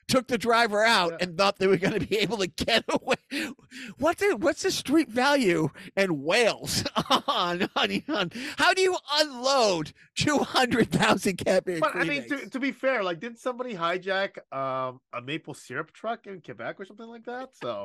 took 0.07 0.27
the 0.27 0.37
driver 0.37 0.83
out, 0.83 1.11
Yeah. 1.11 1.17
and 1.21 1.37
thought 1.37 1.57
they 1.57 1.67
were 1.67 1.77
going 1.77 1.93
to 1.99 2.05
be 2.05 2.17
able 2.17 2.37
to 2.37 2.47
get 2.47 2.83
away. 2.89 3.15
What's 3.97 4.21
the 4.21 4.35
what's 4.37 4.63
the 4.63 4.71
street 4.71 5.09
value 5.09 5.69
in 5.95 6.23
Wales 6.23 6.83
on 7.27 7.69
on, 7.75 8.03
on 8.09 8.31
how 8.57 8.73
do 8.73 8.81
you 8.81 8.95
unload 9.15 9.93
two 10.15 10.39
hundred 10.39 10.91
thousand 10.91 11.37
Cadbury 11.37 11.79
But 11.79 11.95
I 11.95 12.03
mean, 12.03 12.27
to, 12.29 12.49
to 12.49 12.59
be 12.59 12.71
fair, 12.71 13.03
like, 13.03 13.19
did 13.19 13.37
somebody 13.37 13.75
hijack 13.75 14.37
um, 14.55 14.99
a 15.13 15.21
maple 15.21 15.53
syrup 15.53 15.91
truck 15.91 16.27
in 16.27 16.41
Quebec 16.41 16.79
or 16.79 16.85
something 16.85 17.07
like 17.07 17.25
that? 17.25 17.55
So, 17.55 17.83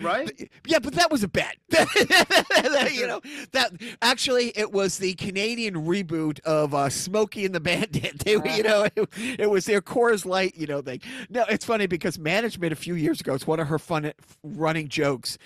right? 0.00 0.30
Yeah, 0.66 0.78
but 0.78 0.94
that 0.94 1.10
was 1.10 1.22
a 1.22 1.28
bet. 1.28 1.56
you 2.92 3.06
know 3.06 3.20
that 3.52 3.72
actually 4.02 4.52
it 4.56 4.72
was 4.72 4.98
the 4.98 5.14
Canadian 5.14 5.74
reboot 5.74 6.40
of 6.40 6.74
uh, 6.74 6.88
Smokey 6.88 7.44
and 7.44 7.54
the 7.54 7.60
Bandit. 7.60 8.18
They, 8.20 8.36
were, 8.36 8.48
you 8.48 8.62
know, 8.62 8.84
it, 8.94 9.08
it 9.38 9.50
was 9.50 9.64
their 9.64 9.80
Coors 9.80 10.24
Light, 10.24 10.54
you 10.56 10.66
know, 10.66 10.82
thing. 10.82 11.00
No, 11.32 11.44
it's 11.48 11.64
funny 11.64 11.86
because 11.86 12.18
management 12.18 12.72
a 12.72 12.76
few 12.76 12.94
years 12.94 13.20
ago, 13.20 13.34
it's 13.34 13.46
one 13.46 13.60
of 13.60 13.68
her 13.68 13.78
fun 13.78 14.12
running 14.42 14.88
jokes. 14.88 15.38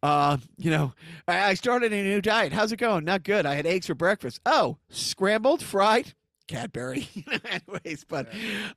Uh, 0.00 0.36
you 0.56 0.70
know, 0.70 0.92
I, 1.26 1.54
started 1.54 1.92
a 1.92 2.02
new 2.02 2.20
diet. 2.20 2.52
How's 2.52 2.70
it 2.70 2.76
going? 2.76 3.04
Not 3.04 3.24
good. 3.24 3.44
I 3.44 3.56
had 3.56 3.66
eggs 3.66 3.88
for 3.88 3.94
breakfast. 3.96 4.40
Oh, 4.46 4.76
scrambled, 4.88 5.60
fried, 5.60 6.14
Cadbury. 6.46 7.08
Anyways, 7.44 8.04
but 8.04 8.28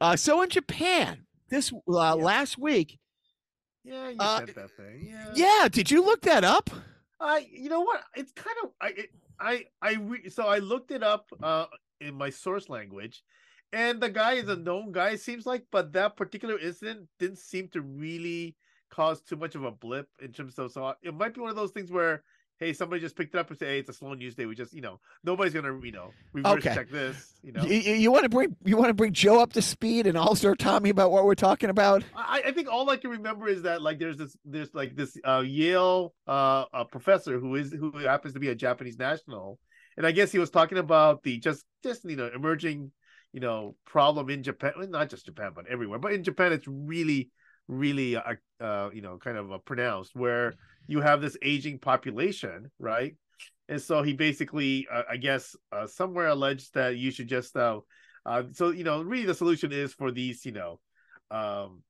uh, 0.01 0.15
so 0.15 0.41
in 0.41 0.49
Japan 0.49 1.25
this 1.49 1.71
uh, 1.87 2.15
last 2.15 2.57
week, 2.57 2.97
Yeah, 3.83 4.09
you 4.09 4.15
Uh, 4.19 4.39
said 4.39 4.55
that 4.55 4.71
thing. 4.71 5.07
Yeah. 5.07 5.31
yeah. 5.35 5.67
Did 5.67 5.91
you 5.91 6.03
look 6.03 6.21
that 6.21 6.43
up? 6.43 6.71
I, 7.19 7.47
you 7.51 7.69
know 7.69 7.81
what? 7.81 8.01
It's 8.15 8.31
kind 8.31 8.57
of 8.63 8.71
I, 8.81 8.87
it, 8.89 9.09
I, 9.39 9.65
I. 9.83 9.93
Re, 9.93 10.29
so 10.29 10.47
I 10.47 10.57
looked 10.57 10.89
it 10.89 11.03
up 11.03 11.27
uh 11.43 11.65
in 12.01 12.15
my 12.15 12.29
source 12.31 12.69
language, 12.69 13.23
and 13.75 14.01
the 14.01 14.09
guy 14.09 14.33
is 14.33 14.47
a 14.47 14.55
known 14.55 14.93
guy. 14.93 15.09
It 15.09 15.21
seems 15.21 15.45
like, 15.45 15.65
but 15.69 15.91
that 15.93 16.15
particular 16.15 16.57
incident 16.57 17.07
didn't 17.19 17.39
seem 17.39 17.67
to 17.73 17.81
really 17.81 18.55
cause 18.89 19.21
too 19.21 19.35
much 19.35 19.53
of 19.55 19.65
a 19.65 19.71
blip 19.71 20.07
in 20.21 20.31
terms 20.31 20.57
of. 20.57 20.71
So 20.71 20.93
it 21.03 21.13
might 21.13 21.33
be 21.35 21.41
one 21.41 21.49
of 21.51 21.55
those 21.55 21.71
things 21.71 21.91
where. 21.91 22.23
Hey, 22.57 22.71
somebody 22.71 23.01
just 23.01 23.17
picked 23.17 23.35
it 23.35 23.37
up 23.37 23.49
and 23.49 23.59
say, 23.59 23.65
"Hey, 23.65 23.79
it's 23.79 23.89
a 23.89 23.93
slow 23.93 24.13
news 24.13 24.33
day." 24.33 24.45
We 24.45 24.55
just, 24.55 24.71
you 24.71 24.79
know, 24.79 25.01
nobody's 25.25 25.53
gonna, 25.53 25.77
you 25.83 25.91
know, 25.91 26.13
reverse 26.31 26.63
Okay. 26.63 26.73
check 26.73 26.89
this. 26.89 27.33
You 27.43 27.51
know, 27.51 27.65
You, 27.65 28.13
want 28.13 28.23
to 28.23 28.29
bring 28.29 28.55
you 28.63 28.77
want 28.77 28.87
to 28.87 28.93
bring 28.93 29.11
Joe 29.11 29.41
up 29.41 29.51
to 29.53 29.61
speed 29.61 30.07
and 30.07 30.17
start 30.37 30.57
Tommy 30.57 30.89
about 30.89 31.11
what 31.11 31.25
we're 31.25 31.35
talking 31.35 31.69
about. 31.69 32.05
I, 32.15 32.43
I 32.45 32.51
think 32.53 32.69
all 32.69 32.89
I 32.89 32.95
can 32.95 33.09
remember 33.09 33.49
is 33.49 33.63
that 33.63 33.81
like 33.81 33.99
there's 33.99 34.15
this 34.15 34.37
there's 34.45 34.73
like 34.73 34.95
this 34.95 35.17
uh, 35.25 35.43
Yale 35.45 36.13
uh, 36.27 36.63
uh 36.73 36.85
professor 36.85 37.39
who 37.39 37.55
is 37.55 37.73
who 37.73 37.91
happens 37.97 38.33
to 38.35 38.39
be 38.39 38.47
a 38.47 38.55
Japanese 38.55 38.97
national, 38.97 39.59
and 39.97 40.07
I 40.07 40.13
guess 40.13 40.31
he 40.31 40.39
was 40.39 40.49
talking 40.49 40.77
about 40.77 41.23
the 41.23 41.37
just 41.39 41.65
just 41.83 42.05
you 42.05 42.15
know 42.15 42.29
emerging 42.33 42.93
you 43.35 43.41
know 43.41 43.75
problem 43.85 44.29
in 44.29 44.43
Japan, 44.43 44.71
not 44.87 45.09
just 45.09 45.25
Japan 45.25 45.51
but 45.53 45.67
everywhere, 45.67 45.99
but 45.99 46.13
in 46.13 46.23
Japan 46.23 46.53
it's 46.53 46.67
really 46.69 47.31
really 47.67 48.15
uh, 48.15 48.35
uh 48.61 48.89
you 48.93 49.01
know 49.01 49.17
kind 49.17 49.37
of 49.37 49.51
uh, 49.51 49.57
pronounced 49.57 50.15
where 50.15 50.53
you 50.87 51.01
have 51.01 51.19
this 51.19 51.35
aging 51.41 51.77
population, 51.79 52.71
right? 52.79 53.13
And 53.67 53.81
so 53.81 54.03
he 54.03 54.13
basically, 54.13 54.87
uh, 54.89 55.01
I 55.09 55.17
guess, 55.17 55.53
uh, 55.73 55.85
somewhere 55.85 56.27
alleged 56.27 56.75
that 56.75 56.97
you 56.97 57.11
should 57.11 57.27
just, 57.27 57.57
uh, 57.57 57.79
uh, 58.25 58.43
so 58.53 58.69
you 58.69 58.85
know, 58.85 59.01
really 59.01 59.25
the 59.25 59.33
solution 59.33 59.73
is 59.73 59.91
for 59.91 60.11
these, 60.11 60.45
you 60.45 60.53
know, 60.53 60.79
um, 61.29 61.81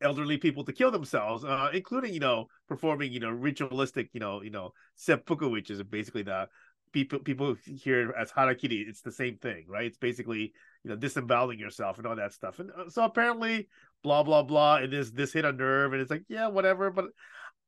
elderly 0.00 0.38
people 0.38 0.64
to 0.64 0.72
kill 0.72 0.90
themselves, 0.90 1.44
uh, 1.44 1.70
including 1.72 2.12
you 2.12 2.20
know 2.20 2.46
performing 2.68 3.12
you 3.12 3.20
know 3.20 3.30
ritualistic 3.30 4.08
you 4.12 4.20
know 4.20 4.42
you 4.42 4.50
know 4.50 4.72
seppuku, 4.96 5.48
which 5.48 5.70
is 5.70 5.82
basically 5.82 6.22
the 6.22 6.48
people 6.92 7.18
people 7.20 7.56
here 7.64 8.14
as 8.18 8.30
harakiri. 8.32 8.86
It's 8.88 9.02
the 9.02 9.12
same 9.12 9.36
thing, 9.36 9.64
right? 9.68 9.86
It's 9.86 9.98
basically 9.98 10.52
you 10.84 10.90
know 10.90 10.96
disemboweling 10.96 11.58
yourself 11.58 11.98
and 11.98 12.06
all 12.06 12.16
that 12.16 12.32
stuff. 12.32 12.58
And 12.58 12.70
uh, 12.70 12.88
so 12.90 13.04
apparently, 13.04 13.68
blah 14.02 14.22
blah 14.22 14.42
blah, 14.42 14.76
and 14.76 14.92
this 14.92 15.10
this 15.10 15.32
hit 15.32 15.44
a 15.44 15.52
nerve, 15.52 15.92
and 15.92 16.02
it's 16.02 16.10
like 16.10 16.24
yeah, 16.28 16.48
whatever. 16.48 16.90
But 16.90 17.06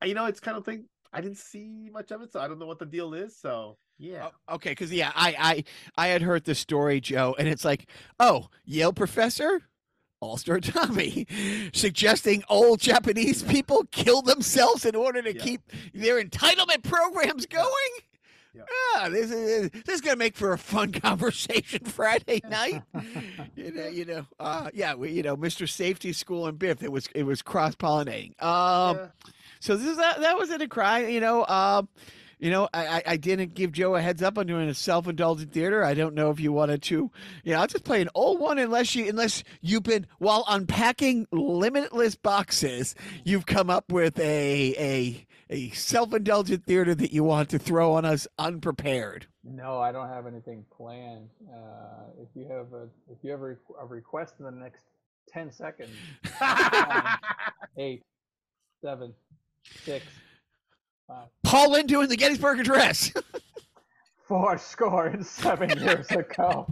uh, 0.01 0.05
you 0.05 0.13
know, 0.13 0.25
it's 0.25 0.39
kind 0.39 0.57
of 0.57 0.65
thing. 0.65 0.85
I 1.11 1.21
didn't 1.21 1.37
see 1.37 1.89
much 1.91 2.11
of 2.11 2.21
it, 2.21 2.31
so 2.33 2.39
I 2.39 2.47
don't 2.47 2.59
know 2.59 2.65
what 2.65 2.79
the 2.79 2.85
deal 2.87 3.13
is. 3.13 3.37
So 3.39 3.77
yeah. 3.99 4.29
Oh, 4.47 4.55
okay, 4.55 4.71
because 4.71 4.91
yeah, 4.91 5.11
I 5.15 5.35
I 5.97 6.03
I 6.05 6.07
had 6.07 6.21
heard 6.21 6.45
the 6.45 6.55
story, 6.55 6.99
Joe, 6.99 7.35
and 7.37 7.47
it's 7.47 7.63
like, 7.65 7.87
oh, 8.19 8.47
Yale 8.65 8.93
professor, 8.93 9.61
All 10.19 10.37
Star 10.37 10.59
Tommy, 10.59 11.27
suggesting 11.73 12.43
old 12.49 12.79
Japanese 12.79 13.43
people 13.43 13.85
kill 13.91 14.21
themselves 14.23 14.85
in 14.85 14.95
order 14.95 15.21
to 15.21 15.35
Yeah. 15.35 15.43
keep 15.43 15.61
their 15.93 16.21
entitlement 16.23 16.83
programs 16.83 17.45
going. 17.45 17.91
Yeah. 18.55 18.63
Ah, 18.97 19.09
this 19.09 19.31
is 19.31 19.69
this 19.71 19.95
is 19.95 20.01
gonna 20.01 20.15
make 20.17 20.35
for 20.35 20.53
a 20.53 20.57
fun 20.57 20.91
conversation 20.93 21.85
Friday 21.85 22.39
night. 22.49 22.83
you 23.55 23.71
know, 23.73 23.87
you 23.87 24.05
know, 24.05 24.25
uh, 24.39 24.69
yeah, 24.73 24.93
we, 24.93 25.11
you 25.11 25.23
know, 25.23 25.35
Mr. 25.35 25.67
Safety 25.67 26.13
School 26.13 26.45
and 26.47 26.59
Biff. 26.59 26.83
It 26.83 26.91
was 26.91 27.07
it 27.15 27.23
was 27.23 27.41
cross 27.41 27.75
pollinating. 27.75 28.41
Um, 28.43 28.97
Yeah. 28.97 29.07
so 29.59 29.75
this 29.75 29.87
is 29.87 29.97
that, 29.97 30.21
that 30.21 30.37
was 30.37 30.51
in 30.51 30.61
a 30.61 30.67
cry. 30.67 31.07
You 31.07 31.19
know, 31.19 31.45
um, 31.47 31.89
you 32.39 32.51
know, 32.51 32.67
I, 32.73 32.87
I, 32.87 33.03
I 33.07 33.17
didn't 33.17 33.53
give 33.55 33.71
Joe 33.71 33.95
a 33.95 34.01
heads 34.01 34.21
up 34.21 34.37
on 34.37 34.45
doing 34.45 34.67
a 34.69 34.73
self 34.75 35.07
indulgent 35.07 35.51
theater. 35.51 35.83
I 35.83 35.93
don't 35.95 36.13
know 36.13 36.29
if 36.29 36.39
you 36.39 36.51
wanted 36.51 36.83
to. 36.83 37.09
You 37.43 37.53
know, 37.53 37.59
I'll 37.61 37.67
just 37.67 37.85
play 37.85 38.01
an 38.01 38.09
old 38.13 38.39
one 38.39 38.59
unless 38.59 38.93
you 38.95 39.07
unless 39.09 39.43
you've 39.61 39.83
been 39.83 40.05
while 40.19 40.43
unpacking 40.47 41.25
limitless 41.31 42.15
boxes, 42.15 42.93
you've 43.23 43.45
come 43.47 43.69
up 43.71 43.91
with 43.91 44.19
a 44.19 44.75
a 44.77 45.25
a 45.49 45.69
self 45.71 46.13
indulgent 46.13 46.65
theater 46.65 46.95
that 46.95 47.11
you 47.11 47.23
want 47.23 47.49
to 47.49 47.59
throw 47.59 47.93
on 47.93 48.05
us 48.05 48.27
unprepared. 48.37 49.27
No, 49.43 49.79
I 49.79 49.91
don't 49.91 50.09
have 50.09 50.27
anything 50.27 50.65
planned. 50.75 51.29
Uh, 51.53 52.05
if 52.21 52.29
you 52.35 52.47
have 52.49 52.73
a 52.73 52.87
if 53.11 53.17
you 53.21 53.31
have 53.31 53.41
a, 53.41 53.43
requ- 53.43 53.81
a 53.81 53.85
request 53.85 54.35
in 54.39 54.45
the 54.45 54.51
next 54.51 54.83
ten 55.27 55.51
seconds, 55.51 55.91
eight, 57.77 58.03
seven, 58.81 59.13
six, 59.83 60.05
five, 61.07 61.27
Paul 61.43 61.71
Lynde 61.71 61.89
doing 61.89 62.09
the 62.09 62.17
Gettysburg 62.17 62.59
Address. 62.59 63.11
four 64.27 64.57
score 64.57 65.07
and 65.07 65.25
seven 65.25 65.69
years 65.79 66.09
ago, 66.11 66.65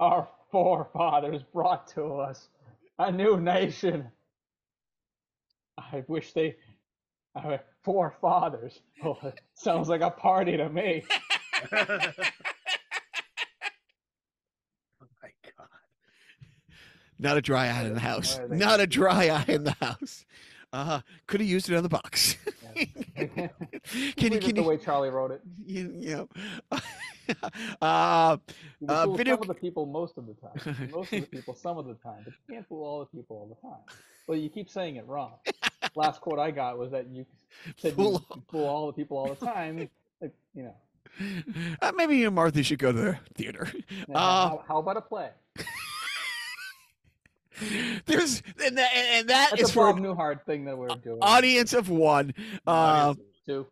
our 0.00 0.28
forefathers 0.50 1.42
brought 1.52 1.86
to 1.94 2.16
us 2.16 2.48
a 2.98 3.10
new 3.10 3.40
nation. 3.40 4.10
I 5.78 6.04
wish 6.08 6.32
they, 6.32 6.56
uh, 7.86 8.10
fathers. 8.20 8.80
Oh, 9.04 9.18
sounds 9.54 9.88
like 9.88 10.00
a 10.00 10.10
party 10.10 10.56
to 10.56 10.68
me. 10.70 11.04
oh 11.72 11.88
my 15.22 15.30
god. 15.44 15.68
Not 17.18 17.36
a 17.36 17.42
dry 17.42 17.66
eye 17.68 17.82
in 17.84 17.94
the 17.94 18.00
house. 18.00 18.36
Why 18.38 18.44
are 18.44 18.48
they 18.48 18.56
Not 18.56 18.80
a 18.80 18.86
dry 18.86 19.28
eye 19.28 19.44
in 19.48 19.64
the 19.64 19.76
house. 19.80 20.24
Uh, 20.72 21.00
could 21.26 21.40
have 21.40 21.48
used 21.48 21.70
it 21.70 21.76
on 21.76 21.82
the 21.82 21.88
box. 21.88 22.36
Can 22.74 22.88
you 23.14 23.50
Leave 23.94 24.32
it 24.34 24.40
can 24.42 24.54
the 24.54 24.60
you, 24.62 24.68
way 24.68 24.76
Charlie 24.76 25.08
wrote 25.08 25.30
it. 25.30 25.40
you, 25.64 25.90
you 25.96 26.16
know 26.16 26.28
uh, 27.80 28.36
Uh, 28.86 29.06
video 29.12 29.34
some 29.36 29.42
of 29.42 29.48
the 29.48 29.54
people 29.54 29.86
most 29.86 30.18
of 30.18 30.26
the 30.26 30.34
time. 30.34 30.90
Most 30.92 31.12
of 31.14 31.20
the 31.22 31.26
people 31.26 31.54
some 31.54 31.78
of 31.78 31.86
the 31.86 31.94
time, 31.94 32.20
but 32.24 32.34
you 32.48 32.54
can't 32.54 32.68
fool 32.68 32.84
all 32.84 33.00
the 33.00 33.06
people 33.06 33.36
all 33.36 33.48
the 33.48 33.68
time. 33.68 33.80
Well, 34.26 34.36
you 34.36 34.50
keep 34.50 34.68
saying 34.68 34.96
it 34.96 35.06
wrong. 35.06 35.34
Last 35.96 36.20
quote 36.20 36.38
I 36.38 36.50
got 36.52 36.78
was 36.78 36.92
that 36.92 37.08
you 37.08 37.26
said 37.76 37.94
Fool 37.94 38.24
you 38.34 38.42
fool 38.50 38.66
all 38.66 38.86
the 38.86 38.92
people 38.92 39.16
all 39.18 39.28
the 39.34 39.44
time. 39.46 39.88
Like, 40.20 40.32
you 40.54 40.62
know, 40.64 40.74
uh, 41.82 41.92
maybe 41.96 42.16
you 42.18 42.26
and 42.26 42.34
Martha 42.34 42.62
should 42.62 42.78
go 42.78 42.92
to 42.92 42.98
the 42.98 43.18
theater. 43.34 43.68
now, 44.06 44.14
Uh, 44.14 44.48
how, 44.50 44.64
how 44.68 44.78
about 44.78 44.96
a 44.98 45.00
play? 45.00 45.30
There's 48.04 48.42
and 48.62 48.76
that, 48.76 48.90
and 48.94 49.28
that 49.30 49.48
That's 49.52 49.62
is 49.62 49.70
a 49.70 49.72
for 49.72 49.92
Bob 49.94 50.02
Newhart 50.02 50.44
thing 50.44 50.66
that 50.66 50.76
we're 50.76 50.88
doing. 50.88 51.18
audience 51.22 51.72
of 51.72 51.88
one. 51.88 52.34
Uh, 52.66 53.14
Two. 53.46 53.66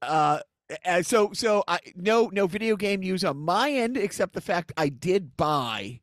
uh, 0.00 0.38
uh, 0.86 1.02
so 1.02 1.32
so 1.34 1.62
I 1.68 1.78
no 1.94 2.30
no 2.32 2.46
video 2.46 2.76
game 2.76 3.00
news 3.00 3.24
on 3.24 3.36
my 3.36 3.70
end 3.70 3.98
except 3.98 4.32
the 4.32 4.40
fact 4.40 4.72
I 4.78 4.88
did 4.88 5.36
buy. 5.36 6.00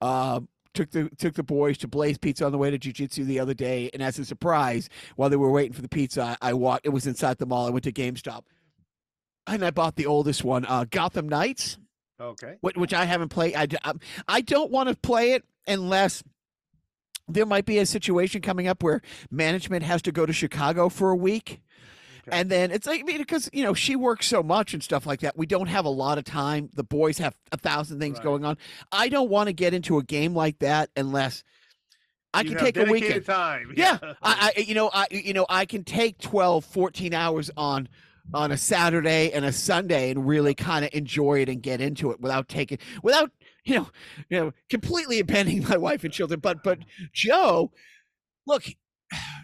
Um, 0.00 0.48
took 0.76 0.90
the 0.92 1.10
took 1.18 1.34
the 1.34 1.42
boys 1.42 1.78
to 1.78 1.88
Blaze 1.88 2.18
Pizza 2.18 2.44
on 2.46 2.52
the 2.52 2.58
way 2.58 2.70
to 2.70 2.78
jujitsu 2.78 3.24
the 3.24 3.40
other 3.40 3.54
day, 3.54 3.90
and 3.92 4.02
as 4.02 4.18
a 4.18 4.24
surprise, 4.24 4.88
while 5.16 5.28
they 5.28 5.36
were 5.36 5.50
waiting 5.50 5.72
for 5.72 5.82
the 5.82 5.88
pizza, 5.88 6.36
I, 6.40 6.50
I 6.50 6.52
walked. 6.54 6.86
It 6.86 6.90
was 6.90 7.06
inside 7.06 7.38
the 7.38 7.46
mall. 7.46 7.66
I 7.66 7.70
went 7.70 7.84
to 7.84 7.92
GameStop, 7.92 8.42
and 9.46 9.64
I 9.64 9.70
bought 9.70 9.96
the 9.96 10.06
oldest 10.06 10.44
one, 10.44 10.64
uh, 10.66 10.84
Gotham 10.88 11.28
Knights, 11.28 11.78
Okay. 12.20 12.54
which, 12.60 12.76
which 12.76 12.94
I 12.94 13.04
haven't 13.06 13.30
played. 13.30 13.54
I 13.56 13.66
um, 13.84 13.98
I 14.28 14.40
don't 14.40 14.70
want 14.70 14.88
to 14.88 14.94
play 14.96 15.32
it 15.32 15.44
unless 15.66 16.22
there 17.28 17.46
might 17.46 17.64
be 17.64 17.78
a 17.78 17.86
situation 17.86 18.40
coming 18.40 18.68
up 18.68 18.82
where 18.82 19.00
management 19.30 19.82
has 19.82 20.00
to 20.02 20.12
go 20.12 20.26
to 20.26 20.32
Chicago 20.32 20.88
for 20.88 21.10
a 21.10 21.16
week. 21.16 21.60
Okay. 22.28 22.38
And 22.40 22.50
then 22.50 22.70
it's 22.70 22.86
like 22.86 23.00
I 23.00 23.04
mean, 23.04 23.18
because 23.18 23.48
you 23.52 23.62
know 23.62 23.74
she 23.74 23.94
works 23.96 24.26
so 24.26 24.42
much 24.42 24.74
and 24.74 24.82
stuff 24.82 25.06
like 25.06 25.20
that. 25.20 25.36
We 25.36 25.46
don't 25.46 25.68
have 25.68 25.84
a 25.84 25.90
lot 25.90 26.18
of 26.18 26.24
time. 26.24 26.70
The 26.74 26.82
boys 26.84 27.18
have 27.18 27.36
a 27.52 27.56
thousand 27.56 28.00
things 28.00 28.18
Right. 28.18 28.24
going 28.24 28.44
on. 28.44 28.58
I 28.90 29.08
don't 29.08 29.30
want 29.30 29.48
to 29.48 29.52
get 29.52 29.74
into 29.74 29.98
a 29.98 30.02
game 30.02 30.34
like 30.34 30.58
that 30.60 30.90
unless 30.96 31.44
I 32.34 32.42
You 32.42 32.50
can 32.50 32.58
take 32.58 32.76
a 32.76 32.84
weekend. 32.84 33.24
time. 33.24 33.72
Yeah, 33.76 33.98
I, 34.22 34.52
I 34.56 34.60
you 34.60 34.74
know 34.74 34.90
I 34.92 35.06
you 35.10 35.32
know 35.32 35.46
I 35.48 35.64
can 35.66 35.84
take 35.84 36.18
12, 36.18 36.64
14 36.64 37.14
hours 37.14 37.50
on 37.56 37.88
on 38.34 38.50
a 38.50 38.56
Saturday 38.56 39.30
and 39.30 39.44
a 39.44 39.52
Sunday 39.52 40.10
and 40.10 40.26
really 40.26 40.52
kind 40.54 40.84
of 40.84 40.90
enjoy 40.92 41.40
it 41.42 41.48
and 41.48 41.62
get 41.62 41.80
into 41.80 42.10
it 42.10 42.20
without 42.20 42.48
taking 42.48 42.78
without 43.02 43.30
you 43.64 43.76
know 43.76 43.88
you 44.28 44.38
know 44.40 44.52
completely 44.68 45.20
abandoning 45.20 45.62
my 45.68 45.76
wife 45.76 46.02
and 46.04 46.12
children. 46.12 46.40
But 46.40 46.64
but 46.64 46.80
Joe, 47.12 47.70
look, 48.46 48.64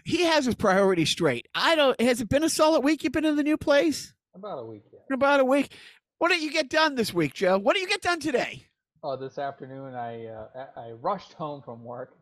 he 0.05 0.23
has 0.23 0.45
his 0.45 0.55
priorities 0.55 1.09
straight. 1.09 1.47
I 1.55 1.75
don't. 1.75 1.99
Has 2.01 2.21
it 2.21 2.29
been 2.29 2.43
a 2.43 2.49
solid 2.49 2.83
week? 2.83 3.03
You've 3.03 3.13
been 3.13 3.25
in 3.25 3.35
the 3.35 3.43
new 3.43 3.57
place 3.57 4.13
About 4.35 4.59
a 4.59 4.65
week, 4.65 4.83
yeah. 4.91 4.99
about 5.15 5.39
a 5.39 5.45
week. 5.45 5.71
What 6.19 6.29
did 6.29 6.41
you 6.41 6.51
get 6.51 6.69
done 6.69 6.95
this 6.95 7.13
week, 7.13 7.33
Joe? 7.33 7.57
What 7.57 7.73
did 7.75 7.81
you 7.81 7.87
get 7.89 8.01
done 8.01 8.19
today? 8.19 8.65
Oh, 9.03 9.17
this 9.17 9.37
afternoon 9.37 9.95
I 9.95 10.27
uh, 10.27 10.47
I 10.77 10.91
rushed 10.91 11.33
home 11.33 11.61
from 11.61 11.83
work, 11.83 12.15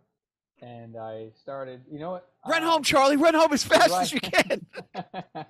and 0.62 0.98
I 0.98 1.30
started. 1.40 1.82
You 1.92 2.00
know 2.00 2.12
what? 2.12 2.28
Run 2.48 2.64
Uh, 2.64 2.72
home, 2.72 2.84
Charlie. 2.84 3.18
Run 3.18 3.34
home 3.36 3.54
as 3.54 3.64
fast 3.64 3.94
as 3.94 4.12
you 4.14 4.20
can. 4.20 4.66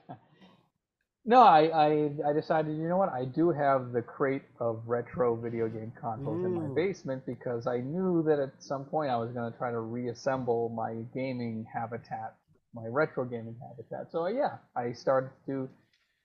no, 1.25 1.41
I, 1.43 1.65
I 1.67 1.89
I 2.29 2.33
decided. 2.33 2.77
You 2.77 2.89
know 2.89 2.97
what? 2.97 3.09
I 3.09 3.25
do 3.25 3.51
have 3.51 3.91
the 3.91 4.01
crate 4.01 4.43
of 4.59 4.83
retro 4.87 5.35
video 5.35 5.67
game 5.67 5.93
consoles 5.99 6.43
in 6.43 6.53
my 6.53 6.67
basement 6.67 7.23
because 7.27 7.67
I 7.67 7.77
knew 7.77 8.23
that 8.27 8.39
at 8.39 8.51
some 8.59 8.85
point 8.85 9.11
I 9.11 9.17
was 9.17 9.31
going 9.31 9.51
to 9.51 9.57
try 9.57 9.71
to 9.71 9.79
reassemble 9.79 10.69
my 10.69 10.93
gaming 11.13 11.65
habitat, 11.73 12.35
my 12.73 12.87
retro 12.87 13.25
gaming 13.25 13.55
habitat. 13.61 14.11
So 14.11 14.27
yeah, 14.27 14.57
I 14.75 14.93
started 14.93 15.31
to 15.47 15.69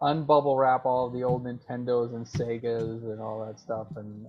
unbubble 0.02 0.58
wrap 0.58 0.86
all 0.86 1.08
of 1.08 1.12
the 1.12 1.24
old 1.24 1.44
Nintendos 1.44 2.14
and 2.14 2.26
Segas 2.26 3.02
and 3.04 3.20
all 3.20 3.44
that 3.46 3.60
stuff, 3.60 3.88
and 3.96 4.26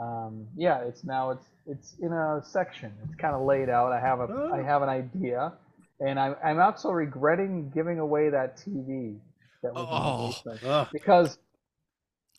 um, 0.00 0.46
yeah, 0.56 0.80
it's 0.82 1.04
now 1.04 1.30
it's 1.30 1.46
it's 1.66 1.94
in 2.00 2.12
a 2.12 2.42
section. 2.44 2.92
It's 3.04 3.14
kind 3.14 3.34
of 3.34 3.42
laid 3.42 3.70
out. 3.70 3.92
I 3.92 4.00
have 4.00 4.20
a 4.20 4.28
I 4.52 4.58
Oh. 4.58 4.62
have 4.62 4.82
an 4.82 4.88
idea, 4.88 5.52
and 6.00 6.18
I'm 6.18 6.36
I'm 6.44 6.60
also 6.60 6.90
regretting 6.90 7.70
giving 7.74 7.98
away 8.00 8.30
that 8.30 8.58
TV 8.58 9.18
that 9.64 9.74
was 9.74 9.86
Oh. 9.90 10.28
the 10.44 10.50
basement 10.52 10.72
Ugh. 10.72 10.88
because 10.92 11.38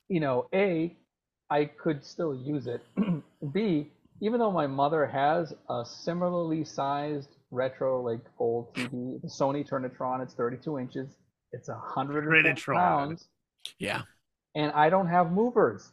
you 0.07 0.19
know 0.21 0.47
a 0.53 0.95
I 1.49 1.65
could 1.65 2.03
still 2.05 2.33
use 2.33 2.67
it. 2.67 2.81
B 3.53 3.91
even 4.21 4.39
though 4.39 4.51
my 4.51 4.65
mother 4.65 5.05
has 5.05 5.53
a 5.69 5.83
similarly 5.85 6.63
sized 6.63 7.35
retro 7.51 8.01
like 8.01 8.21
old 8.39 8.73
TV, 8.73 9.21
the 9.21 9.27
Sony 9.27 9.67
Trinitron, 9.67 10.23
it's 10.23 10.33
32 10.33 10.79
inches. 10.79 11.09
It's 11.51 11.67
a 11.67 11.75
hundred 11.75 12.23
Trinitron. 12.25 12.75
pounds 12.75 13.27
Yeah. 13.77 14.03
and 14.55 14.71
I 14.71 14.89
don't 14.89 15.07
have 15.07 15.31
movers. 15.33 15.91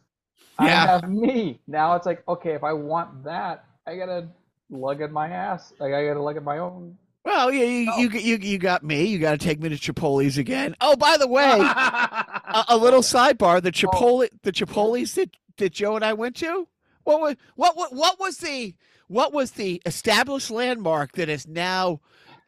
Yeah. 0.61 0.67
I 0.67 0.69
have 0.87 1.11
me. 1.11 1.61
Now 1.67 1.97
it's 1.97 2.07
like, 2.07 2.23
okay, 2.29 2.53
if 2.55 2.63
I 2.65 2.73
want 2.75 3.25
that, 3.25 3.65
I 3.87 3.97
gotta 3.97 4.29
lug 4.71 5.01
it 5.01 5.11
my 5.11 5.29
ass. 5.29 5.73
Like 5.81 5.93
I 5.93 6.07
gotta 6.07 6.23
lug 6.23 6.37
it 6.37 6.45
my 6.45 6.59
own. 6.59 6.97
Well, 7.25 7.53
yeah, 7.53 7.65
you, 7.65 7.87
No. 7.87 7.97
you, 7.99 8.09
you, 8.11 8.37
you 8.39 8.59
got 8.59 8.83
me. 8.83 9.05
You 9.05 9.19
got 9.19 9.33
to 9.33 9.39
take 9.39 9.61
me 9.61 9.69
to 9.69 9.77
Chipotle's 9.77 10.39
again. 10.39 10.75
Oh, 10.81 10.97
by 10.97 11.17
the 11.17 11.29
way, 11.29 11.61
a, 11.61 12.65
a 12.69 12.77
little 12.77 13.01
sidebar: 13.03 13.63
the 13.63 13.71
Chipotle, 13.73 14.29
the 14.43 14.53
Chipotle's 14.53 15.15
that, 15.15 15.31
that 15.59 15.73
Joe 15.73 15.95
and 15.97 16.05
I 16.05 16.15
went 16.15 16.37
to. 16.37 16.67
What 17.05 17.21
was 17.21 17.37
what, 17.57 17.77
what 17.77 17.95
what 17.95 18.19
was 18.21 18.39
the 18.39 18.75
what 19.09 19.33
was 19.33 19.53
the 19.53 19.81
established 19.87 20.51
landmark 20.51 21.13
that 21.13 21.29
is 21.29 21.47
now 21.47 22.01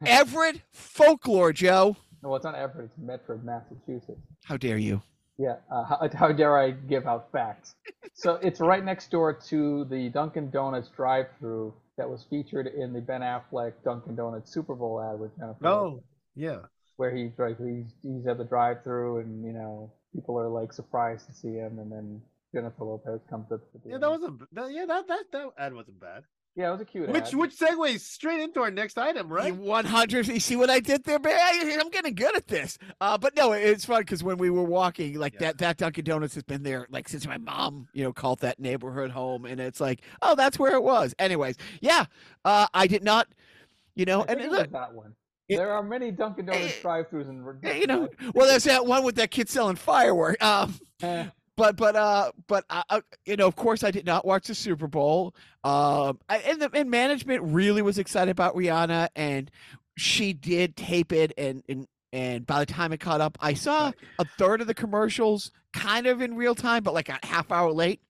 Everett 0.04 0.60
folklore, 0.72 1.52
Joe? 1.52 1.96
No, 2.22 2.34
it's 2.34 2.44
not 2.44 2.54
Everett. 2.54 2.86
It's 2.86 2.98
Medford, 2.98 3.44
Massachusetts. 3.44 4.20
How 4.44 4.56
dare 4.56 4.78
you? 4.78 5.02
Yeah. 5.38 5.56
Uh, 5.70 5.84
how, 5.84 6.08
how 6.14 6.32
dare 6.32 6.56
I 6.58 6.70
give 6.70 7.06
out 7.06 7.30
facts? 7.32 7.74
so 8.14 8.34
it's 8.42 8.60
right 8.60 8.84
next 8.84 9.10
door 9.10 9.32
to 9.48 9.84
the 9.86 10.08
Dunkin' 10.10 10.50
Donuts 10.50 10.88
drive-through 10.96 11.74
that 11.96 12.08
was 12.10 12.24
featured 12.28 12.66
in 12.66 12.92
the 12.92 13.00
Ben 13.00 13.20
Affleck 13.20 13.72
Dunkin' 13.84 14.16
Donuts 14.16 14.52
Super 14.52 14.74
Bowl 14.74 15.00
ad 15.00 15.18
with 15.20 15.36
Jennifer. 15.38 15.58
No. 15.62 15.82
Lopez. 15.84 16.00
Oh, 16.00 16.04
Yeah. 16.34 16.58
where 16.96 17.14
he 17.14 17.30
like 17.38 17.58
he's 17.58 17.92
he's 18.02 18.26
at 18.26 18.38
the 18.38 18.44
drive-through 18.44 19.18
and 19.20 19.44
you 19.44 19.52
know 19.52 19.92
people 20.14 20.38
are 20.38 20.48
like 20.48 20.72
surprised 20.72 21.26
to 21.26 21.32
see 21.34 21.54
him 21.54 21.78
and 21.78 21.90
then 21.90 22.20
Jennifer 22.54 22.84
Lopez 22.84 23.20
comes 23.28 23.50
up. 23.52 23.60
Yeah, 23.84 23.94
end. 23.94 24.02
that 24.02 24.10
wasn't. 24.10 24.40
That, 24.52 24.70
yeah, 24.72 24.86
that 24.86 25.08
that 25.08 25.24
that 25.32 25.46
ad 25.58 25.74
wasn't 25.74 26.00
bad. 26.00 26.22
Yeah, 26.56 26.68
it 26.68 26.72
was 26.72 26.80
a 26.80 26.84
cute 26.84 27.08
Which 27.08 27.28
ad. 27.28 27.34
which 27.34 27.56
segues 27.58 28.00
straight 28.00 28.40
into 28.40 28.60
our 28.60 28.70
next 28.70 28.96
item, 28.98 29.28
right? 29.28 29.54
One 29.54 29.84
hundred. 29.84 30.26
You 30.28 30.38
see 30.40 30.56
what 30.56 30.70
I 30.70 30.80
did 30.80 31.04
there, 31.04 31.18
man? 31.18 31.32
I, 31.36 31.78
I'm 31.80 31.90
getting 31.90 32.14
good 32.14 32.36
at 32.36 32.46
this. 32.46 32.78
Uh, 33.00 33.18
but 33.18 33.34
no, 33.36 33.52
it's 33.52 33.84
fun 33.84 34.00
because 34.02 34.22
when 34.22 34.36
we 34.38 34.50
were 34.50 34.62
walking, 34.64 35.18
like 35.18 35.34
Yeah. 35.34 35.40
that, 35.40 35.58
that 35.58 35.76
Dunkin' 35.78 36.04
Donuts 36.04 36.34
has 36.34 36.42
been 36.44 36.62
there 36.62 36.86
like 36.90 37.08
since 37.08 37.26
my 37.26 37.38
mom, 37.38 37.88
you 37.92 38.04
know, 38.04 38.12
called 38.12 38.40
that 38.40 38.58
neighborhood 38.60 39.10
home, 39.10 39.44
and 39.44 39.60
it's 39.60 39.80
like, 39.80 40.02
oh, 40.22 40.34
that's 40.34 40.58
where 40.58 40.74
it 40.74 40.82
was. 40.82 41.14
Anyways, 41.18 41.56
yeah, 41.80 42.04
uh, 42.44 42.66
I 42.72 42.86
did 42.86 43.02
not, 43.02 43.28
you 43.94 44.04
know, 44.04 44.22
I 44.22 44.32
and 44.32 44.52
look, 44.52 44.70
that 44.72 44.94
one. 44.94 45.14
Yeah. 45.48 45.58
There 45.58 45.72
are 45.72 45.82
many 45.82 46.10
Dunkin' 46.10 46.46
Donuts 46.46 46.78
Eh, 46.78 46.80
drive-throughs 46.80 47.28
in. 47.28 47.44
eh, 47.64 47.74
you 47.74 47.86
know, 47.86 48.08
well, 48.34 48.46
there's 48.46 48.64
that 48.64 48.86
one 48.86 49.04
with 49.04 49.16
that 49.16 49.30
kid 49.30 49.48
selling 49.48 49.76
fireworks. 49.76 50.42
Um, 50.42 50.74
Eh, 51.02 51.26
but 51.56 51.76
but 51.76 51.96
uh 51.96 52.32
but 52.46 52.64
uh, 52.70 52.82
uh, 52.90 53.00
you 53.24 53.36
know 53.36 53.46
of 53.46 53.56
course 53.56 53.84
I 53.84 53.90
did 53.90 54.06
not 54.06 54.24
watch 54.24 54.46
the 54.46 54.54
Super 54.54 54.86
Bowl. 54.86 55.34
Um 55.62 56.20
I, 56.28 56.38
and 56.38 56.60
the 56.60 56.70
and 56.74 56.90
management 56.90 57.42
really 57.42 57.82
was 57.82 57.98
excited 57.98 58.30
about 58.30 58.54
Rihanna 58.54 59.08
and 59.14 59.50
she 59.96 60.32
did 60.32 60.76
tape 60.76 61.12
it 61.12 61.32
and 61.38 61.62
and 61.68 61.86
and 62.12 62.46
by 62.46 62.60
the 62.60 62.66
time 62.66 62.92
it 62.92 63.00
caught 63.00 63.20
up, 63.20 63.36
I 63.40 63.54
saw 63.54 63.90
a 64.20 64.24
third 64.38 64.60
of 64.60 64.68
the 64.68 64.74
commercials 64.74 65.50
kind 65.72 66.06
of 66.06 66.22
in 66.22 66.36
real 66.36 66.54
time, 66.54 66.84
but 66.84 66.94
like 66.94 67.08
a 67.08 67.18
half 67.24 67.50
hour 67.50 67.72
late. 67.72 68.00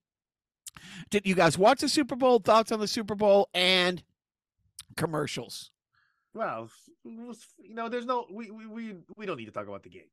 Did 1.08 1.26
you 1.26 1.34
guys 1.34 1.56
watch 1.56 1.80
the 1.80 1.88
Super 1.88 2.14
Bowl? 2.14 2.38
Thoughts 2.38 2.70
on 2.70 2.80
the 2.80 2.86
Super 2.86 3.14
Bowl 3.14 3.48
and 3.54 4.02
commercials? 4.98 5.70
Well, 6.34 6.68
you 7.04 7.34
know, 7.70 7.88
there's 7.88 8.04
no 8.04 8.26
we 8.30 8.50
we 8.50 8.66
we, 8.66 8.94
we 9.16 9.24
don't 9.24 9.38
need 9.38 9.46
to 9.46 9.52
talk 9.52 9.66
about 9.66 9.82
the 9.82 9.88
game. 9.88 10.10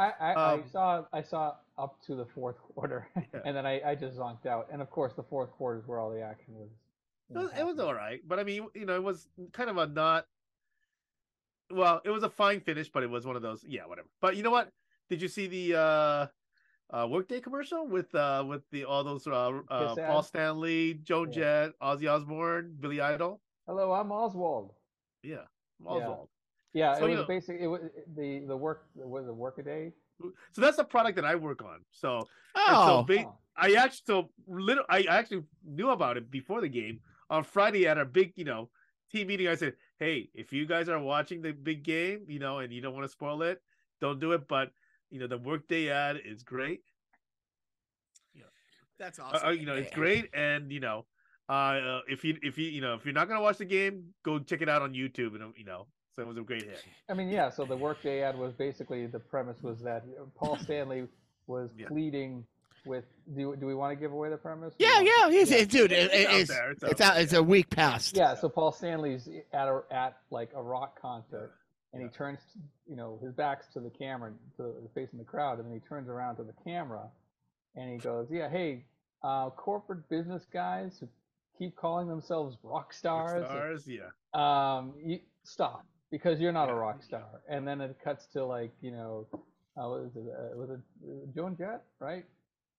I, 0.00 0.12
I, 0.20 0.34
Um, 0.54 0.62
I 0.64 0.68
saw 0.70 1.04
I 1.12 1.22
saw 1.22 1.54
up 1.76 2.00
to 2.06 2.14
the 2.14 2.24
fourth 2.26 2.56
quarter, 2.74 3.08
Yeah. 3.16 3.40
and 3.44 3.56
then 3.56 3.66
I, 3.66 3.80
I 3.90 3.94
just 3.94 4.16
zonked 4.16 4.46
out. 4.46 4.68
And 4.72 4.80
of 4.80 4.90
course, 4.90 5.12
the 5.14 5.22
fourth 5.22 5.50
quarter 5.52 5.78
is 5.78 5.86
where 5.86 5.98
all 5.98 6.10
the 6.10 6.22
action 6.22 6.54
was. 6.54 6.70
It 7.32 7.38
was, 7.38 7.50
it 7.60 7.64
was 7.64 7.78
all 7.78 7.94
right, 7.94 8.20
but 8.26 8.40
I 8.40 8.44
mean, 8.44 8.66
you 8.74 8.86
know, 8.86 8.96
it 8.96 9.02
was 9.02 9.28
kind 9.52 9.70
of 9.70 9.76
a 9.76 9.86
not. 9.86 10.26
Well, 11.70 12.00
it 12.04 12.10
was 12.10 12.24
a 12.24 12.30
fine 12.30 12.60
finish, 12.60 12.88
but 12.90 13.04
it 13.04 13.10
was 13.10 13.24
one 13.24 13.36
of 13.36 13.42
those. 13.42 13.62
Yeah, 13.62 13.86
whatever. 13.86 14.08
But 14.20 14.36
you 14.36 14.42
know 14.42 14.50
what? 14.50 14.72
Did 15.08 15.22
you 15.22 15.28
see 15.28 15.46
the 15.46 15.78
uh, 15.78 16.26
uh 16.92 17.06
workday 17.06 17.40
commercial 17.40 17.86
with 17.86 18.12
uh 18.14 18.44
with 18.46 18.62
the 18.72 18.84
all 18.84 19.04
those 19.04 19.26
uh, 19.28 19.60
uh 19.68 19.94
Paul? 19.94 20.22
Stanley, 20.24 20.94
Joan 21.04 21.28
Yeah. 21.28 21.34
Jett, 21.68 21.78
Ozzy 21.80 22.10
Osbourne, 22.10 22.74
Billy 22.80 23.00
Idol? 23.00 23.40
Hello, 23.66 23.92
I'm 23.92 24.10
Oswald. 24.10 24.72
Yeah, 25.22 25.46
Oswald. 25.86 26.28
Yeah, 26.32 26.39
So, 26.74 26.80
it 26.80 27.00
you 27.00 27.16
was 27.16 27.20
know- 27.20 27.26
basic. 27.26 27.60
It 27.60 27.66
was 27.66 27.80
the 28.16 28.44
the 28.46 28.56
work 28.56 28.86
was 28.94 29.26
a 29.26 29.32
work 29.32 29.58
a 29.58 29.62
day. 29.62 29.92
So 30.52 30.60
that's 30.60 30.76
the 30.76 30.84
product 30.84 31.16
that 31.16 31.24
I 31.24 31.34
work 31.34 31.62
on. 31.62 31.80
So 31.90 32.28
Oh, 32.54 32.86
so 32.86 33.02
ba- 33.02 33.24
Oh. 33.26 33.38
I 33.56 33.72
actually 33.74 34.04
so 34.06 34.30
little 34.46 34.84
I 34.88 35.02
actually 35.02 35.44
knew 35.64 35.90
about 35.90 36.16
it 36.16 36.30
before 36.30 36.60
the 36.60 36.68
game. 36.68 37.00
On 37.30 37.42
Friday 37.44 37.86
at 37.86 37.96
our 37.96 38.04
big, 38.04 38.32
you 38.36 38.44
know, 38.44 38.70
team 39.10 39.28
meeting, 39.28 39.48
I 39.48 39.54
said, 39.54 39.74
Hey, 39.98 40.30
if 40.34 40.52
you 40.52 40.66
guys 40.66 40.88
are 40.88 40.98
watching 40.98 41.42
the 41.42 41.52
big 41.52 41.82
game, 41.84 42.24
you 42.28 42.38
know, 42.38 42.58
and 42.58 42.72
you 42.72 42.80
don't 42.80 42.92
want 42.94 43.04
to 43.04 43.08
spoil 43.08 43.42
it, 43.42 43.62
don't 44.00 44.20
do 44.20 44.32
it. 44.32 44.46
But 44.46 44.72
you 45.10 45.20
know, 45.20 45.26
the 45.26 45.38
workday 45.38 45.88
ad 45.88 46.20
is 46.24 46.42
great. 46.42 46.82
that's 49.00 49.18
Uh, 49.18 49.40
uh, 49.46 49.50
you 49.50 49.64
know, 49.64 49.74
it's 49.74 49.90
great. 49.94 50.28
And 50.34 50.70
you 50.70 50.78
know, 50.78 51.06
uh, 51.48 51.52
uh 51.52 52.00
if 52.06 52.22
you 52.22 52.36
if 52.42 52.58
you 52.58 52.68
you 52.68 52.80
know 52.80 52.94
if 52.94 53.04
you're 53.04 53.14
not 53.14 53.26
gonna 53.28 53.40
watch 53.40 53.58
the 53.58 53.64
game, 53.64 54.14
go 54.22 54.38
check 54.38 54.60
it 54.60 54.68
out 54.68 54.82
on 54.82 54.92
YouTube 54.92 55.34
and 55.34 55.54
you 55.56 55.64
know, 55.64 55.88
so 56.20 56.24
it 56.24 56.28
was 56.28 56.36
a 56.36 56.42
great 56.42 56.64
hit. 56.64 56.84
I 57.08 57.14
mean, 57.14 57.30
yeah. 57.30 57.48
So 57.50 57.64
the 57.64 57.76
workday 57.76 58.22
ad 58.22 58.38
was 58.38 58.52
basically 58.52 59.06
the 59.06 59.18
premise 59.18 59.62
was 59.62 59.80
that 59.80 60.04
Paul 60.36 60.58
Stanley 60.58 61.08
was 61.46 61.70
Yeah. 61.78 61.88
pleading 61.88 62.44
with. 62.84 63.04
Do 63.34 63.56
do 63.56 63.66
we 63.66 63.74
want 63.74 63.92
to 63.92 63.96
give 64.00 64.12
away 64.12 64.28
the 64.28 64.36
premise? 64.36 64.74
or 64.74 64.76
Yeah, 64.78 64.88
not? 64.96 65.04
yeah, 65.06 65.30
he's, 65.30 65.50
Yeah. 65.50 65.64
dude. 65.64 65.92
It's 65.92 66.14
It, 66.14 66.26
out 66.28 66.34
it's 66.34 66.50
there, 66.50 66.70
it's 66.72 66.82
it's 66.82 67.00
out 67.00 67.16
out. 67.16 67.22
It's 67.22 67.32
a 67.32 67.42
week 67.42 67.70
past. 67.70 68.16
Yeah, 68.16 68.34
so 68.34 68.48
Paul 68.50 68.72
Stanley's 68.72 69.28
at 69.52 69.66
a, 69.68 69.82
at 69.90 70.18
like 70.30 70.50
a 70.54 70.62
rock 70.62 71.00
concert, 71.00 71.52
and 71.94 72.02
he 72.02 72.08
Yeah. 72.08 72.12
turns, 72.12 72.40
you 72.86 72.96
know, 72.96 73.18
his 73.22 73.32
back's 73.32 73.68
to 73.72 73.80
the 73.80 73.90
camera, 73.90 74.32
to 74.58 74.62
the 74.82 74.88
facing 74.94 75.18
the 75.18 75.24
crowd, 75.24 75.58
and 75.58 75.66
then 75.66 75.72
he 75.74 75.80
turns 75.80 76.08
around 76.10 76.36
to 76.36 76.42
the 76.44 76.54
camera, 76.64 77.08
and 77.76 77.90
he 77.90 77.96
goes, 77.96 78.30
"Yeah, 78.30 78.48
hey, 78.50 78.84
uh, 79.22 79.48
corporate 79.50 80.06
business 80.10 80.44
guys 80.52 80.98
who 80.98 81.08
keep 81.58 81.76
calling 81.76 82.08
themselves 82.08 82.56
rock 82.62 82.92
stars, 82.92 83.44
Stars, 83.46 83.86
yeah. 83.86 84.08
um, 84.34 84.94
you 85.02 85.20
stop 85.42 85.84
because 86.10 86.40
you're 86.40 86.52
not 86.52 86.68
a 86.70 86.74
rock 86.74 87.02
star." 87.02 87.42
And 87.48 87.66
then 87.66 87.80
it 87.80 87.96
cuts 88.02 88.26
to 88.34 88.44
like, 88.44 88.72
you 88.80 88.90
know, 88.92 89.26
uh, 89.32 89.88
was 89.88 90.10
it? 90.16 90.24
Uh, 90.28 90.56
was 90.56 90.70
it 90.70 90.80
uh, 91.04 91.26
Joan 91.34 91.56
Jett, 91.56 91.82
right? 92.00 92.24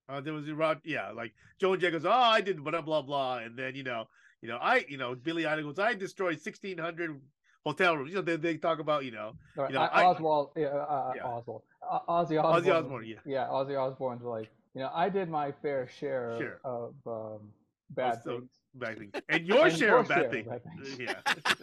Uh, 0.10 0.20
there 0.20 0.34
was 0.34 0.50
rock, 0.52 0.80
yeah, 0.84 1.12
like 1.12 1.32
Joan 1.60 1.80
Jett 1.80 1.94
goes, 1.94 2.06
oh, 2.06 2.12
I 2.12 2.42
did 2.42 2.62
blah 2.64 2.82
blah 2.82 3.02
blah, 3.02 3.38
and 3.38 3.58
then 3.58 3.76
you 3.76 3.84
know, 3.84 4.08
you 4.42 4.50
know, 4.50 4.58
I, 4.58 4.84
you 4.90 4.98
know, 4.98 5.16
Billy 5.16 5.46
Idol 5.46 5.66
goes, 5.66 5.80
I 5.80 5.94
destroyed 5.94 6.42
sixteen 6.42 6.78
hundred 6.78 7.20
hotel 7.66 7.96
rooms. 7.96 8.10
You 8.10 8.16
know, 8.18 8.22
they, 8.24 8.36
they 8.36 8.58
talk 8.58 8.80
about, 8.80 9.06
you 9.06 9.12
know, 9.12 9.34
Or, 9.56 9.68
You 9.68 9.76
know, 9.76 9.82
uh, 9.82 9.90
I- 9.94 10.04
Oswald, 10.06 10.50
yeah, 10.58 10.68
uh, 10.68 11.14
Yeah. 11.16 11.24
Oswald, 11.26 11.62
uh, 11.90 12.00
Ozzy 12.10 12.44
Osbourne. 12.44 12.64
Ozzy 12.64 12.74
Osbourne, 12.76 13.06
yeah. 13.06 13.16
yeah, 13.26 13.48
Ozzy 13.48 13.78
Osbourne's 13.80 14.24
like, 14.24 14.50
you 14.74 14.82
know, 14.82 14.90
I 14.94 15.08
did 15.10 15.30
my 15.30 15.52
fair 15.62 15.88
share 15.88 16.36
Sure. 16.40 16.60
of 16.66 16.96
um, 17.06 17.54
bad 17.92 18.22
so- 18.24 18.40
things. 18.40 18.50
Bad 18.74 18.98
things, 18.98 19.12
and 19.30 19.46
your 19.46 19.66
And 19.68 19.78
share 19.78 19.88
your 19.90 20.00
of 20.00 20.08
bad 20.08 20.18
share 20.18 20.30
things. 20.30 20.48
of 20.48 20.64
bad 20.64 20.64
things. 20.64 21.00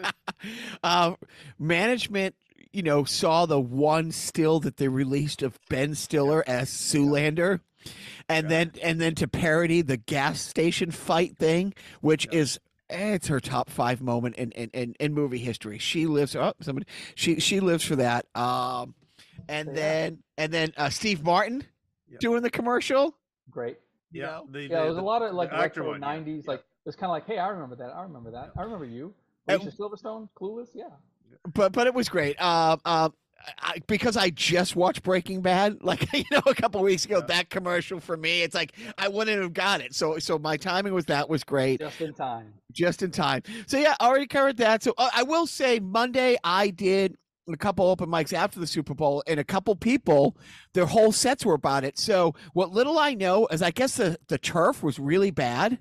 Yeah, 0.02 0.10
uh, 0.82 1.14
management, 1.58 2.34
you 2.72 2.82
know, 2.82 3.04
saw 3.04 3.46
the 3.46 3.60
one 3.60 4.12
still 4.12 4.60
that 4.60 4.76
they 4.76 4.88
released 4.88 5.42
of 5.42 5.58
Ben 5.68 5.94
Stiller 5.94 6.44
as 6.46 6.68
Zoolander, 6.70 7.60
and 8.28 8.44
Yeah. 8.44 8.48
then 8.48 8.72
and 8.82 9.00
then 9.00 9.14
to 9.16 9.28
parody 9.28 9.82
the 9.82 9.96
gas 9.96 10.40
station 10.40 10.90
fight 10.90 11.36
thing, 11.38 11.74
which 12.00 12.26
Yeah. 12.32 12.38
is. 12.40 12.60
eh, 12.90 13.14
It's 13.14 13.28
her 13.28 13.40
top 13.40 13.68
five 13.70 14.00
moment 14.00 14.36
in, 14.36 14.50
in, 14.52 14.70
in, 14.70 14.94
in 14.98 15.12
movie 15.14 15.38
history. 15.38 15.78
She 15.78 16.06
lives. 16.06 16.34
Oh, 16.36 16.52
somebody. 16.60 16.86
She 17.14 17.38
she 17.40 17.60
lives 17.60 17.84
for 17.84 17.96
that. 17.96 18.26
Um, 18.34 18.94
and 19.48 19.68
Yeah. 19.68 19.74
then 19.74 20.22
and 20.36 20.52
then 20.52 20.72
uh, 20.76 20.88
Steve 20.90 21.22
Martin 21.22 21.64
Yeah. 22.10 22.18
doing 22.20 22.42
the 22.42 22.50
commercial. 22.50 23.14
Great. 23.50 23.78
You 24.10 24.22
yeah. 24.22 24.26
know? 24.26 24.46
the- 24.50 24.62
Yeah, 24.62 24.68
the- 24.68 24.74
there 24.74 24.84
was 24.86 24.96
a 24.98 25.02
lot 25.02 25.20
of 25.22 25.34
like 25.34 25.50
the 25.50 25.56
retro 25.58 25.88
one, 25.88 26.00
'90s. 26.00 26.44
yeah. 26.44 26.50
Like 26.52 26.64
it's 26.86 26.96
kind 26.96 27.06
of 27.10 27.12
like, 27.12 27.26
hey, 27.26 27.38
I 27.38 27.48
remember 27.48 27.76
that. 27.76 27.90
I 27.94 28.02
remember 28.02 28.30
that. 28.30 28.52
I 28.56 28.62
remember 28.62 28.84
you. 28.86 29.14
Alicia 29.48 29.70
Silverstone, 29.70 30.28
Clueless. 30.38 30.68
Yeah. 30.74 30.84
but 31.54 31.72
but 31.72 31.86
it 31.86 31.94
was 31.94 32.08
great. 32.08 32.40
Um, 32.42 32.80
um, 32.84 33.14
I, 33.62 33.78
because 33.86 34.16
I 34.16 34.30
just 34.30 34.76
watched 34.76 35.02
Breaking 35.02 35.40
Bad, 35.40 35.78
like 35.82 36.12
you 36.12 36.24
know, 36.30 36.42
a 36.46 36.54
couple 36.54 36.82
weeks 36.82 37.04
ago. 37.04 37.18
Yeah. 37.20 37.26
That 37.26 37.50
commercial 37.50 38.00
for 38.00 38.16
me, 38.16 38.42
it's 38.42 38.54
like 38.54 38.72
I 38.98 39.08
wouldn't 39.08 39.40
have 39.40 39.54
got 39.54 39.80
it. 39.80 39.94
So 39.94 40.18
so 40.18 40.38
my 40.38 40.56
timing 40.56 40.92
with 40.94 41.06
that 41.06 41.28
was 41.28 41.44
great, 41.44 41.80
Just 41.80 42.00
in 42.00 42.12
time. 42.14 42.52
just 42.72 43.02
in 43.02 43.10
time. 43.10 43.42
So 43.66 43.78
yeah, 43.78 43.94
already 44.00 44.26
covered 44.26 44.58
that. 44.58 44.82
So 44.82 44.92
uh, 44.98 45.10
I 45.14 45.22
will 45.22 45.46
say 45.46 45.78
Monday 45.80 46.36
I 46.44 46.68
did 46.70 47.16
a 47.50 47.56
couple 47.56 47.86
open 47.88 48.10
mics 48.10 48.34
after 48.34 48.60
the 48.60 48.66
Super 48.66 48.92
Bowl, 48.92 49.22
and 49.26 49.40
a 49.40 49.44
couple 49.44 49.74
people, 49.74 50.36
their 50.74 50.84
whole 50.84 51.12
sets 51.12 51.46
were 51.46 51.54
about 51.54 51.84
it. 51.84 51.98
So 51.98 52.34
what 52.52 52.72
little 52.72 52.98
I 52.98 53.14
know 53.14 53.46
is, 53.46 53.62
I 53.62 53.70
guess 53.70 53.96
the 53.96 54.18
the 54.28 54.36
turf 54.36 54.82
was 54.82 54.98
really 54.98 55.30
bad. 55.30 55.78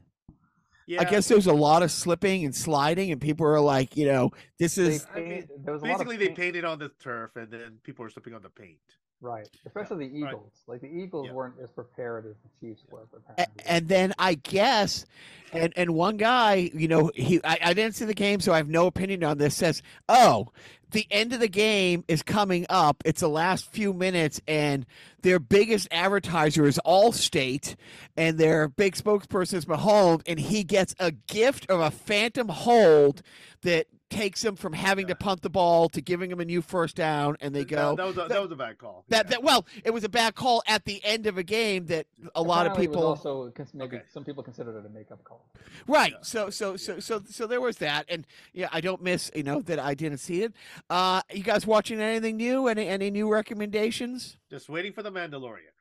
Yeah, 0.88 1.02
I 1.02 1.06
guess 1.06 1.28
there 1.28 1.38
was 1.38 1.48
a 1.48 1.54
lot 1.54 1.84
of 1.84 1.92
slipping 1.92 2.44
and 2.46 2.56
sliding, 2.56 3.12
and 3.12 3.22
people 3.22 3.46
were 3.46 3.60
like, 3.62 3.96
you 3.96 4.08
know, 4.08 4.32
this 4.58 4.76
They 4.76 4.84
is 4.86 5.06
I 5.14 5.20
mean, 5.20 5.30
paint- 5.30 5.66
there 5.66 5.74
was 5.74 5.84
a 5.84 5.86
lot 5.86 5.92
of 6.02 6.08
basically 6.08 6.18
they 6.28 6.34
painted 6.34 6.66
on 6.66 6.80
the 6.80 6.90
turf, 7.00 7.36
and 7.36 7.52
then 7.52 7.78
people 7.84 8.04
were 8.04 8.10
slipping 8.10 8.34
on 8.34 8.42
the 8.42 8.50
paint. 8.50 8.78
right, 9.20 9.48
especially 9.66 10.08
the 10.10 10.22
right. 10.24 10.32
Eagles. 10.34 10.54
Like 10.68 10.82
the 10.82 10.88
Eagles 10.88 11.26
Yeah. 11.28 11.34
weren't 11.34 11.56
as 11.62 11.72
prepared 11.72 12.26
as 12.28 12.36
the 12.44 12.50
Chiefs 12.68 12.84
were. 12.90 13.00
A- 13.02 13.18
Apparently. 13.32 13.64
and 13.66 13.88
then 13.88 14.14
I 14.20 14.36
guess, 14.36 15.06
and 15.54 15.74
and 15.76 15.94
one 15.96 16.18
guy, 16.18 16.70
you 16.74 16.88
know, 16.88 17.12
he 17.16 17.42
I, 17.44 17.58
I 17.64 17.74
didn't 17.74 17.96
see 17.96 18.06
the 18.06 18.14
game, 18.14 18.40
so 18.40 18.54
I 18.54 18.58
have 18.58 18.70
no 18.70 18.86
opinion 18.88 19.24
on 19.24 19.38
this. 19.40 19.56
Says, 19.56 19.82
oh, 20.08 20.50
the 20.92 21.06
end 21.12 21.34
of 21.34 21.40
the 21.40 21.48
game 21.48 22.04
is 22.08 22.24
coming 22.24 22.66
up. 22.70 23.02
It's 23.06 23.22
the 23.22 23.30
last 23.30 23.72
few 23.72 23.94
minutes, 23.94 24.42
and 24.48 24.86
their 25.22 25.40
biggest 25.40 25.88
advertiser 25.92 26.66
is 26.66 26.80
Allstate, 26.86 27.76
and 28.16 28.38
their 28.38 28.68
big 28.68 28.96
spokesperson 28.96 29.56
is 29.56 29.66
Mahomes, 29.66 30.22
and 30.26 30.40
he 30.40 30.64
gets 30.64 30.96
a 31.00 31.12
gift 31.12 31.70
of 31.70 31.80
a 31.82 31.92
phantom 31.92 32.50
hold 32.50 33.22
that 33.64 33.88
takes 34.10 34.44
him 34.44 34.56
from 34.56 34.74
having 34.74 35.08
to 35.08 35.16
punt 35.16 35.42
the 35.42 35.50
ball 35.50 35.90
to 35.90 36.02
giving 36.02 36.32
him 36.32 36.40
a 36.40 36.46
new 36.46 36.62
first 36.62 36.96
down, 36.96 37.36
and 37.42 37.54
they 37.54 37.66
go. 37.66 37.96
That, 37.96 38.06
was 38.06 38.18
a, 38.18 38.28
that 38.28 38.42
was 38.42 38.52
a 38.52 38.56
bad 38.56 38.78
call. 38.78 39.04
That, 39.10 39.26
yeah. 39.26 39.30
that 39.32 39.44
well, 39.44 39.66
it 39.84 39.92
was 39.92 40.04
a 40.04 40.10
bad 40.10 40.36
call 40.36 40.64
at 40.68 40.86
the 40.86 41.04
end 41.04 41.28
of 41.28 41.38
a 41.38 41.44
game 41.44 41.88
that 41.88 42.08
a 42.36 42.42
lot 42.42 42.66
of 42.66 42.74
Apparently 42.74 42.86
it 42.86 42.90
was 42.90 42.96
people 42.96 43.08
also 43.08 43.54
maybe 43.74 43.98
Okay. 43.98 44.06
some 44.12 44.24
people 44.24 44.44
considered 44.44 44.78
it 44.78 44.86
a 44.86 44.90
makeup 44.90 45.24
call. 45.24 45.46
Right. 45.88 46.14
Yeah. 46.14 46.18
So 46.22 46.50
so 46.50 46.78
so 46.78 47.00
so 47.00 47.22
so 47.30 47.48
there 47.48 47.62
was 47.62 47.78
that, 47.78 48.06
and 48.10 48.26
yeah, 48.54 48.70
I 48.72 48.82
don't 48.82 49.02
miss 49.02 49.32
you 49.36 49.44
know 49.44 49.62
that 49.62 49.80
I 49.80 49.94
didn't 49.94 50.20
see 50.20 50.44
it. 50.44 50.54
Uh, 50.90 51.22
you 51.32 51.44
guys 51.44 51.68
watching 51.68 52.00
anything 52.00 52.38
new? 52.38 52.68
Any 52.68 52.88
any 52.88 53.12
new 53.12 53.32
recommendations? 53.32 54.38
Just 54.50 54.70
waiting 54.70 54.94
for 54.94 55.04
the 55.04 55.12
Mandalorian. 55.12 55.74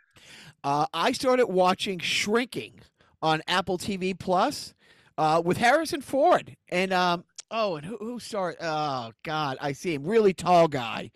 Uh, 0.64 0.86
I 0.92 1.12
started 1.12 1.46
watching 1.46 1.98
Shrinking 1.98 2.80
on 3.22 3.42
Apple 3.46 3.78
TV 3.78 4.18
Plus 4.18 4.74
uh, 5.18 5.40
with 5.44 5.58
Harrison 5.58 6.00
Ford 6.00 6.56
and 6.68 6.92
um 6.92 7.24
oh 7.50 7.76
and 7.76 7.86
who 7.86 7.96
who 7.98 8.18
started? 8.18 8.58
Oh 8.64 9.12
God, 9.24 9.58
I 9.60 9.72
see 9.72 9.94
him. 9.94 10.04
Really 10.04 10.32
tall 10.34 10.68
guy 10.68 11.10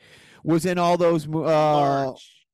was 0.45 0.67
in 0.67 0.79
all 0.79 0.97
those. 0.97 1.27
Uh, 1.27 1.31
March. 1.31 2.47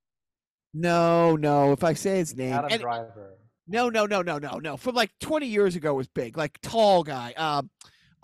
no, 0.75 1.37
no. 1.37 1.73
If 1.73 1.85
I 1.85 1.95
say 1.95 2.19
his 2.19 2.37
name, 2.37 2.53
Adam 2.53 2.71
and- 2.73 2.81
Driver. 2.83 3.33
No, 3.69 3.89
no, 3.89 4.07
no, 4.07 4.23
no, 4.23 4.39
no, 4.39 4.61
no. 4.61 4.77
From 4.77 4.95
like 4.95 5.11
20 5.21 5.47
years 5.49 5.75
ago 5.75 5.93
was 5.95 6.07
big, 6.07 6.37
like 6.37 6.57
tall 6.63 7.03
guy. 7.03 7.33
Um, 7.33 7.69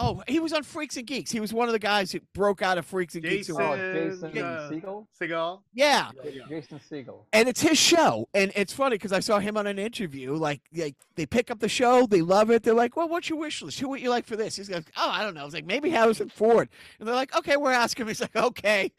oh, 0.02 0.22
he 0.28 0.38
was 0.40 0.52
on 0.52 0.62
Freaks 0.62 0.96
and 0.96 1.06
Geeks. 1.06 1.30
He 1.30 1.40
was 1.40 1.52
one 1.54 1.68
of 1.68 1.72
the 1.72 1.78
guys 1.78 2.10
who 2.12 2.20
broke 2.34 2.60
out 2.62 2.76
of 2.78 2.84
Freaks 2.86 3.14
and 3.14 3.22
Geeks. 3.22 3.48
and 3.48 3.58
Jason- 3.58 3.68
went- 3.70 3.80
Oh, 3.80 4.10
Jason 4.10 4.38
uh, 4.44 4.70
Segel. 4.72 5.06
Seagal. 5.20 5.60
Yeah, 5.72 6.10
Yeah, 6.24 6.30
yeah. 6.30 6.42
Jason 6.48 6.80
Segel. 6.90 7.24
and 7.32 7.48
it's 7.48 7.60
his 7.60 7.78
show, 7.78 8.28
and 8.34 8.50
it's 8.56 8.72
funny 8.72 8.94
because 8.96 9.12
I 9.12 9.20
saw 9.20 9.38
him 9.38 9.56
on 9.56 9.66
an 9.66 9.78
interview. 9.78 10.34
Like, 10.34 10.60
like 10.74 10.96
they 11.14 11.26
pick 11.26 11.50
up 11.50 11.60
the 11.60 11.68
show, 11.68 12.06
they 12.06 12.22
love 12.22 12.50
it. 12.50 12.62
They're 12.62 12.74
like, 12.74 12.96
"Well, 12.96 13.08
what's 13.08 13.28
your 13.28 13.38
wish 13.38 13.62
list? 13.62 13.78
Who 13.80 13.88
would 13.90 14.00
you 14.00 14.10
like 14.10 14.26
for 14.26 14.36
this?" 14.36 14.56
He's 14.56 14.70
like, 14.70 14.90
"Oh, 14.96 15.08
I 15.10 15.22
don't 15.22 15.34
know." 15.34 15.42
I 15.42 15.44
was 15.44 15.54
like, 15.54 15.66
"Maybe 15.66 15.90
Harrison 15.90 16.28
Ford," 16.28 16.68
and 16.98 17.08
they're 17.08 17.14
like, 17.14 17.36
"Okay, 17.36 17.56
we're 17.56 17.72
asking." 17.72 18.02
him." 18.02 18.08
He's 18.12 18.20
like, 18.20 18.34
"Okay." 18.36 18.92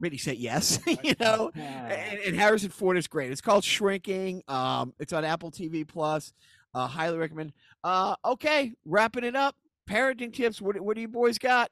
But 0.00 0.12
he 0.12 0.18
said 0.18 0.36
yes, 0.36 0.78
you 1.02 1.14
know. 1.18 1.50
Yeah. 1.56 1.86
and, 1.88 2.20
and 2.20 2.36
Harrison 2.36 2.70
Ford 2.70 2.96
is 2.96 3.08
great. 3.08 3.32
It's 3.32 3.40
called 3.40 3.64
Shrinking. 3.64 4.42
Um, 4.46 4.94
it's 5.00 5.12
on 5.12 5.24
Apple 5.24 5.50
TV 5.50 5.86
Plus. 5.86 6.32
Uh, 6.74 6.86
highly 6.86 7.18
recommend. 7.18 7.52
Uh, 7.82 8.14
okay, 8.24 8.72
wrapping 8.84 9.24
it 9.24 9.34
up. 9.34 9.56
Parenting 9.88 10.32
tips. 10.32 10.60
What, 10.60 10.78
what 10.80 10.94
do 10.94 11.00
you 11.00 11.08
boys 11.08 11.38
got? 11.38 11.70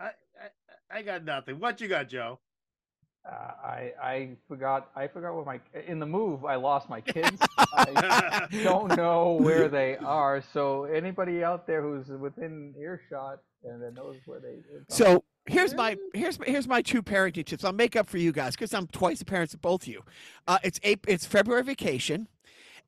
I, 0.00 0.10
I 0.90 0.98
I 0.98 1.02
got 1.02 1.24
nothing. 1.24 1.60
What 1.60 1.80
you 1.80 1.88
got, 1.88 2.08
Joe? 2.08 2.38
Uh, 3.28 3.32
I 3.62 3.92
I 4.02 4.28
forgot 4.48 4.90
I 4.96 5.06
forgot 5.06 5.34
what 5.34 5.44
my 5.44 5.60
in 5.86 5.98
the 5.98 6.06
move 6.06 6.44
I 6.44 6.54
lost 6.54 6.88
my 6.88 7.00
kids. 7.02 7.40
I 7.58 8.48
don't 8.62 8.96
know 8.96 9.38
where 9.40 9.68
they 9.68 9.96
are. 9.98 10.42
So 10.52 10.84
anybody 10.84 11.44
out 11.44 11.66
there 11.66 11.82
who's 11.82 12.08
within 12.08 12.74
earshot 12.78 13.40
and 13.64 13.82
that 13.82 13.94
knows 13.94 14.16
where 14.24 14.40
they 14.40 14.56
So 14.88 15.24
here's 15.46 15.74
my 15.74 15.96
here's 16.14 16.38
my, 16.38 16.46
here's 16.46 16.68
my 16.68 16.80
two 16.80 17.02
parenting 17.02 17.44
tips. 17.44 17.64
I'll 17.64 17.72
make 17.72 17.96
up 17.96 18.08
for 18.08 18.18
you 18.18 18.32
guys 18.32 18.54
because 18.54 18.72
I'm 18.72 18.86
twice 18.86 19.18
the 19.18 19.24
parents 19.24 19.52
of 19.52 19.60
both 19.60 19.82
of 19.82 19.88
you. 19.88 20.02
Uh, 20.46 20.58
it's 20.62 20.80
April, 20.82 21.12
it's 21.12 21.26
February 21.26 21.64
vacation, 21.64 22.28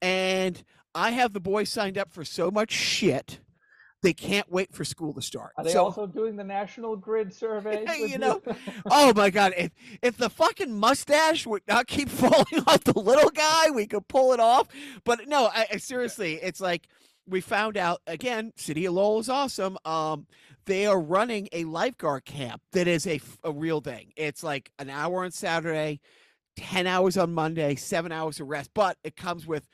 and 0.02 0.62
I 0.94 1.10
have 1.10 1.32
the 1.32 1.40
boys 1.40 1.68
signed 1.68 1.98
up 1.98 2.12
for 2.12 2.24
so 2.24 2.50
much 2.50 2.72
shit. 2.72 3.40
They 4.02 4.14
can't 4.14 4.50
wait 4.50 4.74
for 4.74 4.82
school 4.82 5.12
to 5.12 5.20
start. 5.20 5.52
Are 5.58 5.64
they 5.64 5.72
so, 5.72 5.84
also 5.84 6.06
doing 6.06 6.34
the 6.36 6.44
national 6.44 6.96
grid 6.96 7.34
survey? 7.34 7.84
You 7.98 8.16
know, 8.16 8.40
oh 8.90 9.12
my 9.14 9.28
god! 9.28 9.52
If 9.56 9.72
if 10.02 10.16
the 10.16 10.30
fucking 10.30 10.72
mustache 10.72 11.46
would 11.46 11.62
not 11.68 11.86
keep 11.86 12.08
falling 12.22 12.64
off 12.66 12.82
the 12.84 12.98
little 12.98 13.30
guy, 13.30 13.70
we 13.70 13.86
could 13.86 14.08
pull 14.08 14.32
it 14.32 14.40
off. 14.40 14.68
But 15.04 15.28
no, 15.28 15.50
I, 15.52 15.66
I 15.72 15.76
seriously, 15.76 16.40
it's 16.42 16.62
like 16.62 16.88
we 17.26 17.42
found 17.42 17.76
out 17.76 18.00
again. 18.06 18.52
City 18.56 18.86
of 18.86 18.94
Lowell 18.94 19.20
is 19.20 19.28
awesome. 19.28 19.76
Um, 19.84 20.26
they 20.64 20.86
are 20.86 21.00
running 21.00 21.48
a 21.52 21.64
lifeguard 21.64 22.24
camp 22.24 22.62
that 22.72 22.88
is 22.88 23.06
a, 23.06 23.20
a 23.44 23.52
real 23.52 23.80
thing. 23.82 24.12
It's 24.16 24.42
like 24.42 24.70
an 24.78 24.88
hour 24.88 25.24
on 25.24 25.30
Saturday, 25.30 26.00
ten 26.56 26.86
hours 26.86 27.18
on 27.18 27.34
Monday, 27.34 27.74
seven 27.74 28.12
hours 28.12 28.40
of 28.40 28.48
rest, 28.48 28.70
but 28.72 28.96
it 29.04 29.14
comes 29.14 29.46
with 29.46 29.68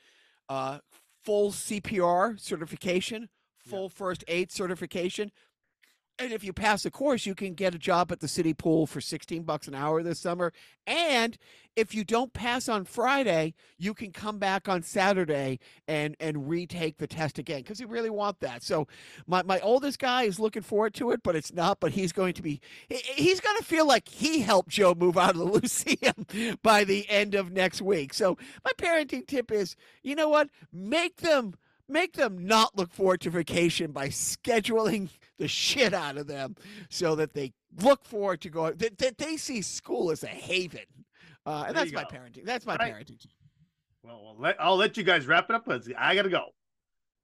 uh, 0.49 0.79
full 1.23 1.51
CPR 1.51 2.39
certification, 2.39 3.29
full 3.57 3.89
first 3.89 4.23
aid 4.27 4.51
certification. 4.51 5.31
And 6.19 6.31
if 6.31 6.43
you 6.43 6.51
pass 6.51 6.81
the 6.81 6.89
course, 6.89 7.27
you 7.27 7.35
can 7.35 7.53
get 7.53 7.75
a 7.75 7.77
job 7.77 8.11
at 8.11 8.21
the 8.21 8.27
city 8.27 8.53
pool 8.53 8.87
for 8.87 8.99
16 8.99 9.43
bucks 9.43 9.67
an 9.67 9.75
hour 9.75 10.01
this 10.01 10.19
summer. 10.19 10.51
And 10.87 11.37
if 11.75 11.93
you 11.93 12.03
don't 12.03 12.33
pass 12.33 12.67
on 12.67 12.85
Friday, 12.85 13.53
you 13.77 13.93
can 13.93 14.11
come 14.11 14.39
back 14.39 14.67
on 14.67 14.81
Saturday 14.81 15.59
and 15.87 16.15
and 16.19 16.49
retake 16.49 16.97
the 16.97 17.05
test 17.05 17.37
again 17.37 17.59
because 17.59 17.79
you 17.79 17.85
really 17.85 18.09
want 18.09 18.39
that. 18.39 18.63
So 18.63 18.87
my, 19.27 19.43
my 19.43 19.59
oldest 19.59 19.99
guy 19.99 20.23
is 20.23 20.39
looking 20.39 20.63
forward 20.63 20.95
to 20.95 21.11
it, 21.11 21.21
but 21.21 21.35
it's 21.35 21.53
not. 21.53 21.79
But 21.79 21.91
he's 21.91 22.11
going 22.11 22.33
to 22.33 22.41
be 22.41 22.61
he- 22.89 22.95
he's 23.15 23.39
going 23.39 23.57
to 23.57 23.63
feel 23.63 23.85
like 23.85 24.07
he 24.07 24.39
helped 24.39 24.69
Joe 24.69 24.95
move 24.95 25.19
out 25.19 25.35
of 25.35 25.37
the 25.37 25.43
Lucium 25.59 26.57
by 26.63 26.83
the 26.83 27.07
end 27.09 27.35
of 27.35 27.51
next 27.51 27.79
week. 27.79 28.11
So 28.15 28.37
my 28.65 28.71
parenting 28.77 29.27
tip 29.27 29.51
is, 29.51 29.75
you 30.01 30.15
know 30.15 30.29
what? 30.29 30.49
Make 30.73 31.17
them 31.17 31.53
make 31.87 32.13
them 32.13 32.45
not 32.45 32.75
look 32.75 32.91
forward 32.91 33.21
to 33.21 33.29
vacation 33.29 33.91
by 33.91 34.07
scheduling 34.07 35.09
the 35.37 35.47
shit 35.47 35.93
out 35.93 36.17
of 36.17 36.27
them 36.27 36.55
so 36.89 37.15
that 37.15 37.33
they 37.33 37.53
look 37.81 38.03
forward 38.05 38.41
to 38.41 38.49
going 38.49 38.75
that, 38.77 38.97
that 38.97 39.17
they 39.17 39.37
see 39.37 39.61
school 39.61 40.11
as 40.11 40.23
a 40.23 40.27
haven 40.27 40.81
uh, 41.45 41.65
and 41.67 41.75
There 41.75 41.85
that's 41.85 41.93
my 41.93 42.03
parenting 42.03 42.45
that's 42.45 42.65
my 42.65 42.75
Right. 42.75 42.93
parenting 42.93 43.25
Well, 44.03 44.21
well 44.23 44.35
let, 44.39 44.55
I'll 44.59 44.77
let 44.77 44.97
you 44.97 45.03
guys 45.03 45.27
wrap 45.27 45.49
it 45.49 45.55
up 45.55 45.65
because 45.65 45.89
I 45.97 46.15
gotta 46.15 46.29
go. 46.29 46.45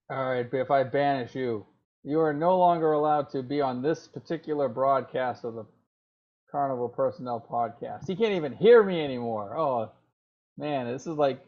All 0.09 0.29
right, 0.31 0.49
but 0.49 0.57
if 0.57 0.69
I 0.69 0.83
banish 0.83 1.33
you, 1.33 1.65
you 2.03 2.19
are 2.19 2.33
no 2.33 2.57
longer 2.57 2.91
allowed 2.91 3.29
to 3.31 3.41
be 3.41 3.61
on 3.61 3.81
this 3.81 4.07
particular 4.07 4.67
broadcast 4.67 5.45
of 5.45 5.55
the 5.55 5.65
Carnival 6.51 6.89
Personnel 6.89 7.43
Podcast. 7.49 8.07
He 8.07 8.15
can't 8.15 8.33
even 8.33 8.53
hear 8.53 8.83
me 8.83 9.03
anymore. 9.03 9.57
Oh, 9.57 9.91
man, 10.57 10.91
this 10.91 11.07
is 11.07 11.17
like, 11.17 11.39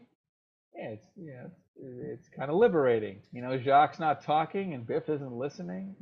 yeah, 0.75 0.89
it's 0.89 1.05
yeah, 1.17 1.43
it's, 1.75 2.21
it's 2.21 2.29
kind 2.29 2.49
of 2.49 2.55
liberating. 2.57 3.19
You 3.33 3.41
know, 3.41 3.57
Jacques 3.57 3.99
not 3.99 4.23
talking 4.23 4.73
and 4.73 4.87
Biff 4.87 5.09
isn't 5.09 5.31
listening. 5.31 5.95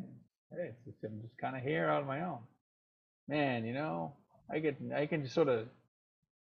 Hey, 0.55 0.69
it's 0.69 0.85
just, 0.85 0.97
I'm 1.03 1.21
just 1.21 1.37
kind 1.39 1.55
of 1.55 1.63
here 1.63 1.89
on 1.89 2.05
my 2.05 2.21
own. 2.21 2.39
Man, 3.27 3.65
you 3.65 3.73
know, 3.73 4.13
I 4.51 4.59
get 4.59 4.77
I 4.95 5.05
can 5.05 5.23
just 5.23 5.33
sort 5.33 5.47
of 5.47 5.67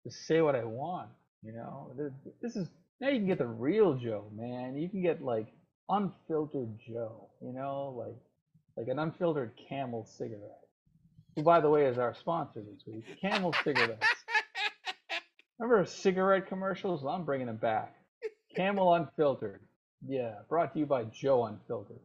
just 0.05 0.27
say 0.27 0.41
what 0.41 0.57
I 0.57 0.65
want. 0.65 1.09
You 1.43 1.53
know, 1.53 1.93
this, 1.97 2.13
this 2.43 2.57
is 2.57 2.69
now 3.01 3.09
you 3.09 3.19
can 3.19 3.27
get 3.27 3.39
the 3.39 3.47
real 3.47 3.95
Joe, 3.95 4.31
man. 4.35 4.77
You 4.77 4.89
can 4.89 5.03
get 5.03 5.23
like 5.23 5.47
unfiltered 5.89 6.79
Joe, 6.87 7.29
you 7.41 7.53
know, 7.53 7.95
like 7.97 8.17
like 8.77 8.89
an 8.89 8.99
unfiltered 8.99 9.53
Camel 9.69 10.05
cigarette. 10.19 10.61
Who, 11.37 11.43
by 11.43 11.61
the 11.61 11.71
way, 11.71 11.87
is 11.87 11.99
our 11.99 12.15
sponsor 12.15 12.61
this 12.61 12.83
week. 12.87 13.05
Camel 13.21 13.55
cigarettes. 13.65 14.07
Remember 15.59 15.87
cigarette 15.87 16.49
commercials? 16.49 17.05
I'm 17.05 17.25
bringing 17.25 17.47
them 17.47 17.57
back. 17.57 17.95
Camel 18.55 18.95
Unfiltered. 18.95 19.61
Yeah, 20.07 20.35
brought 20.49 20.73
to 20.75 20.81
you 20.81 20.87
by 20.87 21.05
Joe 21.05 21.45
Unfiltered. 21.45 22.01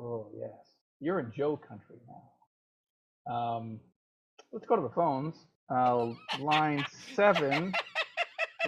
Oh 0.00 0.28
yes, 0.34 0.50
you're 1.00 1.20
in 1.20 1.32
Joe 1.36 1.56
country 1.58 1.96
now. 2.08 3.34
Um, 3.34 3.80
let's 4.52 4.66
go 4.66 4.76
to 4.76 4.82
the 4.82 4.90
phones. 4.90 5.36
Uh, 5.70 6.12
line 6.40 6.84
seven, 7.14 7.72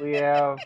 we 0.01 0.13
have 0.17 0.59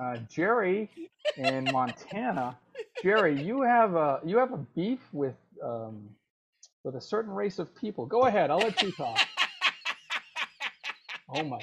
uh, 0.00 0.16
Jerry 0.30 0.90
in 1.36 1.64
Montana. 1.72 2.58
Jerry, 3.02 3.40
you 3.42 3.62
have 3.62 3.94
a 3.94 4.20
you 4.24 4.38
have 4.38 4.52
a 4.52 4.58
beef 4.76 5.00
with 5.12 5.36
um, 5.62 6.08
with 6.84 6.96
a 6.96 7.00
certain 7.00 7.32
race 7.32 7.58
of 7.58 7.74
people. 7.76 8.06
Go 8.06 8.22
ahead, 8.22 8.50
I'll 8.50 8.58
let 8.58 8.82
you 8.82 8.92
talk. 8.92 9.18
Oh 11.34 11.44
my, 11.44 11.60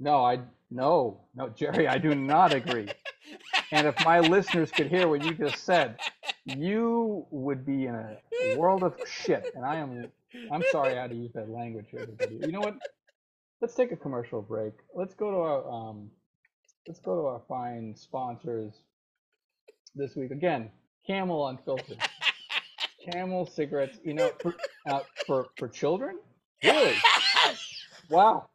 no, 0.00 0.24
I 0.24 0.40
no 0.70 1.20
no 1.34 1.50
Jerry, 1.50 1.88
I 1.88 1.98
do 1.98 2.14
not 2.14 2.54
agree. 2.54 2.88
And 3.72 3.86
if 3.86 3.96
my 4.04 4.20
listeners 4.20 4.70
could 4.70 4.88
hear 4.88 5.08
what 5.08 5.24
you 5.24 5.34
just 5.34 5.64
said, 5.64 5.98
you 6.56 7.26
would 7.30 7.64
be 7.66 7.86
in 7.86 7.94
a 7.94 8.56
world 8.56 8.82
of 8.82 8.96
shit. 9.06 9.52
And 9.54 9.64
I 9.64 9.76
am 9.76 10.10
I'm 10.52 10.62
sorry 10.70 10.96
I 10.96 11.02
had 11.02 11.10
to 11.10 11.16
use 11.16 11.32
that 11.34 11.48
language 11.48 11.86
everybody. 11.92 12.38
You 12.40 12.52
know 12.52 12.60
what? 12.60 12.76
Let's 13.60 13.74
take 13.74 13.92
a 13.92 13.96
commercial 13.96 14.42
break. 14.42 14.74
Let's 14.94 15.14
go 15.14 15.30
to 15.30 15.36
our 15.38 15.70
um, 15.70 16.10
let's 16.86 17.00
go 17.00 17.14
to 17.20 17.26
our 17.26 17.42
fine 17.48 17.94
sponsors 17.96 18.72
this 19.94 20.14
week. 20.16 20.30
Again, 20.30 20.70
Camel 21.06 21.48
Unfiltered. 21.48 21.98
Camel 23.12 23.46
cigarettes. 23.46 23.98
You 24.04 24.14
know, 24.14 24.30
for 24.40 24.54
uh, 24.88 25.00
for 25.26 25.46
for 25.56 25.68
children. 25.68 26.18
Really? 26.62 26.94
Wow. 28.10 28.48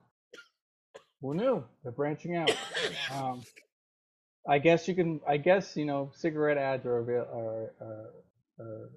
Who 1.22 1.36
knew? 1.36 1.64
They're 1.84 1.92
branching 1.92 2.36
out. 2.36 2.52
Um, 3.14 3.44
I 4.48 4.60
guess 4.60 4.88
you 4.88 4.96
can. 4.96 5.22
I 5.28 5.38
guess 5.38 5.78
you 5.78 5.86
know, 5.86 6.12
cigarette 6.16 6.58
ads 6.58 6.86
are 6.86 6.98
avail- 7.00 7.28
are, 7.34 7.72
are, 7.82 8.10
are 8.60 8.90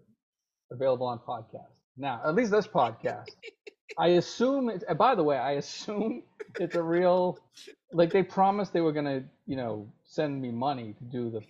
available 0.70 1.06
on 1.06 1.18
podcast 1.20 1.70
now. 1.96 2.20
At 2.24 2.34
least 2.34 2.50
this 2.50 2.66
podcast. 2.66 3.28
I 3.98 4.08
assume 4.08 4.68
it's. 4.70 4.84
By 4.98 5.14
the 5.14 5.22
way, 5.22 5.38
I 5.38 5.52
assume 5.52 6.22
it's 6.58 6.74
a 6.74 6.82
real. 6.82 7.38
Like 7.92 8.12
they 8.12 8.22
promised 8.24 8.72
they 8.72 8.80
were 8.80 8.92
gonna, 8.92 9.22
you 9.46 9.56
know, 9.56 9.88
send 10.04 10.42
me 10.42 10.50
money 10.50 10.94
to 10.98 11.04
do 11.04 11.30
the 11.30 11.40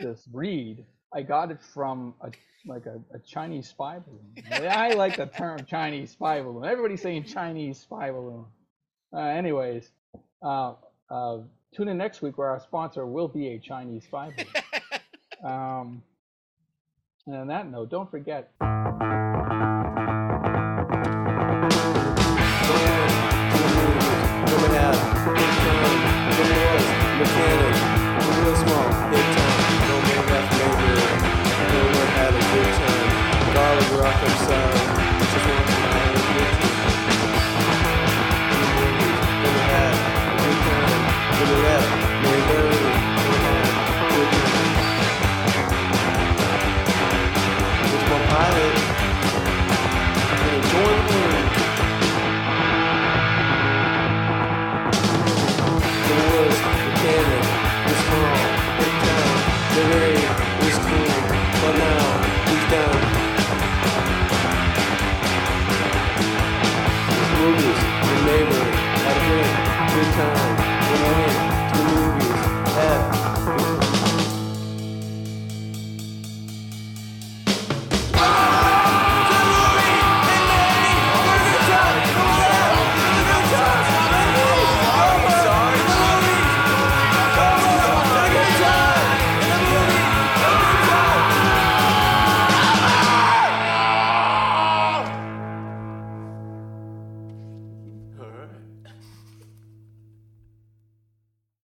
this 0.00 0.28
read. 0.32 0.84
I 1.14 1.22
got 1.22 1.50
it 1.50 1.62
from 1.62 2.14
a 2.20 2.30
like 2.66 2.84
a, 2.86 3.00
a 3.14 3.18
Chinese 3.20 3.68
spy 3.68 3.98
balloon. 4.00 4.68
I 4.68 4.92
like 4.94 5.16
the 5.16 5.26
term 5.26 5.64
Chinese 5.66 6.10
spy 6.10 6.42
balloon. 6.42 6.64
Everybody's 6.64 7.00
saying 7.00 7.24
Chinese 7.24 7.80
spy 7.80 8.10
balloon. 8.10 8.44
Uh, 9.12 9.20
anyways, 9.20 9.90
uh, 10.42 10.74
uh, 11.10 11.38
tune 11.74 11.88
in 11.88 11.96
next 11.98 12.22
week 12.22 12.38
where 12.38 12.48
our 12.48 12.60
sponsor 12.60 13.06
will 13.06 13.28
be 13.28 13.48
a 13.48 13.58
Chinese 13.58 14.06
fiber. 14.10 14.34
um, 15.44 16.02
and 17.26 17.36
on 17.36 17.46
that 17.48 17.70
note, 17.70 17.90
don't 17.90 18.10
forget. 18.10 18.52
Coming 18.58 18.76
out, 24.76 24.94
big 25.34 25.50
time, 25.58 26.00
the 26.30 26.44
boys, 26.54 26.86
mechanic, 27.18 27.74
real 28.44 28.56
small. 28.56 28.95